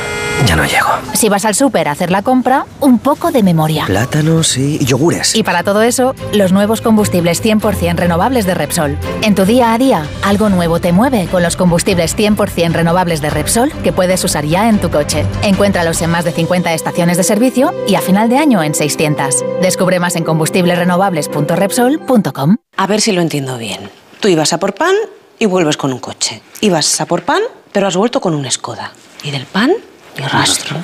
[0.47, 0.87] Ya no llego.
[1.13, 3.85] Si vas al súper a hacer la compra, un poco de memoria.
[3.85, 5.35] Plátanos y yogures.
[5.35, 8.97] Y para todo eso, los nuevos combustibles 100% renovables de Repsol.
[9.21, 13.29] En tu día a día, algo nuevo te mueve con los combustibles 100% renovables de
[13.29, 15.25] Repsol que puedes usar ya en tu coche.
[15.43, 19.45] Encuéntralos en más de 50 estaciones de servicio y a final de año en 600.
[19.61, 22.57] Descubre más en combustiblesrenovables.repsol.com.
[22.77, 23.89] A ver si lo entiendo bien.
[24.19, 24.95] Tú ibas a por pan
[25.39, 26.41] y vuelves con un coche.
[26.61, 28.91] Ibas a por pan, pero has vuelto con un Skoda.
[29.23, 29.71] ¿Y del pan?
[30.17, 30.77] Rastro.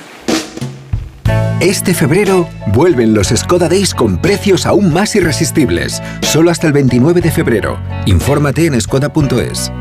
[1.60, 6.02] Este febrero vuelven los Skoda Days con precios aún más irresistibles.
[6.22, 7.80] Solo hasta el 29 de febrero.
[8.06, 9.72] Infórmate en skoda.es.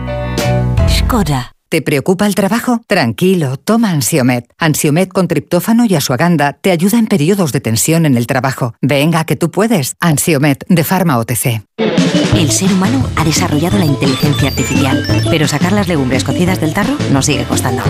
[0.89, 1.56] Skoda.
[1.69, 2.81] ¿Te preocupa el trabajo?
[2.87, 4.47] Tranquilo, toma Ansiomet.
[4.57, 8.75] Ansiomet con triptófano y asuaganda te ayuda en periodos de tensión en el trabajo.
[8.81, 9.97] Venga, que tú puedes.
[9.99, 11.63] Ansiomet de Pharma OTC.
[12.37, 16.97] El ser humano ha desarrollado la inteligencia artificial, pero sacar las legumbres cocidas del tarro
[17.11, 17.83] nos sigue costando.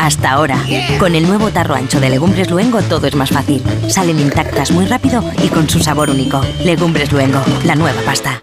[0.00, 0.58] Hasta ahora,
[0.98, 3.62] con el nuevo tarro ancho de Legumbres Luengo todo es más fácil.
[3.88, 6.40] Salen intactas muy rápido y con su sabor único.
[6.64, 8.42] Legumbres Luengo, la nueva pasta.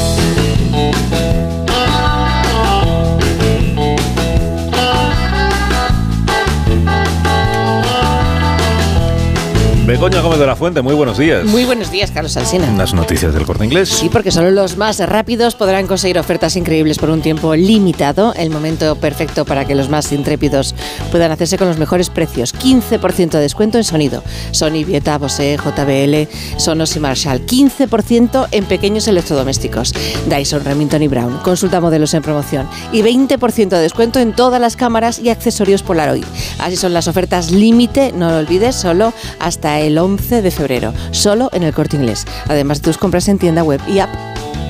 [9.91, 11.43] Begoña Gómez de la Fuente, muy buenos días.
[11.43, 12.65] Muy buenos días, Carlos Alsina.
[12.77, 13.89] Las noticias del corte inglés.
[13.89, 18.33] Sí, porque solo los más rápidos podrán conseguir ofertas increíbles por un tiempo limitado.
[18.35, 20.75] El momento perfecto para que los más intrépidos
[21.11, 22.55] puedan hacerse con los mejores precios.
[22.55, 24.23] 15% de descuento en sonido.
[24.51, 27.45] Sony, Vieta, Bose, JBL, Sonos y Marshall.
[27.45, 29.93] 15% en pequeños electrodomésticos.
[30.29, 31.39] Dyson, Remington y Brown.
[31.39, 32.65] Consulta modelos en promoción.
[32.93, 36.23] Y 20% de descuento en todas las cámaras y accesorios Polaroid.
[36.59, 41.49] Así son las ofertas límite, no lo olvides, solo hasta el 11 de febrero, solo
[41.53, 42.25] en el corte inglés.
[42.47, 44.09] Además de tus compras en tienda web y app.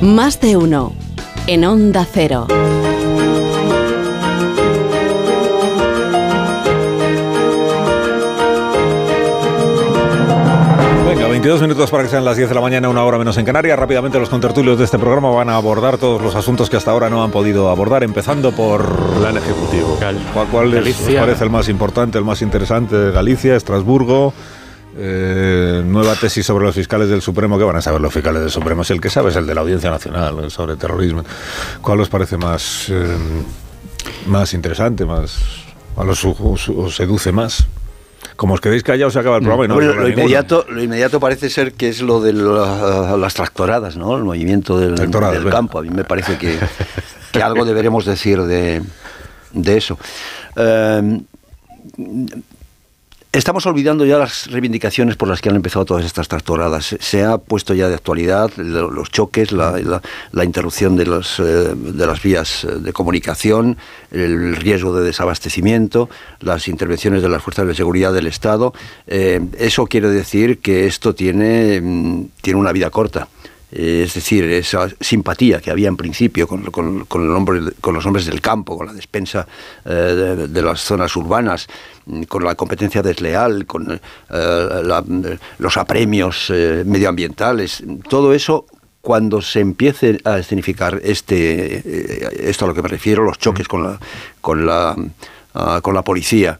[0.01, 0.93] Más de uno.
[1.47, 2.47] En Onda Cero.
[11.07, 13.43] Venga, 22 minutos para que sean las 10 de la mañana, una hora menos en
[13.43, 13.77] Canarias.
[13.77, 17.09] Rápidamente los contertulios de este programa van a abordar todos los asuntos que hasta ahora
[17.09, 18.85] no han podido abordar, empezando por...
[19.19, 19.97] Plan ejecutivo.
[20.33, 23.11] ¿Cuál, cuál les, les parece el más importante, el más interesante?
[23.11, 24.33] Galicia, Estrasburgo,
[24.97, 27.57] eh, nueva tesis sobre los fiscales del Supremo.
[27.57, 28.83] ¿Qué van a saber los fiscales del Supremo?
[28.83, 31.23] Si el que sabe es el de la Audiencia Nacional sobre terrorismo.
[31.81, 33.17] ¿Cuál os parece más, eh,
[34.27, 35.37] más interesante, más,
[35.95, 37.65] ¿Cuál os, os- seduce más?
[38.35, 41.19] Como os quedéis callados se acaba el programa y no Bueno, lo, inmediato, lo inmediato
[41.19, 44.17] parece ser que es lo de la- las tractoradas, ¿no?
[44.17, 44.95] El movimiento del,
[45.49, 45.79] campo.
[45.79, 46.57] A mí me parece que,
[47.31, 48.81] que algo deberemos decir de,
[49.53, 49.97] de eso.
[50.55, 51.21] Eh,
[53.33, 56.97] Estamos olvidando ya las reivindicaciones por las que han empezado todas estas tractoradas.
[56.99, 59.79] Se- ha puesto ya de actualidad lo- los choques, la,
[60.33, 61.03] la- interrupción de,
[61.39, 63.77] eh, de las vías eh, de comunicación,
[64.11, 66.09] el riesgo de desabastecimiento,
[66.41, 68.73] las intervenciones de las fuerzas de seguridad del Estado.
[69.07, 73.29] Eh, eso quiere decir que esto tiene, mm, tiene una vida corta.
[73.71, 77.93] Eh, Es decir, esa simpatía que había en principio con, con- con el hombre- con
[77.93, 79.47] los hombres del campo, con la despensa
[79.85, 81.67] eh, de, de las zonas urbanas,
[82.05, 85.03] mm, con la competencia desleal, con eh, la-
[85.59, 86.51] los apremios
[86.85, 88.65] medioambientales, todo eso
[89.01, 93.83] cuando se empiece a escenificar este, esto a lo que me refiero, los choques con
[93.83, 93.99] la,
[94.41, 94.95] con la,
[95.55, 96.59] ah, con la policía,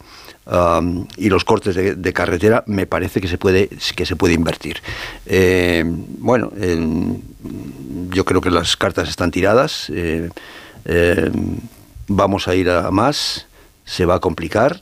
[1.18, 4.82] y los cortes de, carretera me parece que se puede que se puede invertir
[5.26, 5.84] Eh,
[6.20, 7.24] bueno en-
[8.10, 10.30] yo creo que las cartas están tiradas eh,
[10.86, 11.32] eh,
[12.08, 13.48] vamos a ir a más
[13.86, 14.82] se va a complicar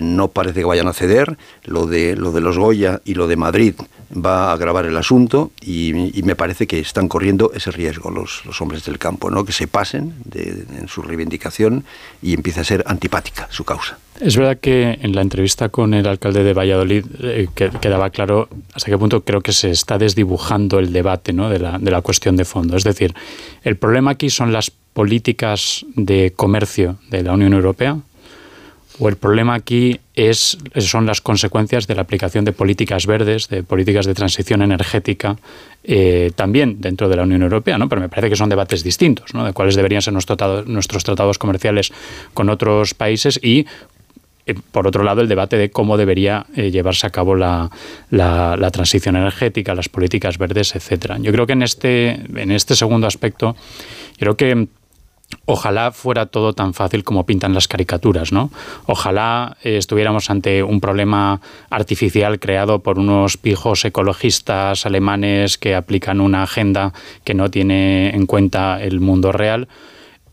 [0.00, 1.36] no parece que vayan a ceder.
[1.64, 3.74] Lo de, lo de los Goya y lo de Madrid
[4.14, 5.92] va a agravar el asunto y,
[6.24, 9.44] me parece que están corriendo ese riesgo los, hombres del campo, ¿no?
[9.44, 11.84] que se pasen en su reivindicación
[12.22, 13.98] y empiece a ser antipática su causa.
[14.20, 18.48] Es verdad que en la entrevista con el alcalde de Valladolid eh, que- quedaba claro
[18.72, 21.50] hasta qué punto creo que se está desdibujando el debate ¿no?
[21.50, 22.76] de, la, de la cuestión de fondo.
[22.76, 23.14] Es decir,
[23.62, 27.98] el problema aquí son las políticas de comercio de la Unión Europea
[28.98, 33.62] o el problema aquí es, son las consecuencias de la aplicación de políticas verdes, de
[33.62, 35.36] políticas de transición energética,
[35.84, 37.88] eh, también dentro de la Unión Europea, ¿no?
[37.88, 39.44] Pero me parece que son debates distintos, ¿no?
[39.44, 41.92] De cuáles deberían ser nuestros tratados, comerciales
[42.34, 43.66] con otros países y
[44.46, 47.68] eh, por otro lado, el debate de cómo debería eh, llevarse a cabo la,
[48.10, 51.18] la- la transición energética, las políticas verdes, etcétera.
[51.20, 53.56] Yo creo que en este, en este segundo aspecto,
[54.18, 54.68] creo que
[55.44, 58.50] Ojalá fuera todo tan fácil como pintan las caricaturas, ¿no?
[58.86, 61.40] Ojalá eh, estuviéramos ante un problema
[61.70, 68.26] artificial creado por unos pijos ecologistas alemanes que aplican una agenda que no tiene en
[68.26, 69.68] cuenta el mundo real.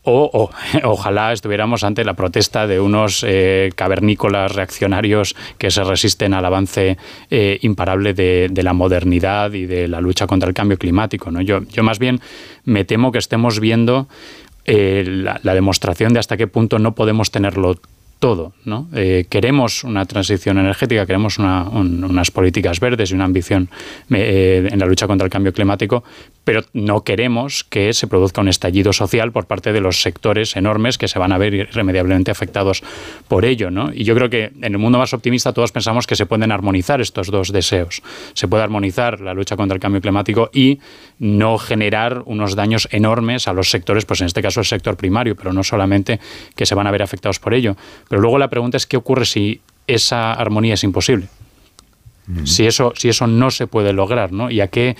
[0.06, 0.50] O,
[0.84, 6.98] ojalá estuviéramos ante la protesta de unos eh, cavernícolas reaccionarios que se resisten al avance
[7.30, 11.30] eh, imparable de, de la modernidad y de la lucha contra el cambio climático.
[11.30, 11.40] ¿no?
[11.40, 12.20] Yo, yo más bien
[12.64, 14.08] me temo que estemos viendo
[14.64, 17.76] eh, la, demostración de hasta qué punto no podemos tenerlo
[18.18, 18.52] todo.
[18.64, 18.88] ¿no?
[18.94, 23.68] Eh, queremos una transición energética, queremos una- un- unas políticas verdes y una ambición
[24.10, 26.04] eh, en la lucha contra el cambio climático,
[26.44, 30.98] pero no queremos que se produzca un estallido social por parte de los sectores enormes
[30.98, 32.82] que se van a ver irremediablemente afectados
[33.28, 33.70] por ello.
[33.70, 33.90] ¿no?
[33.92, 37.00] Y yo creo que en el mundo más optimista todos pensamos que se pueden armonizar
[37.00, 38.02] estos dos deseos.
[38.34, 40.78] Se puede armonizar la lucha contra el cambio climático y
[41.18, 45.36] no generar unos daños enormes a los sectores, pues en este caso el sector primario,
[45.36, 46.20] pero no solamente
[46.54, 47.76] que se van a ver afectados por ello.
[48.08, 51.28] Pero luego la pregunta es qué ocurre si esa armonía es imposible
[52.44, 54.50] si eso, si eso no se puede lograr, ¿no?
[54.50, 54.96] Y a qué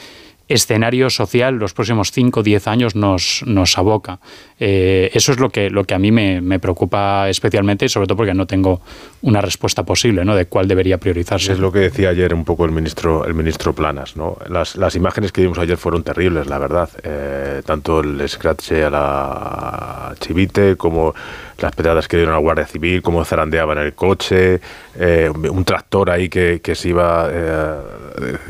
[0.49, 4.19] escenario social los próximos 5 o 10 años nos, nos aboca.
[4.61, 8.17] Eh, eso es lo que, lo que a mí me, me preocupa especialmente, sobre todo
[8.17, 8.81] porque no tengo
[9.23, 10.37] una respuesta posible ¿no?
[10.37, 11.53] de cuál debería priorizarse.
[11.53, 14.17] Es lo que decía ayer un poco el ministro, el ministro Planas.
[14.17, 14.37] ¿no?
[14.49, 16.91] Las, las imágenes que vimos ayer fueron terribles, la verdad.
[17.03, 21.15] Eh, tanto el scratch a la Chivite como
[21.59, 24.61] las pedradas que dieron a la Guardia Civil, cómo zarandeaban el coche,
[24.99, 27.77] eh, un tractor ahí que, que se iba eh,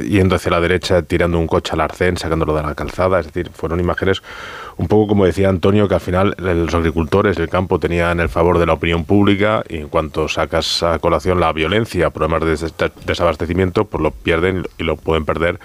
[0.09, 3.21] yendo hacia la derecha, tirando un coche al arcén, sacándolo de la calzada.
[3.21, 4.23] Es decir, fueron imágenes
[4.77, 8.59] un poco como decía Antonio, que al final los agricultores del campo tenían el favor
[8.59, 12.75] de la opinión pública y en cuanto sacas a colación la violencia, problemas de des-
[13.07, 15.61] desabastecimiento, pues lo pierden y lo pueden perder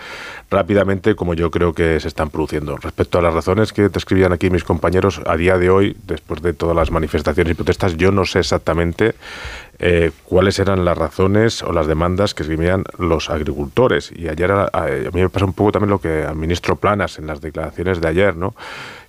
[0.51, 2.77] rápidamente como yo creo que se están produciendo.
[2.77, 6.41] Respecto a las razones que te escribían aquí mis compañeros, a día de hoy, después
[6.43, 9.15] de todas las manifestaciones y protestas, yo no sé exactamente
[9.81, 14.11] eh, cuáles eran las razones o las demandas que escribían los agricultores.
[14.13, 14.69] Y ayer a,
[15.13, 18.07] mí me pasa un poco también lo que al ministro Planas en las declaraciones de
[18.07, 18.53] ayer, ¿no?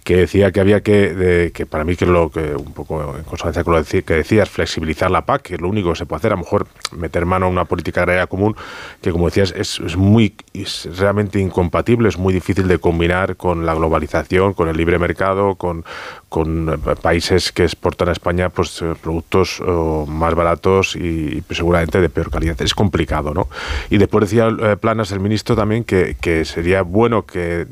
[0.05, 3.65] que decía que había que, que para mí que lo que un poco en consonancia
[3.65, 6.33] con lo que decías, flexibilizar la PAC, que es lo único que se puede hacer,
[6.33, 6.67] a lo mejor
[6.97, 8.57] meter mano a una política agraria común,
[9.03, 13.67] que como decías es, es muy es realmente incompatible, es muy difícil de combinar con
[13.67, 15.85] la globalización, con el libre mercado, con,
[16.31, 21.59] con eh, países que exportan a España pues eh, productos oh, más baratos y, pues,
[21.59, 22.61] seguramente de peor calidad.
[22.63, 23.49] Es complicado, ¿no?
[23.91, 27.67] Y después decía eh, Planas, el ministro, también que, que sería bueno que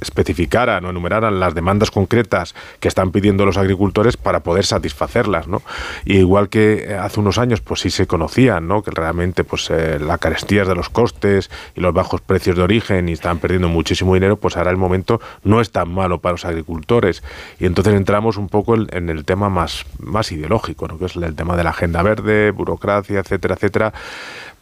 [0.00, 5.62] especificaran o enumeraran las demandas concretas que están pidiendo los agricultores para poder satisfacerlas, ¿no?
[6.04, 8.82] Igual que hace unos años, pues sí se conocían, ¿no?
[8.82, 13.12] Que realmente pues la carestía de los costes y los bajos precios de origen y
[13.12, 17.22] estaban perdiendo muchísimo dinero, pues ahora el momento no es tan malo para los agricultores
[17.60, 20.98] y entonces entramos un poco en, el tema más, más ideológico, ¿no?
[20.98, 23.92] que es el tema de la agenda verde, burocracia, etcétera, etcétera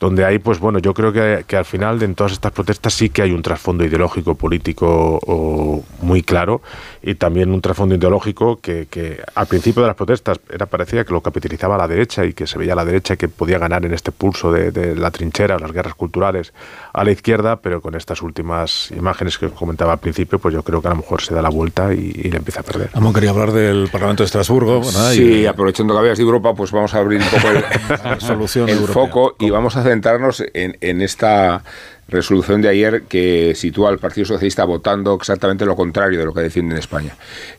[0.01, 2.95] donde hay, pues bueno, yo creo que, que, al final de en todas estas protestas
[2.95, 6.63] sí que hay un trasfondo ideológico, político o muy claro
[7.03, 11.13] y también un trasfondo ideológico que, que, al principio de las protestas era parecía que
[11.13, 13.93] lo capitalizaba la derecha y que se veía a la derecha que podía ganar en
[13.93, 16.53] este pulso de, de la trinchera las guerras culturales
[16.93, 20.81] a la izquierda, pero con estas últimas imágenes que comentaba al principio, pues yo creo
[20.81, 22.91] que a lo mejor se da la vuelta y, y le empieza a perder.
[22.93, 24.83] Ramón quería hablar del Parlamento de Estrasburgo.
[24.85, 28.79] Sí, aprovechando que habías de Europa, pues vamos a abrir un poco el, solución el
[28.79, 31.63] foco y vamos a centrarnos en, en esta
[32.09, 36.41] resolución de ayer que sitúa al Partido Socialista votando exactamente lo contrario de lo que
[36.41, 37.15] defiende en España,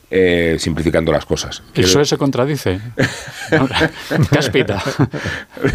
[0.09, 1.61] eh, simplificando las cosas.
[1.75, 2.79] ¿Y eso se contradice?
[4.31, 4.81] Cáspita.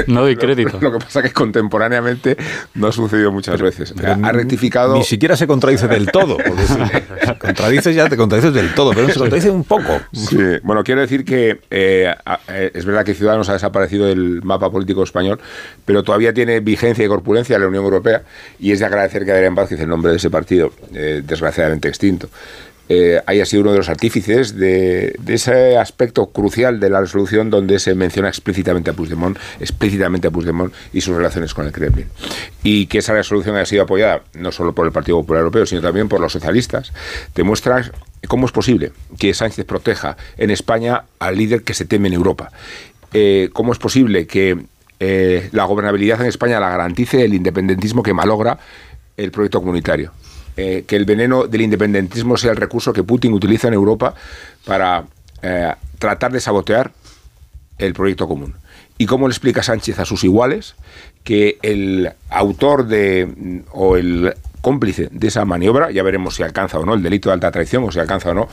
[0.09, 0.79] No doy crédito.
[0.81, 2.37] Lo, que pasa es que contemporáneamente
[2.75, 3.95] no ha sucedido muchas veces.
[4.03, 4.97] ha rectificado...
[4.97, 6.37] Ni siquiera se contradice del todo.
[6.39, 10.01] si contradices ya te contradices del todo, pero se contradice un poco.
[10.13, 10.37] Sí.
[10.65, 12.13] Bueno, quiero decir que eh,
[12.49, 15.39] eh, es verdad que Ciudadanos ha desaparecido del mapa político español,
[15.85, 18.23] pero todavía tiene vigencia y corpulencia en la Unión Europea
[18.65, 22.31] y es de agradecer que Adrián Vázquez, el nombre de ese partido, eh, desgraciadamente extinto,
[22.89, 27.79] eh, haya sido uno de los artífices de, ese aspecto crucial de la resolución donde
[27.79, 32.07] se menciona explícitamente a Puigdemont, explícitamente a Puigdemont y sus relaciones con el Kremlin.
[32.63, 35.83] Y que esa resolución haya sido apoyada no solo por el Partido Popular Europeo, sino
[35.83, 36.95] también por los socialistas,
[37.35, 37.93] demuestra
[38.29, 42.51] cómo es posible que Sánchez proteja en España al líder que se teme en Europa.
[43.13, 44.59] Eh, cómo es posible que
[45.07, 48.59] eh, la gobernabilidad en España la garantice el independentismo que malogra
[49.19, 50.13] el proyecto comunitario.
[50.57, 54.15] Eh, que el veneno del independentismo sea el recurso que Putin utiliza en Europa
[54.65, 55.05] para
[55.43, 56.93] eh, tratar de sabotear
[57.77, 58.55] el proyecto común.
[58.97, 60.75] ¿Y cómo le explica Sánchez a sus iguales
[61.23, 66.87] que el autor de o el cómplice de esa maniobra, ya veremos si alcanza o
[66.87, 68.49] no el delito de alta traición o si alcanza o no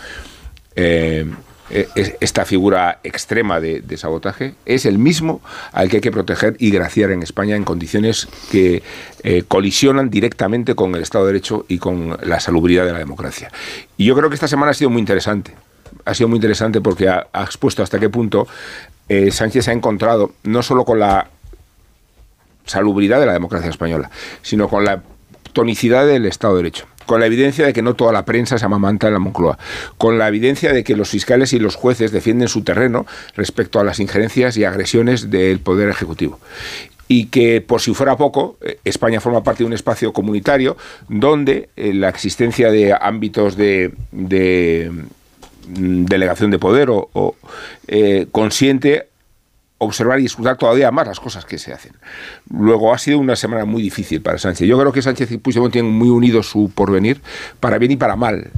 [1.96, 5.42] esta figura extrema de, sabotaje es el mismo
[5.72, 8.84] al que hay que proteger y graciar en España en condiciones que
[9.24, 13.52] eh, colisionan directamente con el Estado de Derecho y con la salubridad de la democracia.
[13.98, 15.54] Y yo creo que esta semana ha sido muy interesante.
[16.06, 18.48] Ha sido muy interesante porque ha, expuesto hasta qué punto
[19.10, 21.30] eh, Sánchez se ha encontrado no solo con la
[22.66, 24.10] salubridad de la democracia española,
[24.42, 25.04] sino con la
[25.54, 28.64] tonicidad del Estado de Derecho con la evidencia de que no toda la prensa se
[28.64, 29.60] amamanta en la Moncloa,
[29.98, 33.84] con la evidencia de que los fiscales y los jueces defienden su terreno respecto a
[33.84, 36.40] las injerencias y agresiones del Poder Ejecutivo.
[37.10, 40.78] Y que, por si fuera poco, eh, España forma parte de un espacio comunitario
[41.10, 47.36] donde eh, la existencia de ámbitos de, mm, delegación de poder o,
[47.90, 49.10] eh, consiente
[49.82, 51.94] observar y escuchar todavía más las cosas que se hacen.
[52.50, 54.68] Luego ha sido una semana muy difícil para Sánchez.
[54.68, 57.22] Yo creo que Sánchez y Puigdemont tienen muy unido su porvenir,
[57.60, 58.52] para bien y para mal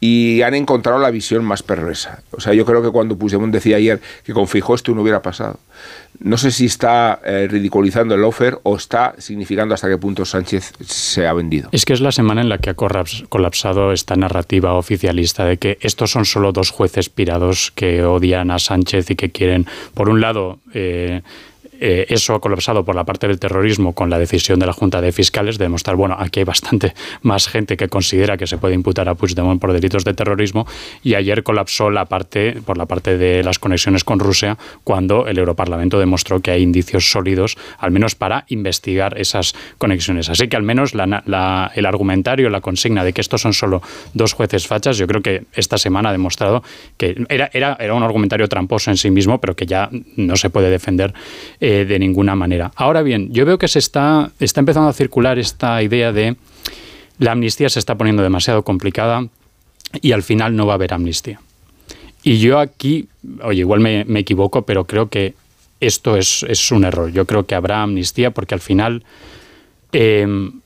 [0.00, 2.22] y han encontrado la visión más perversa.
[2.30, 5.22] O sea, yo creo que cuando Puigdemont decía ayer que con Fijó esto no hubiera
[5.22, 5.58] pasado,
[6.20, 10.72] no sé si está eh, ridiculizando el offer o está significando hasta qué punto Sánchez
[10.84, 11.68] se ha vendido.
[11.72, 15.78] Es que es la semana en la que ha colapsado esta narrativa oficialista de que
[15.80, 20.20] estos son solo dos jueces pirados que odian a Sánchez y que quieren, por un
[20.20, 21.22] lado, eh,
[21.80, 25.00] eh, eso ha colapsado por la parte del terrorismo con la decisión de la Junta
[25.00, 28.74] de Fiscales de demostrar, bueno, aquí hay bastante más gente que considera que se puede
[28.74, 30.66] imputar a Puigdemont por delitos de terrorismo
[31.02, 35.38] y ayer colapsó la parte por la parte de las conexiones con Rusia cuando el
[35.38, 40.28] Europarlamento demostró que hay indicios sólidos, al menos para investigar esas conexiones.
[40.28, 43.82] Así que al menos el argumentario, la consigna de que estos son solo
[44.14, 46.62] dos jueces fachas, yo creo que esta semana ha demostrado
[46.96, 50.50] que era, era, era un argumentario tramposo en sí mismo, pero que ya no se
[50.50, 51.14] puede defender.
[51.70, 52.72] De ninguna manera.
[52.76, 56.36] Ahora bien, yo veo que se está, está empezando a circular esta idea de
[57.18, 59.26] la amnistía se está poniendo demasiado complicada
[60.00, 61.40] y al final no va a haber amnistía.
[62.22, 63.08] Y yo aquí,
[63.42, 65.34] oye, igual me, equivoco, pero creo que
[65.80, 67.10] esto es, un error.
[67.12, 69.04] Yo creo que habrá amnistía porque al final
[69.92, 70.60] em,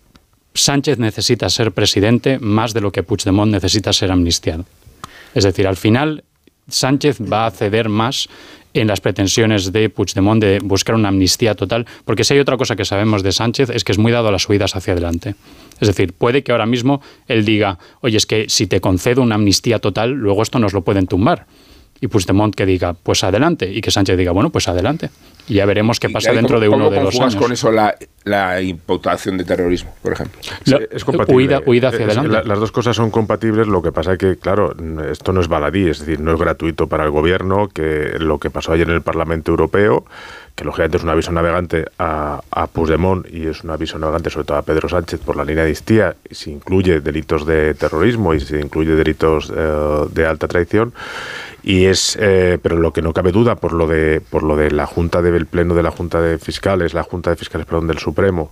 [0.54, 4.64] Sánchez necesita ser presidente más de lo que Puigdemont necesita ser amnistiado.
[5.34, 6.24] Es decir, al final
[6.68, 8.28] Sánchez va a ceder más
[8.74, 12.76] en las pretensiones de Puigdemont de buscar una amnistía total, porque si hay otra cosa
[12.76, 15.34] que sabemos de Sánchez es que es muy dado a las subidas hacia adelante.
[15.80, 19.34] Es decir, puede que ahora mismo él diga, oye, es que si te concedo una
[19.34, 21.46] amnistía total, luego esto nos lo pueden tumbar.
[22.02, 25.08] Y Puigdemont que diga, pues adelante, y que Sánchez diga, bueno, pues adelante.
[25.46, 27.36] Y ya veremos qué pasa dentro de uno de dos años.
[27.36, 30.40] con eso la, la, imputación de terrorismo, por ejemplo?
[30.90, 31.60] es compatible.
[31.64, 32.48] Huida, hacia adelante.
[32.48, 34.74] las dos cosas son compatibles, lo que pasa es que, claro,
[35.12, 38.50] esto no es baladí, es decir, no es gratuito para el gobierno, que lo que
[38.50, 40.04] pasó ayer en el Parlamento Europeo
[40.54, 44.46] que lógicamente es un aviso navegante a, a Puigdemont y es un aviso navegante sobre
[44.46, 48.34] todo a Pedro Sánchez por la línea de Istía, y se incluye delitos de terrorismo
[48.34, 50.92] y se incluye delitos eh, de alta traición.
[51.64, 54.72] Y es eh, pero lo que no cabe duda por lo de por lo de
[54.72, 57.98] la junta del pleno de la junta de fiscales la junta de fiscales perdón del
[57.98, 58.50] supremo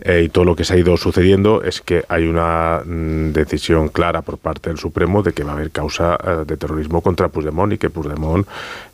[0.00, 3.88] eh, y todo lo que se ha ido sucediendo es que hay una mm, decisión
[3.88, 7.72] clara por parte del Supremo de que va a haber causa de terrorismo contra Puigdemont
[7.72, 8.46] y que Puigdemont,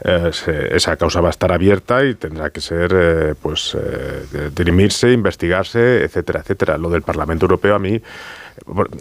[0.04, 0.30] eh,
[0.70, 3.76] esa causa va a estar abierta y tendrá que ser, pues,
[4.54, 6.78] dirimirse, investigarse, etcétera, etcétera.
[6.78, 8.00] Lo del Parlamento Europeo a mí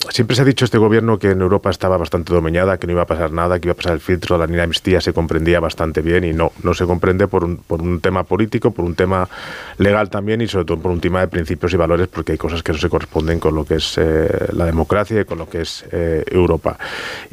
[0.09, 3.03] Siempre se ha dicho este gobierno que en Europa estaba bastante dominada, que no iba
[3.03, 6.01] a pasar nada, que iba a pasar el filtro, la línea amnistía se comprendía bastante
[6.01, 9.29] bien y no, no se comprende por un, por un tema político, por un tema
[9.77, 12.63] legal también y sobre todo por un tema de principios y valores porque hay cosas
[12.63, 15.61] que no se corresponden con lo que es eh, la democracia y con lo que
[15.61, 16.77] es eh, Europa.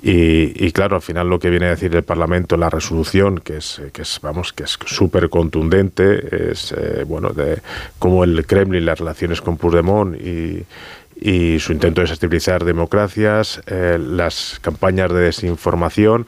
[0.02, 3.81] Y, claro, al final lo que viene a decir el Parlamento, la resolución, que es,
[3.92, 7.60] que es vamos, que es súper contundente, es, eh, bueno, de
[7.98, 10.65] cómo el Kremlin, las relaciones con Puigdemont y
[11.20, 16.26] y su intento de desestabilizar democracias, eh, las campañas de desinformación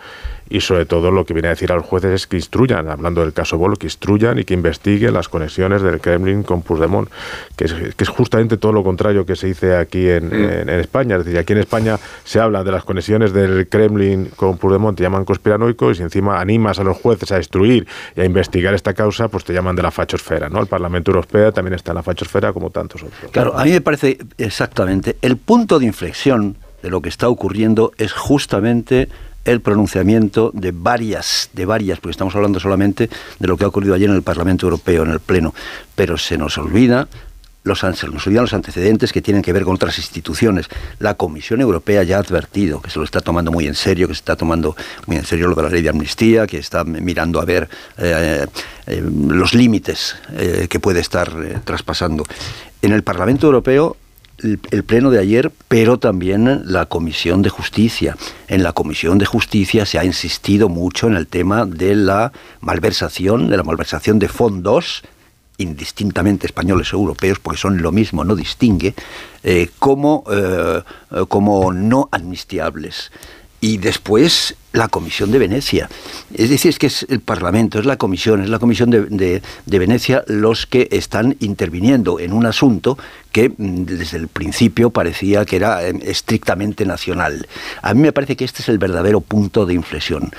[0.50, 3.22] y sobre todo lo que viene a decir a los jueces es que instruyan, hablando
[3.22, 7.08] del caso Bolo, que instruyan y que investiguen las conexiones del Kremlin con Puigdemont,
[7.56, 10.68] que es, que es justamente todo lo contrario que se dice aquí en.
[10.80, 11.16] España.
[11.16, 15.04] Es decir, aquí en España se habla de las conexiones del Kremlin con Puigdemont, te
[15.04, 18.92] llaman conspiranoico y si encima animas a los jueces a destruir y a investigar esta
[18.92, 20.48] causa, pues te llaman de la fachosfera.
[20.48, 20.60] ¿no?
[20.60, 23.30] El Parlamento Europeo también está en la fachosfera como tantos otros.
[23.30, 27.92] Claro, a mí me parece exactamente el punto de inflexión de lo que está ocurriendo
[27.98, 29.08] es justamente
[29.44, 33.94] el pronunciamiento de varias, de varias, porque estamos hablando solamente de lo que ha ocurrido
[33.94, 35.54] ayer en el Parlamento Europeo, en el Pleno,
[35.94, 37.08] pero se nos olvida
[37.62, 40.66] los, nos olvidan los antecedentes que tienen que ver con otras instituciones.
[40.98, 44.14] La Comisión Europea ya ha advertido que se lo está tomando muy en serio, que
[44.14, 47.40] se está tomando muy en serio lo de la ley de amnistía, que está mirando
[47.40, 48.46] a ver eh,
[48.86, 51.30] eh, los límites eh, que puede estar
[51.64, 52.24] traspasando.
[52.82, 53.96] En el Parlamento Europeo
[54.42, 58.16] el, pleno de ayer, pero también la Comisión de Justicia.
[58.48, 63.48] En la Comisión de Justicia se ha insistido mucho en el tema de la malversación,
[63.48, 65.02] de la malversación de fondos
[65.58, 68.94] indistintamente españoles o europeos, porque son lo mismo, no distingue,
[69.42, 70.82] eh, como, eh,
[71.28, 73.12] como no amnistiables
[73.60, 75.88] y después la Comisión de Venecia.
[76.32, 80.24] Es decir, es que es el Parlamento, es la Comisión, es la Comisión de, Venecia
[80.26, 82.96] los que están interviniendo en un asunto
[83.32, 87.46] que mm, desde el principio parecía que era em, estrictamente nacional.
[87.82, 90.30] A mí me parece que este es el verdadero punto de inflexión.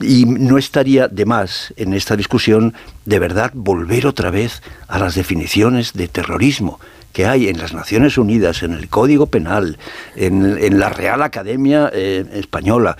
[0.00, 5.14] Y no estaría de más en esta discusión de verdad volver otra vez a las
[5.14, 6.80] definiciones de terrorismo
[7.12, 9.78] que hay en las Naciones Unidas, en el Código Penal,
[10.16, 12.96] en, la Real Academia eh, Española,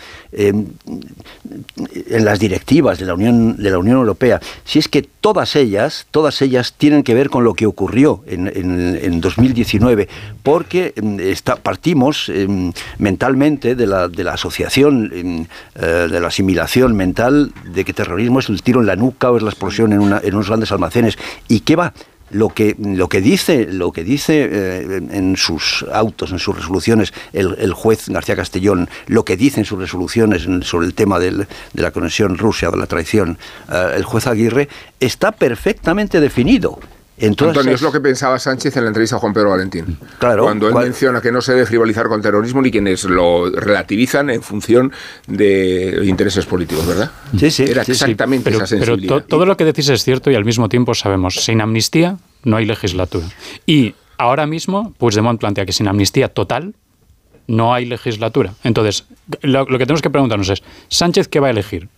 [2.13, 7.03] en las directivas de la, Unión, Europea, si es que todas ellas, todas ellas tienen
[7.03, 10.09] que ver con lo que ocurrió en, en, 2019,
[10.43, 11.19] porque mm,
[11.63, 17.85] partimos em, mentalmente de la, de la asociación, em, eh, de la asimilación mental de
[17.85, 20.35] que terrorismo es el tiro en la nuca o es la explosión en, una, en
[20.35, 21.19] unos grandes almacenes.
[21.49, 21.93] ¿Y qué va?
[22.33, 27.13] Lo que, lo que dice, lo que dice eh, en sus autos, en sus resoluciones,
[27.33, 31.91] el, juez García Castellón, lo que dice en sus resoluciones sobre el tema de la
[31.91, 33.39] conexión Rusia, de la traición,
[33.71, 34.69] eh, el juez Aguirre,
[35.01, 36.79] está perfectamente definido.
[37.23, 39.97] Antonio, es lo que pensaba Sánchez en la entrevista a Juan Pedro Valentín.
[40.19, 44.31] Claro, cuando él menciona que no se debe frivolizar con terrorismo ni quienes lo relativizan
[44.31, 44.93] en función
[45.27, 47.11] de intereses políticos, ¿verdad?
[47.39, 47.65] Sí, sí.
[47.65, 49.15] Era exactamente pero, esa sensibilidad.
[49.17, 52.57] Pero todo lo que decís es cierto y al mismo tiempo sabemos, sin amnistía no
[52.57, 53.27] hay legislatura.
[53.67, 56.75] Y ahora mismo Puigdemont plantea que sin amnistía total
[57.47, 58.55] no hay legislatura.
[58.65, 59.05] Entonces,
[59.43, 61.89] lo, lo que tenemos que preguntarnos es, ¿Sánchez qué va a elegir?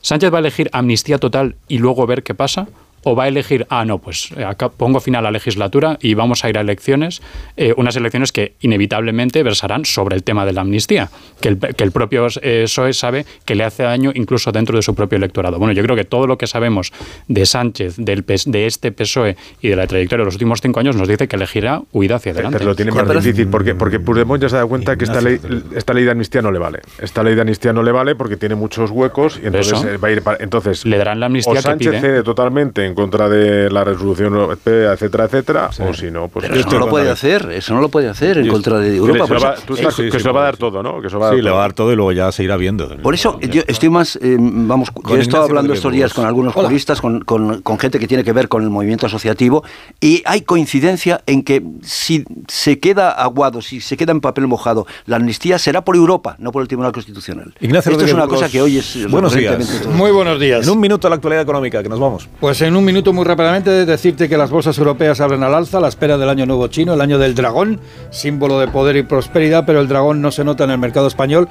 [0.00, 2.68] ¿Sánchez va a elegir amnistía total y luego ver qué pasa?
[3.08, 6.14] O va a elegir, ah, no, pues eh, acá pongo fin a la legislatura y
[6.14, 7.22] vamos a ir a elecciones,
[7.56, 11.08] eh, unas elecciones que inevitablemente versarán sobre el tema de la amnistía,
[11.40, 14.82] que el, que el propio eh, PSOE sabe que le hace daño incluso dentro de
[14.82, 15.56] su propio electorado.
[15.60, 16.92] Bueno, yo creo que todo lo que sabemos
[17.28, 20.96] de Sánchez, del, de este PSOE y de la trayectoria de los últimos cinco años
[20.96, 22.58] nos dice que elegirá huida hacia adelante.
[22.58, 25.38] Pero lo tiene más difícil porque, porque Puigdemont ya se da cuenta que esta ley,
[25.76, 26.80] esta ley de amnistía no le vale.
[26.98, 29.88] Esta ley de amnistía no le vale porque tiene muchos huecos y entonces Eso.
[29.88, 32.00] eh, va a ir para- entonces Le darán la amnistía o que Sánchez pide.
[32.00, 36.58] cede totalmente en contra de la resolución europea, etcétera, etcétera, o si no, pues Pero
[36.60, 39.54] eso no lo puede hacer, eso no lo puede hacer en contra de Europa.
[39.64, 41.00] Tú estás- que se lo va a dar todo, ¿no?
[41.00, 41.54] Que se va a Sí, dar le todo.
[41.56, 42.88] va a dar todo y luego ya se irá viendo.
[42.98, 46.56] Por eso yo estoy más, eh, vamos, yo he estado hablando estos días con algunos
[46.56, 46.68] Hola.
[46.68, 49.62] juristas, con, con- con gente que tiene que ver con el movimiento asociativo,
[50.00, 54.86] y hay coincidencia en que si se queda aguado, si se queda en papel mojado,
[55.06, 57.54] la amnistía será por Europa, no por el Tribunal Constitucional.
[57.60, 59.86] Ignacio Esto es Rodríguez una Burgos, cosa que hoy es Buenos días.
[59.86, 60.64] Muy buenos días.
[60.66, 62.28] En un minuto la actualidad económica, que nos vamos.
[62.40, 65.80] Pues en un minuto muy rápidamente decirte que las bolsas europeas abren al alza a
[65.80, 67.80] la espera del año nuevo chino, el año del dragón,
[68.10, 71.48] símbolo de poder y prosperidad, pero el dragón no se nota en el mercado español.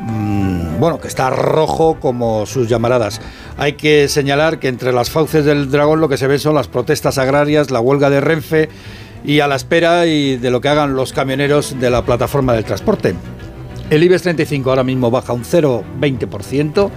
[0.00, 3.20] Mm, bueno, que está rojo como sus llamaradas.
[3.58, 6.68] Hay que señalar que entre las fauces del dragón lo que se ve son las
[6.68, 8.68] protestas agrarias, la huelga de Renfe
[9.24, 12.64] y a la espera y de lo que hagan los camioneros de la plataforma del
[12.64, 13.14] transporte.
[13.90, 16.90] El IBEX 35 ahora mismo baja un 0,20%,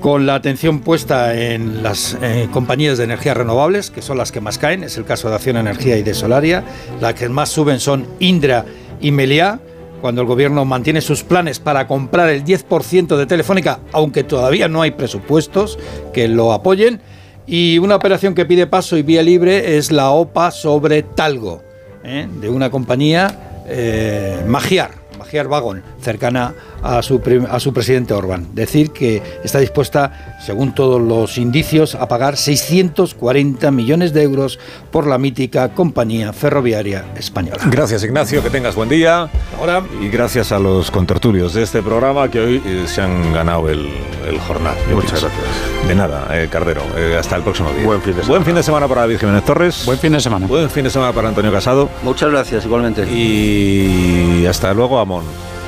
[0.00, 4.40] con la atención puesta en las eh, compañías de energías renovables, que son las que
[4.40, 6.64] más caen, es el caso de Acción Energía y de Solaria.
[7.00, 8.64] Las que más suben son Indra
[9.00, 9.60] y Meliá,
[10.00, 14.82] cuando el gobierno mantiene sus planes para comprar el 10% de Telefónica, aunque todavía no
[14.82, 15.78] hay presupuestos
[16.12, 17.00] que lo apoyen.
[17.46, 21.62] Y una operación que pide paso y vía libre es la OPA sobre Talgo,
[22.04, 22.28] ¿eh?
[22.40, 25.06] de una compañía eh, Magiar.
[25.18, 28.48] Magiar Wagon, cercana a su, prim- a su presidente Orbán.
[28.54, 34.58] Decir que está dispuesta, según todos los indicios, a pagar 640 millones de euros
[34.90, 37.58] por la mítica compañía ferroviaria española.
[37.66, 39.28] Gracias, Ignacio, que tengas buen día.
[39.58, 39.82] Ahora.
[40.00, 43.88] Y gracias a los contertulios de este programa que hoy eh, se han ganado el,
[44.28, 44.74] el jornal.
[44.92, 45.28] Muchas pienso.
[45.28, 45.88] gracias.
[45.88, 46.82] De nada, eh, Cardero.
[46.96, 47.84] Eh, hasta el próximo día.
[47.84, 48.28] Buen fin de semana.
[48.28, 49.82] Buen fin de semana para David Jiménez Torres.
[49.86, 50.46] Buen fin de semana.
[50.46, 51.88] Buen fin de semana para Antonio Casado.
[52.02, 53.06] Muchas gracias, igualmente.
[53.10, 55.24] Y hasta luego, Amón.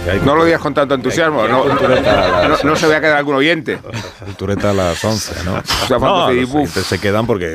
[0.08, 1.64] Hay No lo digas con tanto entusiasmo, que hay no,
[2.48, 3.78] no, no se vaya a quedar algún oyente.
[4.24, 5.54] Cultureta a las 11, ¿no?
[5.86, 7.54] sea, no, oyentes se quedan porque...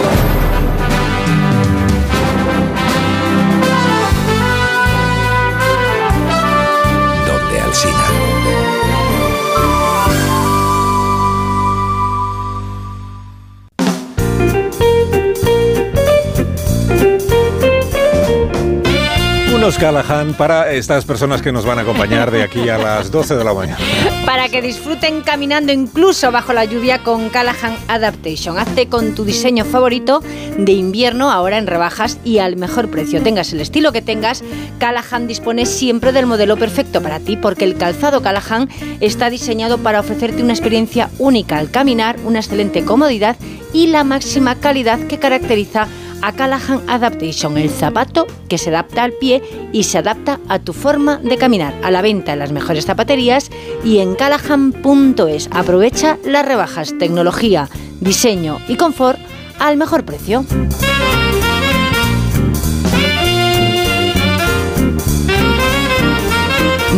[19.77, 23.43] Callahan para estas personas que nos van a acompañar de aquí a las 12 de
[23.43, 23.77] la mañana.
[24.25, 28.57] Para que disfruten caminando incluso bajo la lluvia con Callahan Adaptation.
[28.57, 30.21] Hazte con tu diseño favorito
[30.57, 33.21] de invierno ahora en rebajas y al mejor precio.
[33.21, 34.43] Tengas el estilo que tengas,
[34.79, 38.69] Callahan dispone siempre del modelo perfecto para ti porque el calzado Callahan
[38.99, 43.37] está diseñado para ofrecerte una experiencia única al caminar, una excelente comodidad
[43.73, 45.87] y la máxima calidad que caracteriza
[46.31, 49.41] Callahan Adaptation, el zapato que se adapta al pie
[49.73, 51.73] y se adapta a tu forma de caminar.
[51.83, 53.49] A la venta en las mejores zapaterías
[53.83, 55.49] y en callahan.es.
[55.51, 57.69] Aprovecha las rebajas, tecnología,
[57.99, 59.19] diseño y confort
[59.59, 60.45] al mejor precio.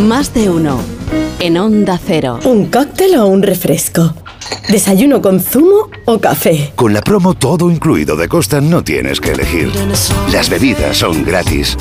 [0.08, 0.80] Más de uno.
[1.40, 2.40] En Onda Cero.
[2.46, 4.14] ¿Un cóctel o un refresco?
[4.70, 6.74] ¿Desayuno con zumo o café?
[6.76, 9.72] Con la promo todo incluido de Costa no tienes que elegir.
[10.32, 11.78] Las bebidas son gratis.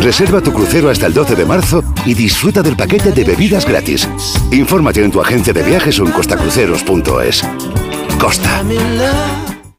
[0.00, 4.08] Reserva tu crucero hasta el 12 de marzo y disfruta del paquete de bebidas gratis.
[4.50, 7.42] Infórmate en tu agencia de viajes o en costacruceros.es.
[8.18, 8.62] Costa.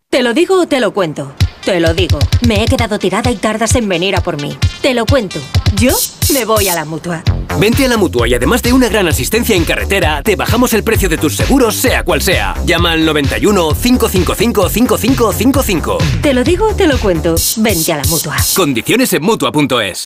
[0.09, 1.33] ¿Te lo digo o te lo cuento?
[1.63, 2.17] Te lo digo.
[2.47, 4.57] Me he quedado tirada y tardas en venir a por mí.
[4.81, 5.39] Te lo cuento.
[5.75, 5.91] Yo
[6.33, 7.23] me voy a la mutua.
[7.59, 10.83] Vente a la mutua y además de una gran asistencia en carretera, te bajamos el
[10.83, 12.53] precio de tus seguros, sea cual sea.
[12.65, 15.97] Llama al 91 555 5555.
[16.21, 17.35] Te lo digo o te lo cuento.
[17.57, 18.35] Vente a la mutua.
[18.55, 20.05] Condiciones en mutua.es.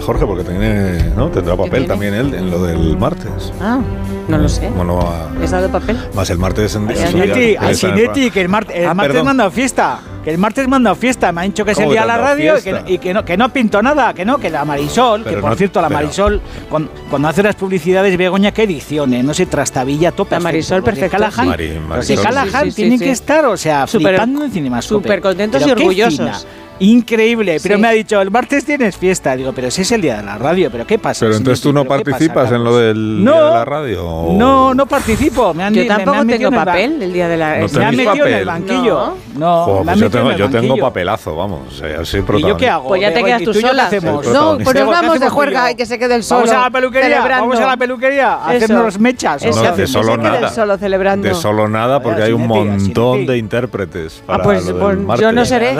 [0.00, 1.28] Jorge, porque tiene, ¿no?
[1.30, 3.52] tendrá papel también él en lo del martes.
[3.60, 3.80] Ah,
[4.28, 4.68] no lo sé.
[4.70, 5.98] Bueno, a, dado papel?
[6.14, 10.00] Más el martes en Asinetti, Asinetti, que el, ah, martes el martes manda fiesta.
[10.22, 11.32] Que el martes manda fiesta.
[11.32, 13.36] Me han dicho que se envía a la radio y que, y que, no, que
[13.36, 14.12] no pintó nada.
[14.12, 18.16] Que no, que la Marisol, que por cierto, la Marisol, cuando, cuando, hace las publicidades,
[18.16, 20.34] Begoña, qué ediciones, no sé trastabilla tope.
[20.34, 21.18] La Marisol, perfecta.
[21.18, 25.04] Callahan, Marisol, Marisol, Callahan sí, que estar, o sea, super, en Cinemascope.
[25.04, 26.46] Súper contentos y orgullosos.
[26.80, 27.80] Increíble, pero sí.
[27.82, 29.34] me ha dicho, el martes tienes fiesta.
[29.36, 31.26] Digo, pero si es el día de la radio, pero ¿qué pasa?
[31.26, 34.06] Pero entonces tú no participas pasa, en lo pues del no, día de la radio.
[34.06, 34.38] ¿o?
[34.38, 35.54] No, no participo.
[35.54, 37.96] Me han, yo tampoco me han tengo papel el, día de la no me han
[37.96, 38.32] metido papel.
[38.32, 38.98] en el banquillo.
[38.98, 41.82] No, no Joder, pues yo, tengo, yo tengo papelazo, vamos.
[42.00, 42.88] Así ¿Y yo qué hago?
[42.88, 43.90] Pues ya te quedas tú, sola.
[44.32, 46.40] No, pues nos vamos de juerga y que se quede el solo.
[46.40, 49.42] Vamos a la peluquería, vamos a la peluquería hacernos mechas.
[49.42, 50.50] de solo nada.
[50.50, 51.28] solo celebrando.
[51.28, 55.44] De solo nada porque hay un montón de intérpretes ah, para pues, pues yo no
[55.44, 55.74] seré.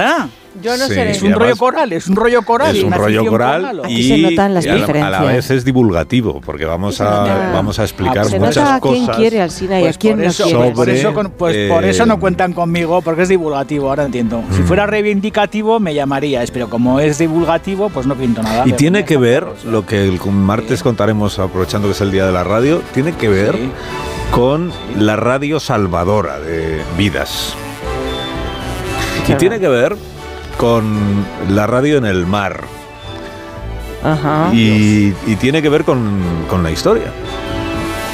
[0.62, 1.10] Yo no sé.
[1.10, 2.76] Es un rollo coral, es un rollo coral.
[2.76, 6.40] Es un rollo coral, y, Aquí se notan las y a, la vez es divulgativo,
[6.40, 8.98] porque vamos a, vamos a explicar muchas nota a cosas.
[8.98, 10.72] quién quiere al Sina y pues a quién no quiere.
[10.74, 14.42] Pues Sobre, eso, por eso no eh, cuentan conmigo, porque es divulgativo, ahora entiendo.
[14.50, 14.64] Si mm.
[14.66, 18.64] fuera reivindicativo me llamaríais, pero como es divulgativo, pues no pinto nada.
[18.66, 22.32] Y tiene que ver, lo que el martes contaremos, aprovechando que es el Día de
[22.32, 23.56] la Radio, tiene que ver
[24.30, 27.54] con la radio salvadora de vidas.
[29.26, 29.96] Y tiene que ver
[30.58, 32.60] con la radio en el mar.
[34.04, 34.50] Ajá.
[34.52, 36.20] Y, tiene que ver con,
[36.50, 37.10] con, la historia.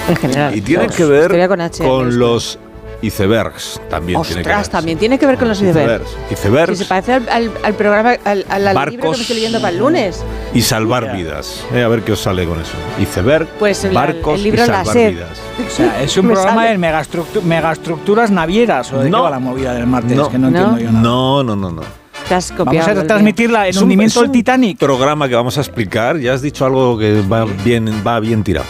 [0.08, 0.56] En general.
[0.56, 2.58] Y tiene que ver con, HL, con los
[3.02, 4.68] icebergs también tiene que ver.
[4.68, 6.08] también tiene que ver con los icebergs.
[6.30, 6.78] Icebergs.
[6.78, 10.24] Se parece al, programa, al, barcos, libro que me estoy leyendo para el lunes.
[10.54, 11.64] Y salvar vidas.
[11.72, 12.72] Eh, a ver qué os sale con eso.
[13.00, 15.40] Iceberg, pues barcos y salvar vidas.
[15.54, 16.78] O sea, es un programa sale.
[16.78, 19.30] de megaestructuras navieras o de no.
[19.30, 20.28] la movida del martes, no.
[20.28, 21.02] que no, no entiendo yo nada.
[21.02, 22.03] No, no, no, no.
[22.30, 24.78] Vamos a transmitirla en hundimiento del Titanic.
[24.78, 26.18] Programa que vamos a explicar.
[26.18, 28.66] Ya has dicho algo que va bien, va bien tirado.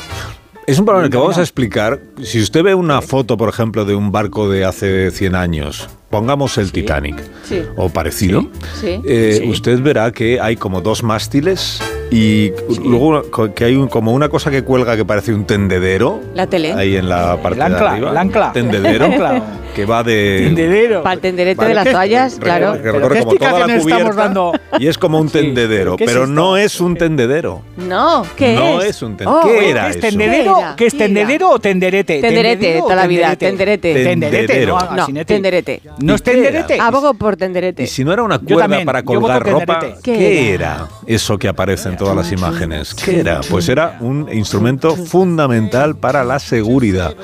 [0.67, 3.95] Es un programa que vamos a explicar, si usted ve una foto, por ejemplo, de
[3.95, 6.73] un barco de hace 100 años, pongamos el.
[6.73, 7.63] Titanic sí.
[7.77, 8.49] o parecido,
[8.83, 9.49] eh, sí.
[9.51, 12.53] Usted verá que hay como dos mástiles y
[12.83, 16.21] luego que hay como una cosa que cuelga que parece un tendedero.
[16.35, 16.73] La tele.
[16.73, 18.11] Ahí en la parte el ancla, de arriba.
[18.11, 18.53] El ancla.
[18.53, 19.05] Tendedero.
[19.05, 19.43] El ancla.
[19.75, 20.43] que va de.
[20.45, 21.03] Tendedero.
[21.03, 22.81] Para el tenderete de las toallas, claro.
[22.81, 25.97] Que recorre como toda la cubierta y es como un tendedero.
[25.97, 27.63] Pero no es un tendedero.
[27.77, 29.03] No, ¿qué no es?
[29.03, 29.43] un oh, tendedero.
[29.43, 30.59] ¿Qué era es tendedero?
[30.77, 32.21] ¿Qué es tendedero o tenderete?
[32.21, 33.37] Tenderete, toda la vida.
[33.37, 34.05] Tenderete.
[34.05, 34.67] Tenderete.
[34.67, 34.79] No,
[35.09, 35.83] no tenderete.
[35.99, 36.79] ¿No es tenderete?
[36.81, 37.83] Abogo por tenderete.
[37.83, 41.97] Y si no era una cuerda para colgar ropa, ¿qué era eso que aparece en
[41.97, 42.95] todas las imágenes?
[42.95, 43.41] ¿Qué era?
[43.51, 47.15] Pues era un instrumento fundamental para la seguridad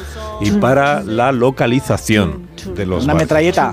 [0.41, 2.40] y para la localización
[2.75, 3.73] de los Una metralleta.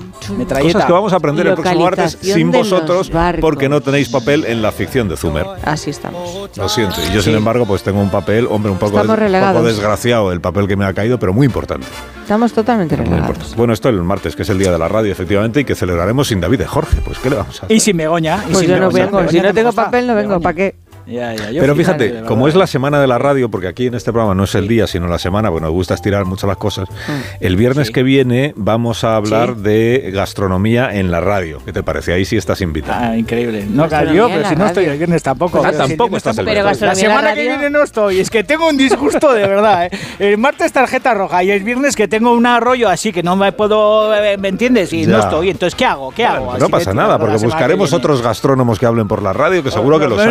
[0.61, 4.61] Cosas que vamos a aprender el próximo martes sin vosotros porque no tenéis papel en
[4.61, 5.45] la ficción de Zumer.
[5.63, 6.49] Así estamos.
[6.55, 6.95] Lo siento.
[7.09, 10.67] Y yo, sin embargo, pues tengo un papel, hombre, un poco, poco, desgraciado el papel
[10.67, 11.87] que me ha caído, pero muy importante.
[12.21, 13.55] Estamos totalmente relegados.
[13.55, 16.27] Bueno, esto el martes, que es el día de la radio, efectivamente, y que celebraremos
[16.27, 16.97] sin David y Jorge.
[17.05, 17.75] Pues, ¿qué le vamos a hacer?
[17.75, 18.43] Y sin Begoña.
[18.51, 20.39] Pues sin yo Si no tengo papel, no vengo.
[20.41, 20.75] ¿Para qué?
[21.07, 21.51] Ya, ya.
[21.51, 24.35] Yo Pero fíjate, como es la semana de la radio, porque aquí en este programa
[24.35, 27.11] no es el día, sino la semana, porque nos gusta estirar mucho las cosas, mm.
[27.39, 31.61] el viernes que viene vamos a hablar de gastronomía en la radio.
[31.63, 32.13] ¿Qué te parece?
[32.13, 33.11] Ahí sí estás invitado.
[33.11, 33.65] Ah, increíble.
[33.69, 35.63] No, claro, yo, pero si no estoy el viernes tampoco.
[35.63, 36.81] Ah, tampoco si estás el viernes.
[36.81, 38.19] La semana la que viene no estoy.
[38.19, 39.85] Es que tengo un disgusto de verdad.
[39.85, 39.91] ¿eh?
[40.19, 43.51] El martes tarjeta roja y el viernes que tengo un arroyo así que no me
[43.51, 44.91] puedo, eh, ¿me entiendes?
[44.93, 45.49] Y no estoy.
[45.49, 46.11] Entonces, ¿qué hago?
[46.11, 46.47] ¿Qué hago?
[46.47, 49.99] Pues no pasa nada, porque buscaremos otros gastrónomos que hablen por la radio, que seguro
[49.99, 50.27] que los hay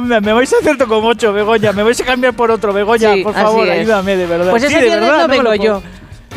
[0.00, 1.72] me, me vais a hacer como ocho, Begoña.
[1.72, 3.14] Me vais a cambiar por otro, Begoña.
[3.22, 4.50] Por favor, ayúdame, de verdad.
[4.50, 5.82] Pues ese de verdad, yo.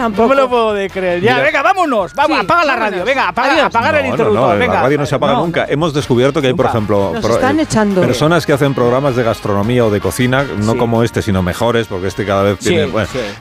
[0.01, 0.23] Tampoco.
[0.23, 1.21] No me lo puedo creer.
[1.21, 2.13] Ya, venga, vámonos.
[2.15, 3.05] Vamos, apaga la radio.
[3.05, 4.57] Venga, apaga, apagar el interruptor.
[4.57, 4.73] No, no.
[4.73, 5.65] La radio no se apaga nunca.
[5.69, 9.91] Hemos descubierto que hay, por ejemplo, están echando personas que hacen programas de gastronomía o
[9.91, 12.91] de cocina, no como este, sino mejores, porque este cada vez tiene.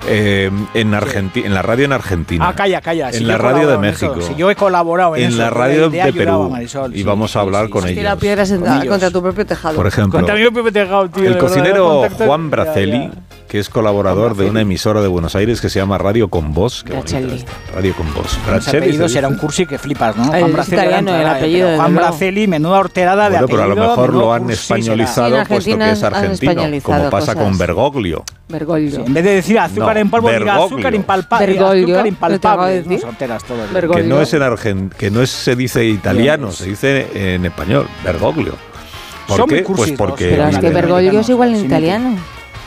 [0.07, 2.49] Eh, en, Argenti en la radio en Argentina.
[2.49, 3.13] Ah, calla, calla.
[3.13, 4.17] Si en la radio de México.
[4.37, 6.55] Yo he colaborado en, en la radio de, Perú.
[6.93, 8.17] Y vamos a hablar con ellos.
[8.19, 8.53] piedras
[8.87, 9.77] contra tu propio tejado.
[9.77, 11.25] Por ejemplo, contra mi propio tejado, tío.
[11.25, 13.11] El cocinero Juan Braceli,
[13.49, 16.55] que es colaborador de una emisora de Buenos Aires que se llama Radio Com con
[16.55, 16.83] vos.
[16.85, 17.45] Qué Bracelli.
[17.75, 18.39] Radio con vos.
[18.47, 18.97] Bracelli.
[18.97, 20.25] Los era un cursi que flipas, ¿no?
[20.25, 21.69] Juan Bracelli era el apellido.
[21.69, 23.63] Pero Juan Bracelli, menuda horterada bueno, de apellido.
[23.63, 27.37] Pero a lo mejor lo han españolizado puesto que es argentino, como pasa cosas.
[27.37, 28.25] con Bergoglio.
[28.49, 28.91] Bergoglio.
[28.91, 31.59] Sí, en vez de decir azúcar no, en polvo, diga azúcar impalpable.
[31.59, 32.85] Azúcar impalpable.
[33.95, 37.87] Que no es en Argent que no es, se dice italiano, se dice en español,
[38.05, 38.55] Bergoglio.
[39.29, 39.57] ¿Por qué?
[39.57, 40.31] Pues cursis, pues porque.
[40.31, 42.17] Pero es que Bergoglio es igual en italiano.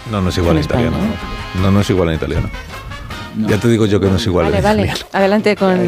[0.10, 0.98] No, no es igual en italiano.
[1.62, 2.50] No, no es igual en italiano.
[3.36, 4.94] Ya te digo yo que no es igual Vale, en vale.
[5.12, 5.80] Adelante con,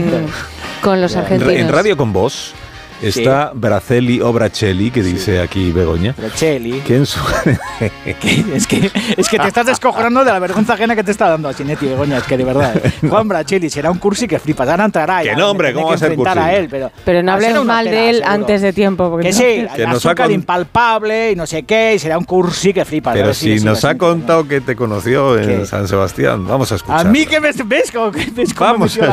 [0.81, 1.53] con los En, argentinos.
[1.53, 2.53] en Radio con Vos
[3.01, 6.13] Está Bracelli o Bracelli, que dice aquí Begoña.
[6.17, 6.79] Bracelli.
[6.81, 7.19] Que en su...
[8.05, 11.51] es, que, es que te estás descojonando de la vergüenza ajena que te está dando
[11.53, 12.17] Chinetti Begoña.
[12.17, 12.75] Es que de verdad.
[12.83, 12.91] ¿eh?
[13.09, 14.67] Juan Bracelli será un cursi que flipas.
[14.69, 15.19] Ahora entrará.
[15.21, 16.49] Que ya, no, hombre, me ¿cómo va a ser que enfrentar cursi?
[16.49, 18.33] a él, pero, Pero no hables mal pena, de él seguro.
[18.33, 19.09] antes de tiempo.
[19.09, 21.99] Porque Que no- sí, Que nos ha azúcar con- impalpable y no sé qué, y
[21.99, 23.11] será un cursi que flipas.
[23.11, 23.97] A Pero si sí, nos sí, ha sí.
[23.97, 25.65] contado que te conoció en ¿Qué?
[25.65, 27.07] San Sebastián, vamos a A escuchar.
[27.09, 29.09] mí que me ves como que ves cómo Vamos me a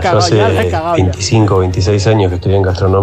[0.00, 0.96] cagado, hace ya la he cagado.
[0.96, 1.02] ya.
[1.04, 2.98] 25 o 26 años que estoy en gastronomía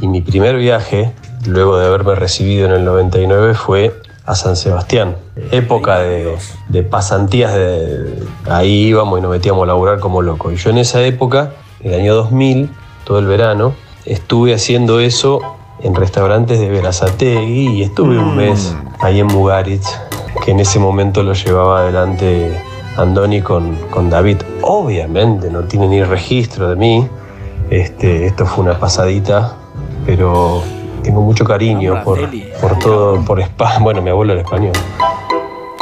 [0.00, 1.12] y mi primer viaje,
[1.44, 3.92] luego de haberme recibido en el 99, fue
[4.24, 5.16] a San Sebastián.
[5.50, 6.36] Época de,
[6.68, 10.52] de pasantías, de, ahí íbamos y nos metíamos a laburar como locos.
[10.52, 12.70] Y yo en esa época, el año 2000,
[13.04, 13.74] todo el verano,
[14.04, 15.40] estuve haciendo eso
[15.82, 19.88] en restaurantes de Verazategui y estuve un mes ahí en Mugaritz,
[20.44, 22.56] que en ese momento lo llevaba adelante
[22.96, 24.38] Andoni con, con David.
[24.62, 27.08] Obviamente no tiene ni registro de mí,
[27.70, 29.54] este, esto fue una pasadita,
[30.06, 30.62] pero
[31.02, 32.18] tengo mucho cariño por,
[32.60, 33.78] por todo, por España.
[33.80, 34.72] Bueno, mi abuelo era español.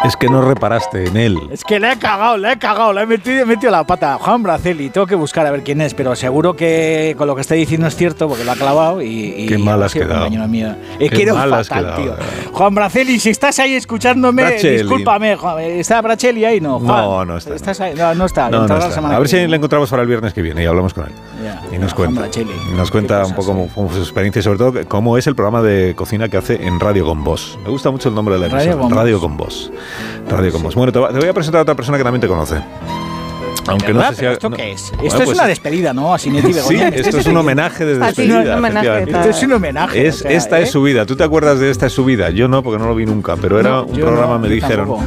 [0.04, 1.36] Es que no reparaste en él.
[1.50, 4.18] Es que le he cagado, le he cagado, le he metido, he metido la pata.
[4.20, 7.40] Juan Braceli, tengo que buscar a ver quién es, pero seguro que con lo que
[7.40, 9.34] está diciendo es cierto porque lo ha clavado y.
[9.36, 10.28] y Qué mal ha has quedado.
[10.30, 12.52] mal has fatal, quedado, tío.
[12.52, 14.76] Juan Braceli, si estás ahí escuchándome, Braceli.
[14.82, 15.34] discúlpame.
[15.36, 16.60] Juan, ¿Está Braceli ahí?
[16.60, 16.88] No, Juan.
[16.88, 17.54] No, no está.
[17.54, 17.94] ¿Estás ahí?
[17.96, 18.44] No, no está.
[18.50, 18.94] No, no entrará la está.
[18.94, 21.06] semana A ver que si le encontramos para el viernes que viene y hablamos con
[21.06, 21.12] él.
[21.46, 22.28] Ya, Y nos cuenta,
[22.74, 25.62] nos cuenta un poco cómo, cómo su experiencia y sobre todo cómo es el programa
[25.62, 27.56] de cocina que hace en Radio con Vos.
[27.62, 28.94] Me gusta mucho el nombre de la Radio emisora.
[28.96, 29.70] Radio con Vos.
[30.28, 30.74] Radio con Vos.
[30.74, 32.56] Bueno, te, va- te voy a presentar a otra persona que también te conoce.
[33.68, 34.16] Aunque no sé si...
[34.16, 34.90] Pero ha- ¿Esto no- qué es?
[34.92, 36.14] Bueno, Esto es pues- una despedida, ¿no?
[36.14, 38.40] A Sinetti Sí, esto es un homenaje de sí, despedida.
[38.52, 39.02] un homenaje.
[39.02, 40.06] Esto es un homenaje.
[40.06, 40.62] Es, o sea, esta ¿eh?
[40.62, 41.04] es su vida.
[41.06, 42.30] ¿Tú te acuerdas de Esta es su vida?
[42.30, 44.86] Yo no, porque no lo vi nunca, pero era No, un programa, no, me dijeron,
[44.88, 45.04] tampoco.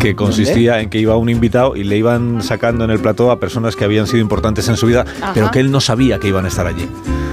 [0.00, 3.38] Que consistía en que iba un invitado y le iban sacando en el plató a
[3.38, 5.32] personas que habían sido importantes en su vida, Ajá.
[5.34, 6.88] pero que él no sabía que iban a estar allí.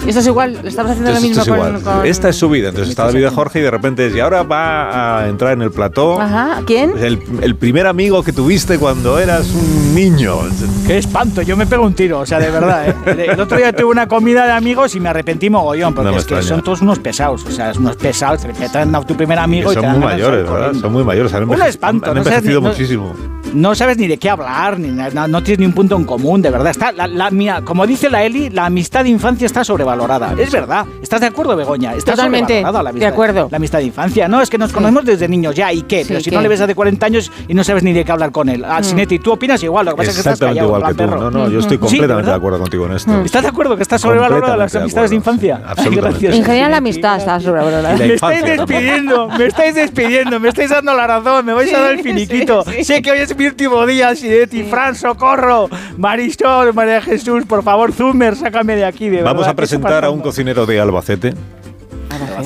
[0.05, 1.81] Y esto es igual, lo estamos haciendo lo mismo esto es con, igual.
[1.97, 2.69] con- Esta es su vida.
[2.69, 5.71] Entonces está David Jorge y de repente es, y ahora va a entrar en el
[5.71, 6.93] plató Ajá, ¿quién?
[6.97, 10.37] el, el primer amigo que tuviste cuando eras un niño.
[10.85, 12.95] Qué espanto, yo me pego un tiro, o sea, de verdad, ¿eh?
[13.33, 16.23] El otro día tuve una comida de amigos y me arrepentí mogollón, porque No es
[16.25, 16.47] que extraña.
[16.55, 19.71] son todos unos pesados, o sea, unos pesados, que te han dado tu primer amigo
[19.71, 20.51] Que y te son dan muy mayores, ¿verdad?
[20.57, 20.79] corriendo.
[20.79, 21.33] Son muy mayores.
[21.33, 23.13] Han, Un espanto, han no sabes no- muchísimo.
[23.53, 26.49] No sabes ni de qué hablar, ni no tienes ni un punto en común, de
[26.51, 26.69] verdad.
[26.71, 30.33] Está, la, la- mira, como dice la Eli, la amistad de infancia está sobrevalorada.
[30.37, 30.85] Es verdad.
[31.01, 31.93] ¿Estás de acuerdo, Begoña?
[31.93, 33.47] Está Totalmente, sobrevalorada la de amistad, acuerdo.
[33.49, 34.27] La amistad de infancia.
[34.27, 36.01] No, es que nos conocemos desde niños ya, ¿y qué?
[36.01, 36.35] Sí, Pero si ¿qué?
[36.35, 38.49] no le ves a de 40 años y no sabes ni de qué hablar con
[38.49, 38.65] él.
[38.65, 38.83] A Mm.
[38.83, 41.09] Sinetti, tú opinas igual, lo que pasa es que estás Exactamente callado, igual que tú.
[41.09, 41.31] perro.
[41.31, 43.21] No, no, yo estoy Sí, completamente de acuerdo contigo en esto.
[43.23, 45.61] ¿Estás de acuerdo que está sobrevalorada las de amistades de infancia?
[45.65, 46.35] absolutamente.
[46.35, 47.95] En general la amistad está sobrevalorada.
[47.95, 51.91] Me estáis despidiendo, me estáis despidiendo, me estáis dando la razón, me vais a dar
[51.93, 52.46] el finiquito.
[52.83, 57.91] Sé que hoy es mi último día, Sinetti, Fran, socorro, Marisol, María Jesús, por favor,
[57.91, 59.09] Zumer, sácame de aquí.
[59.09, 61.33] De Vamos verdad, a presentar a un cocinero de Albacete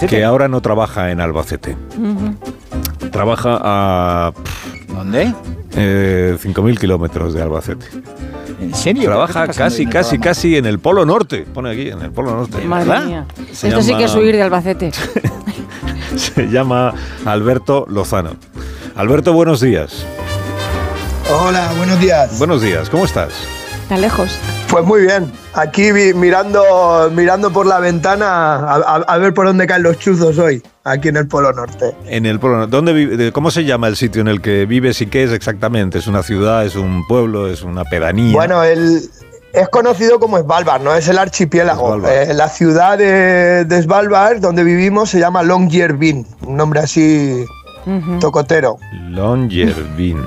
[0.09, 1.75] que ahora no trabaja en Albacete.
[3.11, 4.31] Trabaja a
[4.87, 5.33] ¿Dónde?
[5.75, 7.85] eh, 5.000 kilómetros de Albacete.
[8.61, 9.05] ¿En serio?
[9.05, 10.23] Trabaja ¿Qué está pasando casi, casi, programa?
[10.23, 11.45] casi en el Polo Norte.
[11.53, 12.59] Pone aquí, en el Polo Norte.
[12.63, 13.25] Madre mía.
[13.51, 14.91] Se Esto sí llama- que es huir de Albacete.
[16.15, 16.93] Se llama
[17.25, 18.31] Alberto Lozano.
[18.95, 20.05] Alberto, buenos días.
[21.33, 22.37] Hola, buenos días.
[22.37, 23.31] Buenos días, ¿cómo estás?
[23.91, 24.39] Está lejos.
[24.69, 25.29] Pues muy bien.
[25.53, 30.37] Aquí mirando, mirando por la ventana a, a- a ver por dónde caen los chuzos
[30.37, 31.93] hoy, aquí en el Polo Norte.
[32.07, 32.71] En el Polo Norte.
[32.71, 35.31] ¿Dónde vive- de- ¿Cómo se llama el sitio en el que vives y qué es
[35.33, 35.97] exactamente?
[35.97, 38.31] ¿Es una ciudad, es un pueblo, es una pedanía?
[38.31, 39.01] Bueno, el,
[39.51, 40.95] es conocido como Svalbard, ¿no?
[40.95, 41.87] Es el archipiélago.
[41.89, 42.13] Svalbard.
[42.13, 47.43] Eh, la ciudad de, de Svalbard, donde vivimos, se llama Longyearbyen, un nombre así
[47.85, 48.19] Ujú.
[48.19, 48.77] tocotero.
[49.09, 50.23] Longyearbyen.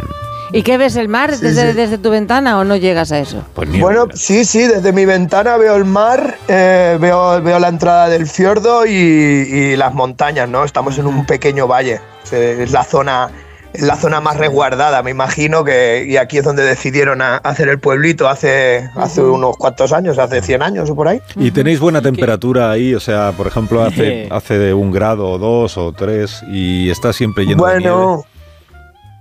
[0.55, 1.77] ¿Y qué ves el mar Sí, desde, sí.
[1.77, 3.45] desde tu ventana o no llegas a eso?
[3.55, 8.09] Pues Bueno, sí, sí, desde mi ventana veo el mar, eh, veo, veo la entrada
[8.09, 10.65] del fiordo y, y las montañas, ¿no?
[10.65, 12.01] Estamos en un pequeño valle,
[12.31, 13.31] es la zona,
[13.73, 17.69] es la zona más resguardada, me imagino, que, y aquí es donde decidieron a- hacer
[17.69, 21.21] el pueblito hace, hace unos cuantos años, hace 100 años o por ahí.
[21.35, 22.95] ¿Y tenéis buena temperatura ahí?
[22.95, 27.13] O sea, por ejemplo, hace, hace de un grado o dos o tres y está
[27.13, 28.23] siempre lleno de nieve.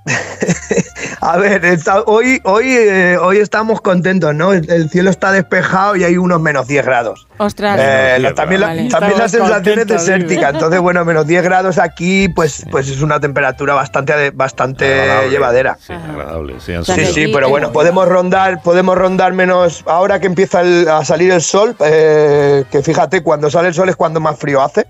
[1.22, 4.54] A ver, hoy, hoy, eh, hoy estamos contentos, ¿no?
[4.54, 7.28] El, el cielo está despejado y hay unos menos 10 grados.
[7.44, 7.80] Ostras.
[7.82, 8.90] Eh, la- también la, Vale.
[8.90, 13.20] también la sensación es desértica, entonces bueno, menos 10 grados aquí, pues, pues es una
[13.20, 15.30] temperatura bastante, bastante Agradable.
[15.30, 15.78] llevadera.
[15.80, 16.56] Sí, agradable.
[16.60, 21.04] Sí, Sí, sí, pero bueno, podemos rondar, podemos rondar menos ahora que empieza el- a
[21.06, 24.88] salir el sol, eh, que fíjate, cuando sale el sol es cuando más frío hace.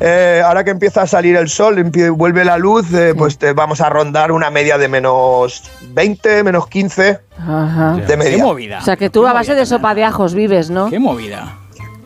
[0.00, 1.82] Eh, ahora que empieza a salir el sol,
[2.12, 6.68] vuelve la luz, eh, pues te vamos a rondar una media de menos 20, menos
[6.68, 7.94] 15 Ajá.
[8.06, 8.36] de media.
[8.36, 8.78] Qué movida.
[8.78, 10.88] O sea que tú a base de sopa de ajos vives, ¿no?
[10.88, 11.56] Qué movida.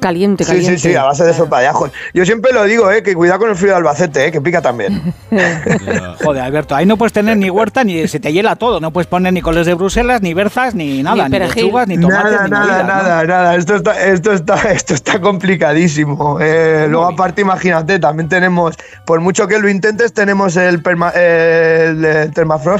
[0.06, 0.78] Caliente, Sí, caliente.
[0.78, 1.90] sí, sí, a base de sopa de ajos.
[2.14, 4.62] Yo siempre lo digo, eh, que cuidado con el frío de Albacete, eh, que pica
[4.62, 5.12] también.
[6.22, 8.78] Joder, Alberto, ahí no puedes tener ni huerta, ni se te hiela todo.
[8.78, 12.32] No puedes poner ni coles de Bruselas, ni berzas, ni nada, ni, lechugas, ni tomates,
[12.32, 13.56] Nada, ni nada, nada, nada.
[13.56, 16.38] Esto está, esto está, esto está complicadísimo.
[16.40, 22.32] Eh, luego, aparte, imagínate, también tenemos, por mucho que lo intentes, tenemos el, perma- el,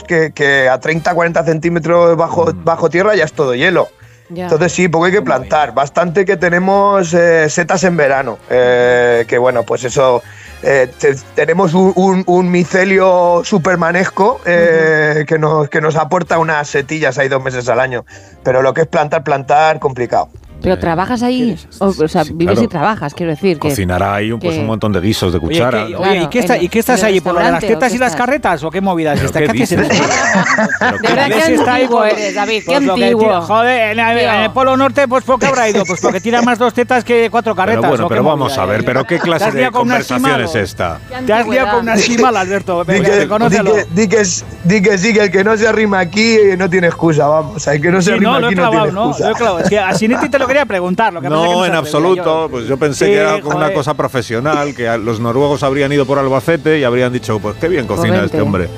[0.07, 3.89] que, que a 30, 40 centímetros bajo, bajo tierra ya es todo hielo.
[4.29, 4.45] Ya.
[4.45, 5.73] Entonces sí, poco hay que plantar.
[5.73, 8.39] Bastante que tenemos eh, setas en verano.
[8.51, 10.23] eh, que bueno, pues eso.
[10.63, 16.67] eh, te- tenemos un, un- un micelio supermanesco eh, que, nos, que nos aporta unas
[16.69, 18.05] setillas ahí dos meses al año.
[18.43, 20.29] Pero lo que es plantar, plantar, complicado.
[20.67, 22.63] Pero trabajas ahí, o, o sea, vives claro.
[22.63, 23.59] y trabajas, quiero decir.
[23.59, 25.87] Cocinará ahí un, pues, que- un montón de guisos de Oye, cuchara.
[25.87, 27.21] ¿qué- oye, ¿y qué, está- y qué estás ahí?
[27.21, 29.43] ¿Por lo de las tetas y las carretas o qué movidas ¿Pero estás?
[29.43, 29.79] qué ¿Qué haces?
[29.79, 33.41] De verdad, está ahí antiguo eres, David, qué Pues antiguo.
[33.43, 35.85] joder, en el, Polo Norte, pues ¿por qué habrá ido?
[35.87, 37.81] Pues porque tira más dos tetas que cuatro carretas.
[37.83, 40.55] Pero bueno, ¿o qué pero vamos a ver, pero ¿qué ¿Te clase de conversación es
[40.55, 40.99] esta?
[41.27, 42.85] Te has liado con una esquimal, Alberto.
[42.85, 43.75] Di que, di, reconócelo.
[43.75, 46.57] que, di, que, es- di que sí, que el que no se arrima aquí eh,
[46.57, 47.67] no tiene excusa, vamos.
[47.67, 49.09] El que no se arrima no, aquí no tiene ¿no?
[49.11, 49.31] excusa.
[49.31, 49.59] He clavado.
[49.61, 51.13] Es que a Sinetti te lo preguntar.
[51.13, 52.45] Lo que pasa es que No, en absoluto.
[52.45, 52.49] yo.
[52.51, 56.19] Pues yo pensé Sí, que era una cosa profesional, que los noruegos habrían ido por
[56.19, 58.69] Albacete y habrían dicho, pues qué bien cocina este hombre.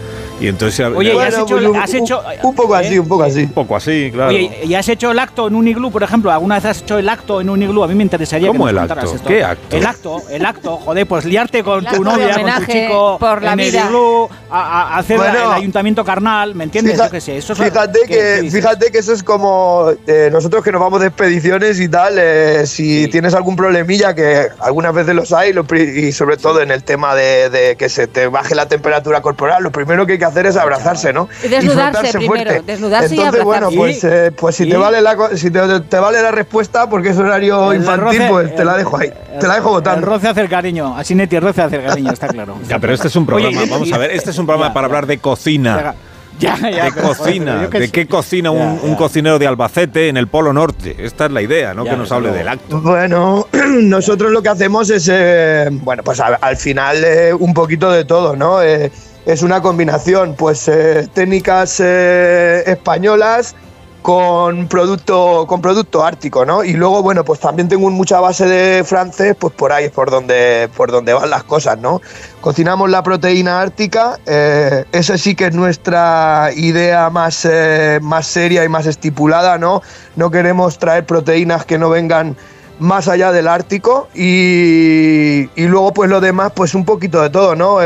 [0.40, 3.08] Y entonces Oye, ¿y has Bueno, hecho, pues un- has hecho, Un poco así, un
[3.08, 3.42] poco así.
[3.42, 4.28] un poco así, claro.
[4.30, 6.30] Oye, ¿y has hecho el acto en un iglú, por ejemplo?
[6.30, 7.82] ¿Alguna vez has hecho el acto en un iglú?
[7.82, 9.16] A mí me interesaría ¿Cómo que el nos contaras acto?
[9.16, 9.28] esto.
[9.28, 9.76] ¿Qué acto?
[9.76, 10.76] El acto, el acto.
[10.76, 13.80] Joder, pues liarte con El tu novia, con tu homenaje chico por la en vida.
[13.80, 14.60] el iglú, a,
[14.94, 16.94] a- hacer Bueno, el ayuntamiento carnal, ¿me entiendes?
[16.94, 17.36] Fija- Yo qué sé.
[17.36, 20.80] Eso es fíjate, ¿qué- qué que, fíjate que eso es como eh, nosotros que nos
[20.80, 25.52] vamos de expediciones y tal, eh, si tienes algún problemilla, que algunas veces los hay,
[25.52, 28.66] lo pri- y sobre todo en el tema de, de que se te baje la
[28.68, 31.28] temperatura corporal, lo primero que hay que hacer es abrazarse, ¿no?
[31.44, 34.00] Y desnudarse frotarse primero, desnudarse y Entonces, bueno, abrazarse.
[34.00, 34.70] pues, eh, pues si, ¿Y?
[34.70, 38.04] te vale la, co- si te, te vale la respuesta, porque es horario El infantil,
[38.20, 40.06] roce- pues te la el- dejo ahí, el- te la dejo El votando.
[40.06, 40.96] roce hace el cariño.
[40.96, 42.56] A Sinetti, el roce hace el cariño, está claro.
[42.68, 44.46] Ya, pero este es un programa, Oye, y- vamos y- a ver, este es un
[44.46, 44.86] programa ya, para ya.
[44.88, 45.94] hablar de cocina.
[46.40, 47.90] Ya, ya, de cocina, de sé.
[47.90, 48.96] qué cocina un, Ya, un ya.
[48.96, 50.94] cocinero de Albacete en el Polo Norte.
[51.00, 52.80] Esta es la idea, no Ya, que nos hable del acto.
[52.80, 53.48] Bueno,
[53.82, 58.04] nosotros lo que hacemos es, eh, bueno, pues a- al final eh, un poquito de
[58.04, 58.62] todo, ¿no?
[58.62, 58.92] Eh,
[59.28, 63.54] es una combinación, pues eh, técnicas eh, españolas
[64.00, 66.64] con producto, con producto ártico, ¿no?
[66.64, 70.10] Y luego, bueno, pues también tengo mucha base de francés, pues por ahí es por
[70.10, 72.00] donde, por donde van las cosas, ¿no?
[72.40, 78.64] Cocinamos la proteína ártica, eh, esa sí que es nuestra idea más, eh, más seria
[78.64, 79.82] y más estipulada, ¿no?
[80.16, 82.34] No queremos traer proteínas que no vengan
[82.78, 87.56] más allá del Ártico y, y luego pues lo demás pues un poquito de todo,
[87.56, 87.80] ¿no?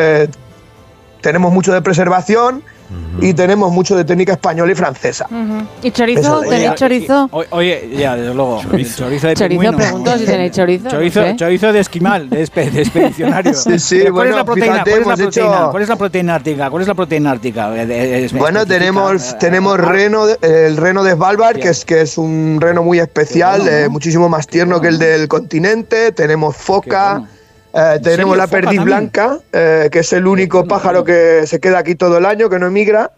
[1.23, 2.63] Tenemos mucho de preservación
[3.23, 5.25] y tenemos mucho de técnica española y francesa.
[5.31, 5.67] Ujú.
[5.83, 6.43] ¿Y chorizo?
[6.43, 7.27] ¿Tenéis chorizo?
[7.33, 8.61] Oye, oye, ya, desde luego.
[8.63, 9.79] Chorizo, chorizo de Chorizo, pingüino.
[9.79, 10.91] pregunto si tenéis chorizo.
[10.91, 11.37] Chorizo, no sé.
[11.37, 13.55] chorizo de esquimal, de, espe- de expedicionario.
[13.63, 14.73] Sí, sí, ¿Cuál bueno, es la proteína?
[14.85, 15.49] fíjate, ¿Cuál es la proteína?
[15.57, 16.71] hecho- ¿Cuál es la proteína ártica?
[16.71, 17.71] ¿Cuál es la proteína ártica?
[17.77, 22.03] Eh, Bueno, tenemos, eh, tenemos ah, reno, de- el reno de Svalbard, que es, que
[22.03, 23.91] es un reno muy especial, bueno, eh, ¿no?
[23.91, 26.13] muchísimo más tierno que el del continente.
[26.13, 27.29] Tenemos foca, bueno.
[27.75, 28.35] Eh, tenemos serio?
[28.37, 28.85] la ¿Foca perdiz también?
[28.85, 32.59] blanca, eh, que es el único pájaro que se queda aquí todo el año, que
[32.59, 33.11] no emigra.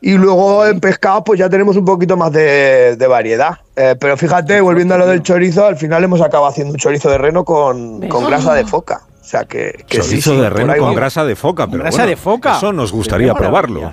[0.00, 3.58] Y luego en pescado, pues ya tenemos un poquito más de, de variedad.
[3.74, 7.10] Eh, pero fíjate, volviendo a lo del chorizo, al final hemos acabado haciendo un chorizo
[7.10, 9.00] de reno con, con grasa de foca.
[9.20, 11.66] O sea que, que sí, Chorizo sí, de por reno con grasa de foca.
[11.66, 12.56] Pero grasa bueno, de foca.
[12.56, 13.92] Eso nos gustaría probarlo.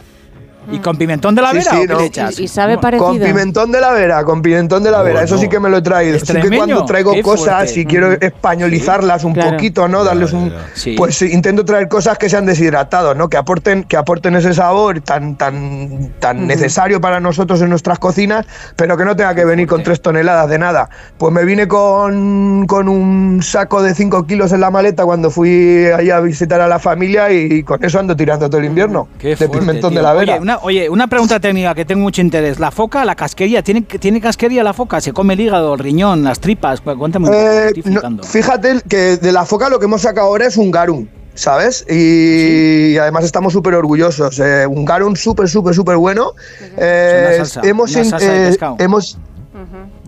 [0.71, 1.99] ¿Y con pimentón de la vera sí, o qué no.
[1.99, 2.39] le echas?
[2.39, 3.07] ¿Y, y sabe parecido?
[3.07, 5.77] Con pimentón de la vera, con pimentón de la vera, eso sí que me lo
[5.77, 6.19] he traído.
[6.19, 7.79] Sí que cuando traigo qué cosas fuerte.
[7.81, 9.51] y quiero españolizarlas un claro.
[9.51, 10.03] poquito, ¿no?
[10.03, 10.95] Darles un Sí.
[10.97, 13.29] pues sí, intento traer cosas que sean deshidratados, ¿no?
[13.29, 18.45] Que aporten que aporten ese sabor tan tan tan necesario para nosotros en nuestras cocinas,
[18.75, 20.89] pero que no tenga que venir con tres toneladas de nada.
[21.17, 25.85] Pues me vine con, con un saco de 5 kilos en la maleta cuando fui
[25.97, 29.07] ahí a visitar a la familia y con eso ando tirando todo el invierno.
[29.19, 29.99] Qué de fuerte, pimentón tío.
[29.99, 30.33] de la vera.
[30.33, 32.59] Oye una, oye, una pregunta técnica que tengo mucho interés.
[32.59, 35.01] La foca, la casquería, ¿tiene, ¿tiene casquería la foca?
[35.01, 36.81] ¿Se come el hígado, el riñón, las tripas?
[36.81, 40.57] Cu- Cuéntame Eh, no, fíjate que de la foca lo que hemos sacado ahora es
[40.57, 41.85] un garum, ¿sabes?
[41.89, 44.39] Y, además estamos súper orgullosos.
[44.39, 46.31] eh, un garum súper, súper, súper bueno.
[46.77, 48.75] Eh, Es una salsa, hemos, una in- salsa de eh, pescado.
[48.79, 49.17] hemos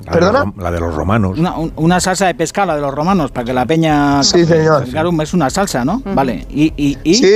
[0.06, 0.40] La de ¿Perdona?
[0.40, 1.38] los rom- La de los romanos.
[1.38, 4.24] Una, un- una salsa de pescado, la de los romanos, para que la peña...
[4.24, 4.84] Sí, señor.
[4.84, 6.02] El garum es una salsa, ¿no?
[6.14, 6.46] Vale.
[6.50, 7.28] Y, y, y- Sí.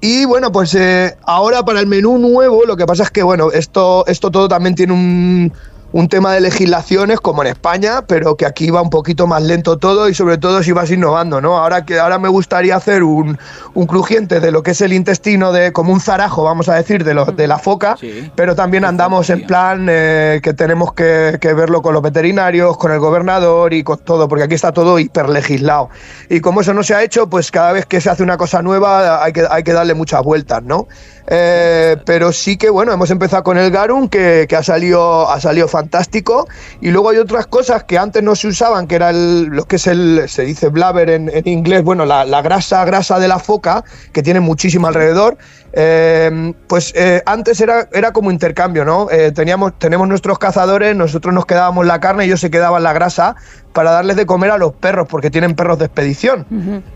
[0.00, 3.50] Y bueno, pues eh, ahora para el menú nuevo, lo que pasa es que, bueno,
[3.52, 5.52] esto, esto todo también tiene un,
[5.92, 9.78] un tema de legislaciones como en España, pero que aquí va un poquito más lento
[9.78, 11.58] todo y sobre todo si vas innovando, ¿no?
[11.58, 13.38] Ahora que ahora me gustaría hacer un,
[13.74, 17.04] un crujiente de lo que es el intestino de como un zarajo, vamos a decir,
[17.04, 17.96] de, lo, de la foca,
[18.34, 22.92] pero también andamos en plan eh, que tenemos que, que verlo con los veterinarios, con
[22.92, 25.90] el gobernador y con todo, porque aquí está todo hiperlegislado.
[26.28, 28.62] Y como eso no se ha hecho, pues cada vez que se hace una cosa
[28.62, 30.86] nueva hay que, hay que darle muchas vueltas, ¿no?
[31.26, 35.68] Eh, pero sí que bueno, hemos empezado con el garum que, ha salido ha salido
[35.68, 36.48] fantástico
[36.80, 39.76] y luego hay otras cosas que antes no se usaban, que era el, lo que
[39.76, 43.84] es el se dice blabber en, inglés, bueno, la, la grasa grasa de la foca
[44.12, 45.38] que tiene muchísimo alrededor.
[45.72, 49.08] eh, pues eh, antes era, era como intercambio, ¿no?
[49.34, 53.36] Teníamos, tenemos nuestros cazadores, nosotros nos quedábamos la carne y ellos se quedaban la grasa
[53.72, 56.46] para darles de comer a los perros, porque tienen perros de expedición.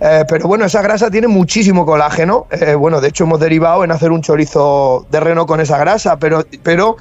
[0.00, 2.46] Eh, pero bueno, esa grasa tiene muchísimo colágeno.
[2.50, 6.16] Eh, bueno, de hecho hemos derivado en hacer un chorizo de reno con esa grasa,
[6.18, 6.96] pero, pero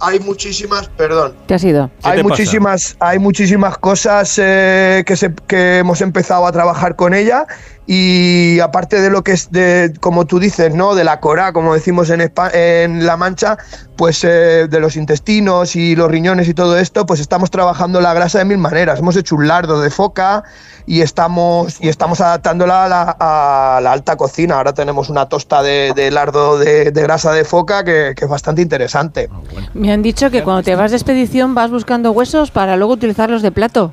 [0.00, 1.88] hay muchísimas, perdón, ¿Qué ha sido?
[2.02, 7.46] hay muchísimas, hay muchísimas cosas eh, que, se- que hemos empezado a trabajar con ella
[7.86, 10.94] y aparte de lo que es de, como tú dices, ¿no?
[10.94, 13.58] De la cora, como decimos en, Espa- en La Mancha,
[13.96, 18.14] pues eh, de los intestinos y los riñones y todo esto, pues estamos trabajando la
[18.14, 19.00] grasa de mil maneras.
[19.00, 20.44] Hemos hecho un lardo de foca
[20.86, 24.56] y estamos, y estamos adaptándola a la, a la alta cocina.
[24.56, 28.30] Ahora tenemos una tosta de, de lardo de, de grasa de foca que, que es
[28.30, 29.28] bastante interesante.
[29.74, 33.42] Me han dicho que cuando te vas de expedición vas buscando huesos para luego utilizarlos
[33.42, 33.92] de plato.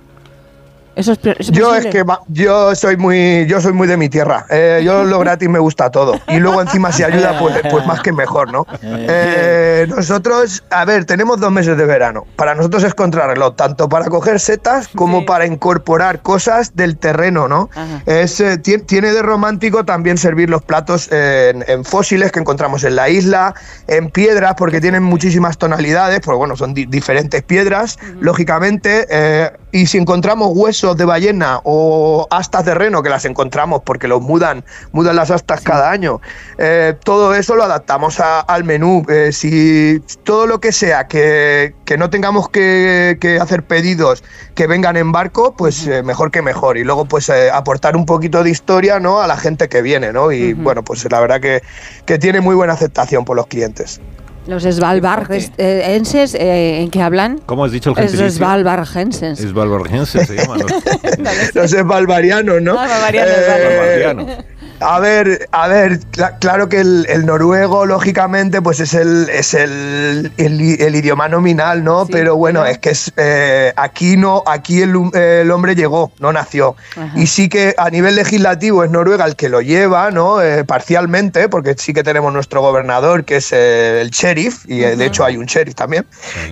[0.95, 4.09] Eso es, pe- es Yo es que yo soy muy yo soy muy de mi
[4.09, 4.45] tierra.
[4.49, 8.01] Eh, yo lo gratis me gusta todo y luego encima si ayuda pues, pues más
[8.01, 8.65] que mejor, ¿no?
[8.81, 12.25] Eh, nosotros, a ver, tenemos dos meses de verano.
[12.35, 17.69] Para nosotros es contrarreloj, tanto para coger setas como para incorporar cosas del terreno, ¿no?
[18.05, 22.83] Es, eh, ti- tiene de romántico también servir los platos en, en fósiles que encontramos
[22.83, 23.53] en la isla,
[23.87, 29.85] en piedras porque tienen muchísimas tonalidades, pues bueno, son di- diferentes piedras, lógicamente, eh, y
[29.85, 34.64] si encontramos huesos de ballena o astas de reno, que las encontramos porque los mudan,
[34.91, 36.22] mudan las astas cada año,
[36.58, 39.06] eh, todo eso lo adaptamos a- al menú.
[39.09, 44.24] Eh, si todo lo que sea que, que no tengamos que, que hacer pedidos
[44.56, 46.77] que vengan en barco, pues eh, mejor que mejor.
[46.77, 49.22] Y luego, pues aportar un poquito de historia ¿no?
[49.22, 50.32] a la gente que viene, ¿no?
[50.32, 51.61] Y bueno, pues la verdad que,
[52.06, 54.01] que tiene muy buena aceptación por los clientes.
[54.49, 57.39] Los Svalbardenses, eh, ¿en qué hablan?
[57.45, 58.31] ¿Cómo has dicho el gentilicio?
[58.31, 59.39] Svalbardenses.
[59.39, 60.59] Es Valvargense, se llaman.
[60.61, 62.75] los- Los es balvarianos, ¿no?
[62.79, 64.37] Ah, Eh.
[64.82, 69.53] A ver, a ver, cla- claro que el, el noruego, lógicamente, pues es el, es
[69.53, 72.06] el, el idioma nominal, ¿no?
[72.08, 76.77] Pero bueno, es que es, eh, aquí no, aquí el, el hombre llegó, no nació.
[77.16, 80.41] Y sí que a nivel legislativo es Noruega el que lo lleva, ¿no?
[80.41, 85.06] Eh, parcialmente, porque sí que tenemos nuestro gobernador, que es eh, el sheriff, y de
[85.06, 86.06] hecho hay un sheriff también,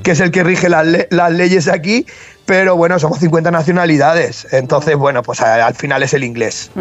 [0.04, 2.06] que es el que rige las, le- las leyes aquí.
[2.46, 6.72] Pero bueno, somos 50 nacionalidades, entonces bueno, pues al final es el inglés.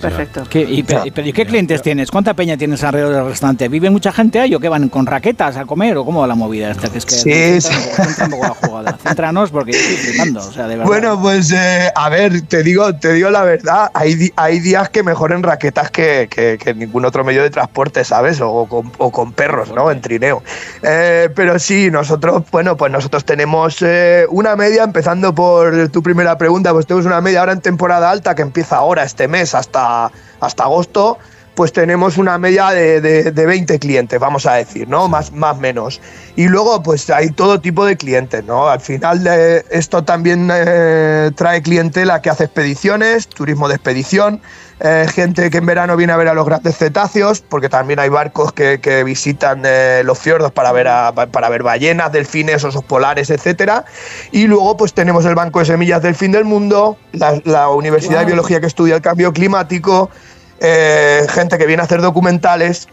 [0.00, 0.42] Perfecto.
[0.48, 2.10] ¿Qué, y, pe- y- pero ¿y qué clientes tienes?
[2.10, 3.68] ¿Cuánta peña tienes alrededor del restaurante?
[3.68, 6.34] ¿Vive mucha gente ahí o qué van con raquetas a comer o cómo va la
[6.34, 6.88] movida esta?
[6.88, 7.74] Que es que Sí, sí.
[7.96, 8.98] centra un poco la jugada.
[9.02, 10.86] Céntranos porque estoy flipando, o sea, de verdad.
[10.86, 14.88] Bueno, pues eh, a ver, te digo, te digo la verdad, hay, di- hay días
[14.88, 18.40] que mejoren raquetas que, que- que ningún otro medio de transporte, ¿sabes?
[18.40, 19.90] O con, o con perros, ¿no?
[19.90, 20.42] En trineo.
[20.82, 26.38] Eh, pero sí, nosotros, bueno, pues nosotros tenemos eh, una media, empezando por tu primera
[26.38, 29.89] pregunta, pues tenemos una media ahora en temporada alta que empieza ahora, este mes, hasta,
[30.40, 31.18] hasta agosto.
[31.54, 35.08] Pues tenemos una media de, de, de 20 clientes, vamos a decir, ¿no?
[35.08, 36.00] Más, más menos.
[36.36, 38.68] Y luego, pues hay todo tipo de clientes, ¿no?
[38.68, 44.40] Al final, eh, esto también eh, trae clientela que hace expediciones, turismo de expedición,
[44.82, 48.08] eh, gente que en verano viene a ver a los grandes cetáceos, porque también hay
[48.08, 52.84] barcos que, que visitan eh, los fiordos para ver, a- para ver ballenas, delfines, osos
[52.84, 53.84] polares, etcétera.
[54.32, 58.20] Y luego, pues tenemos el Banco de Semillas del Fin del Mundo, la, la Universidad
[58.20, 60.08] de Biología que estudia el cambio climático,
[60.60, 62.88] eh, gente que viene a hacer documentales.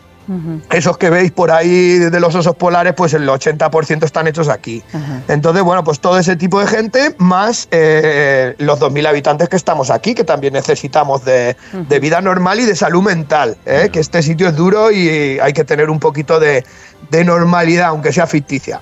[0.71, 4.83] Esos que veis por ahí de los osos polares, pues el 80% están hechos aquí.
[5.29, 9.89] Entonces, bueno, pues todo ese tipo de gente, más eh, los 2.000 habitantes que estamos
[9.89, 13.87] aquí, que también necesitamos de, de vida normal y de salud mental, ¿eh?
[13.89, 16.65] que este sitio es duro y hay que tener un poquito de,
[17.09, 18.81] de normalidad, aunque sea ficticia.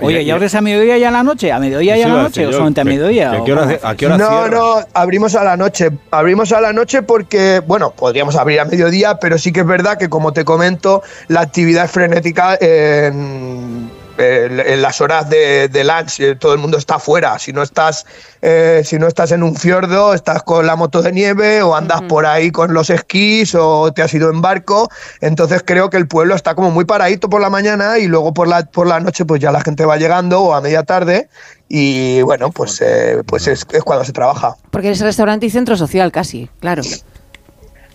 [0.00, 1.52] Oye, ¿y abres a mediodía ya a la noche?
[1.52, 3.40] ¿A mediodía ya a la a noche o solamente a mediodía?
[3.40, 5.90] o qué hora ¿A qué hora no, no, abrimos a la noche.
[6.10, 9.98] Abrimos a la noche porque, bueno, podríamos abrir a mediodía, pero sí que es verdad
[9.98, 15.84] que, como te comento, la actividad es frenética en, eh, en las horas de, de
[15.84, 17.38] lunch eh, todo el mundo está afuera.
[17.38, 18.06] Si no estás,
[18.42, 22.02] eh, si no estás en un fiordo, estás con la moto de nieve o andas
[22.02, 24.88] por ahí con los esquís o te has ido en barco.
[25.20, 28.48] Entonces creo que el pueblo está como muy paradito por la mañana y luego por
[28.48, 31.28] la, por la noche pues ya la gente va llegando o a media tarde
[31.68, 34.56] y bueno, pues, eh, pues es, es cuando se trabaja.
[34.70, 36.82] Porque es restaurante y centro social casi, claro.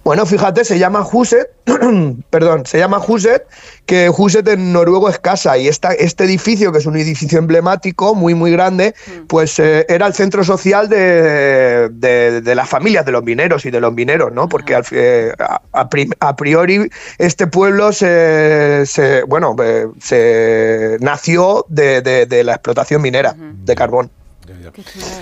[0.03, 1.51] Bueno, fíjate, se llama Huset,
[2.31, 3.45] perdón, se llama Huset,
[3.85, 8.15] que Huset en noruego es casa y esta, este edificio, que es un edificio emblemático,
[8.15, 8.95] muy, muy grande,
[9.27, 13.69] pues eh, era el centro social de, de- de las familias de los mineros y
[13.69, 14.49] de los mineros, ¿no?
[14.49, 15.33] Porque al fi- eh,
[15.71, 16.89] a, priori
[17.19, 24.09] este pueblo se, se- bueno, eh, se nació de- de la explotación minera de carbón.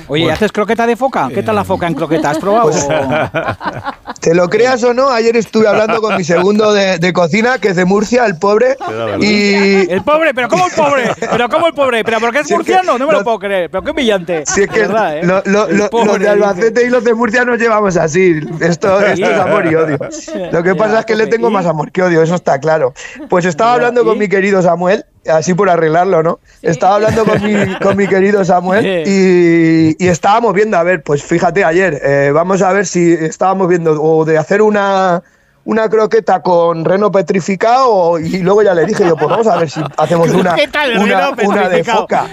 [0.08, 0.34] Oye, Bueno.
[0.34, 1.30] ¿haces croqueta de foca?
[1.34, 2.32] ¿Qué tal la foca en croqueta?
[2.32, 2.70] ¿Has probado?
[2.72, 2.88] Pues,
[4.22, 7.70] Te lo creas o no, ayer estuve hablando con mi segundo de, de cocina, que
[7.70, 8.76] es de Murcia, el pobre,
[9.22, 9.90] y...
[9.90, 11.12] El pobre, pero ¿cómo el pobre?
[11.20, 12.04] ¿Pero cómo el pobre?
[12.04, 12.98] ¿Pero por qué es murciano?
[12.98, 13.70] No me lo puedo creer.
[13.70, 14.44] ¿Pero qué humillante?
[14.46, 15.24] Si es que verdad, ¿eh?
[15.24, 18.40] lo- lo- lo- los de Albacete y los de Murcia nos llevamos así.
[18.60, 19.98] Esto, esto es amor y odio.
[20.52, 22.94] Lo que pasa es que le tengo más amor que odio, eso está claro.
[23.30, 26.40] Pues estaba hablando con mi querido Samuel, así por arreglarlo, ¿no?
[26.62, 31.24] Estaba hablando con mi, con mi querido Samuel y, y estábamos viendo, a ver, pues
[31.24, 35.24] fíjate, ayer, eh, vamos a ver si estábamos viendo o de hacer una
[35.66, 39.70] una croqueta con reno petrificado y luego ya le dije yo, pues vamos a ver
[39.70, 40.56] si hacemos una,
[41.00, 42.26] una, reno una de foca.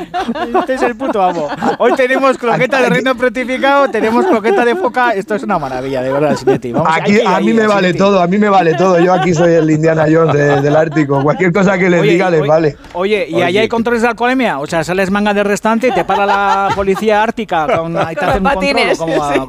[0.60, 1.48] Este es el puto amo.
[1.78, 5.10] Hoy tenemos croqueta de reino petrificado, tenemos croqueta de foca.
[5.10, 6.72] Esto es una maravilla, de verdad, Sinetti.
[6.86, 8.98] Aquí, a ahí, mí me vale todo, a mí me vale todo.
[9.00, 11.22] Yo aquí soy el Indiana Jones de- del Ártico.
[11.22, 12.76] Cualquier cosa que les Oye, diga les oye, vale.
[12.94, 14.58] Oye, ¿y Oye, allá hay controles de alcoholemia?
[14.60, 18.24] O sea, sales manga de restante y te para la policía ártica con, ahí te
[18.24, 18.92] hacen un control.
[18.92, 19.46] ¿o cómo va?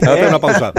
[0.00, 0.72] Date una pausa.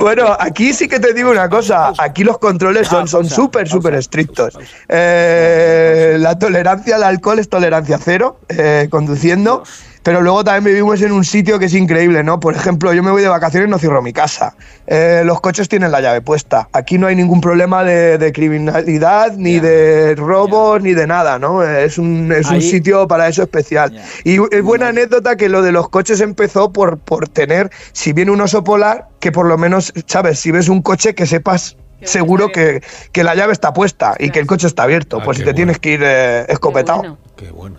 [0.00, 1.92] Bueno, aquí sí que te digo una cosa.
[1.98, 4.58] Aquí los controles son son súper, súper estrictos.
[4.88, 9.62] Eh, la tolerancia al alcohol es tolerancia cero, eh, conduciendo.
[10.02, 12.40] Pero luego también vivimos en un sitio que es increíble, ¿no?
[12.40, 14.54] Por ejemplo, yo me voy de vacaciones y no cierro mi casa.
[14.86, 16.68] Eh, los coches tienen la llave puesta.
[16.72, 21.62] Aquí no hay ningún problema de, de criminalidad, ni de robos, ni de nada, ¿no?
[21.62, 24.00] Es un, es un sitio para eso especial.
[24.24, 28.30] Y es buena anécdota que lo de los coches empezó por, por tener, si viene
[28.30, 30.40] un oso polar, que por lo menos, ¿sabes?
[30.40, 32.82] Si ves un coche que sepas seguro que,
[33.12, 35.50] que la llave está puesta y que el coche está abierto, Ah, por si qué
[35.50, 37.16] te tienes que ir eh, escopetado.
[37.36, 37.78] Qué bueno.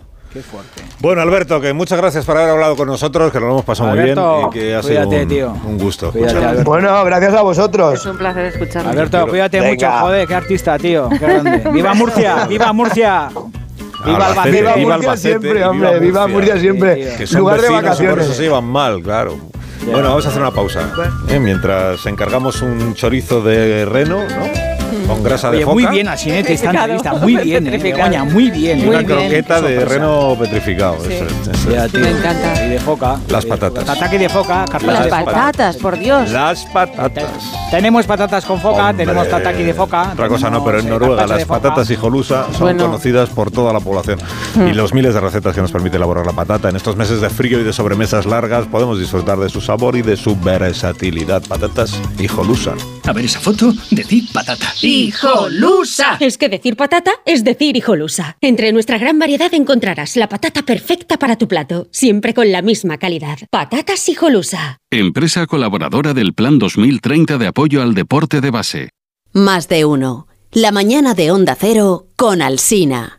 [1.20, 4.22] Alberto, que muchas gracias por haber hablado con nosotros, que nos lo hemos pasado Alberto,
[4.22, 5.52] muy bien y que ha cuídate, sido un, tío.
[5.70, 6.12] un gusto.
[6.12, 6.62] Cuídate.
[6.64, 7.94] Bueno, gracias a vosotros.
[7.94, 8.90] Es un placer escucharlo.
[8.90, 9.88] Alberto, cuídate Venga.
[9.90, 11.08] mucho, joder, qué artista, tío.
[11.08, 11.62] Qué grande.
[11.72, 12.46] ¡Viva Murcia!
[12.46, 13.28] ¡Viva Murcia!
[14.04, 14.60] ¡Viva Albacete, Albacete!
[14.60, 17.14] Viva viva Murcia Albacete siempre, y hombre, viva Murcia siempre.
[17.16, 18.24] Que son Lugar de vecinos y por vacaciones.
[18.26, 19.38] eso se llevan mal, claro.
[19.86, 20.90] Bueno, vamos a hacer una pausa.
[21.28, 21.38] ¿eh?
[21.38, 24.73] Mientras encargamos un chorizo de reno, ¿no?
[25.06, 25.74] Con grasa de Oye, foca.
[25.74, 27.14] muy bien, Asinetti, esta entrevista.
[27.14, 27.78] Muy bien, eh.
[27.82, 28.78] Begoña, muy bien.
[28.78, 29.18] Y Muy una bien.
[29.18, 30.96] croqueta de reno petrificado.
[30.96, 31.64] eso es, eso es.
[31.74, 32.00] Ya, tío.
[32.00, 32.66] Me encanta.
[32.66, 33.16] Y de foca.
[33.28, 33.84] Las patatas.
[33.84, 36.30] Tataki de foca, Las de patatas, por Dios.
[36.30, 37.26] Las patatas.
[37.70, 40.10] Tenemos patatas con foca, Hombre, tenemos tataki de foca.
[40.12, 42.84] Otra cosa no, pero en eh, Noruega de las patatas hijolusa son Bueno.
[42.86, 44.18] conocidas por toda la población.
[44.54, 44.68] Hmm.
[44.68, 47.28] Y los miles de recetas que nos permite elaborar la patata en estos meses de
[47.30, 51.42] frío y de sobremesas largas podemos disfrutar de su sabor y de su versatilidad.
[51.46, 52.72] Patatas hijolusa.
[53.06, 54.66] A ver esa foto, decid patata.
[54.94, 56.18] ¡Hijolusa!
[56.20, 58.36] Es que decir patata es decir hijolusa.
[58.40, 62.96] Entre nuestra gran variedad encontrarás la patata perfecta para tu plato, siempre con la misma
[62.96, 63.38] calidad.
[63.50, 64.78] Patatas hijolusa.
[64.92, 68.90] Empresa colaboradora del Plan 2030 de apoyo al deporte de base.
[69.32, 70.28] Más de uno.
[70.52, 73.18] La mañana de Onda Cero con Alsina.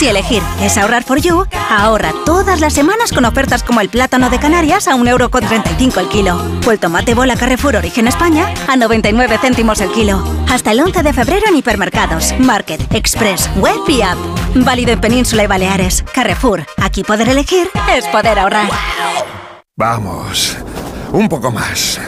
[0.00, 4.30] Si elegir es ahorrar for you, ahorra todas las semanas con ofertas como el plátano
[4.30, 9.36] de Canarias a 1,35€ el kilo o el tomate bola Carrefour Origen España a 99
[9.42, 10.24] céntimos el kilo.
[10.48, 14.16] Hasta el 11 de febrero en hipermercados, Market, Express, Web y App.
[14.54, 16.02] Válido en Península y Baleares.
[16.14, 18.70] Carrefour, aquí poder elegir es poder ahorrar.
[19.76, 20.56] Vamos,
[21.12, 22.00] un poco más.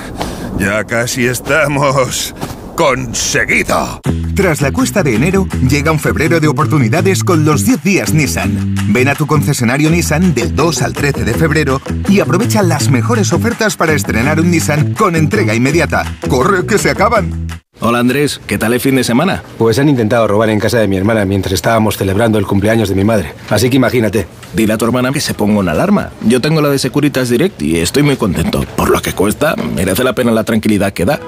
[0.57, 2.35] Ya casi estamos
[2.77, 4.01] conseguido.
[4.35, 8.75] Tras la cuesta de enero, llega un febrero de oportunidades con los 10 días Nissan.
[8.89, 13.33] Ven a tu concesionario Nissan del 2 al 13 de febrero y aprovecha las mejores
[13.33, 16.05] ofertas para estrenar un Nissan con entrega inmediata.
[16.29, 17.47] ¡Corre que se acaban!
[17.85, 19.43] Hola Andrés, ¿qué tal el fin de semana?
[19.59, 22.95] Pues han intentado robar en casa de mi hermana mientras estábamos celebrando el cumpleaños de
[22.95, 23.35] mi madre.
[23.51, 24.29] Así que imagínate.
[24.55, 26.11] Dile a tu hermana que se ponga una alarma.
[26.23, 28.65] Yo tengo la de Securitas Direct y estoy muy contento.
[28.77, 31.19] Por lo que cuesta, merece la pena la tranquilidad que da.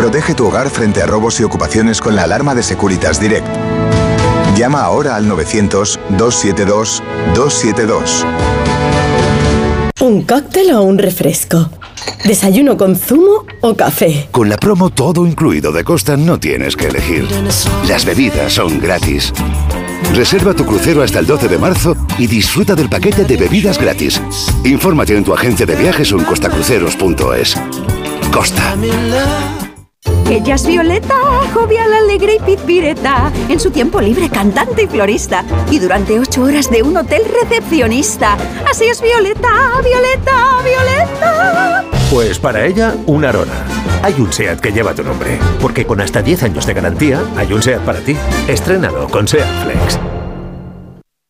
[0.00, 3.46] Protege tu hogar frente a robos y ocupaciones con la alarma de Securitas Direct.
[4.56, 8.24] Llama ahora al 900-272-272.
[10.00, 11.68] ¿Un cóctel o un refresco?
[12.24, 14.30] ¿Desayuno con zumo o café?
[14.30, 17.28] Con la promo todo incluido de Costa no tienes que elegir.
[17.86, 19.34] Las bebidas son gratis.
[20.14, 24.18] Reserva tu crucero hasta el 12 de marzo y disfruta del paquete de bebidas gratis.
[24.64, 27.54] Infórmate en tu agencia de viajes o en costacruceros.es.
[28.32, 28.74] Costa.
[30.30, 31.16] Ella es Violeta,
[31.52, 33.32] jovial, alegre y pizpireta.
[33.48, 35.44] En su tiempo libre, cantante y florista.
[35.70, 38.36] Y durante ocho horas de un hotel recepcionista.
[38.70, 41.84] Así es Violeta, Violeta, Violeta.
[42.10, 43.64] Pues para ella, una Arona.
[44.02, 45.36] Hay un SEAT que lleva tu nombre.
[45.60, 48.16] Porque con hasta 10 años de garantía, hay un SEAT para ti.
[48.46, 50.19] Estrenado con SEAT Flex.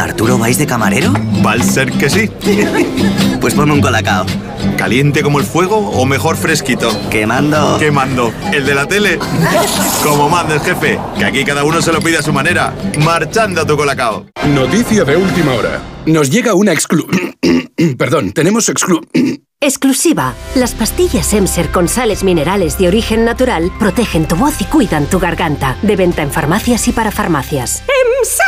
[0.00, 1.12] ¿Arturo vais de camarero?
[1.44, 2.30] Va a ser que sí.
[3.40, 4.24] pues ponme un colacao.
[4.78, 6.90] ¿Caliente como el fuego o mejor fresquito?
[7.10, 7.76] Quemando.
[7.78, 8.32] Quemando.
[8.50, 9.18] ¿El de la tele?
[10.02, 12.72] como manda el jefe, que aquí cada uno se lo pide a su manera.
[13.04, 14.24] Marchando a tu colacao.
[14.48, 15.82] Noticia de última hora.
[16.06, 17.06] Nos llega una exclu...
[17.98, 19.02] Perdón, tenemos exclu...
[19.62, 20.32] Exclusiva.
[20.54, 25.18] Las pastillas Emser con sales minerales de origen natural protegen tu voz y cuidan tu
[25.18, 25.76] garganta.
[25.82, 27.82] De venta en farmacias y para farmacias.
[27.82, 28.44] ¡Emser!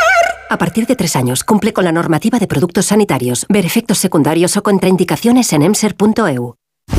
[0.49, 3.45] A partir de tres años, cumple con la normativa de productos sanitarios.
[3.47, 6.55] Ver efectos secundarios o contraindicaciones en emser.eu.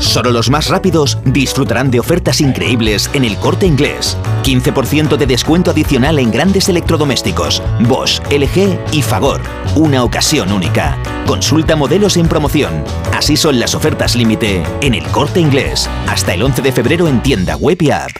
[0.00, 4.16] Solo los más rápidos disfrutarán de ofertas increíbles en el corte inglés.
[4.44, 9.42] 15% de descuento adicional en grandes electrodomésticos, Bosch, LG y Fagor.
[9.76, 10.96] Una ocasión única.
[11.26, 12.82] Consulta modelos en promoción.
[13.14, 15.88] Así son las ofertas límite en el corte inglés.
[16.08, 18.10] Hasta el 11 de febrero en tienda web y app.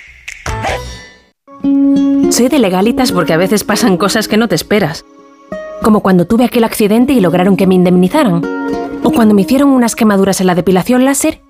[2.30, 5.06] Soy de legalitas porque a veces pasan cosas que no te esperas.
[5.82, 8.42] Como cuando tuve aquel accidente y lograron que me indemnizaran.
[9.02, 11.40] O cuando me hicieron unas quemaduras en la depilación láser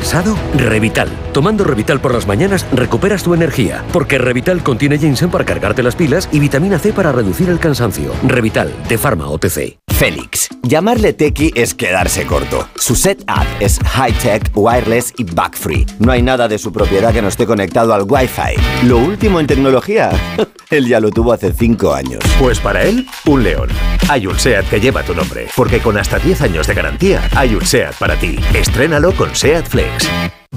[0.00, 0.34] ¿Cansado?
[0.56, 1.10] Revital.
[1.34, 5.94] Tomando Revital por las mañanas recuperas tu energía, porque Revital contiene ginseng para cargarte las
[5.94, 8.10] pilas y vitamina C para reducir el cansancio.
[8.26, 9.78] Revital, de Pharma OTC.
[10.00, 10.48] Félix.
[10.62, 12.66] Llamarle Tequi es quedarse corto.
[12.76, 15.84] Su setup es high-tech, wireless y bug-free.
[15.98, 18.86] No hay nada de su propiedad que no esté conectado al Wi-Fi.
[18.86, 20.10] Lo último en tecnología.
[20.70, 22.22] él ya lo tuvo hace 5 años.
[22.38, 23.68] Pues para él, un león.
[24.08, 27.54] Hay un SEAT que lleva tu nombre, porque con hasta 10 años de garantía, hay
[27.54, 28.38] un SEAT para ti.
[28.54, 29.89] Estrénalo con SEAT Flex.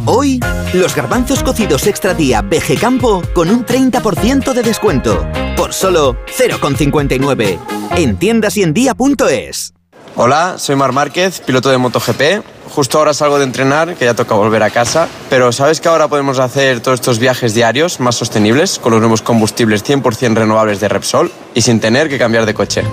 [0.05, 0.39] Hoy,
[0.73, 5.25] los garbanzos cocidos extra día BG Campo con un 30% de descuento.
[5.55, 7.57] Por solo 0,59.
[7.95, 9.73] En tiendas y en día.es.
[10.15, 12.21] Hola, soy Mar Márquez, piloto de MotoGP.
[12.69, 15.07] Justo ahora salgo de entrenar, que ya toca volver a casa.
[15.29, 19.21] Pero ¿sabes que ahora podemos hacer todos estos viajes diarios más sostenibles con los nuevos
[19.21, 22.83] combustibles 100% renovables de Repsol y sin tener que cambiar de coche?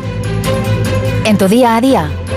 [1.24, 2.10] En tu día a día,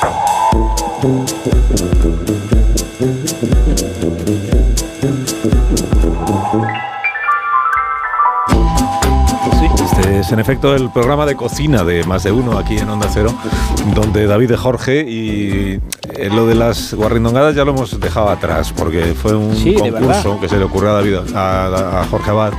[0.00, 0.06] Sí,
[3.24, 3.89] este
[10.18, 13.32] es en efecto el programa de cocina de Más de Uno aquí en Onda Cero,
[13.94, 15.80] donde David de Jorge y
[16.16, 20.38] eh, lo de las guarrindongadas ya lo hemos dejado atrás, porque fue un Sí, concurso
[20.40, 22.52] que se le ocurrió a, David, a, a Jorge Abad.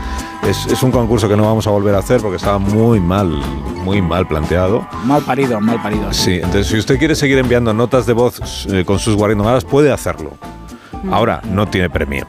[0.48, 3.30] Es, es un concurso que no vamos a volver a hacer porque estaba muy mal,
[3.84, 4.88] muy mal planteado.
[5.04, 6.12] Mal parido, mal parido.
[6.14, 9.92] Sí, entonces si usted quiere seguir enviando notas de voz eh, con sus guarrindongadas, puede
[9.92, 10.32] hacerlo.
[11.04, 11.14] Mm.
[11.14, 12.28] Ahora, no tiene premio.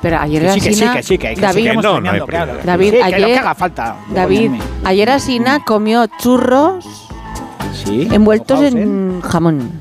[0.00, 2.02] Pero ayer Que sí, que sí, que sí, que, que David, sigamos no, no hay
[2.20, 2.44] soñando, premio.
[2.46, 2.60] claro.
[2.64, 3.96] David, Sí, que lo ayer- que haga falta.
[4.10, 4.50] David,
[4.84, 6.84] ayer Asina comió churros
[7.88, 9.72] envueltos en jamón.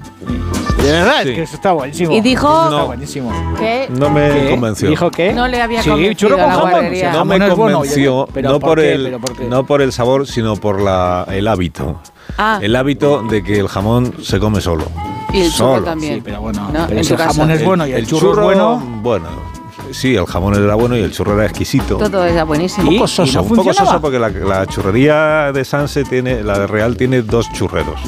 [0.81, 1.29] De verdad, Sí.
[1.29, 2.11] es que eso está buenísimo.
[2.13, 2.85] Y dijo- Está No.
[2.85, 3.31] buenísimo.
[3.59, 4.49] Que No me ¿Qué?
[4.51, 4.89] convenció.
[4.89, 5.33] ¿Dijo qué?
[5.33, 6.69] no le había Sí, convencido churro la jamón.
[6.71, 7.11] guardería.
[7.11, 9.17] No me bueno, convenció, no ¿por el,
[9.49, 11.99] no por el sabor, sino por la, el hábito.
[12.37, 12.59] Ah.
[12.61, 14.85] El hábito de que el jamón se come solo.
[15.33, 15.83] Y el churro Solo.
[15.83, 16.15] también.
[16.15, 18.77] Sí, pero bueno, No, pero el jamón es bueno y el, churro, es bueno.
[19.01, 19.25] Bueno,
[19.91, 21.97] sí, el jamón era bueno y el churro era exquisito.
[21.97, 22.89] Todo era buenísimo.
[22.89, 26.43] Un poco ¿Y soso, no un poco soso porque la, la churrería de Sanse tiene,
[26.43, 27.99] la de Real tiene dos churreros.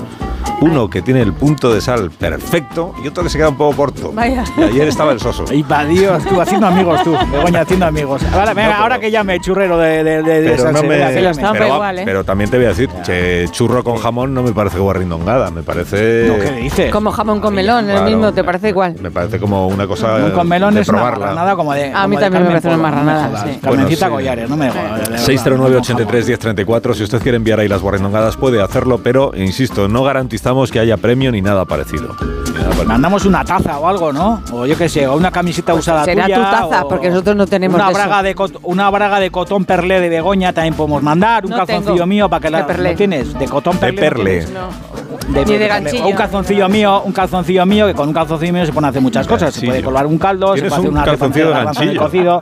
[0.61, 3.75] Uno que tiene el punto de sal perfecto y otro que se queda un poco
[3.77, 4.11] corto.
[4.13, 4.43] Vaya.
[4.57, 5.45] Y ayer estaba el soso.
[5.53, 8.21] Y va Dios, tú haciendo amigos tú, Begoña haciendo amigos.
[8.33, 10.81] Ahora, venga, No, pero- ahora que llame churrero de, de, de, de Pero, no salsa,
[10.81, 11.29] me, venga, que llame.
[11.31, 12.01] Estampa pero, igual, ¿eh?
[12.05, 15.63] pero también te voy a decir que churro con jamón no me parece guarrindongada, me
[15.63, 16.91] parece No, ¿qué dices?
[16.91, 18.95] Como jamón con melón, el mismo, ¿te parece igual?
[19.01, 21.25] me parece como una cosa con melón de es una probarla.
[21.27, 21.91] marranada como de.
[21.93, 23.45] A mí también me parece una me marranada.
[23.61, 24.09] Carmencita.
[24.09, 24.95] Collares, no me jodas.
[24.95, 25.17] de verdad.
[25.25, 29.88] 609 No, 83 1034 si usted quiere enviar ahí las guarrindongadas puede hacerlo, pero insisto,
[29.88, 30.03] no
[30.49, 32.15] garantizamos que haya premio ni nada parecido.
[32.19, 32.85] Ni nada parecido.
[32.85, 34.41] Mandamos una taza o algo, ¿no?
[34.51, 36.35] O yo qué sé, o una camiseta usada Pues será tuya.
[36.37, 37.87] tu taza, o porque nosotros no tenemos una
[38.23, 38.47] de eso.
[38.47, 42.05] de una braga de cotón perlé de Begoña también podemos mandar, un No calzoncillo tengo.
[42.07, 42.91] mío para que la De perlé.
[42.91, 44.45] ¿no tienes de cotón De perlé.
[44.47, 44.69] no
[45.33, 45.45] perlé.
[45.45, 46.05] Ni de ganchillo.
[46.05, 49.01] O un calzoncillo mío, un calzoncillo mío que con un calzoncillo mío se pueden hacer
[49.01, 49.53] muchas cosas.
[49.53, 52.01] Se puede colar un caldo, se ¿Tienes puede hacer un una calzoncillo de ganchillo?
[52.01, 52.41] cocido.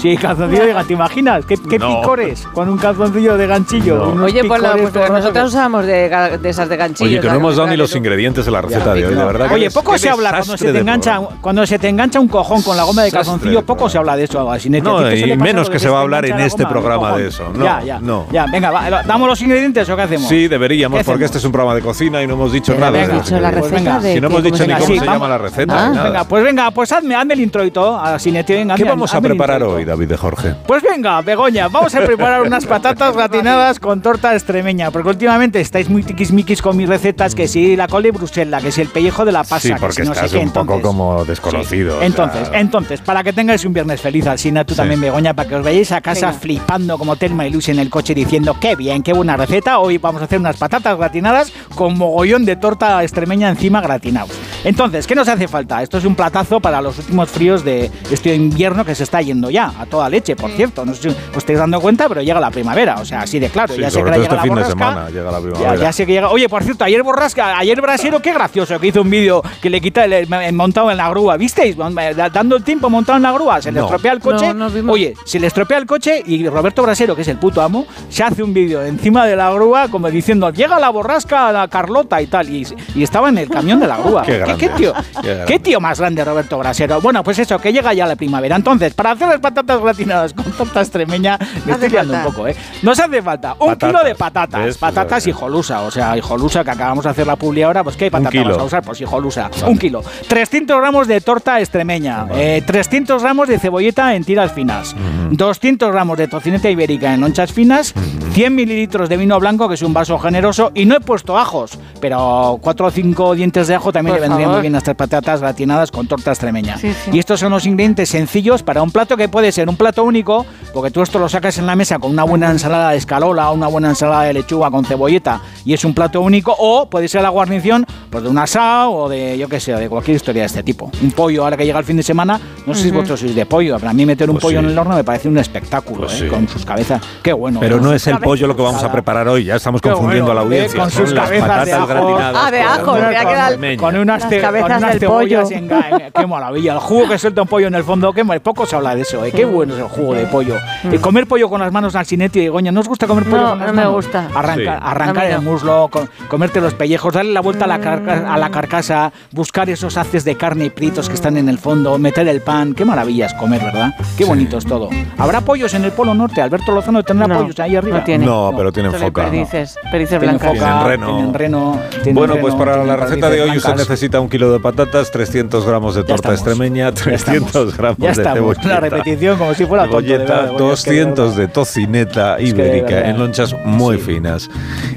[0.00, 0.86] Sí, calzoncillo de ganchillo.
[0.86, 1.44] ¿Te imaginas?
[1.44, 2.00] ¿Qué, qué No.
[2.00, 4.14] picores con un calzoncillo de ganchillo?
[4.14, 4.24] No.
[4.24, 7.08] Oye, pues, la- pues nosotros usábamos de, esas de ganchillo.
[7.10, 9.48] Oye, que no hemos dado ni los ingredientes de la receta de hoy, de verdad.
[9.48, 12.62] que Oye, poco se habla cuando se, te engancha, cuando se te engancha un cojón
[12.62, 14.84] con la goma de calzoncillo, poco se habla de eso, Alcinete.
[14.84, 17.16] No, ¿A ti te y menos que se va a hablar en la este programa
[17.16, 17.52] de eso.
[17.54, 18.26] No, ya, ya, no.
[18.30, 20.28] ya, venga, va, ¿damos los ingredientes o qué hacemos?
[20.28, 22.90] Sí, deberíamos, ¿Qué porque este es un programa de cocina y no hemos dicho Pero
[22.90, 23.06] nada.
[23.40, 25.74] la receta de Si no hemos dicho ni cómo se llama la receta.
[25.86, 26.08] Ah, ni nada.
[26.10, 28.74] venga, pues venga, pues hazme, el introito, Alcinete, venga.
[28.76, 30.54] ¿Qué vamos a preparar hoy, David de Jorge?
[30.66, 35.88] Pues venga, Begoña, vamos a preparar unas patatas gratinadas con torta extremeña, porque últimamente estáis
[35.88, 39.24] muy tiquismiquis con mis recetas, que si la col de Bruselas, que si el pellejo
[39.24, 41.94] de la pasa, Sí, que porque si no sé qué, un poco entonces- como desconocido.
[41.96, 44.78] o sea, Entonces, entonces, para que tengáis un viernes feliz, Alsina, tú Sí.
[44.78, 46.38] también, Begoña, para que os vayáis a casa Venga.
[46.40, 49.98] flipando como Telma y Lucy en el coche diciendo, qué bien, qué buena receta, hoy
[49.98, 54.30] vamos a hacer unas patatas gratinadas con mogollón de torta extremeña encima gratinados.
[54.64, 55.82] Entonces, ¿qué nos hace falta?
[55.82, 59.50] Esto es un platazo para los últimos fríos de este invierno que se está yendo
[59.50, 60.84] ya, a toda leche, por cierto.
[60.84, 63.48] No sé si os estáis dando cuenta, pero llega la primavera, o sea, así de
[63.48, 63.74] claro.
[63.74, 65.76] Sí, ya sé que llega este la fin de borrasca, semana llega la ya, primavera.
[65.76, 66.30] ya sé que llega.
[66.30, 69.80] Oye, por cierto, ayer Borrasca, ayer Brasero, qué gracioso que hizo un vídeo que le
[69.80, 71.36] quita el, el- montado en la grúa.
[71.36, 71.76] ¿Visteis?
[71.76, 73.86] Dando el tiempo montado en la grúa, se le No.
[73.86, 74.46] estropea el coche.
[74.48, 74.92] No, no vimos.
[74.94, 78.22] Oye, se le estropea el coche y Roberto Brasero, que es el puto amo, se
[78.24, 82.20] hace un vídeo encima de la grúa como diciendo, llega la borrasca a la Carlota
[82.20, 82.48] y tal.
[82.50, 84.22] Y, y estaba en el camión de la grúa.
[84.22, 84.68] Qué grande.
[84.76, 84.94] tío?
[85.22, 85.44] Qué.
[85.46, 87.00] ¿Qué tío más grande, Roberto Brasero?
[87.00, 88.56] Bueno, pues eso, que llega ya la primavera.
[88.56, 92.46] Entonces, para hacer las patatas gratinadas con torta extremeña, me Hace estoy liando un poco,
[92.48, 92.56] ¿eh?
[92.82, 93.88] Nos hace falta un Patatas.
[93.90, 94.64] kilo de patatas.
[94.64, 94.78] ¿Ves?
[94.78, 98.10] Patatas Pues, hijolusa, o sea, hijolusa que acabamos de hacer la publi ahora, pues ¿qué
[98.10, 98.82] patata vas a usar?
[98.82, 99.50] Pues hijolusa.
[99.66, 100.02] Un kilo.
[100.28, 102.26] 300 gramos de torta extremeña.
[102.34, 104.94] eh, 300 gramos de cebolleta en tiras finas.
[105.30, 107.94] 200 gramos de tocineta ibérica en lonchas finas.
[108.32, 110.70] 100 mililitros de vino blanco, que es un vaso generoso.
[110.74, 114.28] Y no he puesto ajos, pero 4 o 5 dientes de ajo también Por le
[114.28, 114.60] vendrían muy favor.
[114.62, 116.76] bien a estas patatas gratinadas con torta extremeña.
[116.78, 117.10] Sí, sí.
[117.12, 120.44] Y estos son los ingredientes sencillos para un plato que puede ser un plato único,
[120.72, 123.54] porque tú esto lo sacas en la mesa con una buena ensalada de escalola o
[123.54, 127.22] una buena ensalada de lechuga con cebolleta y es un plato único, o puede ser
[127.22, 130.46] la guarnición pues, de un asado o de, yo qué sé, de cualquier historia de
[130.46, 130.90] este tipo.
[131.02, 133.46] Un pollo, ahora que llega el fin de semana, no sé si vosotros sois de
[133.46, 134.64] pollo, pero a mí meter un Pues pollo sí.
[134.66, 136.24] en el horno me parece un espectáculo, Pues ¿eh?
[136.24, 136.28] sí.
[136.28, 137.00] con sus cabezas.
[137.22, 137.60] Qué bueno.
[137.60, 139.90] Pero con no es el pollo lo que vamos a preparar hoy, ya estamos Qué
[139.90, 140.58] confundiendo bueno, a la ¿eh?
[140.58, 140.80] audiencia.
[140.80, 141.30] Con sus cabezas
[141.66, 142.42] de patatas gratinadas.
[142.46, 143.80] Ah, de ajo, quedado- Extremeño.
[143.82, 145.56] Con unas, Con cabezas unas del cebollas pollo.
[145.56, 146.72] en qué maravilla.
[146.74, 149.02] El jugo que suelta un pollo en el fondo, qué ma- poco se habla de
[149.02, 149.32] eso, ¿eh?
[149.32, 150.56] Qué bueno es el jugo de pollo.
[150.90, 153.42] Y comer pollo con las manos al sinete y Goña, ¿no os gusta comer pollo
[153.42, 153.94] No, con las no me manos?
[153.94, 154.28] gusta.
[154.34, 154.82] Arranca- Sí.
[154.82, 158.50] Arrancar el muslo, co- comerte los pellejos, darle la vuelta a la, carca- a la
[158.50, 162.40] carcasa, buscar esos haces de carne y pritos que están en el fondo, meter el
[162.40, 162.74] pan.
[162.74, 163.90] Qué maravilla es comer, ¿verdad?
[164.16, 164.88] Qué bonito es todo.
[165.18, 166.40] ¿Habrá pollos en el Polo Norte?
[166.42, 167.98] Alberto Lozano tendrá No, pollos ahí arriba.
[167.98, 168.24] no tiene.
[168.26, 169.24] No, pero tienen foca.
[169.24, 170.48] Perdices, perdices Tienen blancas.
[170.58, 171.06] foca, Tienen reno.
[171.16, 173.82] tienen reno, tienen Bueno, reno, pues para la receta de hoy usted blancas.
[174.18, 177.76] Necesita un kilo de patatas, 300 gramos de torta extremeña, Ya 300 estamos.
[177.76, 178.68] gramos Ya de cebolleta.
[178.68, 181.36] La repetición como si fuera tonto, de cebolleta, verdad, Begoña, es que de 200 verdad.
[181.40, 184.02] de tocineta de ibérica en lonchas muy Sí.
[184.02, 184.50] finas.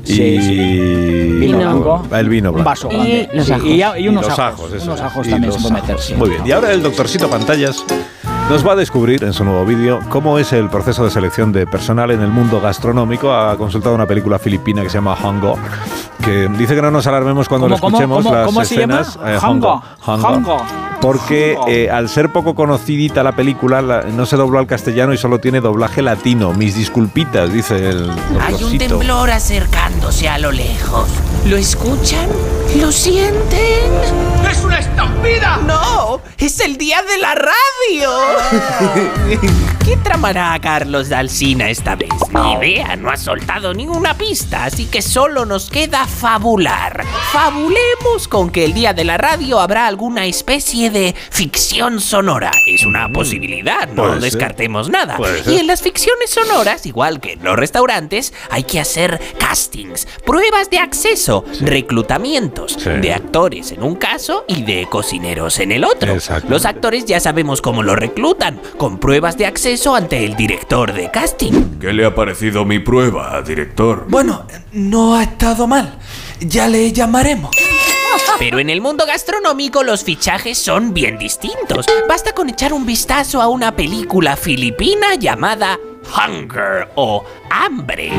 [0.03, 1.37] Sí, y sí.
[1.39, 2.07] Vino blanco.
[2.15, 2.69] El vino Un blanco.
[2.69, 3.29] vaso Y grande.
[3.33, 3.65] los Sí, ajos.
[3.65, 3.71] y,
[4.03, 4.39] y unos Y los ajos.
[4.71, 6.17] ajos, unos ajos Y también los se puede meter.
[6.17, 6.47] Muy bien.
[6.47, 7.83] Y ahora el doctorcito Pantallas
[8.51, 11.65] nos va a descubrir en su nuevo vídeo cómo es el proceso de selección de
[11.65, 13.31] personal en el mundo gastronómico.
[13.33, 15.57] Ha consultado una película filipina que se llama Hongo,
[16.21, 18.75] que dice que no nos alarmemos cuando lo ¿Cómo, cómo, escuchemos cómo, las cómo se
[18.77, 19.01] llama?
[19.01, 19.19] escenas.
[19.25, 19.81] eh, Hongo.
[20.05, 20.27] Hongo.
[20.27, 20.65] Hongo.
[20.99, 25.17] Porque eh, al ser poco conocidita la película, la- no se dobló al castellano y
[25.17, 26.51] solo tiene doblaje latino.
[26.51, 31.09] Mis disculpitas, dice el Hay un temblor acercándose a lo lejos.
[31.45, 32.27] ¿Lo escuchan?
[32.79, 33.91] ¿Lo sienten?
[34.49, 35.57] ¡Es una estampida!
[35.65, 36.21] ¡No!
[36.37, 38.09] ¡Es el día de la radio!
[39.85, 42.09] ¿Qué tramará a Carlos Dalsina esta vez?
[42.33, 47.03] Ni idea, no ha soltado ni una pista, así que solo nos queda fabular.
[47.31, 52.51] Fabulemos con que el día de la radio habrá alguna especie de ficción sonora.
[52.67, 54.21] Es una posibilidad, no Puede ser.
[54.31, 55.17] descartemos nada.
[55.45, 60.69] Y en las ficciones sonoras, igual que en los restaurantes, hay que hacer castings, pruebas
[60.69, 61.43] de acceso,
[62.67, 62.89] Sí.
[62.89, 66.15] de actores en un caso y de cocineros en el otro.
[66.47, 71.11] Los actores ya sabemos cómo lo reclutan, con pruebas de acceso ante el director de
[71.11, 71.79] casting.
[71.79, 74.05] ¿Qué le ha parecido mi prueba, director?
[74.09, 75.97] Bueno, no ha estado mal.
[76.39, 77.55] Ya le llamaremos.
[78.39, 81.85] Pero en el mundo gastronómico los fichajes son bien distintos.
[82.09, 85.77] Basta con echar un vistazo a una película filipina llamada
[86.15, 88.11] Hunger o Hambre.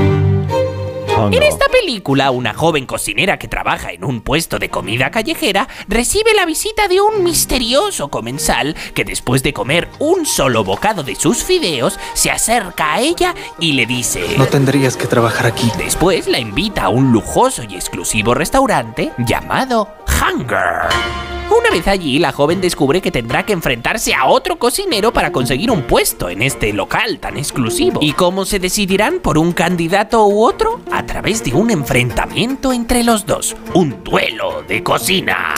[1.31, 6.35] En esta película, una joven cocinera que trabaja en un puesto de comida callejera recibe
[6.35, 11.45] la visita de un misterioso comensal que después de comer un solo bocado de sus
[11.45, 14.37] fideos, se acerca a ella y le dice...
[14.37, 15.71] No tendrías que trabajar aquí.
[15.79, 19.89] Después la invita a un lujoso y exclusivo restaurante llamado
[21.51, 25.69] Una vez allí, la joven descubre que tendrá que enfrentarse a otro cocinero para conseguir
[25.71, 27.99] un puesto en este local tan exclusivo.
[28.01, 30.81] ¿Y cómo se decidirán por un candidato u otro?
[30.93, 33.57] A través de un enfrentamiento entre los dos.
[33.75, 35.55] Un duelo de cocina.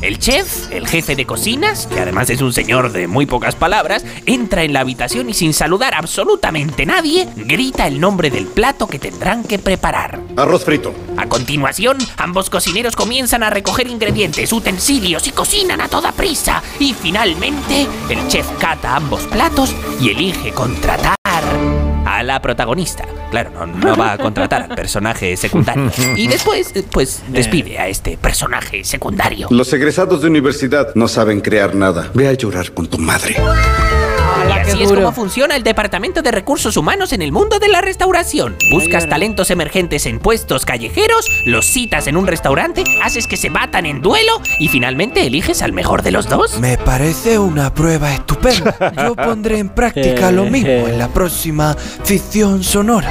[0.00, 4.04] El chef, el jefe de cocinas, que además es un señor de muy pocas palabras,
[4.26, 8.86] entra en la habitación y sin saludar a absolutamente nadie, grita el nombre del plato
[8.86, 10.20] que tendrán que preparar.
[10.36, 10.94] Arroz frito.
[11.16, 16.62] A continuación, ambos cocineros comienzan a recoger ingredientes, utensilios y cocinan a toda prisa.
[16.78, 21.16] Y finalmente, el chef cata ambos platos y elige contratar
[22.24, 23.04] la protagonista.
[23.30, 25.90] Claro, no, va a contratar al personaje secundario.
[26.16, 29.48] Y después, eh, pues, despide a este personaje secundario.
[29.50, 32.10] Los egresados de universidad no saben crear nada.
[32.14, 33.36] Ve a llorar con tu madre.
[34.48, 37.80] Y así es como funciona el Departamento de Recursos Humanos en el mundo de la
[37.80, 38.56] restauración.
[38.70, 43.86] Buscas talentos emergentes en puestos callejeros, los citas en un restaurante, haces que se batan
[43.86, 46.58] en duelo y finalmente eliges al mejor de los dos.
[46.60, 48.92] Me parece una prueba estupenda.
[48.96, 53.10] Yo pondré en práctica lo mismo en la próxima ficción sonora.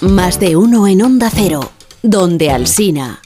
[0.00, 1.70] Más de uno en Onda Cero.
[2.02, 3.20] Donde Alsina.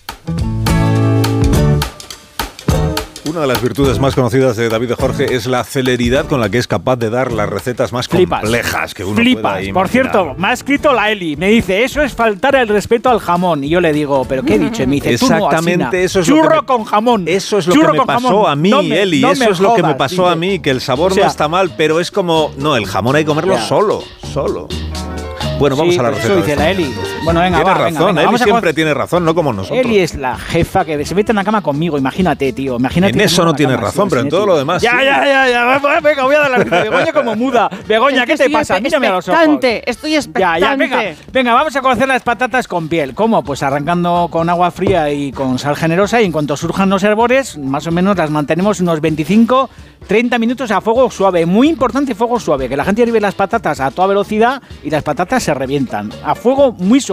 [3.28, 6.58] Una de las virtudes más conocidas de David Jorge es la celeridad con la que
[6.58, 8.42] es capaz de dar las recetas más Flipas.
[8.42, 9.60] complejas que uno Flipas.
[9.60, 11.36] pueda Por cierto, me ha escrito la Eli.
[11.36, 13.64] Me dice, eso es faltar el respeto al jamón.
[13.64, 14.82] Y yo le digo, ¿pero qué he dicho?
[14.82, 17.24] Y me dice, no, Exactamente eso es lo que Churro me- con jamón.
[17.26, 18.50] Eso es lo Churro que me pasó jamón.
[18.50, 19.20] a mí, No me- Eli.
[19.20, 21.30] no eso es lo que me pasó a mí, que el sabor O sea, no
[21.30, 23.62] está mal, pero es como, no, el jamón hay que comerlo Ya.
[23.66, 24.02] solo,
[24.32, 24.68] solo.
[25.62, 26.34] Bueno, vamos Sí, a la pues receta.
[26.34, 26.94] Eso dice de la esta Eli.
[27.24, 29.78] Bueno, venga, tiene va, razón, venga, venga, Eli a siempre tiene razón, no como nosotros.
[29.84, 32.76] Eli es la jefa que se mete en la cama conmigo, imagínate, tío.
[32.76, 35.04] Imagínate En eso no tiene cama, razón, sí, pero en todo lo demás, Ya, sí.
[35.04, 36.00] ya, ya, ya.
[36.00, 36.58] Venga, voy a dar la.
[36.82, 37.70] Begoña como muda.
[37.86, 38.80] Begoña, ¿qué te pasa?
[38.80, 39.40] Mírame a los ojos.
[39.86, 40.60] estoy Ya, expectante.
[40.60, 41.02] ya, venga,
[41.32, 43.14] venga, vamos a cocer las patatas con piel.
[43.14, 43.44] ¿Cómo?
[43.44, 47.56] Pues arrancando con agua fría y con sal generosa y en cuanto surjan los herbores,
[47.56, 49.70] más o menos las mantenemos unos 25,
[50.08, 51.46] 30 minutos a fuego suave.
[51.46, 55.04] Muy importante fuego suave, que la gente hierve las patatas a toda velocidad y las
[55.04, 56.10] patatas se revientan.
[56.24, 57.11] A fuego muy suave.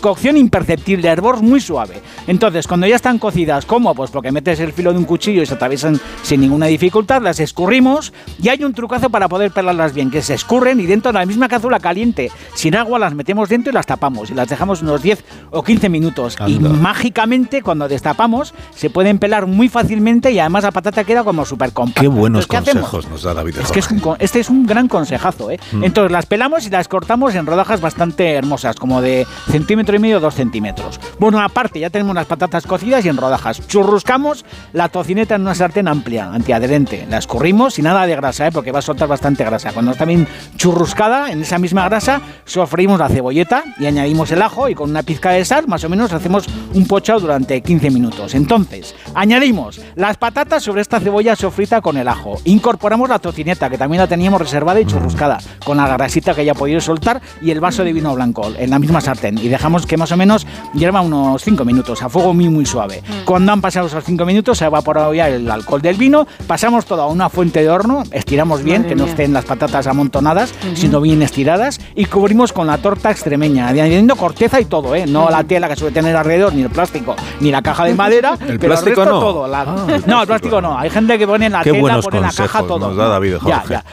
[0.00, 2.00] Cocción imperceptible, hervor muy suave.
[2.26, 3.94] Entonces, cuando ya están cocidas, ¿cómo?
[3.94, 7.40] Pues porque metes el filo de un cuchillo y se atraviesan sin ninguna dificultad, las
[7.40, 11.18] escurrimos y hay un trucazo para poder pelarlas bien, que se escurren y dentro de
[11.18, 14.82] la misma cazuela caliente, sin agua, las metemos dentro y las tapamos y las dejamos
[14.82, 16.36] unos 10 o 15 minutos.
[16.46, 21.44] Y mágicamente, cuando destapamos, se pueden pelar muy fácilmente y además la patata queda como
[21.44, 22.00] súper compacta.
[22.00, 22.90] Qué buenos Entonces, ¿qué hacemos?
[22.90, 23.94] consejos nos da David Es que es Jorge.
[23.94, 25.58] un con- este es un gran consejazo, ¿eh?
[25.72, 25.84] Mm.
[25.84, 30.20] Entonces las pelamos y las cortamos en rodajas bastante hermosas, como de centímetro y medio,
[30.20, 31.00] dos centímetros.
[31.18, 33.66] Bueno, aparte ya tenemos las patatas cocidas y en rodajas.
[33.66, 37.06] Churruscamos la tocineta en una sartén amplia, antiadherente.
[37.08, 38.52] La escurrimos sin nada de grasa, ¿eh?
[38.52, 39.72] Porque va a soltar bastante grasa.
[39.72, 44.68] Cuando está bien churruscada, en esa misma grasa, sofreímos la cebolleta y añadimos el ajo
[44.68, 48.34] y con una pizca de sal, más o menos, hacemos un pochado durante 15 minutos.
[48.34, 52.36] Entonces, añadimos las patatas sobre esta cebolla sofrita con el ajo.
[52.44, 56.54] Incorporamos la tocineta, que también la teníamos reservada y churruscada, con la grasita que ya
[56.54, 59.23] podido soltar y el vaso de vino blanco en la misma sartén.
[59.32, 63.02] Y dejamos que más o menos hierva unos 5 minutos, a fuego muy, muy suave.
[63.24, 66.84] Cuando han pasado esos 5 minutos, se ha evaporado ya el alcohol del vino, pasamos
[66.86, 69.12] todo a una fuente de horno, estiramos bien, Madre que no mía.
[69.12, 74.60] estén las patatas amontonadas, sino bien estiradas, y cubrimos con la torta extremeña, añadiendo corteza
[74.60, 75.06] y todo, ¿eh?
[75.06, 78.36] No la tela que suele tener alrededor, ni el plástico, ni la caja de madera,
[78.40, 79.20] El pero plástico el resto no.
[79.20, 79.46] todo.
[79.48, 80.78] la- Ah, el no, el plástico no.
[80.78, 82.78] Hay gente que pone la Qué tela, pone la caja, todo.
[82.88, 83.74] nos da David Ya, Jorge.
[83.74, 83.84] ya.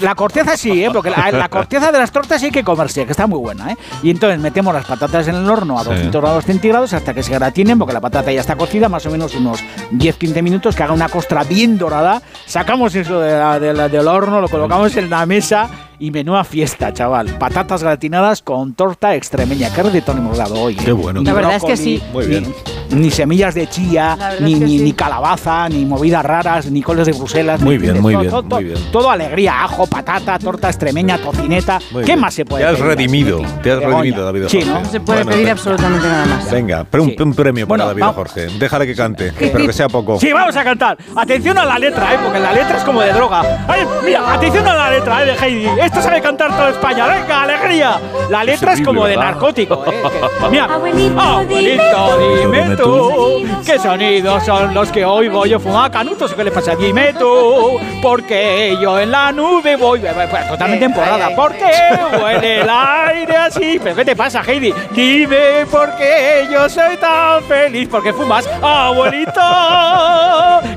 [0.00, 0.90] La corteza sí, ¿eh?
[0.92, 3.70] porque la, la corteza de las tortas sí hay que comerse, que está muy buena.
[3.72, 3.76] ¿eh?
[4.02, 5.88] Y entonces metemos las patatas en el horno a Sí.
[5.88, 9.10] 200 grados centígrados hasta que se gratinen, porque la patata ya está cocida, más o
[9.10, 9.60] menos unos
[9.92, 12.20] 10-15 minutos, que haga una costra bien dorada.
[12.46, 16.44] Sacamos eso de la- de la- del horno, lo colocamos en la mesa y menuda
[16.44, 17.28] fiesta, chaval.
[17.38, 19.70] Patatas gratinadas con torta extremeña.
[19.72, 20.74] ¿Qué recetón hemos dado hoy?
[20.74, 21.22] Qué bueno.
[21.22, 22.02] La verdad es que sí.
[22.12, 22.52] Muy bien.
[22.92, 24.84] Ni semillas de chía, ni, ni, sí.
[24.84, 27.60] ni calabaza, ni movidas raras, ni coles de Bruselas.
[27.60, 28.78] Muy bien, muy todo, bien, todo, muy bien.
[28.92, 31.78] Todo alegría, ajo, patata, torta extremeña, tocineta.
[31.90, 32.20] Muy ¿Qué bien.
[32.20, 33.98] más se puede Te has pedir redimido, te has Begoña.
[33.98, 34.72] redimido, David Sí, Jorge.
[34.72, 34.80] ¿no?
[34.82, 35.52] No se puede Bueno, pedir venga.
[35.52, 36.50] absolutamente nada más.
[36.50, 37.16] Venga, pre- un, Sí.
[37.22, 38.46] un premio para Bueno, David va- Jorge.
[38.58, 40.18] Déjale que cante, pero que sea poco.
[40.20, 40.98] Sí, vamos a cantar.
[41.16, 42.18] Atención a la letra, ¿eh?
[42.22, 43.64] porque la letra es como de droga.
[43.68, 45.26] Ay, mira, atención a la letra ¿eh?
[45.26, 45.66] de Heidi.
[45.80, 47.06] Esto sabe cantar toda España.
[47.06, 48.00] ¡Venga, alegría!
[48.30, 49.32] La letra es como de ¿verdad?
[49.32, 49.84] narcótico.
[49.86, 49.90] ¿eh?
[50.40, 52.76] Que- mira, abuelito, dime
[53.64, 56.34] ¿qué sonidos son los que oigo yo fumar canutos?
[56.34, 56.74] ¿Qué le pasa?
[56.74, 60.00] Dime tú, porque yo en la nube voy.
[60.00, 61.34] Pues, totalmente emporrada.
[61.34, 61.72] ¿Por qué
[62.20, 63.80] huele el aire así?
[63.82, 64.72] ¿Pero qué te pasa, Heidi?
[64.92, 67.88] Dime por qué yo soy tan feliz.
[67.90, 69.40] Porque fumas, abuelito.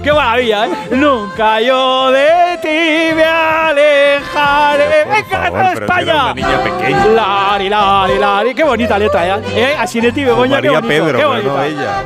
[0.04, 0.70] ¡Qué maravilla, eh!
[0.92, 4.84] Nunca yo de ti me alejaré.
[5.06, 6.34] ¡Venga, favor, de pero si España!
[6.34, 7.06] niña pequeña.
[7.06, 8.56] Lari, lari, lari.
[8.56, 9.42] Qué bonita letra, ¿eh?
[9.56, 9.76] ¿Eh?
[9.78, 12.04] Así de ti, Begoña, qué María bonito, Pedro, qué no ella.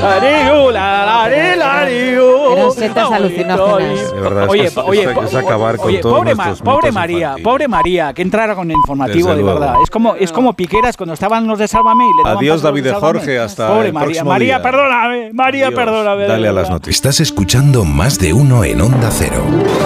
[0.00, 2.52] Lariu, la, lari, lariu.
[2.52, 3.14] Eran setas Qué bonito.
[3.14, 4.12] alucinógenas.
[4.12, 8.22] De verdad, Oye, oye, es acabar con oye, todos pobre, pobre María, pobre María, que
[8.22, 9.58] entrara con el informativo, Desde de luego.
[9.60, 9.74] verdad.
[9.82, 12.92] Es como, es como Piqueras cuando estaban los de Sálvame y le Adiós, David de.
[12.94, 14.62] Jorge, hasta Pobre el María, próximo María, día.
[14.62, 15.78] perdóname, María, Adiós.
[15.80, 16.26] perdóname.
[16.26, 16.96] Dale a las noticias.
[16.96, 19.42] Estás escuchando más de uno en Onda Cero.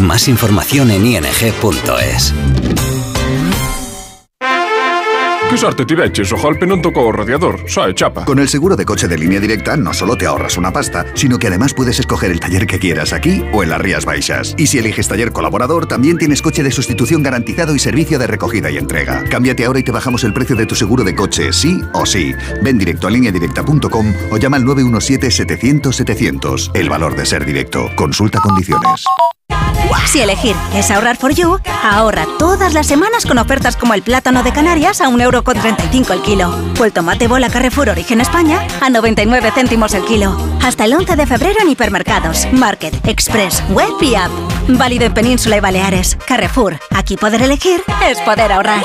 [0.00, 2.34] Más información en ing.es.
[5.50, 8.22] Que sorte tiveches, o golpe non tocou o radiador, sae chapa.
[8.22, 11.42] Con el seguro de coche de línea directa no solo te ahorras una pasta, sino
[11.42, 14.54] que además puedes escoger el taller que quieras aquí o en las Rías Baixas.
[14.56, 18.70] Y si eliges taller colaborador, también tienes coche de sustitución garantizado y servicio de recogida
[18.70, 19.24] y entrega.
[19.28, 22.32] Cámbiate ahora y te bajamos el precio de tu seguro de coche, sí o sí.
[22.62, 26.70] Ven directo a lineadirecta.com o llama al 917-700-700.
[26.74, 27.90] El valor de ser directo.
[27.96, 29.04] Consulta condiciones.
[30.10, 34.42] Si elegir es ahorrar for you, ahorra todas las semanas con ofertas como el plátano
[34.42, 39.52] de Canarias a 1,35€ el kilo o el tomate bola Carrefour Origen España a 99
[39.54, 40.36] céntimos el kilo.
[40.64, 44.32] Hasta el 11 de febrero en hipermercados, Market, Express, Web y App.
[44.66, 46.16] Válido en Península y Baleares.
[46.26, 48.82] Carrefour, aquí poder elegir es poder ahorrar.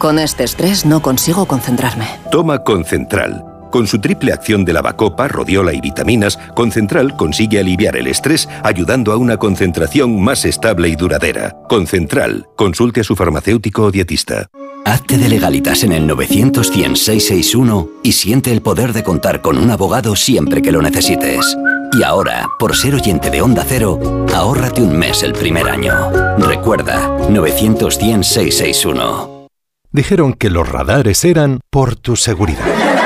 [0.00, 2.08] Con este estrés no consigo concentrarme.
[2.30, 3.55] Toma Concentral.
[3.76, 9.12] Con su triple acción de lavacopa, rodiola y vitaminas, Concentral consigue aliviar el estrés ayudando
[9.12, 11.54] a una concentración más estable y duradera.
[11.68, 12.46] Concentral.
[12.56, 14.48] Consulte a su farmacéutico o dietista.
[14.86, 19.58] Hazte de legalitas en el 900 100 661 y siente el poder de contar con
[19.58, 21.44] un abogado siempre que lo necesites.
[21.92, 24.00] Y ahora, por ser oyente de Onda Cero,
[24.34, 25.92] ahórrate un mes el primer año.
[26.38, 29.48] Recuerda, 900 100 661.
[29.92, 33.05] Dijeron que los radares eran por tu seguridad.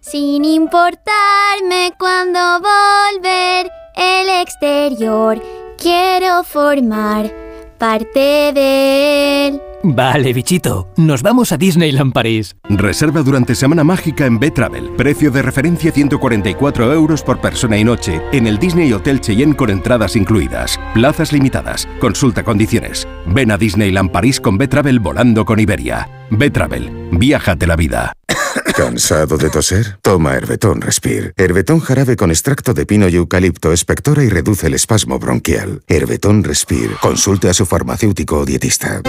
[0.00, 5.42] sin importarme cuando volver el exterior.
[5.78, 7.32] Quiero formar
[7.78, 9.60] parte de él.
[9.82, 12.54] Vale, bichito, nos vamos a Disneyland París.
[12.68, 14.90] Reserva durante Semana Mágica en B-Travel.
[14.90, 19.70] Precio de referencia 144 euros por persona y noche en el Disney Hotel Cheyenne con
[19.70, 20.78] entradas incluidas.
[20.92, 21.88] Plazas limitadas.
[21.98, 23.08] Consulta condiciones.
[23.26, 26.06] Ven a Disneyland París con B-Travel volando con Iberia.
[26.30, 27.08] B-Travel.
[27.12, 28.12] Viájate la vida.
[28.80, 29.98] ¿Cansado de toser?
[30.00, 31.34] Toma Herbetón Respire.
[31.36, 35.82] Herbetón jarabe con extracto de pino y eucalipto espectora y reduce el espasmo bronquial.
[35.86, 36.96] Herbetón Respire.
[37.02, 39.02] Consulte a su farmacéutico o dietista.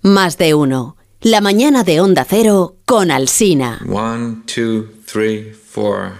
[0.00, 0.96] Más de uno.
[1.20, 3.82] La mañana de Onda Cero con Alsina.
[3.86, 6.12] One, two, three, four.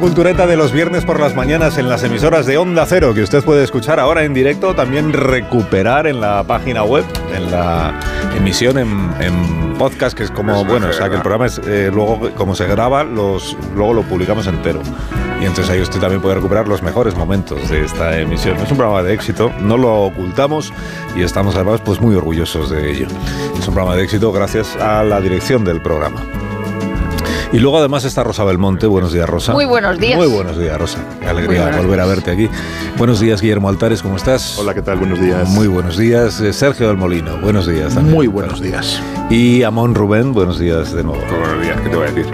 [0.00, 3.44] Cultureta de los viernes por las mañanas en las emisoras de Onda Cero, que usted
[3.44, 7.04] puede escuchar ahora en directo, también recuperar en la página web,
[7.36, 8.00] en la
[8.34, 8.88] emisión en,
[9.20, 12.54] en podcast, que es como, bueno, o sea, que el programa es, eh, luego, como
[12.54, 14.80] se graba, los, luego lo publicamos entero.
[15.38, 18.56] Y entonces ahí usted también puede recuperar los mejores momentos de esta emisión.
[18.56, 20.72] Es un programa de éxito, no lo ocultamos
[21.14, 23.06] y estamos además pues muy orgullosos de ello.
[23.58, 26.22] Es un programa de éxito gracias a la dirección del programa.
[27.52, 28.86] Y luego además está Rosa Belmonte.
[28.86, 29.52] Buenos días, Rosa.
[29.52, 30.16] Muy buenos días.
[30.16, 30.98] Muy buenos días, Rosa.
[31.20, 32.48] Qué alegría volver a verte aquí.
[32.96, 34.56] Buenos días, Guillermo Altares, ¿cómo estás?
[34.58, 34.98] Hola, ¿qué tal?
[34.98, 35.48] Buenos días.
[35.48, 36.40] Muy buenos días.
[36.40, 38.14] Eh, Sergio del Molino, buenos días también.
[38.14, 39.02] Muy buenos días.
[39.30, 41.20] Y Amón Rubén, buenos días de nuevo.
[41.26, 42.32] Buenos días, ¿qué te voy a decir?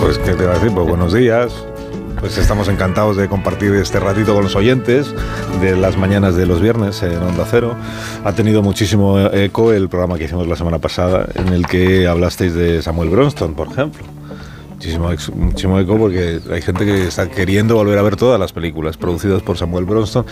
[0.00, 0.70] Pues, ¿qué te voy a decir?
[0.72, 1.52] Pues buenos días.
[2.24, 5.14] Pues estamos encantados de compartir este ratito con los oyentes
[5.60, 7.76] de las mañanas de los viernes en Onda Cero.
[8.24, 12.54] Ha tenido muchísimo eco el programa que hicimos la semana pasada en el que hablasteis
[12.54, 14.04] de Samuel Bronston, por ejemplo.
[14.72, 18.96] Muchísimo, muchísimo eco porque hay gente que está queriendo volver a ver todas las películas
[18.96, 20.24] producidas por Samuel Bronston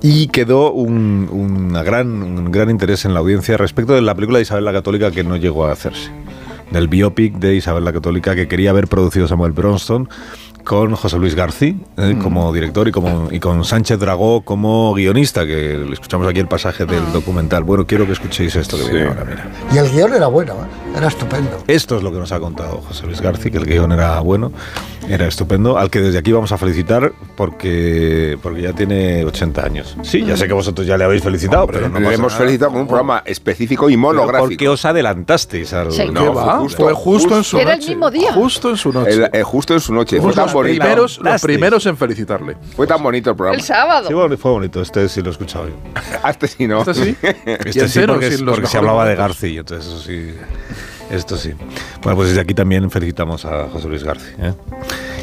[0.00, 4.38] y quedó un, una gran, un gran interés en la audiencia respecto de la película
[4.38, 6.08] de Isabel la Católica que no llegó a hacerse.
[6.70, 10.08] Del biopic de Isabel la Católica que quería haber producido Samuel Bronston
[10.64, 15.44] con José Luis García eh, como director y, como, y con Sánchez Dragó como guionista,
[15.46, 17.64] que le escuchamos aquí el pasaje del documental.
[17.64, 19.50] Bueno, quiero que escuchéis esto que viene ahora, mira.
[19.72, 20.96] Y el guion era bueno, ¿eh?
[20.96, 21.62] era estupendo.
[21.66, 24.52] Esto es lo que nos ha contado José Luis García, que el guion era bueno,
[25.08, 29.96] era estupendo, al que desde aquí vamos a felicitar porque, porque ya tiene 80 años.
[30.02, 32.38] Sí, ya sé que vosotros ya le habéis felicitado, pero no le pasa hemos nada.
[32.44, 34.48] felicitado con un programa específico y Pero monográfico.
[34.48, 36.04] ¿Por qué os adelantasteis al Sí.
[36.10, 36.68] No, ¿Qué va?
[36.68, 37.90] Fue justo en su Era el noche.
[37.90, 38.32] mismo día.
[38.32, 39.10] Justo en su noche.
[39.12, 40.20] El- eh, justo en su noche.
[40.20, 40.78] Fue tan los bonito.
[40.80, 42.56] primeros, los primeros en felicitarle.
[42.76, 43.56] Fue tan bonito el programa.
[43.58, 44.08] El sábado.
[44.08, 45.74] Sí, bueno, fue bonito, este sí lo he escuchado yo.
[46.28, 46.80] Este sí, ¿no?
[46.80, 47.16] ¿Este sí?
[47.46, 49.16] Este sí, porque, porque se hablaba de.
[49.16, 50.32] García, entonces eso sí.
[51.12, 51.52] Esto sí.
[52.02, 54.34] Bueno, pues desde aquí también felicitamos a José Luis García.
[54.40, 54.54] ¿eh?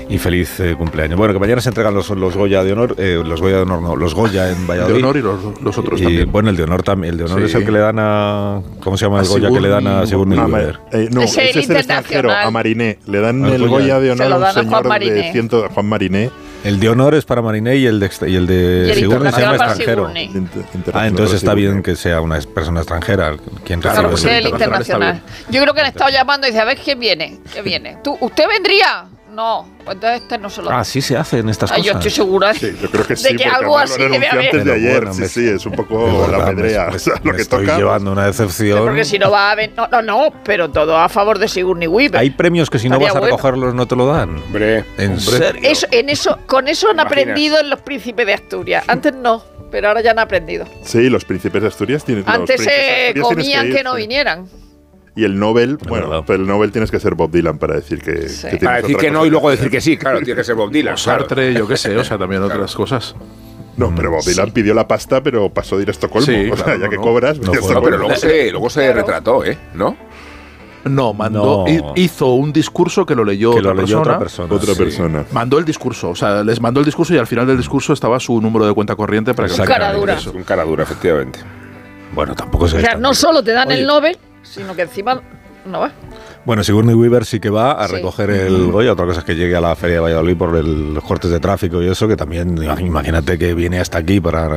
[0.07, 1.17] Y feliz eh, cumpleaños.
[1.17, 3.81] Bueno, que mañana se entregan los, los Goya de honor, eh, los Goya de honor
[3.81, 4.93] no, los Goya en Valladolid.
[4.95, 6.31] De honor y los, los otros Y, también.
[6.31, 7.13] Bueno, el de honor también.
[7.13, 7.45] El de honor Sí.
[7.45, 8.61] es el que le dan a.
[8.83, 10.79] ¿Cómo se llama el A Goya que le dan a Sigourney Sigourney Weaver.
[10.91, 12.99] Eh, no, Es el ese es el extranjero, a Mariné.
[13.07, 13.99] Le dan Al el Goya.
[13.99, 16.29] De Se honor a un dan a Juan señor de ciento, Juan Mariné.
[16.63, 18.95] El de honor es para Mariné y el de, extra- y el de Y el
[18.97, 20.11] Sigourney se llama extranjero.
[20.17, 25.21] Inter- Ah, entonces está bien que sea una persona extranjera quien Claro, recibe el internacional.
[25.49, 27.97] Yo creo que han estado llamando y dice, a ver quién viene, quién viene.
[28.03, 29.05] ¿Tú, ¿Usted vendría?
[29.31, 31.85] No, pues entonces este no se lo Ah, sí se hacen estas Ah, cosas.
[31.85, 34.45] yo estoy segura Sí, yo creo que de sí, que porque algo así debe haber.
[34.45, 34.95] antes de Pero ayer.
[34.97, 36.87] bueno, sí, me- sí, es un De poco la pedrea.
[36.89, 37.77] me- o sea, lo me que estoy toca.
[37.77, 38.79] llevando una decepción.
[38.85, 39.71] Porque si no va a haber.
[39.77, 42.19] No, no, no, pero todo a favor de Sigourney Weaver.
[42.19, 43.35] Hay premios que si no Estaría vas a bueno.
[43.37, 44.35] recogerlos no te lo dan.
[44.37, 45.61] Hombre, ¿En serio?
[45.63, 48.83] Eso, en eso, con eso han aprendido en los príncipes de Asturias.
[48.87, 50.65] Antes no, pero ahora ya han aprendido.
[50.83, 52.23] Sí, los príncipes de Asturias tienen.
[52.27, 54.01] Antes de se tienes comían ir, que no sí.
[54.01, 54.47] vinieran.
[55.19, 56.23] Y el Nobel, bueno, verdad.
[56.25, 58.95] pero el Nobel tienes que ser Bob Dylan para decir que, que tienes para decir
[58.95, 60.93] otra que no y luego decir que sí, claro, tiene que ser Bob Dylan.
[60.93, 61.19] O claro.
[61.21, 63.15] Sartre, yo qué sé, o sea, también otras cosas.
[63.75, 66.25] No, pero Bob Dylan pidió la pasta, pero pasó de ir a Estocolmo.
[66.25, 67.01] Sí, o sea, claro, ya no, que no.
[67.01, 69.57] cobras, No No, pero luego se, luego se retrató, ¿eh?
[69.73, 69.97] ¿No?
[70.85, 71.93] No, mandó, No.
[71.97, 74.53] hizo un discurso que lo leyó, Que otra, lo leyó persona, otra persona.
[74.55, 74.79] Otra sí.
[74.79, 75.25] persona.
[75.33, 78.19] Mandó el discurso, o sea, les mandó el discurso y al final del discurso estaba
[78.21, 80.13] su número de cuenta corriente para que Un cara dura.
[80.13, 81.39] Es un cara dura, efectivamente.
[82.13, 83.81] Bueno, tampoco se O sea, no solo te dan Oye.
[83.81, 85.21] el Nobel, sino que encima
[85.65, 85.91] no va.
[86.45, 87.95] Bueno, Sigourney Weaver sí que va a Sí.
[87.95, 88.93] recoger el Goya.
[88.93, 91.39] Otra cosa es que llegue a la Feria de Valladolid por el- los cortes de
[91.39, 94.47] tráfico y eso, que también, imagínate que viene hasta aquí para.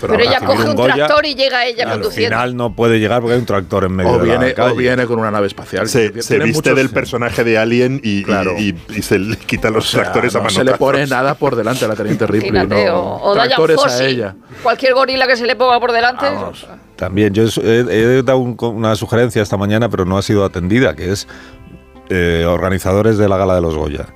[0.00, 0.94] Pero ella coge un Goya.
[0.94, 2.36] tractor y llega ella Al conduciendo.
[2.36, 4.72] final no puede llegar porque hay un tractor en medio O de viene, la calle.
[4.72, 5.88] o viene con una nave espacial.
[5.88, 8.52] Se, se viste muchos- del personaje de Alien y, y- Claro.
[8.58, 10.54] y, y se le quita los o sea, tractores a no mano.
[10.54, 12.50] se le pone nada por delante a la teniente Ripley.
[12.50, 13.00] Imagínate, no.
[13.00, 14.14] o, o Tractores a Fossey.
[14.14, 14.36] ella.
[14.62, 16.26] Cualquier gorila que se le ponga por delante.
[17.02, 21.10] También, yo he, dado un- una sugerencia esta mañana, pero no ha sido atendida, que
[21.10, 21.26] es
[22.10, 24.06] eh, organizadores de la gala de los Goya.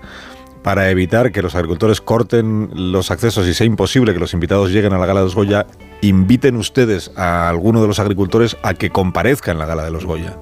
[0.62, 4.92] Para evitar que los agricultores corten los accesos y sea imposible que los invitados lleguen
[4.92, 5.66] a la gala de los Goya,
[6.00, 10.04] inviten ustedes a alguno de los agricultores a que comparezca en la gala de los
[10.06, 10.36] Goya.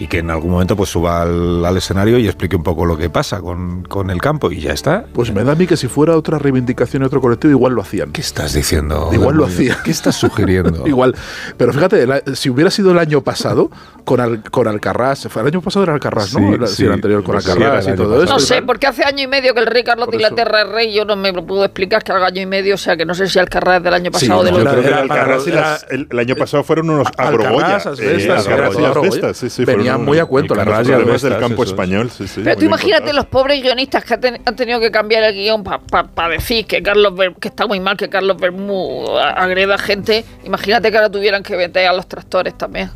[0.00, 2.96] Y que en algún momento pues suba al, al escenario y explique un poco lo
[2.96, 4.50] que pasa con, con el campo.
[4.50, 5.04] Y ya está.
[5.12, 7.82] Pues me da a mí que si fuera otra reivindicación y otro colectivo, igual lo
[7.82, 8.10] hacían.
[8.10, 9.10] ¿Qué estás diciendo?
[9.12, 9.76] Igual lo hacían.
[9.84, 10.86] ¿Qué estás sugiriendo?
[10.88, 11.14] Igual.
[11.58, 13.70] Pero fíjate, la- si hubiera sido el año pasado,
[14.10, 16.66] con, Al- con Alcarrás, fue el año pasado era Alcarrás, ¿no?
[16.66, 18.32] Sí, el anterior con Sí, era y todo eso.
[18.32, 20.92] No sé, porque hace año y medio que el rey Carlos de Inglaterra es rey,
[20.92, 23.14] yo no me lo puedo explicar que haga año y medio, o sea que no
[23.14, 24.80] sé si Alcarrás es del año Sí, pasado o del otro.
[24.80, 25.86] El, las-
[26.18, 31.62] año pasado fueron unos Asbestas, Eh, y Venían muy a cuento problemas Asbestas, del campo
[31.62, 32.10] español.
[32.10, 33.16] Sí, sí, Pero tú imagínate contados.
[33.16, 36.82] los pobres guionistas que han, ten- han tenido que cambiar el guion para decir que
[36.82, 40.24] Carlos que está muy mal que Carlos Bermú a- agreda gente.
[40.44, 42.90] Imagínate que ahora tuvieran que meter a los tractores también.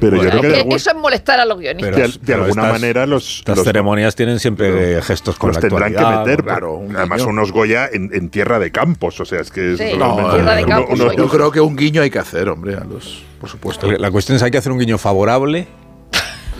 [0.00, 1.96] Pero yo Es creo que, que de algún- eso es molestar a los guionistas.
[1.96, 5.56] de, al- de pero alguna estas- manera los, los- ceremonias tienen siempre gestos con los
[5.56, 6.42] la tendrán que meter.
[6.42, 7.30] claro, un además, guiño.
[7.30, 9.20] unos Goya en, en tierra de campos.
[9.20, 11.16] O sea, es que es Sí, realmente- tierra de uno- campos, unos- oye.
[11.18, 13.90] Yo creo que un guiño hay que hacer, hombre, a los, por supuesto.
[13.92, 15.68] La cuestión es, ¿hay que hacer un guiño favorable?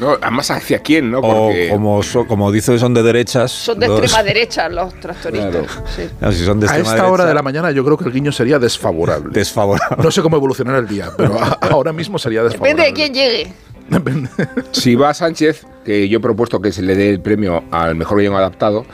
[0.02, 1.18] No, además, ¿hacia quién, no?
[1.20, 1.68] O Porque.
[1.70, 3.52] como, so- como dice, son de derechas.
[3.52, 5.50] Son de los- extrema derecha los tractoristas.
[5.66, 5.84] Claro.
[5.94, 6.02] sí.
[6.20, 8.32] No, si son de A esta hora de la mañana yo creo que el guiño
[8.32, 9.30] sería desfavorable.
[9.32, 10.02] Desfavorable.
[10.02, 12.82] No sé cómo evolucionará el día, pero a- ahora mismo sería desfavorable.
[12.82, 13.52] Depende de quién llegue.
[14.72, 18.18] Si va Sánchez, que yo he propuesto que se le dé el premio al mejor
[18.20, 18.86] guion adaptado,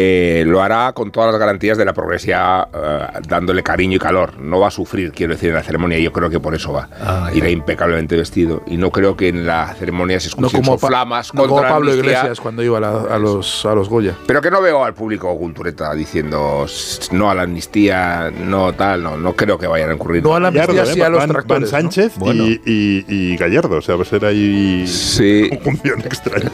[0.00, 4.38] eh, lo hará con todas las garantías de la progresia, eh, dándole cariño y calor.
[4.38, 5.98] No va a sufrir, quiero decir, en la ceremonia.
[5.98, 6.88] y Yo creo que por eso va.
[7.00, 7.50] Ah, Irá ya.
[7.52, 8.62] impecablemente vestido.
[8.68, 11.54] Y no creo que en la ceremonia se No escuchen como, Pa- flamas no como
[11.54, 12.12] contra la Pablo amnistía.
[12.18, 14.14] Iglesias cuando iba a, la- a los, a los Goya.
[14.26, 19.02] Pero que no veo al público cultureta diciendo "S- no a la amnistía, no tal,
[19.02, 20.22] no, no creo que vayan a ocurrir.
[20.22, 20.86] No a la amnistía, ¿eh?
[20.86, 21.72] sí a los Van- Van tractores.
[21.72, 21.78] ¿no?
[21.78, 22.44] Sánchez y- Bueno.
[22.46, 23.76] y, y Gallardo.
[23.78, 25.48] O sea, va a ser ahí Sí.
[25.50, 26.50] una conjunción extraña.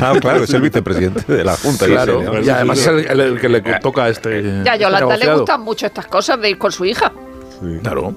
[0.00, 1.86] Ah, claro, es el vicepresidente de la Junta.
[1.86, 2.40] Claro, ese, ¿no?
[2.40, 4.42] y además es el, el- el que le toca a este.
[4.42, 5.38] Ya a este Yolanda le negociado.
[5.40, 7.12] gustan mucho estas cosas de ir con su hija.
[7.82, 8.14] Claro.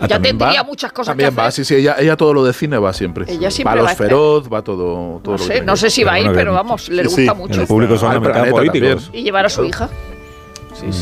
[0.00, 0.66] Ah, ya también tendría va.
[0.68, 1.64] muchas cosas También que va, hacer.
[1.64, 3.24] sí, sí, ella, ella todo lo de cine va siempre.
[3.26, 4.06] Ella siempre va a los va a estar.
[4.06, 6.88] feroz, va todo, todo No lo sé, no sé si va a ir, pero vamos,
[6.88, 7.60] le Sí, gusta sí, mucho.
[7.62, 9.02] el público son planeta políticos.
[9.06, 9.20] también.
[9.20, 9.88] Y llevar a su hija.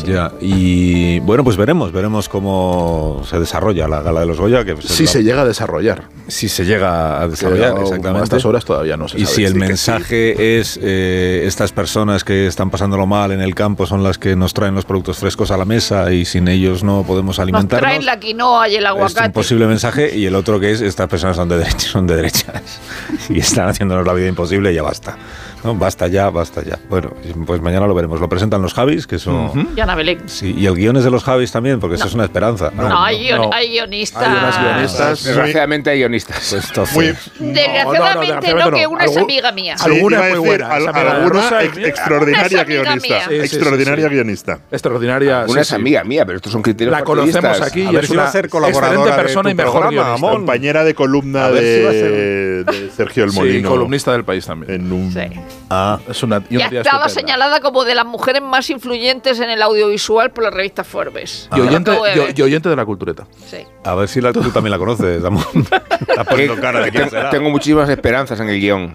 [0.05, 4.65] Ya, y bueno, pues veremos, veremos cómo se desarrolla la gala de los Goya.
[4.65, 6.03] Que pues, Si la- se llega a desarrollar.
[6.27, 8.21] si se llega a desarrollar, Que, exactamente.
[8.21, 9.35] A estas horas todavía no se Y sabe.
[9.35, 9.59] si el Sí sí.
[9.59, 14.35] mensaje es eh, estas personas que están pasándolo mal en el campo son las que
[14.35, 17.81] nos traen los productos frescos a la mesa y sin ellos no podemos Nos alimentarnos.
[17.87, 19.29] traen la quinoa y el es un aguacate.
[19.31, 22.79] posible mensaje y el otro que es estas personas son de derechas, son de derechas
[23.29, 25.17] y están haciéndonos la vida imposible y ya basta.
[25.67, 26.79] No, basta ya, basta ya.
[26.89, 27.11] Bueno,
[27.45, 28.21] pues mañana lo veremos.
[28.21, 29.69] Lo presentan los Javis, que son...
[29.75, 30.21] Y Ana Belén.
[30.27, 32.71] Sí, y el guion es de los Javis también, porque eso es una esperanza.
[32.73, 34.23] No, hay, guion- hay guionistas.
[34.23, 35.23] Hay unas guionistas.
[35.25, 36.37] Desgraciadamente hay guionistas.
[36.49, 39.77] Pues entonces- Desgraciadamente no, que una es amiga mía.
[39.77, 43.45] Sí, Alguna muy buena, alguna extraordinaria Una es amiga guionista.
[43.45, 44.13] extraordinaria sí.
[44.13, 44.59] guionista.
[44.71, 45.45] Extraordinaria.
[45.49, 48.09] Una es amiga mía, pero estos son criterios La conocemos aquí A y ver es
[48.09, 49.93] si va a ser colaboradora persona y mejor.
[50.19, 52.63] Compañera de columna de,
[52.95, 53.69] Sergio El Sí, Molino.
[53.69, 54.71] columnista del país también.
[54.73, 55.19] En un, Sí.
[55.69, 57.09] Ah, Es una, y estaba estupenda.
[57.09, 61.49] señalada como de las mujeres más influyentes en el audiovisual por la revista Forbes.
[61.55, 63.27] Y oyente, de y- oyente de la cultureta.
[63.49, 63.65] Sí.
[63.83, 65.43] a ver si la- tú también la conoces, Amón.
[66.07, 67.29] Está poniendo cara de quién Tengo, será.
[67.29, 68.93] tengo muchísimas esperanzas en el guion.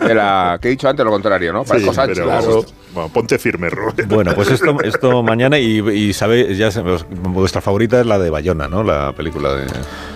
[0.00, 1.64] De la, que he dicho antes lo contrario, ¿no?
[1.64, 2.18] Sí, Sánchez.
[2.18, 2.64] pero Claro.
[2.94, 4.08] Bueno, ponte firme, Rubén.
[4.08, 6.70] Bueno, pues esto, esto mañana y, y sabéis, ya
[7.22, 8.82] vuestra favorita es la de Bayona, ¿no?
[8.82, 9.66] La película de...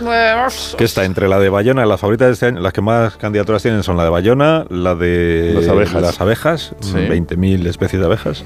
[0.01, 3.17] Bueno, Que está entre la de Bayona, las favoritas de este año, las que más
[3.17, 6.03] candidaturas tienen son la de Bayona, la de Las abejas.
[6.03, 6.95] las abejas, Sí.
[6.95, 8.45] 20.000 especies de abejas.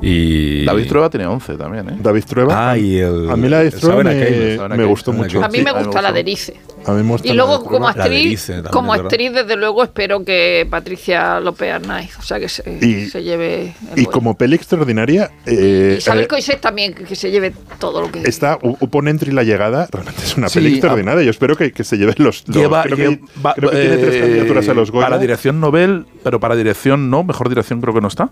[0.00, 1.96] Y David Trueba tiene 11 también, ¿eh?
[2.00, 2.70] David Trueba.
[2.70, 5.42] Ah, y el- a mí la de Trueba me, gustó mucho.
[5.44, 6.54] a mí me gusta la de Erice.
[6.88, 11.38] A mí me gusta Y luego como actriz, como actriz desde luego espero que Patricia
[11.40, 15.92] López Arnaiz, o sea que se, Y- se lleve el Y como peli extraordinaria, eh,
[15.94, 19.08] Y Isabel eh, Coixet también que, que se lleve todo lo que Está U- Upon
[19.08, 21.22] Entry la llegada, realmente es una Sí, peli extraordinaria.
[21.22, 22.44] Yo espero que, que se lleven los.
[22.48, 25.06] los- Lleva, creo, que, va- creo que tiene tres eh, candidaturas a los Goya.
[25.06, 28.30] Para dirección Nobel, pero para dirección no, mejor dirección creo que no está.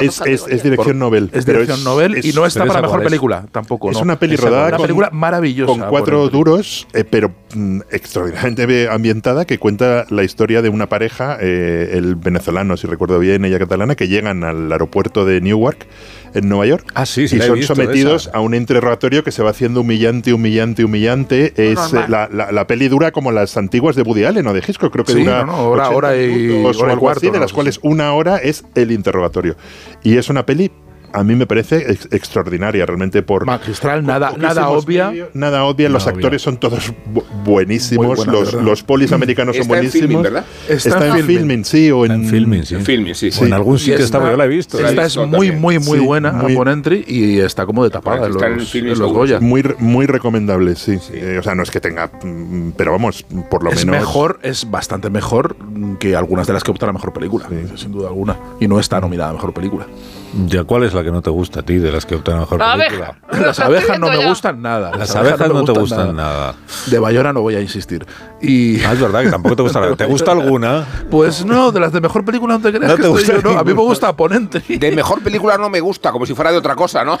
[0.00, 1.30] Es, dirección Nobel.
[1.32, 3.90] Es dirección Nobel y no está para mejor película tampoco.
[3.90, 4.02] Es ¿no?
[4.02, 5.72] una peli rodada Una película maravillosa.
[5.72, 7.32] con cuatro duros, eh, pero
[7.90, 13.44] extraordinariamente ambientada, que cuenta la historia de una pareja, eh, el venezolano, si recuerdo bien,
[13.44, 15.86] ella catalana, que llegan al aeropuerto de Newark,
[16.34, 18.36] en Nueva York, Ah, sí, sí, y son sometidos esa.
[18.36, 21.52] a un interrogatorio que se va haciendo humillante, humillante, humillante.
[21.56, 24.92] Es la, la- la peli dura como las antiguas de Woody Allen o de Hitchcock,
[24.92, 27.30] creo que Sí, dura no, no, hora- 80 hora y- minutos hora y cuarto, así,
[27.30, 27.80] de las cuales sí.
[27.84, 29.54] una hora es el interrogatorio.
[30.02, 30.72] Y es una peli
[31.14, 35.12] a mí me parece ex- extraordinaria realmente por magistral, nada, nada obvia.
[35.32, 39.74] nada obvia, los actores son todos bu- buenísimos, buena, los, los polis americanos son Está
[39.74, 40.08] en buenísimos.
[40.08, 40.44] filming, ¿verdad?
[40.68, 41.36] Está, Está en filming.
[41.38, 42.74] filming, sí, o en, En filming, sí.
[42.74, 44.78] En filming, sí, O en algún sitio está, yo la he visto.
[44.84, 45.60] Esta es muy, también.
[45.60, 48.74] muy, muy Sí, buena, muy- Upon Entry, y está como de tapada en Está los,
[48.74, 49.12] en y en los.
[49.12, 49.38] Goya.
[49.40, 50.98] muy, re- muy recomendable, sí.
[51.12, 54.00] Eh, o sea, no es que tenga, mm, pero vamos, por lo es menos.
[54.00, 55.56] mejor, es bastante mejor
[56.00, 58.36] que algunas de las que optan a mejor película, sin duda alguna.
[58.58, 59.86] Y no está nominada a mejor película.
[60.46, 62.40] Ya, ¿Cuál es la que no te gusta a ti de las que optan a
[62.40, 63.16] mejor La película?
[63.28, 63.44] abeja.
[63.46, 64.96] Las abejas no me gustan nada.
[64.96, 66.54] Las abejas no te me gustan nada.
[66.86, 68.06] De Bayona no voy a insistir.
[68.40, 70.84] Y Ah, es verdad que tampoco te gusta la ¿Te gusta alguna?
[71.10, 73.42] pues no, de las de mejor película no te creas No que te gusta yo,
[73.42, 73.58] no.
[73.58, 74.60] A mí me gusta Ponente.
[74.68, 77.18] De mejor película no me gusta, como si fuera de otra cosa, ¿no?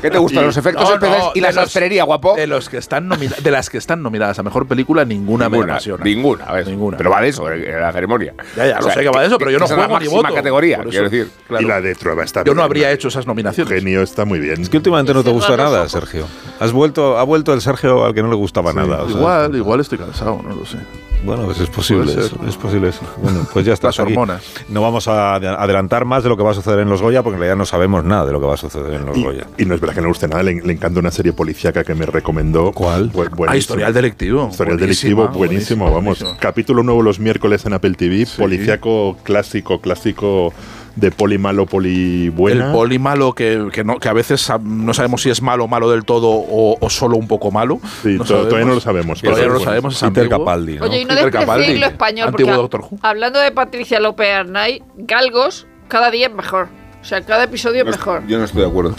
[0.00, 0.44] ¿Qué te gustan?
[0.46, 2.36] Los efectos No, especiales no, y la de sastrería, guapo.
[2.36, 5.56] De los que están nomina- de las que están nominadas a mejor película, ninguna, me
[5.56, 6.04] Ninguna, apasiona.
[6.04, 6.66] ninguna, a ver.
[6.68, 6.96] Ninguna.
[6.96, 8.34] Pero va de eso, eh, la ceremonia.
[8.56, 10.34] Ya, ya, lo sé que va de eso, pero yo no esa juego ni voto.
[10.34, 11.30] categoría, quiero decir.
[11.58, 13.72] Y la de Trueba está Yo no habría hecho esas nominaciones.
[13.72, 14.60] Genio está muy bien.
[14.60, 15.88] Es que últimamente no te gusta nada.
[15.88, 16.26] Sergio.
[16.58, 19.02] Has vuelto, ha vuelto el Sergio al que no le gustaba nada.
[19.02, 20.78] o sea, Igual, igual estoy cansado, no lo sé.
[21.22, 23.02] Bueno, pues es posible, eso, es posible eso.
[23.22, 23.88] Bueno, pues ya está.
[23.88, 24.12] Las aquí.
[24.12, 24.42] hormonas.
[24.70, 27.22] No vamos a ade- adelantar más de lo que va a suceder en los Goya,
[27.22, 29.24] porque en realidad no sabemos nada de lo que va a suceder en los Y,
[29.24, 29.46] Goya.
[29.58, 31.94] y no es verdad que no guste nada, le, le encanta una serie policíaca que
[31.94, 32.72] me recomendó.
[32.72, 33.12] ¿Cuál?
[33.12, 33.44] Bu-.
[33.46, 34.48] Ah, Historial Delictivo.
[34.50, 36.24] Historial delictivo, buenísimo, vamos.
[36.38, 40.54] Capítulo nuevo los miércoles en Apple TV, policíaco clásico, clásico
[40.96, 42.66] de poli malo, poli buena.
[42.66, 45.90] El poli malo que, que, no, que a veces no sabemos si es malo malo
[45.90, 47.80] del todo o, o solo un poco malo.
[48.02, 48.68] Sí, No to- todavía sabemos.
[48.68, 49.22] no lo sabemos.
[49.22, 50.02] Todavía no lo sabemos.
[50.02, 50.28] es Peter.
[50.28, 50.84] Capaldi, ¿no?
[50.84, 52.98] Oye, y no Peter despreciéis Capaldi, lo español, porque Doctor Who.
[53.02, 56.68] hablando de Patricia López Arnay, Galgos cada día es mejor.
[57.00, 58.26] O sea, cada episodio es No- mejor.
[58.26, 58.94] Yo no estoy de acuerdo.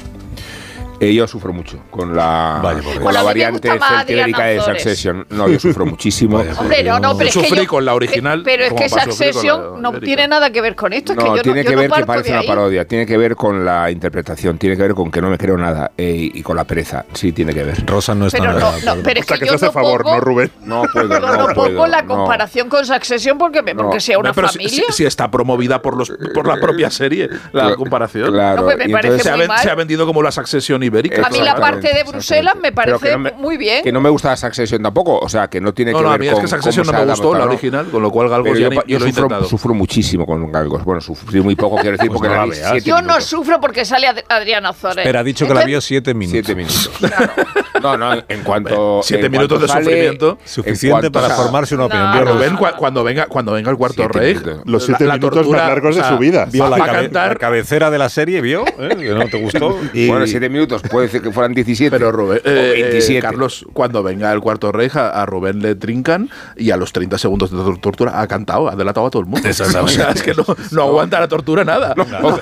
[1.02, 4.62] Eh, yo sufro mucho con la, con la Bueno, variante celtibérica de.
[4.62, 5.26] Succession.
[5.32, 6.44] No, yo sufro muchísimo.
[6.60, 9.82] Hombre, no, no, pero es que Sufrí yo- con la original, Pero es que Succession
[9.82, 11.14] no tiene nada que ver con esto.
[11.14, 12.86] Es que No, yo tiene no, yo que no ver que parto parece una parodia,
[12.86, 15.92] tiene que ver con la interpretación, tiene que ver con que no me creo nada
[15.98, 17.06] eh, y con la pereza.
[17.14, 17.86] Sí, tiene que ver.
[17.86, 19.72] Rosa no está Pero nada no, no, pero es O sea, que que yo no
[19.72, 20.52] favor, ¿no, Rubén?
[20.64, 22.16] No puedo, no, no, no puedo, pongo la no.
[22.16, 24.00] comparación con Succession porque, No.
[24.00, 24.84] sea una familia.
[24.90, 28.32] Si, está promovida por, los, por la propia serie, la comparación.
[28.32, 31.26] Claro, No, pues y Se ha, vendido como la Succession ibérica.
[31.26, 33.84] a mí la parte de Bruselas me Pero parece que no me- muy bien.
[33.84, 36.12] Que no me gusta Succession tampoco, o sea, que no tiene No, que no, a
[36.14, 38.50] ver mí es con que Succession no me gustó, la original, con lo cual Galgos
[38.54, 39.00] Pero ya yo, yo
[39.40, 40.84] lo sufro, muchísimo con Galgos.
[40.84, 44.08] Bueno, sufrí muy poco, quiero decir, Pues porque no la Yo no sufro porque sale
[44.08, 44.98] Ad- Adriana Ozores.
[45.00, 46.46] Espera, ha dicho que la vio siete minutos.
[46.46, 46.92] Siete minutos.
[47.82, 49.02] No, no, en cuanto.
[49.04, 50.38] Siete en minutos de cuanto sufrimiento.
[50.40, 52.12] en Suficiente para formarse una opinión.
[52.14, 54.40] Pero ven cua- cuando venga, cuando venga el cuarto rey.
[54.66, 56.46] Los siete minutos más largos de su vida.
[56.46, 58.96] vio la, va a cabe- cantar- la cabecera de la serie, vio, ¿eh?
[59.00, 59.80] que no te gustó.
[59.94, 61.92] Y, Bueno, siete minutos, puede ser que fueran 17.
[61.92, 63.22] Pero Rubén, o eh, eh, 27.
[63.22, 67.18] Carlos, cuando venga el cuarto rey, a, a Rubén le trincan y a los 30
[67.18, 69.48] segundos de tor- tortura ha cantado, ha delatado a todo el mundo.
[69.48, 69.82] Exactamente.
[70.02, 71.94] O sea, es que no, no aguanta la tortura nada.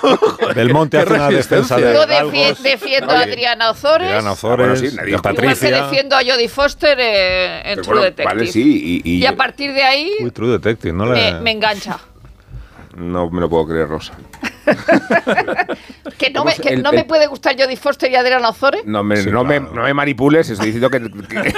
[0.56, 4.08] Del Monte hace una defensa de Yo defi- defiendo a Oye, Adriana Ozores.
[4.08, 5.30] Adriana Ozores, bueno, sí, nadie a discute.
[5.30, 5.84] Igual que Patricia.
[5.84, 8.26] defiendo a Jodie Foster eh, en Pero True bueno, Detective.
[8.36, 9.02] Vale, sí.
[9.04, 11.40] Y, y Y a partir de ahí Uy, True Detective, no me, le...
[11.42, 12.00] me engancha.
[13.00, 14.14] No me lo puedo creer, Rosa.
[16.20, 18.16] Que no, ¿Cómo me, se- que el- no el- me puede gustar Jodie Foster y
[18.16, 18.84] Adriana Ozores.
[18.86, 21.00] No me, Sí, no, me, no me manipules, estoy diciendo que.
[21.28, 21.54] que-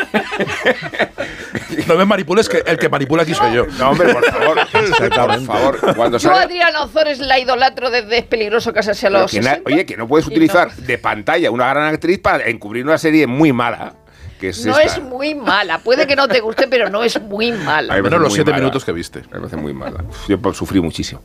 [1.87, 3.65] No me manipules, que el que manipula aquí soy yo.
[3.79, 4.59] no, hombre, por favor.
[5.15, 5.95] por favor.
[5.95, 6.39] Cuando Yo sale.
[6.39, 9.69] a Adriana Ozores la idolatro desde Es peligroso casarse a los que na- 60.
[9.73, 13.51] oye, que no puedes utilizar de pantalla una gran actriz para encubrir una serie muy
[13.51, 13.95] mala.
[14.41, 14.97] Que es No esta.
[14.97, 15.77] es muy mala.
[15.77, 17.93] Puede que no te guste, pero no es muy mala.
[17.93, 18.61] Menos los muy siete mala.
[18.63, 19.19] minutos que viste.
[19.31, 20.03] Me parece muy mala.
[20.27, 21.21] Yo sufrí muchísimo.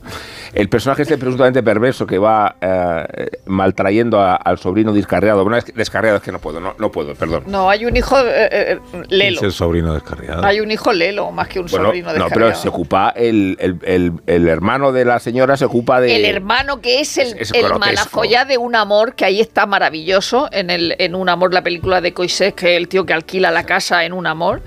[0.53, 5.47] El personaje este presuntamente perverso que va eh, maltrayendo a- al sobrino descarriado.
[5.65, 7.45] Que- descarriado es que no puedo, no, no puedo, perdón.
[7.47, 8.79] No, hay un hijo eh, eh,
[9.09, 9.39] Lelo.
[9.39, 10.45] Es el sobrino descarriado.
[10.45, 12.51] Hay un hijo Lelo, más que un Bueno, sobrino no, descarriado.
[12.51, 16.27] pero se ocupa el, el- el- el hermano de la señora se ocupa de El
[16.27, 20.69] hermano que es el, Es el malafolla de un amor, que ahí está maravilloso, en,
[20.69, 23.65] el, en un amor, la película de Coisés, que es el tío que alquila la
[23.65, 24.61] casa en un amor.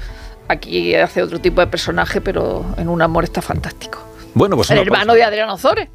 [0.47, 3.99] Aquí hace otro tipo de personaje, pero en un amor está fantástico.
[4.33, 5.15] Bueno, pues el una hermano pausa.
[5.17, 5.89] de Adrián Ozores.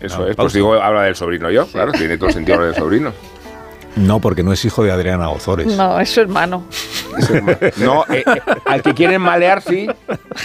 [0.00, 0.54] Eso es, pues pausa.
[0.58, 3.12] digo, habla del sobrino yo, claro, tiene todo el sentido hablar del sobrino.
[3.96, 5.68] No, porque no es hijo de Adriana Ozores.
[5.68, 6.64] No, es su hermano.
[7.16, 7.58] Es hermano.
[7.76, 9.86] No, eh, eh, al que quieren malear, sí.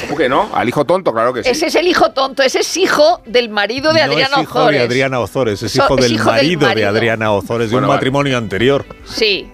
[0.01, 0.51] ¿Cómo que no?
[0.53, 1.49] Al hijo tonto, claro que sí.
[1.49, 4.59] Ese es el hijo tonto, ese es hijo del marido de no Adrián es hijo
[4.59, 4.79] Ozores.
[4.79, 6.85] de Adriana Ozores, es So- hijo es del, hijo del marido de.
[6.85, 7.97] Adriana Ozores, de Bueno, un vale.
[7.97, 8.85] matrimonio anterior.
[9.05, 9.49] Sí.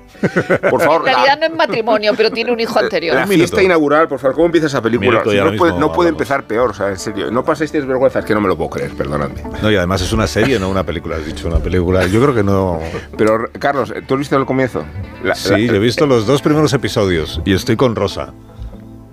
[0.69, 3.16] Por favor, En realidad la, no es matrimonio, pero tiene un hijo anterior.
[3.16, 5.22] la fiesta inaugural, por favor, ¿cómo empieza esa película?
[5.24, 6.06] Si no puede, no puede hablamos.
[6.08, 7.32] empezar peor, o sea, en serio.
[7.32, 9.44] No paséis vergüenza, es que no me lo puedo creer, perdonadme.
[9.61, 12.06] No, y además es una serie, no una película, has dicho una película.
[12.08, 12.80] Yo creo que no.
[13.18, 14.84] Pero, Carlos, ¿tú has visto el comienzo?
[15.24, 18.34] La- Sí, la- yo he visto los dos primeros episodios y estoy con Rosa.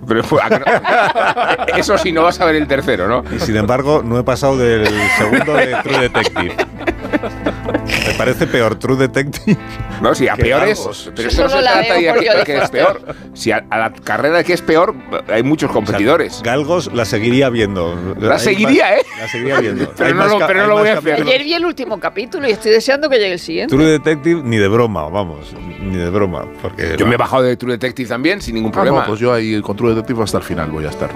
[0.07, 1.77] Pero fue- ¿a que no?
[1.77, 3.23] Eso sí, no vas a ver el tercero, ¿no?
[3.33, 4.85] Y sin embargo, no he pasado del
[5.17, 6.55] segundo de True Detective.
[8.13, 9.57] Me parece peor True Detective.
[10.01, 10.79] No, si a peor es.
[11.15, 13.01] Pero Yo esto no se solo la trata veo de que es peor.
[13.33, 14.93] Si a, a la carrera que es peor,
[15.27, 16.41] hay muchos competidores.
[16.43, 17.95] Galgos la seguiría viendo.
[18.19, 19.05] La Hay seguiría, más- ¿eh?
[19.19, 19.89] La seguiría viendo.
[19.97, 21.21] Pero Hay no más pero no lo voy a hacer.
[21.21, 23.75] Ayer vi el último capítulo y estoy deseando que llegue el siguiente.
[23.75, 27.57] True Detective ni de broma, vamos, ni de broma, porque Yo me he bajado de
[27.57, 28.99] True Detective también, sin ningún Ah, problema.
[29.01, 31.09] no, pues yo ahí con True Detective hasta el final voy a estar.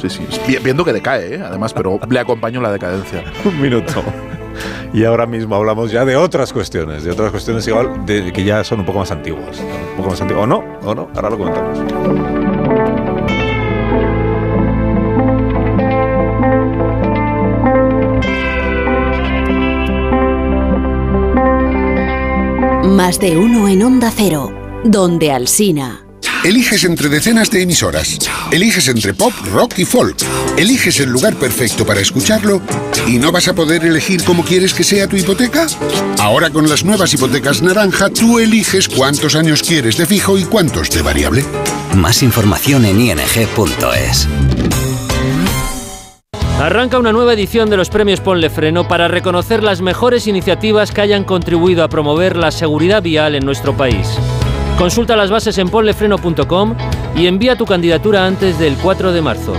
[0.00, 0.26] Sí, sí.
[0.46, 1.42] Vi- Viendo que decae, ¿eh?
[1.44, 3.24] además, pero le acompaño la decadencia.
[3.44, 4.04] un minuto.
[4.92, 8.64] Y ahora mismo hablamos ya de otras cuestiones, de otras cuestiones igual de, que ya
[8.64, 10.44] son un poco más antiguas, un poco más antiguas.
[10.44, 11.78] O no, o no, ahora lo comentamos.
[22.84, 24.52] Más de uno en Onda Cero,
[24.84, 26.05] donde Alsina.
[26.44, 28.18] Eliges entre decenas de emisoras.
[28.50, 30.16] Eliges entre pop, rock y folk.
[30.56, 32.62] Eliges el lugar perfecto para escucharlo
[33.06, 35.66] y no vas a poder elegir cómo quieres que sea tu hipoteca.
[36.18, 40.90] Ahora con las nuevas hipotecas naranja, tú eliges cuántos años quieres de fijo y cuántos
[40.90, 41.44] de variable.
[41.94, 44.28] Más información en ing.es.
[46.60, 51.02] Arranca una nueva edición de los premios Ponle Freno para reconocer las mejores iniciativas que
[51.02, 54.08] hayan contribuido a promover la seguridad vial en nuestro país.
[54.78, 56.76] Consulta las bases en ponlefreno.com
[57.16, 59.54] y envía tu candidatura antes del 4 de marzo.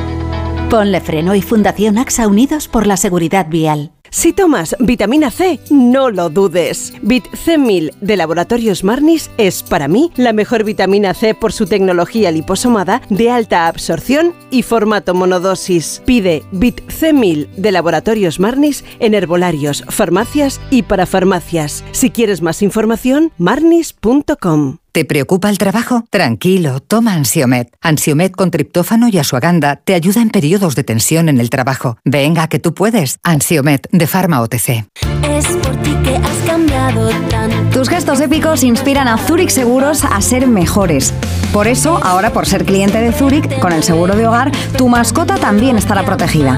[0.69, 3.91] Ponle Freno y Fundación AXA Unidos por la Seguridad Vial.
[4.09, 6.93] Si tomas vitamina C, no lo dudes.
[7.01, 12.31] Bit C1000 de Laboratorios Marnis es para mí la mejor vitamina C por su tecnología
[12.31, 16.01] liposomada de alta absorción y formato monodosis.
[16.05, 21.83] Pide Bit C1000 de Laboratorios Marnis en herbolarios, farmacias y parafarmacias.
[21.91, 24.77] Si quieres más información, marnis.com.
[24.97, 26.05] ¿Te preocupa el trabajo?
[26.09, 27.71] Tranquilo, toma Ansiomet.
[27.81, 31.99] Ansiomet con triptófano y asuaganda te ayuda en periodos de tensión en el trabajo.
[32.03, 33.19] Venga, que tú puedes.
[33.21, 34.87] Ansiomet de Pharma OTC.
[35.21, 37.77] Es por ti que has cambiado tanto.
[37.77, 41.13] Tus gestos épicos inspiran a Zurich Seguros a ser mejores.
[41.53, 45.35] Por eso, ahora por ser cliente de Zurich, con el seguro de hogar, tu mascota
[45.35, 46.57] también estará protegida.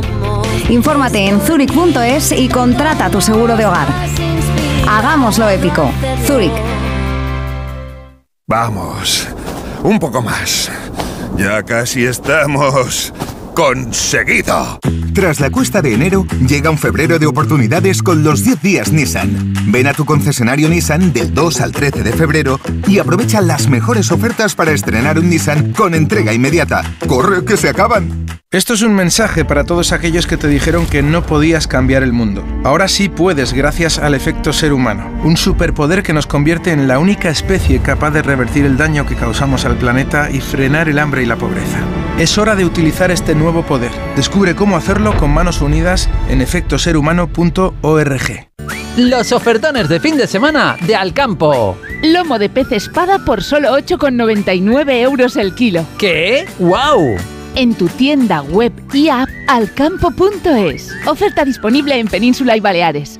[0.69, 3.89] Infórmate en zurich.es y contrata tu seguro de hogar.
[4.87, 5.91] Hagámoslo épico.
[6.25, 6.78] Zurich.
[8.49, 9.27] Vamos,
[9.83, 10.71] un poco más.
[11.37, 13.13] Ya casi estamos
[13.59, 14.79] conseguido.
[15.13, 19.53] Tras la cuesta de enero, llega un febrero de oportunidades con los 10 días Nissan.
[19.65, 22.57] Ven a tu concesionario Nissan del 2 al 13 de febrero
[22.87, 26.83] y aprovecha las mejores ofertas para estrenar un Nissan con entrega inmediata.
[27.05, 28.27] ¡Corre, que se acaban!
[28.51, 32.13] Esto es un mensaje para todos aquellos que te dijeron que no podías cambiar el
[32.13, 32.43] mundo.
[32.63, 36.97] Ahora sí puedes gracias al efecto ser humano, un superpoder que nos convierte en la
[36.97, 41.21] única especie capaz de revertir el daño que causamos al planeta y frenar el hambre
[41.21, 41.77] y la pobreza.
[42.17, 43.91] Es hora de utilizar este nuevo poder.
[44.15, 48.49] Descubre cómo hacerlo con manos unidas en efectoserhumano.org.
[48.97, 51.77] Los ofertones de fin de semana de Alcampo.
[52.03, 55.85] Lomo de pez espada por solo 8,99 euros el kilo.
[55.97, 56.45] ¿Qué?
[56.59, 57.17] ¡Wow!
[57.55, 60.93] En tu tienda web y app alcampo.es.
[61.07, 63.19] Oferta disponible en Península y Baleares.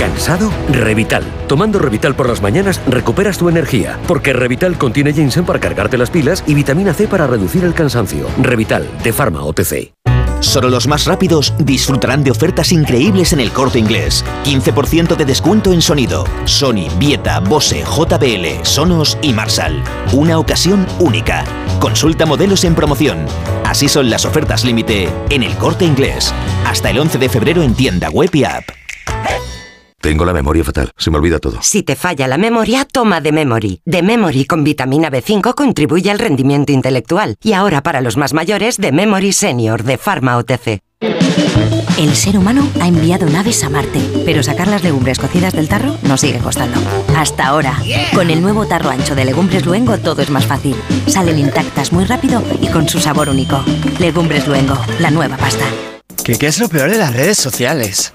[0.00, 0.50] ¿Cansado?
[0.70, 1.22] Revital.
[1.46, 6.08] Tomando Revital por las mañanas recuperas tu energía, porque Revital contiene ginseng para cargarte las
[6.08, 8.26] pilas y vitamina C para reducir el cansancio.
[8.40, 9.92] Revital, de Pharma OTC.
[10.40, 14.24] Solo los más rápidos disfrutarán de ofertas increíbles en el corte inglés.
[14.44, 16.24] 15% de descuento en sonido.
[16.46, 19.82] Sony, Vieta, Bose, JBL, Sonos y Marshall.
[20.14, 21.44] Una ocasión única.
[21.78, 23.26] Consulta modelos en promoción.
[23.66, 26.32] Así son las ofertas límite en el corte inglés.
[26.64, 28.79] Hasta el 11 de febrero en tienda web y app.
[30.00, 31.58] Tengo la memoria fatal, se me olvida todo.
[31.60, 33.82] Si te falla la memoria, toma de Memory.
[33.84, 37.36] De Memory con vitamina B5 contribuye al rendimiento intelectual.
[37.42, 40.80] Y ahora para los más mayores, de Memory Senior de Pharma OTC.
[41.98, 45.98] El ser humano ha enviado naves a Marte, pero sacar las legumbres cocidas del tarro
[46.04, 46.80] nos sigue costando.
[47.14, 47.76] Hasta ahora.
[48.14, 50.76] Con el nuevo tarro ancho de Legumbres Luengo todo es más fácil.
[51.08, 53.62] Salen intactas muy rápido y con su sabor único.
[53.98, 55.66] Legumbres Luengo, la nueva pasta.
[56.24, 58.14] ¿Qué, qué es lo peor de las redes sociales?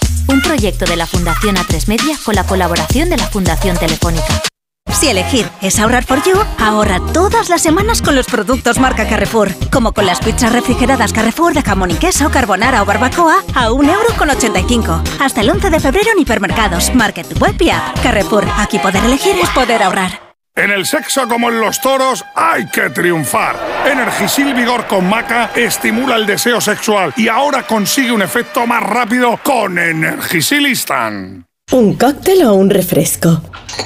[0.31, 4.41] Un proyecto de la Fundación A3 Media con la colaboración de la Fundación Telefónica.
[4.89, 9.53] Si elegir es ahorrar for you, ahorra todas las semanas con los productos marca Carrefour.
[9.69, 15.01] Como con las pizzas refrigeradas Carrefour de jamón y queso, carbonara o barbacoa a 1,85€.
[15.19, 18.01] Hasta el 11 de febrero en hipermercados, market, web y app.
[18.01, 20.30] Carrefour, aquí poder elegir es poder ahorrar.
[20.55, 23.55] En el sexo como en los toros hay que triunfar.
[23.89, 29.39] Energisil Vigor con Maca estimula el deseo sexual y ahora consigue un efecto más rápido
[29.41, 31.45] con Energisilistan.
[31.71, 33.41] ¿Un cóctel o un refresco?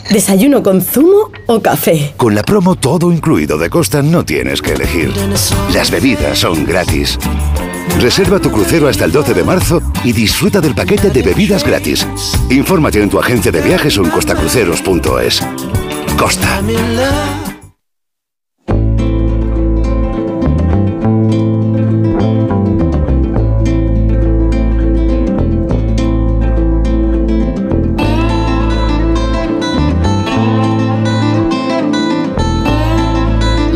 [0.09, 2.15] ¿Desayuno con zumo o café?
[2.17, 5.13] Con la promo todo incluido de Costa no tienes que elegir.
[5.71, 7.19] Las bebidas son gratis.
[7.99, 12.07] Reserva tu crucero hasta el 12 de marzo y disfruta del paquete de bebidas gratis.
[12.49, 15.43] Infórmate en tu agencia de viajes o en costacruceros.es.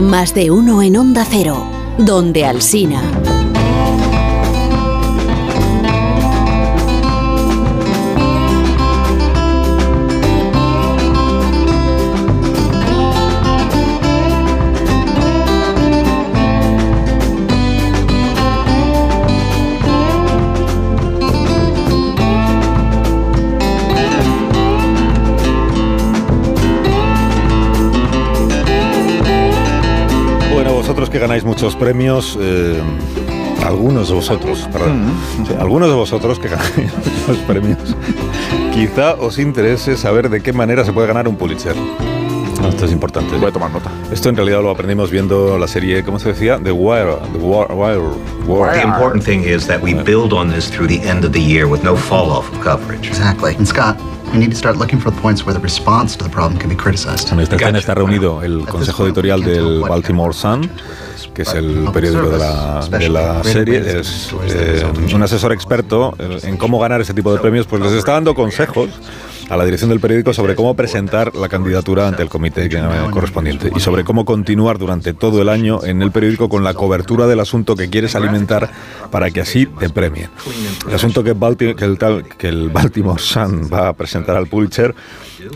[0.01, 3.18] Más de uno en Onda Cero, donde Alsina.
[31.19, 32.81] Que ganáis muchos premios, eh,
[33.65, 35.11] algunos de vosotros, perdón,
[35.45, 36.75] sí, algunos de vosotros que ganáis
[37.27, 37.77] muchos premios,
[38.73, 41.75] quizá os interese saber de qué manera se puede ganar un Pulitzer.
[42.69, 43.35] Esto es importante.
[43.37, 43.89] Voy a tomar nota.
[44.11, 46.57] Esto en realidad lo aprendimos viendo la serie, ¿cómo se decía?
[46.57, 47.17] The Wire.
[47.33, 47.73] The Wire.
[47.73, 47.99] Wire,
[48.47, 48.81] Wire.
[48.81, 51.67] The important thing is that we build on this through the end of the year
[51.67, 53.07] with no fall off of coverage.
[53.07, 53.55] Exactly.
[53.55, 53.97] And Scott,
[54.31, 56.69] we need to start looking for the points where the response to the problem can
[56.69, 57.31] be criticized.
[57.31, 60.69] En esta escena está reunido el consejo editorial del Baltimore Sun,
[61.27, 63.99] que es el periódico de la, de la serie.
[63.99, 68.13] Es eh, un asesor experto en cómo ganar ese tipo de premios, pues les está
[68.13, 68.89] dando consejos
[69.49, 72.69] a la dirección del periódico sobre cómo presentar la candidatura ante el comité
[73.11, 77.27] correspondiente y sobre cómo continuar durante todo el año en el periódico con la cobertura
[77.27, 78.69] del asunto que quieres alimentar
[79.11, 80.29] para que así te premien.
[80.87, 84.93] El asunto que, el, Baltimore Sun va a presentar al Pulitzer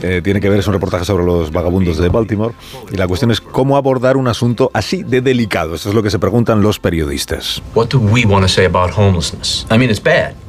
[0.01, 2.56] eh, tiene que ver, es un reportaje sobre los vagabundos de Baltimore
[2.92, 5.76] y la cuestión es cómo abordar un asunto así de delicado.
[5.76, 7.61] Eso es lo que se preguntan los periodistas.
[7.76, 9.65] What do we want to say about homelessness?
[9.69, 10.42] I.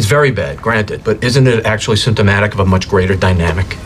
[0.00, 3.76] It's very bad, granted, but isn't it actually symptomatic of a much greater dynamic?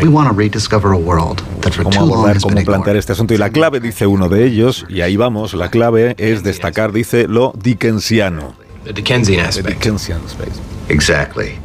[0.00, 3.34] We want to rediscover a world that for cómo abordar, cómo plantear este asunto.
[3.34, 7.26] Y la clave, dice uno de ellos, y ahí vamos, la clave es destacar, dice,
[7.26, 8.54] lo dickensiano.
[8.84, 9.66] The Dickensian aspect.
[9.66, 10.56] The Dickensian aspect.
[10.88, 11.58] Exactly.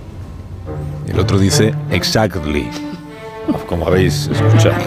[1.08, 2.72] El otro dice, exactly.
[3.68, 4.82] Como habéis escuchado.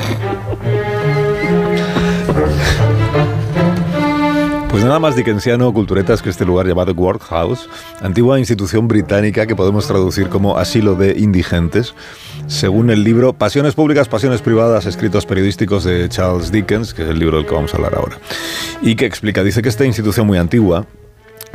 [4.84, 7.70] Nada más dickensiano culturetas que este lugar llamado Workhouse,
[8.02, 11.94] antigua institución británica que podemos traducir como asilo de indigentes,
[12.48, 17.18] según el libro Pasiones públicas, pasiones privadas, escritos periodísticos de Charles Dickens, que es el
[17.18, 18.18] libro del que vamos a hablar ahora,
[18.82, 20.84] y que explica, dice que esta institución muy antigua,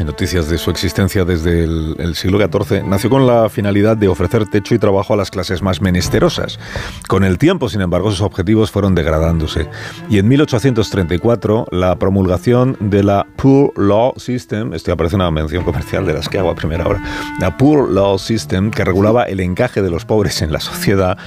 [0.05, 4.75] noticias de su existencia desde el, siglo XIV, nació con la finalidad de ofrecer techo
[4.75, 6.59] y trabajo a las clases más menesterosas.
[7.07, 9.67] Con el tiempo, sin embargo, sus objetivos fueron degradándose.
[10.09, 16.05] Y en 1834, la promulgación de la Poor Law System, esto aparece una mención comercial
[16.05, 17.01] de las que hago a primera hora,
[17.39, 21.17] la Poor Law System, que regulaba el encaje de los pobres en la sociedad,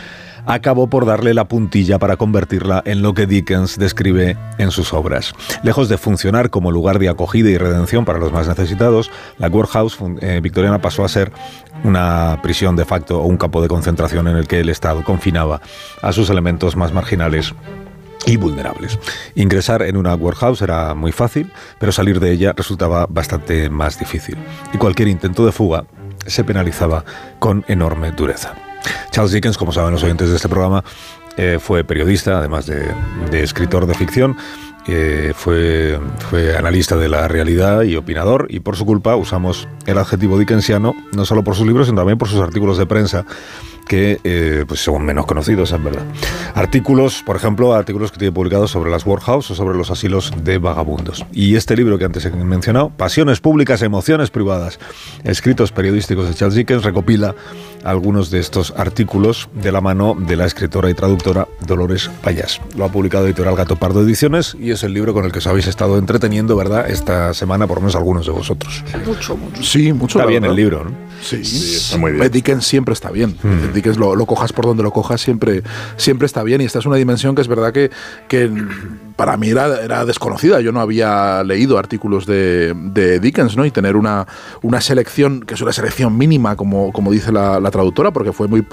[0.46, 5.32] acabó por darle la puntilla para convertirla en lo que Dickens describe en sus obras.
[5.62, 9.98] Lejos de funcionar como lugar de acogida y redención para los más necesitados, la Workhouse
[10.20, 11.32] eh, victoriana pasó a ser
[11.84, 15.60] una prisión de facto o un campo de concentración en el que el Estado confinaba
[16.00, 17.54] a sus elementos más marginales
[18.26, 18.98] y vulnerables.
[19.34, 24.36] Ingresar en una workhouse era muy fácil, pero salir de ella resultaba bastante más difícil.
[24.72, 25.84] Y cualquier intento de fuga
[26.26, 27.04] se penalizaba
[27.40, 28.54] con enorme dureza.
[29.10, 30.84] Charles Dickens, como saben los oyentes de este programa,
[31.36, 34.36] eh, fue periodista, además de, escritor de ficción,
[34.86, 35.98] eh, fue,
[36.28, 40.94] fue analista de la realidad y opinador, y por su culpa usamos el adjetivo dickensiano,
[41.12, 43.24] no solo por sus libros, sino también por sus artículos de prensa
[43.86, 46.04] que eh, pues son menos conocidos, es verdad.
[46.54, 50.58] Artículos, por ejemplo, artículos que tiene publicados sobre las workhouse o sobre los asilos de
[50.58, 51.24] vagabundos.
[51.32, 54.78] Y este libro que antes he mencionado, Pasiones públicas, emociones privadas,
[55.24, 57.34] escritos periodísticos de Charles Dickens, recopila
[57.84, 62.60] algunos de estos artículos de la mano de la escritora y traductora Dolores Payas.
[62.76, 65.46] Lo ha publicado Editorial Gato Pardo Ediciones y es el libro con el que os
[65.46, 68.84] habéis estado entreteniendo, ¿verdad?, esta semana, por lo menos algunos de vosotros.
[69.04, 69.62] Mucho, mucho.
[69.62, 70.18] Sí, mucho.
[70.18, 71.11] Está bien el libro, ¿no?
[71.22, 71.40] Sí,
[71.76, 72.30] está muy bien.
[72.30, 73.36] Dickens siempre está bien.
[73.42, 73.72] Mm.
[73.72, 75.62] Dickens lo, lo, cojas por donde lo cojas, siempre,
[75.96, 76.60] siempre está bien.
[76.60, 77.90] Y esta es una dimensión que es verdad que,
[78.28, 78.50] que
[79.16, 80.60] para mí era, desconocida.
[80.60, 83.64] Yo no había leído artículos de, Dickens, ¿no?
[83.64, 84.26] Y tener una,
[84.62, 88.66] una selección, que es una selección mínima, como, como dice la, traductora, porque fue muy,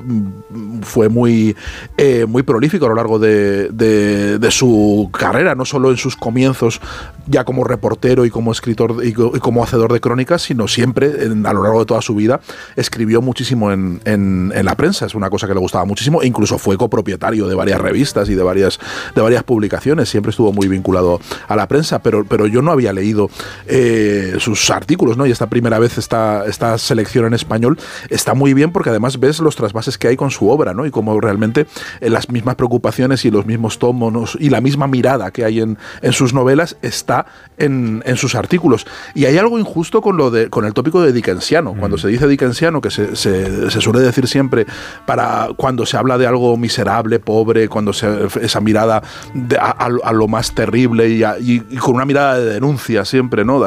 [0.82, 1.56] fue muy,
[1.98, 6.82] eh, muy prolífico a lo largo de, de, su carrera, no solo en sus comienzos
[7.28, 11.14] ya como reportero y como escritor y, como hacedor de crónicas, sino siempre
[11.46, 12.39] a lo largo de toda su vida
[12.76, 15.06] escribió muchísimo en, en, la prensa.
[15.06, 18.36] Es una cosa que le gustaba muchísimo e incluso fue copropietario de varias revistas y
[18.36, 18.80] de varias,
[19.16, 20.10] de varias publicaciones.
[20.10, 23.30] Siempre estuvo muy vinculado a la prensa, pero, pero yo no había leído
[23.68, 25.26] eh, sus artículos, ¿no?
[25.26, 27.78] Y esta primera vez esta, esta selección en español
[28.10, 30.86] está muy bien porque además ves los trasvases que hay con su obra, ¿no?
[30.86, 31.68] Y como realmente
[32.02, 35.78] eh, las mismas preocupaciones y los mismos tomos y la misma mirada que hay en,
[36.02, 37.26] en sus novelas está
[37.58, 38.86] en, en, sus artículos.
[39.14, 41.76] Y hay algo injusto con, lo de, con el tópico de Dickensiano.
[41.78, 42.00] Cuando mm.
[42.00, 44.66] se dice Dickensiano, que se, suele decir siempre
[45.06, 49.02] para cuando se habla de algo miserable, pobre, cuando se, esa mirada
[49.60, 53.62] a, lo más terrible y, con una mirada de denuncia siempre, ¿no?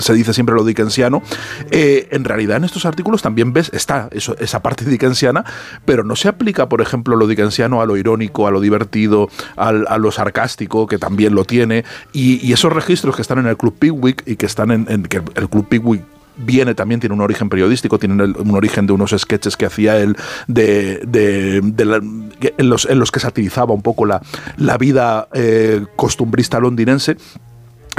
[0.00, 1.22] se dice siempre lo dickensiano.
[1.70, 5.44] Eh, en realidad en estos artículos también ves, está eso, esa parte dickensiana,
[5.84, 9.72] pero no se aplica, por ejemplo, lo dickensiano a lo irónico, a lo divertido, a
[9.72, 14.22] lo sarcástico, que también lo tiene, y, esos registros que están en el Club Pickwick
[14.26, 16.02] y que están en, en que el Club Pickwick
[16.36, 20.16] viene también, tiene un origen periodístico, tiene un origen de unos sketches que hacía él
[20.46, 21.00] de,
[22.58, 24.22] en, los, en, los, que satirizaba un poco la,
[24.56, 27.16] la vida eh, costumbrista londinense.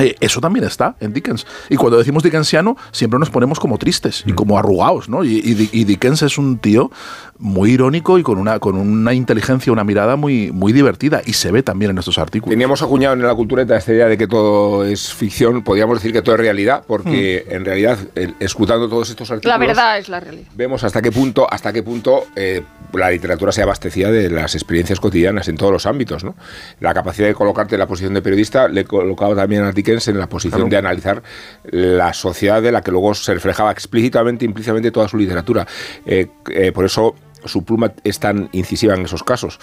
[0.01, 1.45] Eh, eso también está en Dickens.
[1.69, 4.35] Y cuando decimos dickensiano, siempre nos ponemos como tristes y mm.
[4.35, 5.23] como arrugados, ¿no?
[5.23, 5.37] Y,
[5.71, 6.89] y, Dickens es un tío
[7.37, 11.21] muy irónico y con una, con una inteligencia, una mirada muy, muy divertida.
[11.23, 12.51] Y se ve también en estos artículos.
[12.51, 16.23] Teníamos acuñado en la cultureta esta idea de que todo es ficción, podríamos decir que
[16.23, 17.53] todo es realidad, porque mm.
[17.53, 17.99] en realidad,
[18.39, 19.59] escuchando todos estos artículos.
[19.59, 20.47] La verdad es la realidad.
[20.55, 24.99] Vemos hasta qué punto, hasta qué punto eh, la literatura se abastecía de las experiencias
[24.99, 26.35] cotidianas en todos los ámbitos, ¿no?
[26.79, 30.17] La capacidad de colocarte en la posición de periodista le colocaba también a Dickens en
[30.17, 31.21] la posición de analizar
[31.63, 35.67] la sociedad de la que luego se reflejaba explícitamente, implícitamente toda su literatura.
[36.05, 39.59] Eh, eh, por eso su pluma es tan incisiva en esos casos.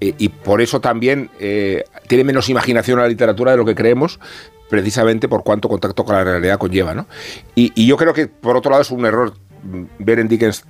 [0.00, 4.20] Eh, y por eso también tiene menos imaginación la literatura de lo que creemos,
[4.68, 6.94] precisamente por cuánto contacto con la realidad conlleva.
[6.94, 7.06] ¿no?
[7.54, 10.64] Y, y yo creo que, por otro lado, es un error mm, ver en Dickens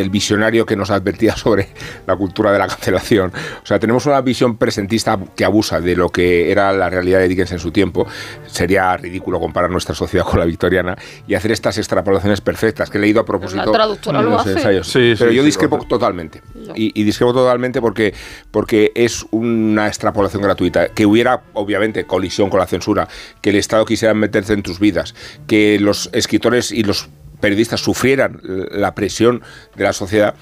[0.00, 1.68] el visionario que nos advertía sobre
[2.06, 3.32] la cultura de la cancelación.
[3.62, 7.28] O sea, tenemos una visión presentista que abusa de lo que era la realidad de
[7.28, 8.06] Dickens en su tiempo.
[8.46, 13.00] Sería ridículo comparar nuestra sociedad con la victoriana y hacer estas extrapolaciones perfectas que he
[13.00, 13.64] leído a propósito.
[13.64, 14.52] La traductora lo hace.
[14.52, 14.86] Ensayos.
[14.88, 15.86] Sí, Pero sí, yo discrepo hace.
[15.86, 16.42] totalmente.
[16.74, 18.14] Y, y discrepo totalmente porque,
[18.50, 20.88] porque es una extrapolación gratuita.
[20.88, 23.08] Que hubiera, obviamente, colisión con la censura,
[23.40, 25.14] que el Estado quisiera meterse en tus vidas,
[25.46, 27.08] que los escritores y los
[27.42, 29.42] periodistas sufrieran la presión
[29.74, 30.34] de la sociedad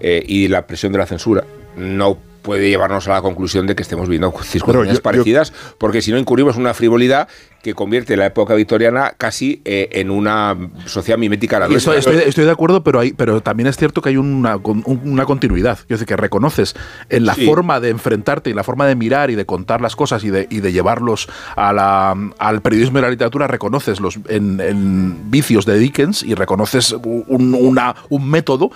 [0.00, 1.44] eh, y la presión de la censura.
[1.76, 6.12] No puede llevarnos a la conclusión de que estemos viendo circunstancias yo- parecidas, porque si
[6.12, 7.26] no incurrimos en una frivolidad
[7.62, 12.16] que convierte la época victoriana casi eh, en una sociedad mimética a la estoy, estoy-
[12.18, 15.78] estoy de acuerdo, pero, hay, pero también es cierto que hay una, una continuidad.
[15.80, 16.74] Es decir, que reconoces
[17.08, 17.46] en la Sí.
[17.46, 20.46] forma de enfrentarte y la forma de mirar y de contar las cosas y de,
[20.50, 25.64] y de llevarlos a la- al periodismo y la literatura, reconoces los en, en vicios
[25.64, 28.70] de Dickens y reconoces un, una- un método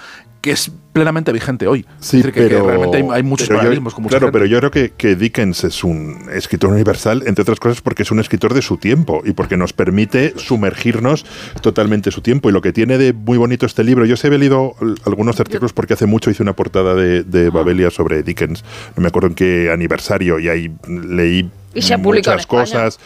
[0.48, 1.82] que es plenamente vigente hoy.
[2.00, 3.94] Sí, es decir, que, que pero, realmente hay, hay muchos pero yo- paralelismos.
[3.94, 4.32] claro, gente.
[4.32, 8.10] pero yo creo que, que Dickens es un escritor universal, entre otras cosas porque es
[8.10, 11.24] un escritor de su tiempo y porque nos permite sumergirnos
[11.60, 12.48] totalmente en su tiempo.
[12.48, 15.72] Y lo que tiene de muy bonito este libro, yo se he leído algunos artículos
[15.72, 18.64] porque hace mucho hice una portada de, de Babelia sobre Dickens,
[18.96, 22.98] no me acuerdo en qué aniversario, y ahí leí Y se muchas cosas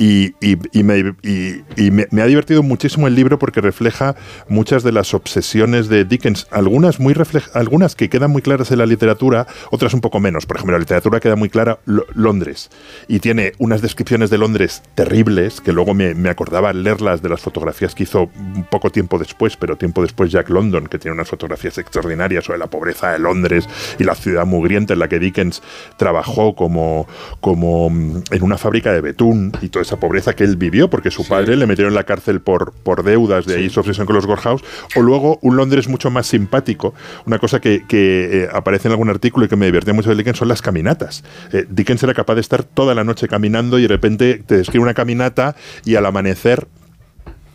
[0.00, 4.16] y, y- me, y- me- ha divertido muchísimo el libro porque refleja
[4.48, 7.14] muchas de las obsesiones de Dickens, algunas muy
[7.52, 10.46] algunas que quedan muy claras en la literatura, otras un poco menos.
[10.46, 12.70] Por ejemplo, la literatura queda muy clara Lo- Londres
[13.08, 17.94] y tiene unas descripciones de Londres terribles que luego me, acordaba leerlas de las fotografías
[17.94, 18.30] que hizo
[18.70, 22.68] poco tiempo después, pero tiempo después Jack London, que tiene unas fotografías extraordinarias sobre la
[22.68, 23.68] pobreza de Londres
[23.98, 25.62] y la ciudad mugrienta en la que Dickens
[25.98, 27.06] trabajó como,
[27.42, 31.10] como mm, en una fábrica de betún y toda esa pobreza que él vivió porque
[31.10, 34.14] su padre le metieron en la cárcel por, por deudas, de ahí su obsesión con
[34.14, 34.62] los Gorhaus,
[34.94, 36.94] o luego un Londres mucho más simpático,
[37.26, 40.16] una cosa que, que, eh, aparece en algún artículo y que me divirtió mucho de
[40.16, 41.24] Dickens son las caminatas.
[41.52, 44.84] Eh, Dickens era capaz de estar toda la noche caminando y de repente te describe
[44.84, 46.68] una caminata y al amanecer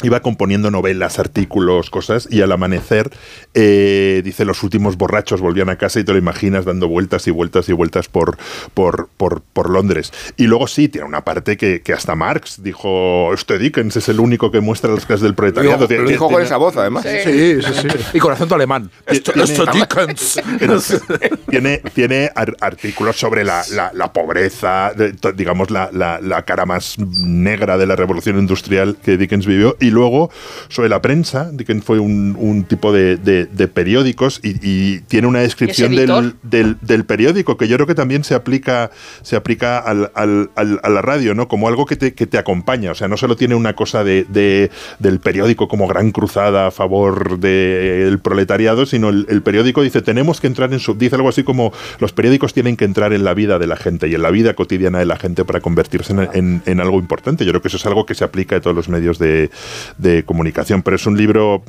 [0.04, 3.12] iba componiendo novelas, artículos, cosas, y al amanecer,
[3.54, 7.32] eh, dice, los últimos borrachos volvían a casa y te lo imaginas dando vueltas y
[7.32, 8.38] vueltas y vueltas por,
[8.74, 10.12] por, por, por Londres.
[10.38, 14.20] Y luego sí, tiene una parte que, que hasta Marx dijo, este Dickens es el
[14.20, 15.82] único que muestra las clases del proletariado.
[15.82, 17.04] Lo Tiene- dijo con tiene- esa voz, además.
[17.06, 17.88] Sí, sí, sí.
[18.14, 18.90] Y con acento alemán.
[19.08, 19.32] Esto
[19.74, 20.42] Dickens.
[21.50, 26.66] tiene, tiene ar- artículos sobre la, la- la pobreza, de- digamos, la, la- la cara
[26.66, 29.76] más negra de la revolución industrial que Dickens vivió.
[29.86, 30.30] Y luego,
[30.70, 35.28] sobre la prensa, Dickens fue un, un tipo de, de- de periódicos y, y tiene
[35.28, 39.78] una descripción del, del, del periódico que yo creo que también se aplica, se aplica
[39.80, 41.48] al- al- al- a la radio, ¿no?
[41.48, 42.92] Como algo que te, que te acompaña.
[42.92, 46.72] O sea, no solo tiene una cosa de, de- del periódico como gran cruzada a
[46.72, 50.96] favor del proletariado, sino el, el periódico dice, tenemos que entrar en su...
[50.96, 54.08] Dice algo así como, los periódicos tienen que entrar en la vida de la gente
[54.08, 57.46] y en la vida cotidiana de la gente para convertirse en, en- en algo importante.
[57.46, 59.50] Yo creo que eso es algo que se aplica a todos los medios de,
[59.98, 61.64] de comunicación, pero es un libro...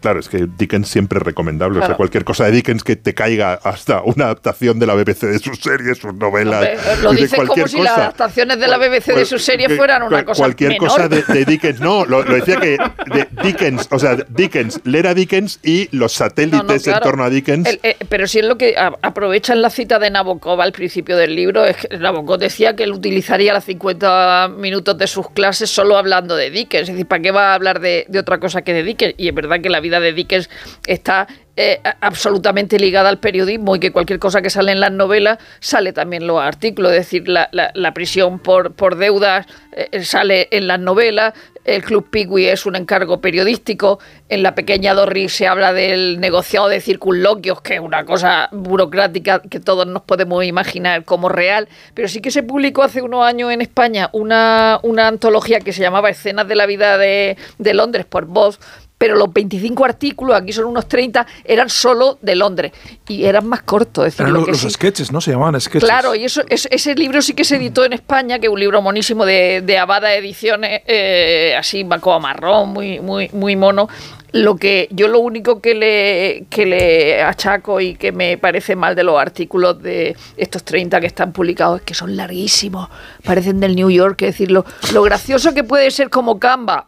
[0.00, 1.80] Claro, es que Dickens siempre es recomendable.
[1.80, 5.26] O sea, cualquier cosa de Dickens que te caiga hasta una adaptación de la BBC
[5.26, 6.56] de sus series, sus novelas.
[6.60, 9.68] Hombre, lo de dices como cualquier si las adaptaciones de la BBC de sus series
[9.68, 10.88] que- fueran una cosa Cualquier menor.
[10.88, 11.80] cosa de, de Dickens.
[11.80, 12.78] No, lo, lo decía que
[13.12, 16.96] de Dickens, o sea, Dickens, leer a Dickens y los satélites No, no, claro.
[16.98, 17.68] en torno a Dickens.
[17.68, 21.16] El- eh, pero sí es lo que a- aprovechan la cita de Nabokov al principio
[21.16, 21.64] del libro.
[21.64, 26.36] Es que Nabokov decía que él utilizaría los 50 minutos de sus clases solo hablando
[26.36, 26.88] de Dickens.
[26.88, 29.14] Es decir, ¿para qué va a hablar de, de otra cosa que de Dickens?
[29.16, 30.48] Y es verdad que la vida de Dickens
[30.86, 35.38] está eh, absolutamente ligada al periodismo y que cualquier cosa que sale en las novelas
[35.58, 36.92] sale también en los artículos.
[36.92, 41.34] Es decir, la, la- prisión por, por deudas eh, sale en las novelas.
[41.62, 43.98] El Club Pigui es un encargo periodístico.
[44.30, 49.42] En la pequeña Dorri se habla del negociado de circunloquios, que es una cosa burocrática
[49.42, 51.68] que todos nos podemos imaginar como real.
[51.92, 55.82] Pero sí que se publicó hace unos años en España una, una antología que se
[55.82, 58.58] llamaba Escenas de la vida de, de Londres por Voz.
[59.00, 62.72] Pero los 25 artículos, aquí son unos 30, eran solo de Londres
[63.08, 64.06] y eran más cortos.
[64.06, 65.22] Es decir, Eran lo los, que los sí- sketches, ¿no?
[65.22, 65.88] Se llamaban sketches.
[65.88, 68.60] Claro, y eso, es- ese libro sí que se editó en España, que es un
[68.60, 73.88] libro monísimo de, de Abada Ediciones, eh, así como marrón, muy, muy, muy mono.
[74.32, 78.94] Lo que yo lo único que le, que le achaco y que me parece mal
[78.94, 82.90] de los artículos de estos 30 que están publicados es que son larguísimos,
[83.24, 86.86] parecen del New York, es decir, lo, lo gracioso que puede ser como Canva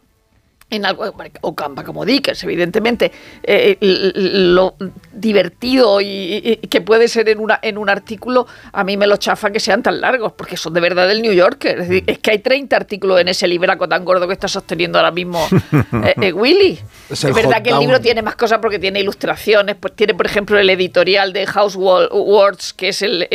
[0.75, 1.05] en algo,
[1.41, 3.11] o Campa como Dickens, evidentemente,
[3.43, 4.75] eh, lo
[5.11, 9.51] divertido y, que puede ser en, una, en un artículo, a mí me lo chafa
[9.51, 11.79] que sean tan largos, porque son de verdad del New Yorker.
[11.79, 14.97] Es, decir, es que hay 30 artículos en ese libraco tan gordo que está sosteniendo
[14.97, 15.47] ahora mismo
[16.03, 16.79] eh, eh, Willy.
[17.09, 20.57] Es, verdad que el libro tiene más cosas porque tiene ilustraciones, pues tiene, por ejemplo,
[20.57, 23.27] el editorial de House Words, que es el,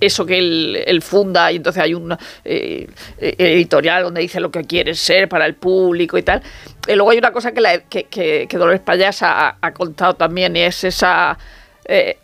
[0.00, 5.28] eso que él, funda, y entonces hay un editorial donde dice lo que quiere ser
[5.28, 6.42] para el público y tal.
[6.86, 10.84] Y luego hay una cosa que, la, que, Dolores Payas ha, contado también, y es
[10.84, 11.38] esa...
[11.84, 12.18] Eh,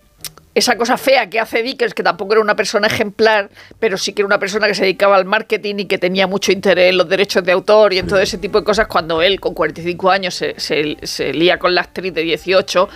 [0.59, 4.23] esa cosa fea que hace Dickens, que tampoco era una persona ejemplar, pero sí que
[4.23, 7.09] era una persona que se dedicaba al marketing y que tenía mucho interés en los
[7.09, 10.35] derechos de autor y en todo ese tipo de cosas, cuando él con 45 años
[10.35, 12.89] se, se, se lía con la actriz de 18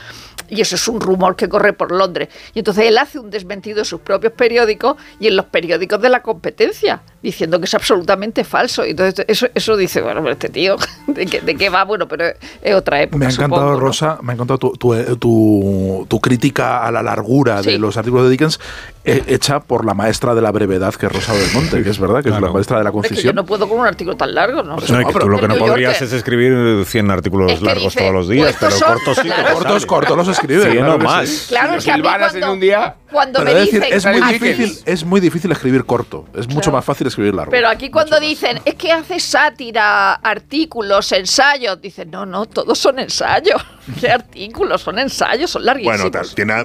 [0.52, 2.28] y eso es un rumor que corre por Londres.
[2.54, 6.10] Y entonces él hace un desmentido en sus propios periódicos y en los periódicos de
[6.10, 8.84] la competencia, diciendo que es absolutamente falso.
[8.84, 11.84] Y entonces eso, eso dice, bueno, este tío, ¿de qué, va?
[11.84, 12.26] Bueno, pero
[12.62, 13.18] es otra época.
[13.18, 17.96] Me ha encantado, Rosa, me ha encantado tu, tu, crítica a la largura de los
[17.96, 18.60] artículos de Dickens
[19.04, 22.22] hecha por la maestra de la brevedad, que es Rosa del Monte, que es verdad,
[22.22, 23.18] que es la maestra de la concisión.
[23.18, 24.76] Es que yo no puedo con un artículo tan largo, ¿no?
[24.76, 29.18] tú lo que no podrías es escribir 100 artículos largos todos los días, pero cortos
[29.22, 29.28] sí.
[29.52, 30.72] Cortos, cortos los escribe.
[30.72, 31.46] Sí, no más.
[31.48, 35.52] Claro, es que en un día cuando me dicen, es muy difícil, es muy difícil
[35.52, 37.50] escribir corto, es mucho más fácil escribir largo.
[37.50, 42.98] Pero aquí cuando dicen, es que hace sátira, artículos, ensayos, dicen, no, no, todos son
[42.98, 43.62] ensayos.
[44.00, 44.80] ¿Qué artículos?
[44.80, 46.10] Son ensayos, son larguísimos.
[46.10, 46.64] Bueno, tiene,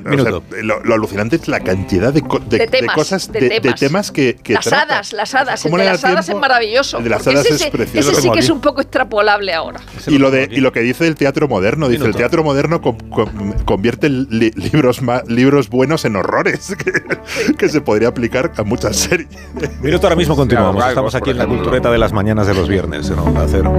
[0.63, 4.11] lo, alucinante es la cantidad de, cosas, de, temas.
[4.11, 5.65] que, Las hadas, las hadas.
[5.65, 6.99] El de las hadas es maravilloso.
[6.99, 8.11] de las hadas es precioso.
[8.11, 9.79] Ese sí que es un poco extrapolable ahora.
[10.07, 12.81] Y lo, de, y lo que dice el teatro moderno, dice, el teatro moderno
[13.65, 16.47] convierte libros, libros buenos en horror
[17.57, 19.27] que, se podría aplicar a muchas series.
[19.81, 20.85] Minuto, ahora mismo continuamos.
[20.85, 23.73] Estamos aquí en la cultureta de las mañanas de los viernes en Onda Cero.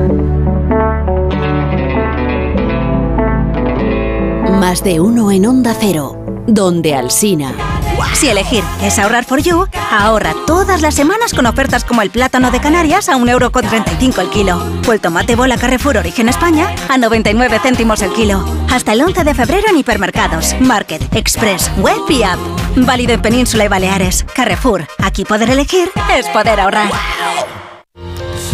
[4.61, 7.78] Más de uno en Onda Cero, donde Alsina.
[8.15, 12.51] Si elegir es ahorrar for you, ahorra todas las semanas con ofertas como el plátano
[12.51, 17.61] de Canarias a 1,35€ el kilo o el tomate bola Carrefour Origen España a 99
[17.63, 18.45] céntimos el kilo.
[18.71, 22.39] Hasta el 11 de febrero en hipermercados, Market, Express, Web y App.
[22.77, 24.25] Válido en Península y Baleares.
[24.35, 26.91] Carrefour, aquí poder elegir es poder ahorrar.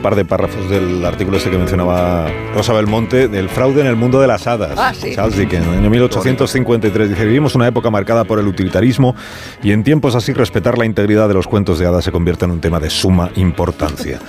[0.00, 3.96] Un par de párrafos del artículo este que mencionaba Rosa Belmonte, del fraude en el
[3.96, 4.72] mundo de las hadas.
[4.78, 5.14] Ah, sí.
[5.14, 7.10] Charles Dickens, en el año 1853.
[7.10, 9.14] Dice, vivimos una época marcada por el utilitarismo
[9.62, 12.52] y en tiempos así respetar la integridad de los cuentos de hadas se convierte en
[12.52, 14.20] un tema de suma importancia.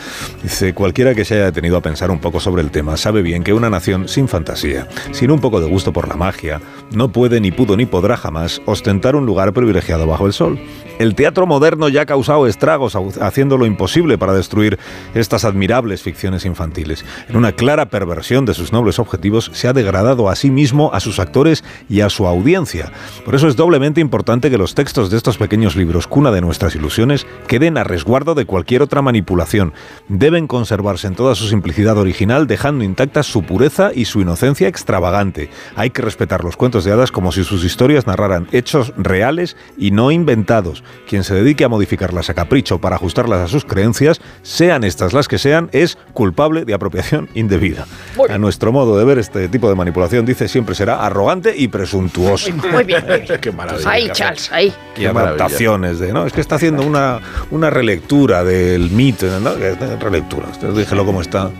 [0.43, 3.41] Dice, cualquiera que se haya detenido a pensar un poco sobre el tema sabe bien
[3.41, 6.59] que una nación sin fantasía, sin un poco de gusto por la magia,
[6.91, 10.59] no puede ni pudo ni podrá jamás ostentar un lugar privilegiado bajo el sol.
[11.01, 14.77] El teatro moderno ya ha causado estragos haciendo lo imposible para destruir
[15.15, 17.03] estas admirables ficciones infantiles.
[17.27, 20.99] En una clara perversión de sus nobles objetivos, se ha degradado a sí mismo, a
[20.99, 22.91] sus actores y a su audiencia.
[23.25, 26.75] Por eso es doblemente importante que los textos de estos pequeños libros, cuna de nuestras
[26.75, 29.73] ilusiones, queden a resguardo de cualquier otra manipulación.
[30.07, 35.49] Deben conservarse en toda su simplicidad original, dejando intactas su pureza y su inocencia extravagante.
[35.75, 39.89] Hay que respetar los cuentos de hadas como si sus historias narraran hechos reales y
[39.89, 40.83] no inventados.
[41.07, 45.27] Quien se dedique a modificarlas a capricho para ajustarlas a sus creencias, sean estas las
[45.27, 47.85] que sean, es culpable de apropiación indebida.
[48.29, 52.51] A nuestro modo de ver este tipo de manipulación, dice, siempre será arrogante y presuntuoso.
[52.71, 53.03] Muy bien.
[53.41, 53.89] Qué maravilla.
[53.89, 54.73] Ahí, Charles, ahí.
[54.97, 57.19] Y adaptaciones de, no, es que está haciendo una,
[57.51, 59.51] una relectura del mito, ¿no?
[59.99, 61.51] Relectura, dígelo como está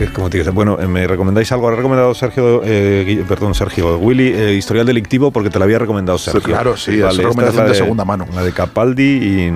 [0.00, 1.68] que es como te dice, bueno, eh, ¿me recomendáis algo?
[1.68, 6.16] Ha recomendado Sergio, eh, perdón, Sergio, Willy, eh, historial delictivo, porque te lo había recomendado
[6.16, 6.40] Sergio.
[6.40, 8.26] claro, sí, es recomendación de, segunda mano.
[8.34, 9.52] La de Capaldi y...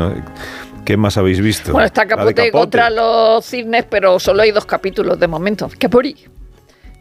[0.85, 1.73] ¿Qué más habéis visto?
[1.73, 5.71] Bueno, está Capote, contra los cisnes, pero solo hay dos capítulos de momento.
[5.79, 6.15] Capori.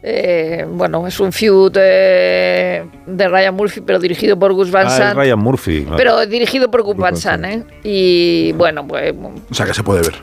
[0.02, 4.88] Eh, bueno, es un feud eh, de Ryan Murphy, pero dirigido por Gus Van Ah,
[4.88, 5.16] es Sant.
[5.18, 5.86] Ryan Murphy.
[5.98, 7.62] pero dirigido por Gus Van Sant, ¿eh?
[7.82, 9.14] Y bueno, pues
[9.50, 10.14] O sea que se puede ver.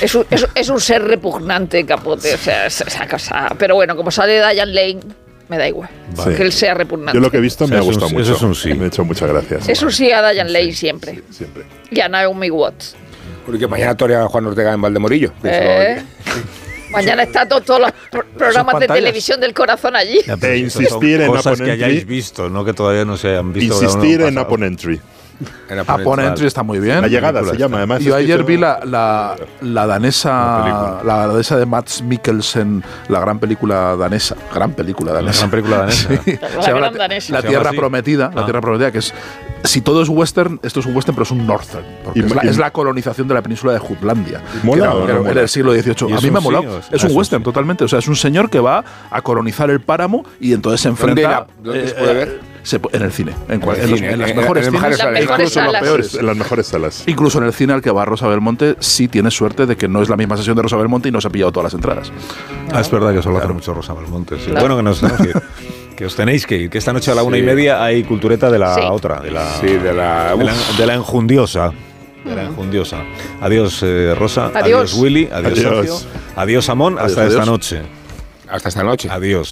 [0.00, 2.34] Es un, es, es un ser repugnante, capote.
[2.34, 3.48] O sea, es- esa cosa.
[3.58, 5.00] Pero bueno, como sale Diane Lane,
[5.48, 5.88] me da igual.
[6.16, 6.34] Vale.
[6.36, 7.14] Que él sea repugnante.
[7.14, 8.36] Yo lo que he visto me Eso ha es un- gustado eso mucho.
[8.36, 8.74] es un sí.
[8.74, 9.68] Me ha hecho muchas gracias.
[9.68, 11.22] Eso sí a Diane Lane siempre.
[11.30, 11.64] Siempre.
[11.90, 12.96] Y a Naomi Watts.
[13.44, 15.32] Porque mañana torea Juan Ortega en Valdemorillo.
[15.44, 16.00] Eh,
[16.90, 20.20] Mañana está to- todos los pro- programas de televisión del corazón allí.
[20.26, 23.82] Ya, E insistir en cosas que hayáis visto, no que todavía no se hayan visto.
[23.82, 24.46] Insistir en pasado.
[24.46, 25.00] Upon Entry.
[26.00, 27.00] Upon Entry está muy bien.
[27.00, 28.00] La llegada se llama, además.
[28.02, 33.96] Yo ayer vi la, la, la danesa, la danesa de Mats Mikkelsen, la gran película
[33.96, 34.36] danesa.
[34.54, 35.38] Gran película danesa.
[35.40, 36.08] gran película danesa.
[36.24, 36.38] Sí.
[36.40, 37.32] La Se gran la, danesa.
[37.32, 37.70] la Tierra.
[37.72, 38.44] Prometida, la Ah.
[38.44, 39.14] Tierra Prometida, que es
[39.64, 41.84] si todo es western, esto es un western, pero es un northern.
[42.04, 44.40] Porque Y- es, la, y- es la colonización de la península de Jutlandia.
[44.62, 45.40] ¿Mola que era- o no era mola?
[45.40, 46.10] el siglo XVIII.
[46.10, 46.62] ¿Y A mí me ha molado.
[46.64, 47.44] sí o es- es ah, un es un western, sí?
[47.44, 47.84] totalmente.
[47.84, 51.02] O sea, es un señor que va a colonizar el páramo y entonces se ¿Dónde
[51.22, 51.30] enfrenta.
[51.30, 52.40] la- dónde se puede ver?
[52.62, 53.32] Se en el cine.
[53.48, 55.22] En, cual- el en los- en las mejores las salas.
[55.22, 56.14] incluso en los peores.
[56.14, 57.02] En las mejores salas.
[57.06, 60.02] Incluso en el cine al que va Rosa Belmonte, sí tienes suerte de que no
[60.02, 62.12] es la misma sesión de Rosa Belmonte y no se ha pillado todas las entradas.
[62.72, 64.36] Ah, es verdad que solo hace mucho Rosa Belmonte.
[64.38, 64.46] sí.
[64.46, 64.60] Claro.
[64.60, 65.42] Bueno, que nos tenemos
[65.96, 68.50] que os tenéis que ir, que esta noche a la una y media hay cultureta
[68.50, 68.80] de la Sí.
[68.90, 70.78] otra, de la, Sí, de la- de la, uf.
[70.78, 71.70] de la enjundiosa.
[72.24, 72.98] De la enjundiosa.
[73.40, 74.50] Adiós, eh, Rosa.
[74.54, 74.94] Adiós.
[74.94, 75.28] Willy.
[75.32, 76.00] Adiós, Adiós.
[76.00, 76.10] Sergio.
[76.36, 76.94] Adiós, Amón.
[76.98, 77.34] Adiós, Hasta adiós.
[77.34, 77.82] esta noche.
[78.48, 79.08] Hasta esta noche.
[79.10, 79.51] Adiós.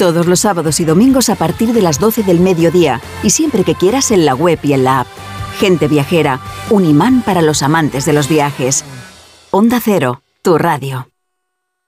[0.00, 3.74] Todos los sábados y domingos a partir de las 12 del mediodía y siempre que
[3.74, 5.06] quieras en la web y en la app.
[5.58, 6.40] Gente viajera.
[6.70, 8.82] Un imán para los amantes de los viajes.
[9.50, 11.10] Onda Cero, tu radio.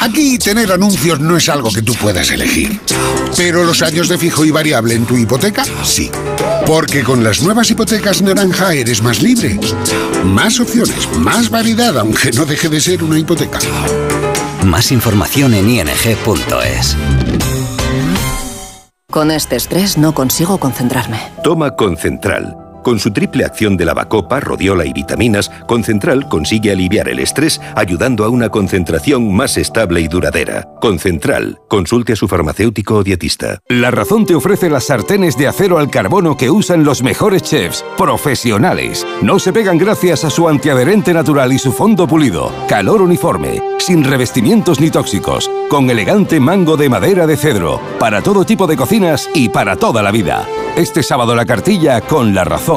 [0.00, 2.80] Aquí tener anuncios no es algo que tú puedas elegir.
[3.36, 6.10] Pero los años de fijo y variable en tu hipoteca, sí.
[6.66, 9.60] Porque con las nuevas hipotecas naranja eres más libre.
[10.24, 13.58] Más opciones, más variedad, aunque no deje de ser una hipoteca.
[14.64, 16.96] Más información en ing.es.
[19.10, 21.20] Con este estrés no consigo concentrarme.
[21.42, 22.69] Toma Concentral.
[22.82, 28.24] Con su triple acción de lavacopa, rodiola y vitaminas, Concentral consigue aliviar el estrés ayudando
[28.24, 30.68] a una concentración más estable y duradera.
[30.80, 31.60] Concentral.
[31.68, 33.58] Consulte a su farmacéutico o dietista.
[33.68, 37.84] La Razón te ofrece las sartenes de acero al carbono que usan los mejores chefs,
[37.96, 39.06] profesionales.
[39.22, 42.50] No se pegan gracias a su antiadherente natural y su fondo pulido.
[42.68, 48.44] Calor uniforme, sin revestimientos ni tóxicos, con elegante mango de madera de cedro, para todo
[48.44, 50.46] tipo de cocinas y para toda la vida.
[50.76, 52.69] Este sábado la cartilla con La Razón.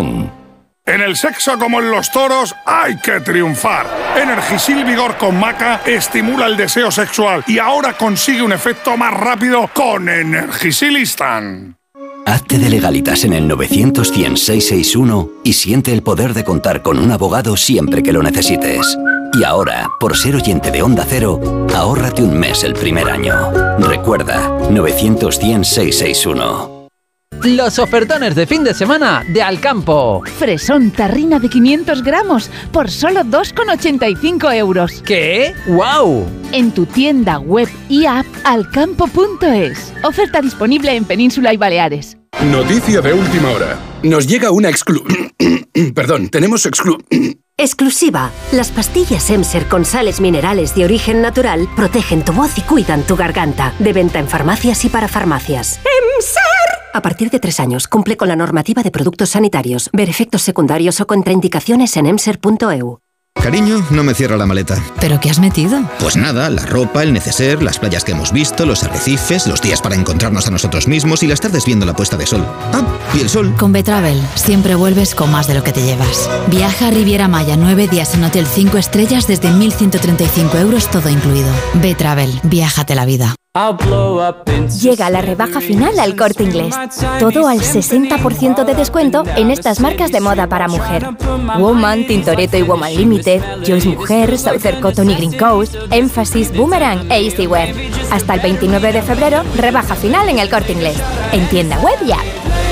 [0.86, 3.86] En el sexo como en los toros hay que triunfar.
[4.18, 9.70] Energisil Vigor con Maca estimula el deseo sexual y ahora consigue un efecto más rápido
[9.74, 11.78] con Energisilistan.
[12.26, 16.98] Hazte de legalitas en el 900 100 661 y siente el poder de contar con
[16.98, 18.98] un abogado siempre que lo necesites.
[19.34, 23.52] Y ahora, por ser oyente de Onda Cero, ahórrate un mes el primer año.
[23.80, 26.83] Recuerda, 900 100 661.
[27.42, 30.24] Los ofertones de fin de semana de Alcampo.
[30.38, 35.02] Fresón tarrina de 500 gramos por solo 2,85 euros.
[35.06, 35.54] ¿Qué?
[35.68, 36.26] ¡Wow!
[36.52, 39.94] En tu tienda web y app alcampo.es.
[40.04, 42.18] Oferta disponible en Península y Baleares.
[42.46, 43.78] Noticia de última hora.
[44.04, 45.04] Nos llega una exclu...
[45.96, 46.98] Perdón, tenemos exclu...
[47.58, 48.32] Exclusiva.
[48.52, 53.16] Las pastillas Emser con sales minerales de origen natural protegen tu voz y cuidan tu
[53.16, 53.74] garganta.
[53.80, 55.80] De venta en farmacias y para farmacias.
[56.18, 56.83] ¡Emser!
[56.94, 59.90] A partir de tres años, cumple con la normativa de productos sanitarios.
[59.94, 63.00] Ver efectos secundarios o contraindicaciones en emser.eu.
[63.42, 64.82] Cariño, no me cierra la maleta.
[65.02, 65.82] ¿Pero qué has metido?
[66.00, 69.82] Pues nada, la ropa, el neceser, las playas que hemos visto, los arrecifes, los días
[69.82, 72.46] para encontrarnos a nosotros mismos y las tardes viendo la puesta de sol.
[72.72, 72.84] Ah,
[73.16, 73.54] y el sol.
[73.58, 76.30] Con Betravel siempre vuelves con más de lo que te llevas.
[76.48, 81.50] Viaja a Riviera Maya nueve días en Hotel 5 estrellas desde 1.135 euros todo incluido.
[81.74, 83.36] Betravel, viájate la vida.
[84.82, 86.74] Llega la rebaja final al corte inglés.
[87.20, 91.08] Todo al 60% de descuento en estas marcas de moda para mujer.
[91.60, 97.26] Woman, Tintoretto y Woman Limited, Joyce Mujer, Southern Cotton y Green Coast, Emphasis, Boomerang e
[97.26, 97.76] Easywear.
[98.10, 100.98] Hasta el 29 de febrero, rebaja final en el corte inglés.
[101.32, 102.63] En tienda web y app.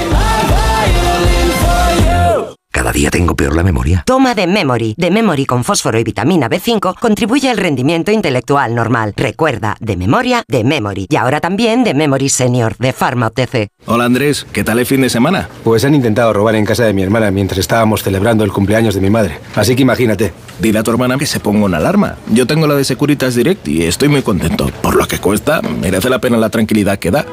[2.82, 4.02] Cada día tengo peor la memoria.
[4.08, 4.96] Toma de Memory.
[4.98, 9.14] De Memory con fósforo y vitamina B5 contribuye al rendimiento intelectual normal.
[9.16, 11.06] Recuerda, de memoria, de Memory.
[11.08, 13.68] Y ahora también de Memory Senior, de Pharma OTC.
[13.86, 15.48] Hola Andrés, ¿qué tal el fin de semana?
[15.64, 19.02] Pues han intentado robar en casa de mi hermana mientras estábamos celebrando el cumpleaños de
[19.02, 19.38] mi madre.
[19.56, 20.34] Así que imagínate.
[20.58, 22.16] Dile a tu hermana que se ponga una alarma.
[22.32, 24.72] Yo tengo la de Securitas Direct y estoy muy contento.
[24.82, 27.28] Por lo que cuesta, merece la pena la tranquilidad que da.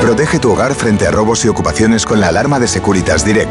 [0.00, 3.50] Protege tu hogar frente a robos y ocupaciones con la alarma de Securitas Direct.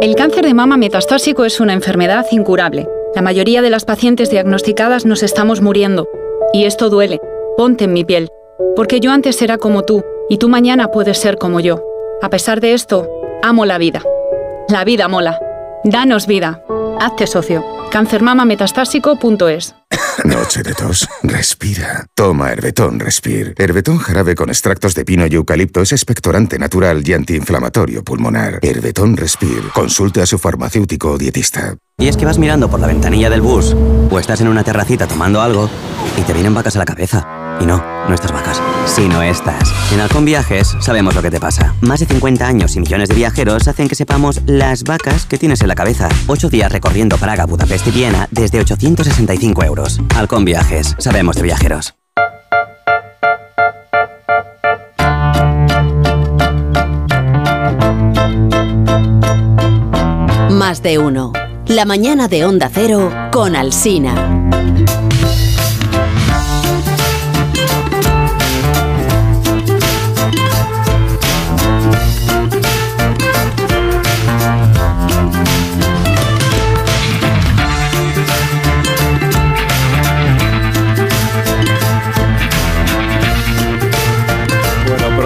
[0.00, 2.86] El cáncer de mama metastásico es una enfermedad incurable.
[3.16, 6.08] La mayoría de las pacientes diagnosticadas nos estamos muriendo.
[6.52, 7.20] Y esto duele.
[7.56, 8.28] Ponte en mi piel.
[8.76, 11.82] Porque yo antes era como tú, y tú mañana puedes ser como yo.
[12.22, 13.10] A pesar de esto,
[13.42, 14.02] amo la vida.
[14.68, 15.40] La vida mola.
[15.82, 16.62] Danos vida.
[17.00, 17.64] Hazte socio.
[17.92, 19.74] Cancermamametastásico.es
[20.24, 21.06] Noche de tos.
[21.22, 22.06] Respira.
[22.14, 23.54] Toma Herbetón Respir.
[23.58, 28.60] Herbetón jarabe con extractos de pino y eucalipto es expectorante natural y antiinflamatorio pulmonar.
[28.62, 29.62] Herbetón Respir.
[29.74, 31.76] Consulte a su farmacéutico o dietista.
[31.98, 33.76] Y es que vas mirando por la ventanilla del bus
[34.10, 35.68] o estás en una terracita tomando algo
[36.16, 37.28] y te vienen vacas a la cabeza.
[37.60, 39.72] Y no, no estas vacas, sino estas.
[39.92, 41.74] En Halcón Viajes sabemos lo que te pasa.
[41.80, 45.60] Más de 50 años y millones de viajeros hacen que sepamos las vacas que tienes
[45.62, 46.08] en la cabeza.
[46.26, 50.00] Ocho días recorriendo Praga, Budapest y Viena desde 865 euros.
[50.14, 51.94] Halcón Viajes, sabemos de viajeros.
[60.50, 61.32] Más de uno.
[61.66, 64.14] La mañana de Onda Cero con Alsina.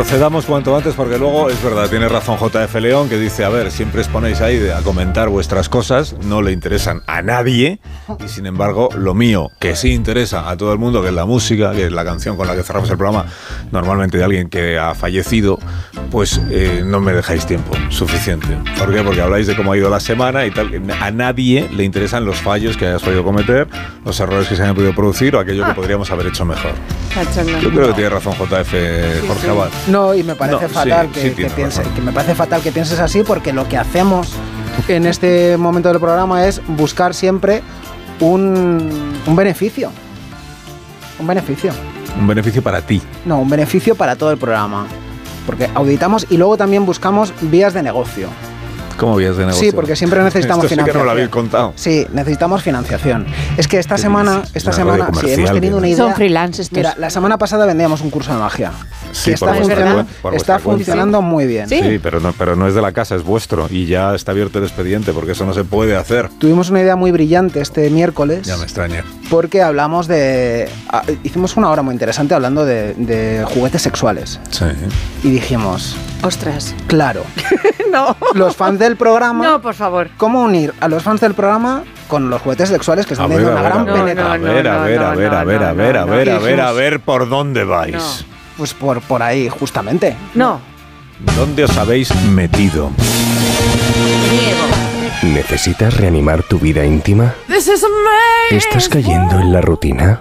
[0.08, 3.72] Procedamos cuanto antes porque luego es verdad, tiene razón JF León que dice, a ver,
[3.72, 7.80] siempre os ponéis ahí de- a comentar vuestras cosas, no le interesan a nadie
[8.24, 11.24] y sin embargo lo mío, que sí interesa a todo el mundo, que es la
[11.26, 13.26] música, que es la canción con la que cerramos el programa,
[13.72, 15.58] normalmente de alguien que ha fallecido,
[16.12, 18.46] pues eh, no me dejáis tiempo suficiente.
[18.78, 19.02] ¿Por qué?
[19.02, 20.70] Porque habláis de cómo ha ido la semana y tal.
[21.00, 23.66] A nadie le interesan los fallos que hayas podido cometer,
[24.04, 26.70] los errores que se hayan podido producir o aquello que podríamos haber hecho mejor.
[27.60, 29.68] Yo creo que tiene razón JF Jorge Abad.
[29.96, 32.98] No, y me parece No, fatal sí que, piense- que me parece fatal que pienses
[33.00, 34.28] así porque lo que hacemos
[34.88, 37.62] en este momento del programa es buscar siempre
[38.20, 38.90] un,
[39.26, 39.90] un beneficio.
[41.18, 41.72] Un beneficio.
[42.20, 43.00] Un beneficio para ti.
[43.24, 44.86] No, un beneficio para todo el programa.
[45.46, 48.28] Porque auditamos y luego también buscamos vías de negocio.
[48.98, 49.70] ¿Cómo vías de negocio?
[49.70, 51.04] Sí, porque siempre necesitamos Esto sí que no financiación.
[51.06, 51.72] lo habéis contado.
[51.76, 53.26] Sí, necesitamos financiación.
[53.56, 55.98] Es que esta semana, esta semana, sí, hemos tenido una idea.
[55.98, 56.76] Son freelance estos.
[56.76, 58.72] Mira, la semana pasada vendíamos un curso de magia.
[59.12, 61.68] Sí, que está, funcionando, está funcionando muy bien.
[61.68, 63.66] Sí, pero, no, pero no es de la casa, es vuestro.
[63.70, 66.28] Y ya está abierto el expediente porque eso no se puede hacer.
[66.38, 68.46] Tuvimos una idea muy brillante este miércoles.
[68.46, 69.04] Ya me extraña.
[69.30, 70.68] Porque hablamos de.
[70.90, 74.40] ah, Hicimos una hora muy interesante hablando de, de juguetes sexuales.
[74.50, 74.64] Sí.
[75.22, 75.96] Y dijimos.
[76.22, 76.74] Ostras.
[76.86, 77.22] Claro.
[77.92, 78.16] no.
[78.34, 79.44] Los fans del programa.
[79.44, 80.10] No, por favor.
[80.16, 83.62] ¿Cómo unir a los fans del programa con los juguetes sexuales que están teniendo una
[83.62, 84.26] gran penetración?
[84.28, 86.72] a ver, a ver, a ver, a ver, a ver, a ver, a ver, a
[86.72, 88.24] ver por dónde vais.
[88.56, 90.16] Pues por, por ahí, justamente.
[90.34, 90.60] No.
[91.36, 92.90] ¿Dónde os habéis metido?
[95.22, 97.34] ¿Necesitas reanimar tu vida íntima?
[98.50, 100.20] ¿Estás cayendo en la rutina?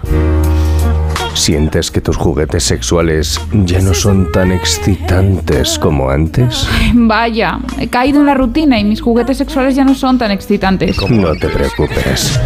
[1.36, 6.66] ¿Sientes que tus juguetes sexuales ya no son tan excitantes como antes?
[6.94, 10.98] Vaya, he caído en la rutina y mis juguetes sexuales ya no son tan excitantes.
[11.10, 12.40] No te preocupes.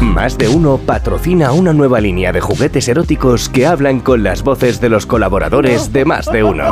[0.00, 4.80] Más de uno patrocina una nueva línea de juguetes eróticos que hablan con las voces
[4.80, 6.70] de los colaboradores de Más de uno.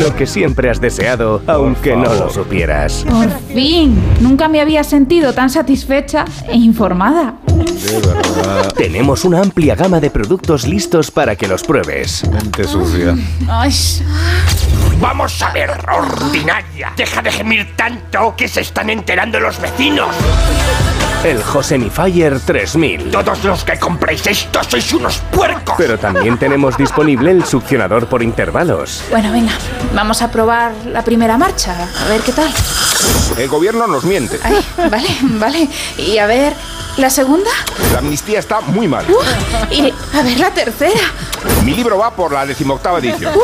[0.00, 3.04] Lo que siempre has deseado, aunque no lo supieras.
[3.08, 7.34] Por fin, nunca me había sentido tan satisfecha e informada.
[7.56, 8.72] De verdad.
[8.74, 12.28] Tenemos una amplia gama de productos listos para que los pruebes.
[12.30, 13.14] Mente sucia.
[13.48, 13.72] Ay,
[15.00, 16.92] Vamos a ver, ordinaria.
[16.96, 20.14] Deja de gemir tanto que se están enterando los vecinos.
[21.24, 23.10] El Josemifier 3000.
[23.10, 25.74] Todos los que compréis esto sois unos puercos.
[25.76, 29.02] Pero también tenemos disponible el succionador por intervalos.
[29.10, 29.52] bueno, venga,
[29.94, 32.52] vamos a probar la primera marcha, a ver qué tal.
[33.38, 34.38] El gobierno nos miente.
[34.42, 34.56] Ay,
[34.90, 35.68] vale, vale.
[35.98, 36.54] Y a ver,
[36.96, 37.50] ¿la segunda?
[37.92, 39.04] La amnistía está muy mal.
[39.08, 41.00] Uh, y a ver, la tercera.
[41.64, 43.34] Mi libro va por la decimoctava edición.
[43.34, 43.40] Uh,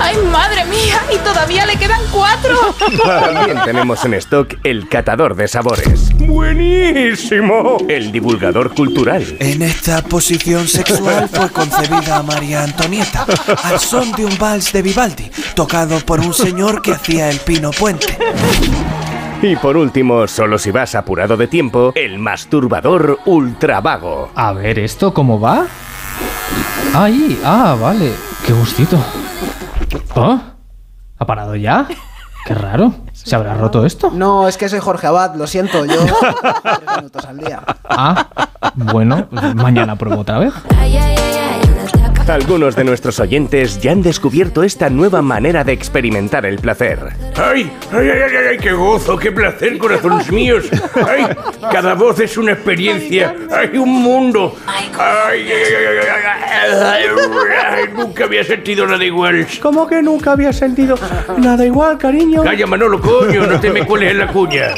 [0.00, 1.02] ¡Ay, madre mía!
[1.14, 2.74] Y todavía le quedan cuatro.
[3.04, 6.14] También tenemos en stock el catador de sabores.
[6.14, 7.78] ¡Buenísimo!
[7.88, 9.36] El divulgador cultural.
[9.38, 13.26] En esta posición sexual fue concebida María Antonieta,
[13.62, 17.70] al son de un vals de Vivaldi, tocado por un señor que hacía el pino
[17.70, 18.18] puente.
[19.42, 24.30] Y por último, solo si vas apurado de tiempo, el masturbador ultravago.
[24.34, 25.66] A ver, ¿esto cómo va?
[26.94, 28.12] Ahí, ah, vale.
[28.46, 28.98] Qué gustito.
[30.14, 30.40] ¿Oh?
[31.18, 31.86] ¿Ha parado ya?
[32.46, 32.92] Qué raro.
[33.12, 34.10] ¿Se habrá roto esto?
[34.10, 35.94] No, es que soy Jorge Abad, lo siento, yo.
[36.62, 37.62] tres minutos al día.
[37.84, 38.28] Ah,
[38.74, 40.54] bueno, pues mañana pruebo otra vez.
[42.28, 46.98] Algunos de nuestros oyentes ya han descubierto esta nueva manera de experimentar el placer.
[47.36, 47.70] ¡Ay!
[47.92, 48.58] ¡Ay, ay, ay, ay!
[48.58, 49.16] ¡Qué gozo!
[49.16, 50.64] ¡Qué placer, corazones míos!
[51.08, 51.28] ¡Ay!
[51.70, 53.32] Cada voz es una experiencia.
[53.54, 54.56] ¡Ay, un mundo!
[54.66, 57.04] ¡Ay, ay, ay, ay, ay, ay,
[57.64, 57.94] ay!
[57.94, 59.46] Nunca había sentido nada igual.
[59.62, 60.98] ¿Cómo que nunca había sentido
[61.38, 62.42] nada igual, cariño?
[62.42, 64.74] Calla, Manolo, coño, no te me cueles en la cuña.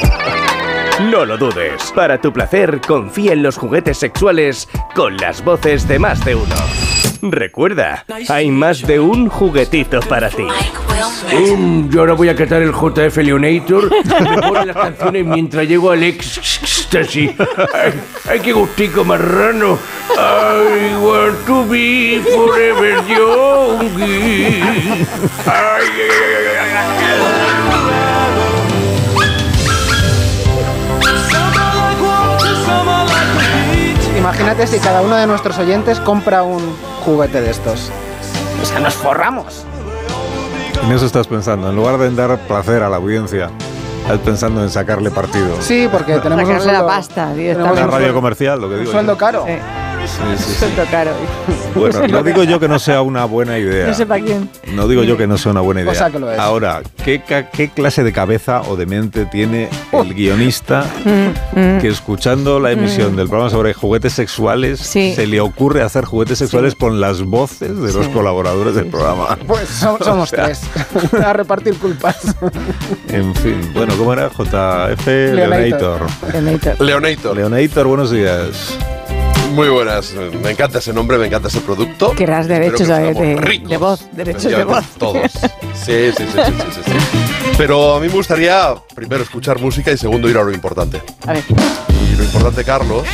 [1.09, 1.91] No lo dudes.
[1.95, 6.55] Para tu placer, confía en los juguetes sexuales con las voces de más de uno.
[7.21, 10.45] Recuerda, hay más de un juguetito para ti.
[11.57, 13.89] Mm, yo ahora voy a catar el JF Leonator.
[14.21, 17.31] Me pone las canciones mientras llego al éxtasis.
[17.73, 17.93] Ay,
[18.29, 19.77] ay, qué gustico marrano.
[20.11, 23.79] I want to be forever young.
[24.01, 24.49] Ay,
[25.45, 26.58] ay, ay, ay.
[34.39, 36.61] Imagínate si cada uno de nuestros oyentes compra un
[37.03, 37.91] juguete de estos.
[38.61, 39.65] O sea, nos forramos.
[40.83, 41.69] En eso estás pensando.
[41.69, 43.49] En lugar de dar placer a la audiencia,
[44.03, 45.57] estás pensando en sacarle partido.
[45.61, 47.87] Sí, porque tenemos un Sacarle sueldo, la pasta La directamente.
[47.87, 48.91] radio comercial, lo que un digo.
[48.93, 49.17] sueldo yo.
[49.17, 49.43] caro.
[49.45, 49.53] Sí,
[50.09, 50.53] sí, sí.
[50.59, 51.11] Sueldo caro.
[51.75, 53.87] Bueno, no digo yo que no sea una buena idea.
[53.87, 54.49] No sé para quién.
[54.73, 55.91] No digo yo que no sea una buena idea.
[55.91, 56.39] O sea que lo es.
[56.39, 57.21] Ahora, ¿qué,
[57.73, 60.85] clase de cabeza o de mente tiene el guionista
[61.55, 65.13] Mm, que escuchando la emisión del programa sobre juguetes sexuales Sí.
[65.15, 68.11] se le ocurre hacer juguetes sexuales con las voces de los Sí.
[68.11, 69.37] colaboradores del programa?
[69.47, 70.61] Pues so- somos O sea, tres.
[71.23, 72.35] a repartir culpas.
[73.09, 74.29] En fin, bueno, ¿cómo era?
[74.29, 76.01] JF Leonator.
[76.33, 76.81] Leonator.
[76.81, 77.35] Leonator.
[77.37, 78.77] Leonator, buenos días.
[79.51, 80.13] Muy buenas.
[80.43, 82.13] Me encanta ese nombre, me encanta ese producto.
[82.15, 83.69] Querrás derechos de, ricos.
[83.69, 84.85] de voz, derechos de voz.
[84.97, 85.31] Todos.
[85.73, 86.91] Sí, sí, sí, sí, sí.
[87.57, 91.01] Pero a mí me gustaría primero escuchar música y segundo ir a lo importante.
[91.25, 91.43] A ver.
[92.11, 93.05] Y lo importante, Carlos,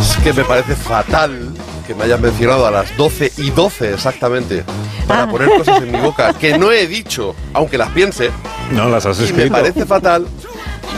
[0.00, 1.52] es que me parece fatal
[1.86, 4.64] que me hayan mencionado a las 12 y 12 exactamente
[5.06, 5.28] para Ah.
[5.30, 8.30] poner cosas en mi boca que no he dicho, aunque las piense.
[8.72, 10.26] No las has Y me parece fatal.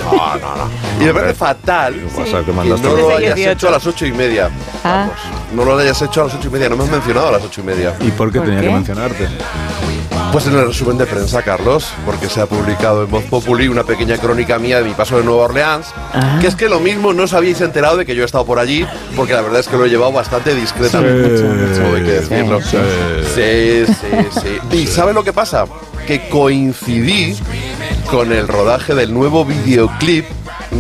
[0.05, 0.71] No, no, no.
[1.01, 1.95] Y me parece fatal?
[1.95, 2.87] ¿Qué que mandaste?
[2.89, 3.51] no lo hayas 18.
[3.53, 4.51] hecho a las ocho y media.
[4.85, 5.09] Ah,
[5.55, 7.43] No lo hayas hecho a las ocho y media, no me has mencionado a las
[7.45, 7.95] ocho y media.
[8.01, 8.67] ¿Y por qué ¿Por tenía qué?
[8.69, 9.29] que mencionarte?
[10.33, 13.83] Pues en el resumen de prensa, Carlos, porque se ha publicado en Voz Populi una
[13.85, 16.37] pequeña crónica mía de mi paso de Nueva Orleans, Ah.
[16.41, 18.59] que es que lo mismo no os habíais enterado de que yo he estado por
[18.59, 21.39] allí, porque la verdad es que lo he llevado bastante discretamente,
[21.75, 21.81] Sí.
[21.83, 22.61] hay que decirlo.
[22.61, 22.77] Sí.
[23.35, 24.41] Sí, sí,
[24.71, 24.77] sí.
[24.77, 25.65] ¿Y sabe lo que pasa?
[26.07, 27.35] Que coincidí
[28.11, 30.25] con el rodaje del nuevo videoclip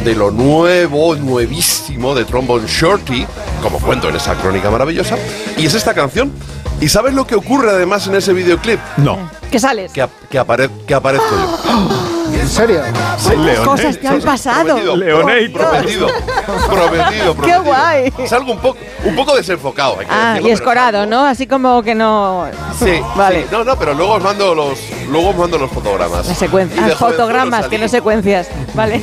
[0.04, 3.26] de lo nuevo, nuevísimo de Trombone Shorty,
[3.62, 5.16] como cuento en esa crónica maravillosa,
[5.56, 6.32] y es esta canción
[6.80, 8.78] ¿Y sabes lo que ocurre además en ese videoclip?
[8.98, 9.18] No.
[9.50, 9.92] ¿Qué sales?
[9.92, 12.38] Que, ap- que, apare- que aparezco yo.
[12.40, 12.82] ¿En serio?
[13.64, 14.76] Cosas que han pasado.
[14.76, 16.06] Prometido, prometido,
[16.68, 17.36] prometido, prometido.
[17.42, 18.12] Qué guay.
[18.28, 19.98] Salgo un poco, un poco desenfocado.
[19.98, 21.24] hay que Ah, decirlo, y escorado, ¿no?
[21.26, 22.46] Así como que no.
[22.78, 23.42] Sí, Vale.
[23.42, 23.48] sí.
[23.50, 24.78] No, no, pero luego os mando los,
[25.10, 26.28] luego os mando los fotogramas.
[26.28, 26.92] Las secuencias.
[26.92, 28.48] Ah, fotogramas, que no secuencias.
[28.74, 29.02] Vale.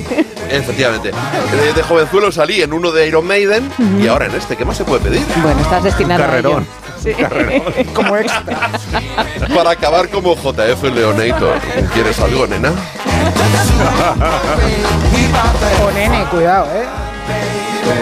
[0.49, 1.11] Efectivamente.
[1.51, 3.69] De, de jovenzuelo salí en uno de Iron Maiden
[4.01, 4.55] y ahora en este.
[4.55, 5.25] ¿Qué más se puede pedir?
[5.41, 6.61] Bueno, estás destinado a ello.
[7.93, 8.69] Como extra.
[9.53, 11.59] Para acabar como JF Leonator.
[11.93, 12.73] ¿Quieres algo, nena?
[15.83, 16.85] O nene, cuidado, ¿eh?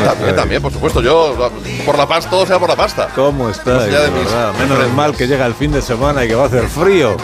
[0.05, 1.01] También, también, por supuesto.
[1.01, 1.51] Yo,
[1.85, 3.09] por la pasta, todo sea por la pasta.
[3.15, 3.79] ¿Cómo está?
[3.79, 6.67] De mis Menos mal que llega el fin de semana y que va a hacer
[6.67, 7.17] frío.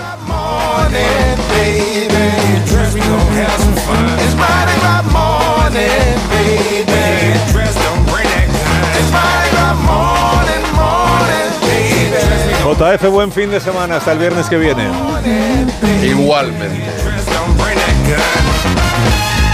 [12.70, 13.96] JF, buen fin de semana.
[13.96, 14.88] Hasta el viernes que viene.
[16.04, 16.86] Igualmente.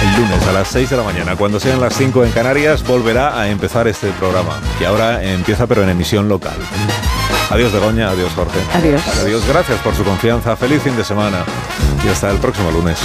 [0.02, 3.40] El lunes a las 6 de la mañana, cuando sean las 5 en Canarias, volverá
[3.40, 6.58] a empezar este programa, que ahora empieza pero en emisión local.
[7.50, 8.60] Adiós Begoña, adiós Jorge.
[8.74, 9.02] Adiós.
[9.22, 11.46] Adiós, gracias por su confianza, feliz fin de semana
[12.06, 13.00] y hasta el próximo lunes.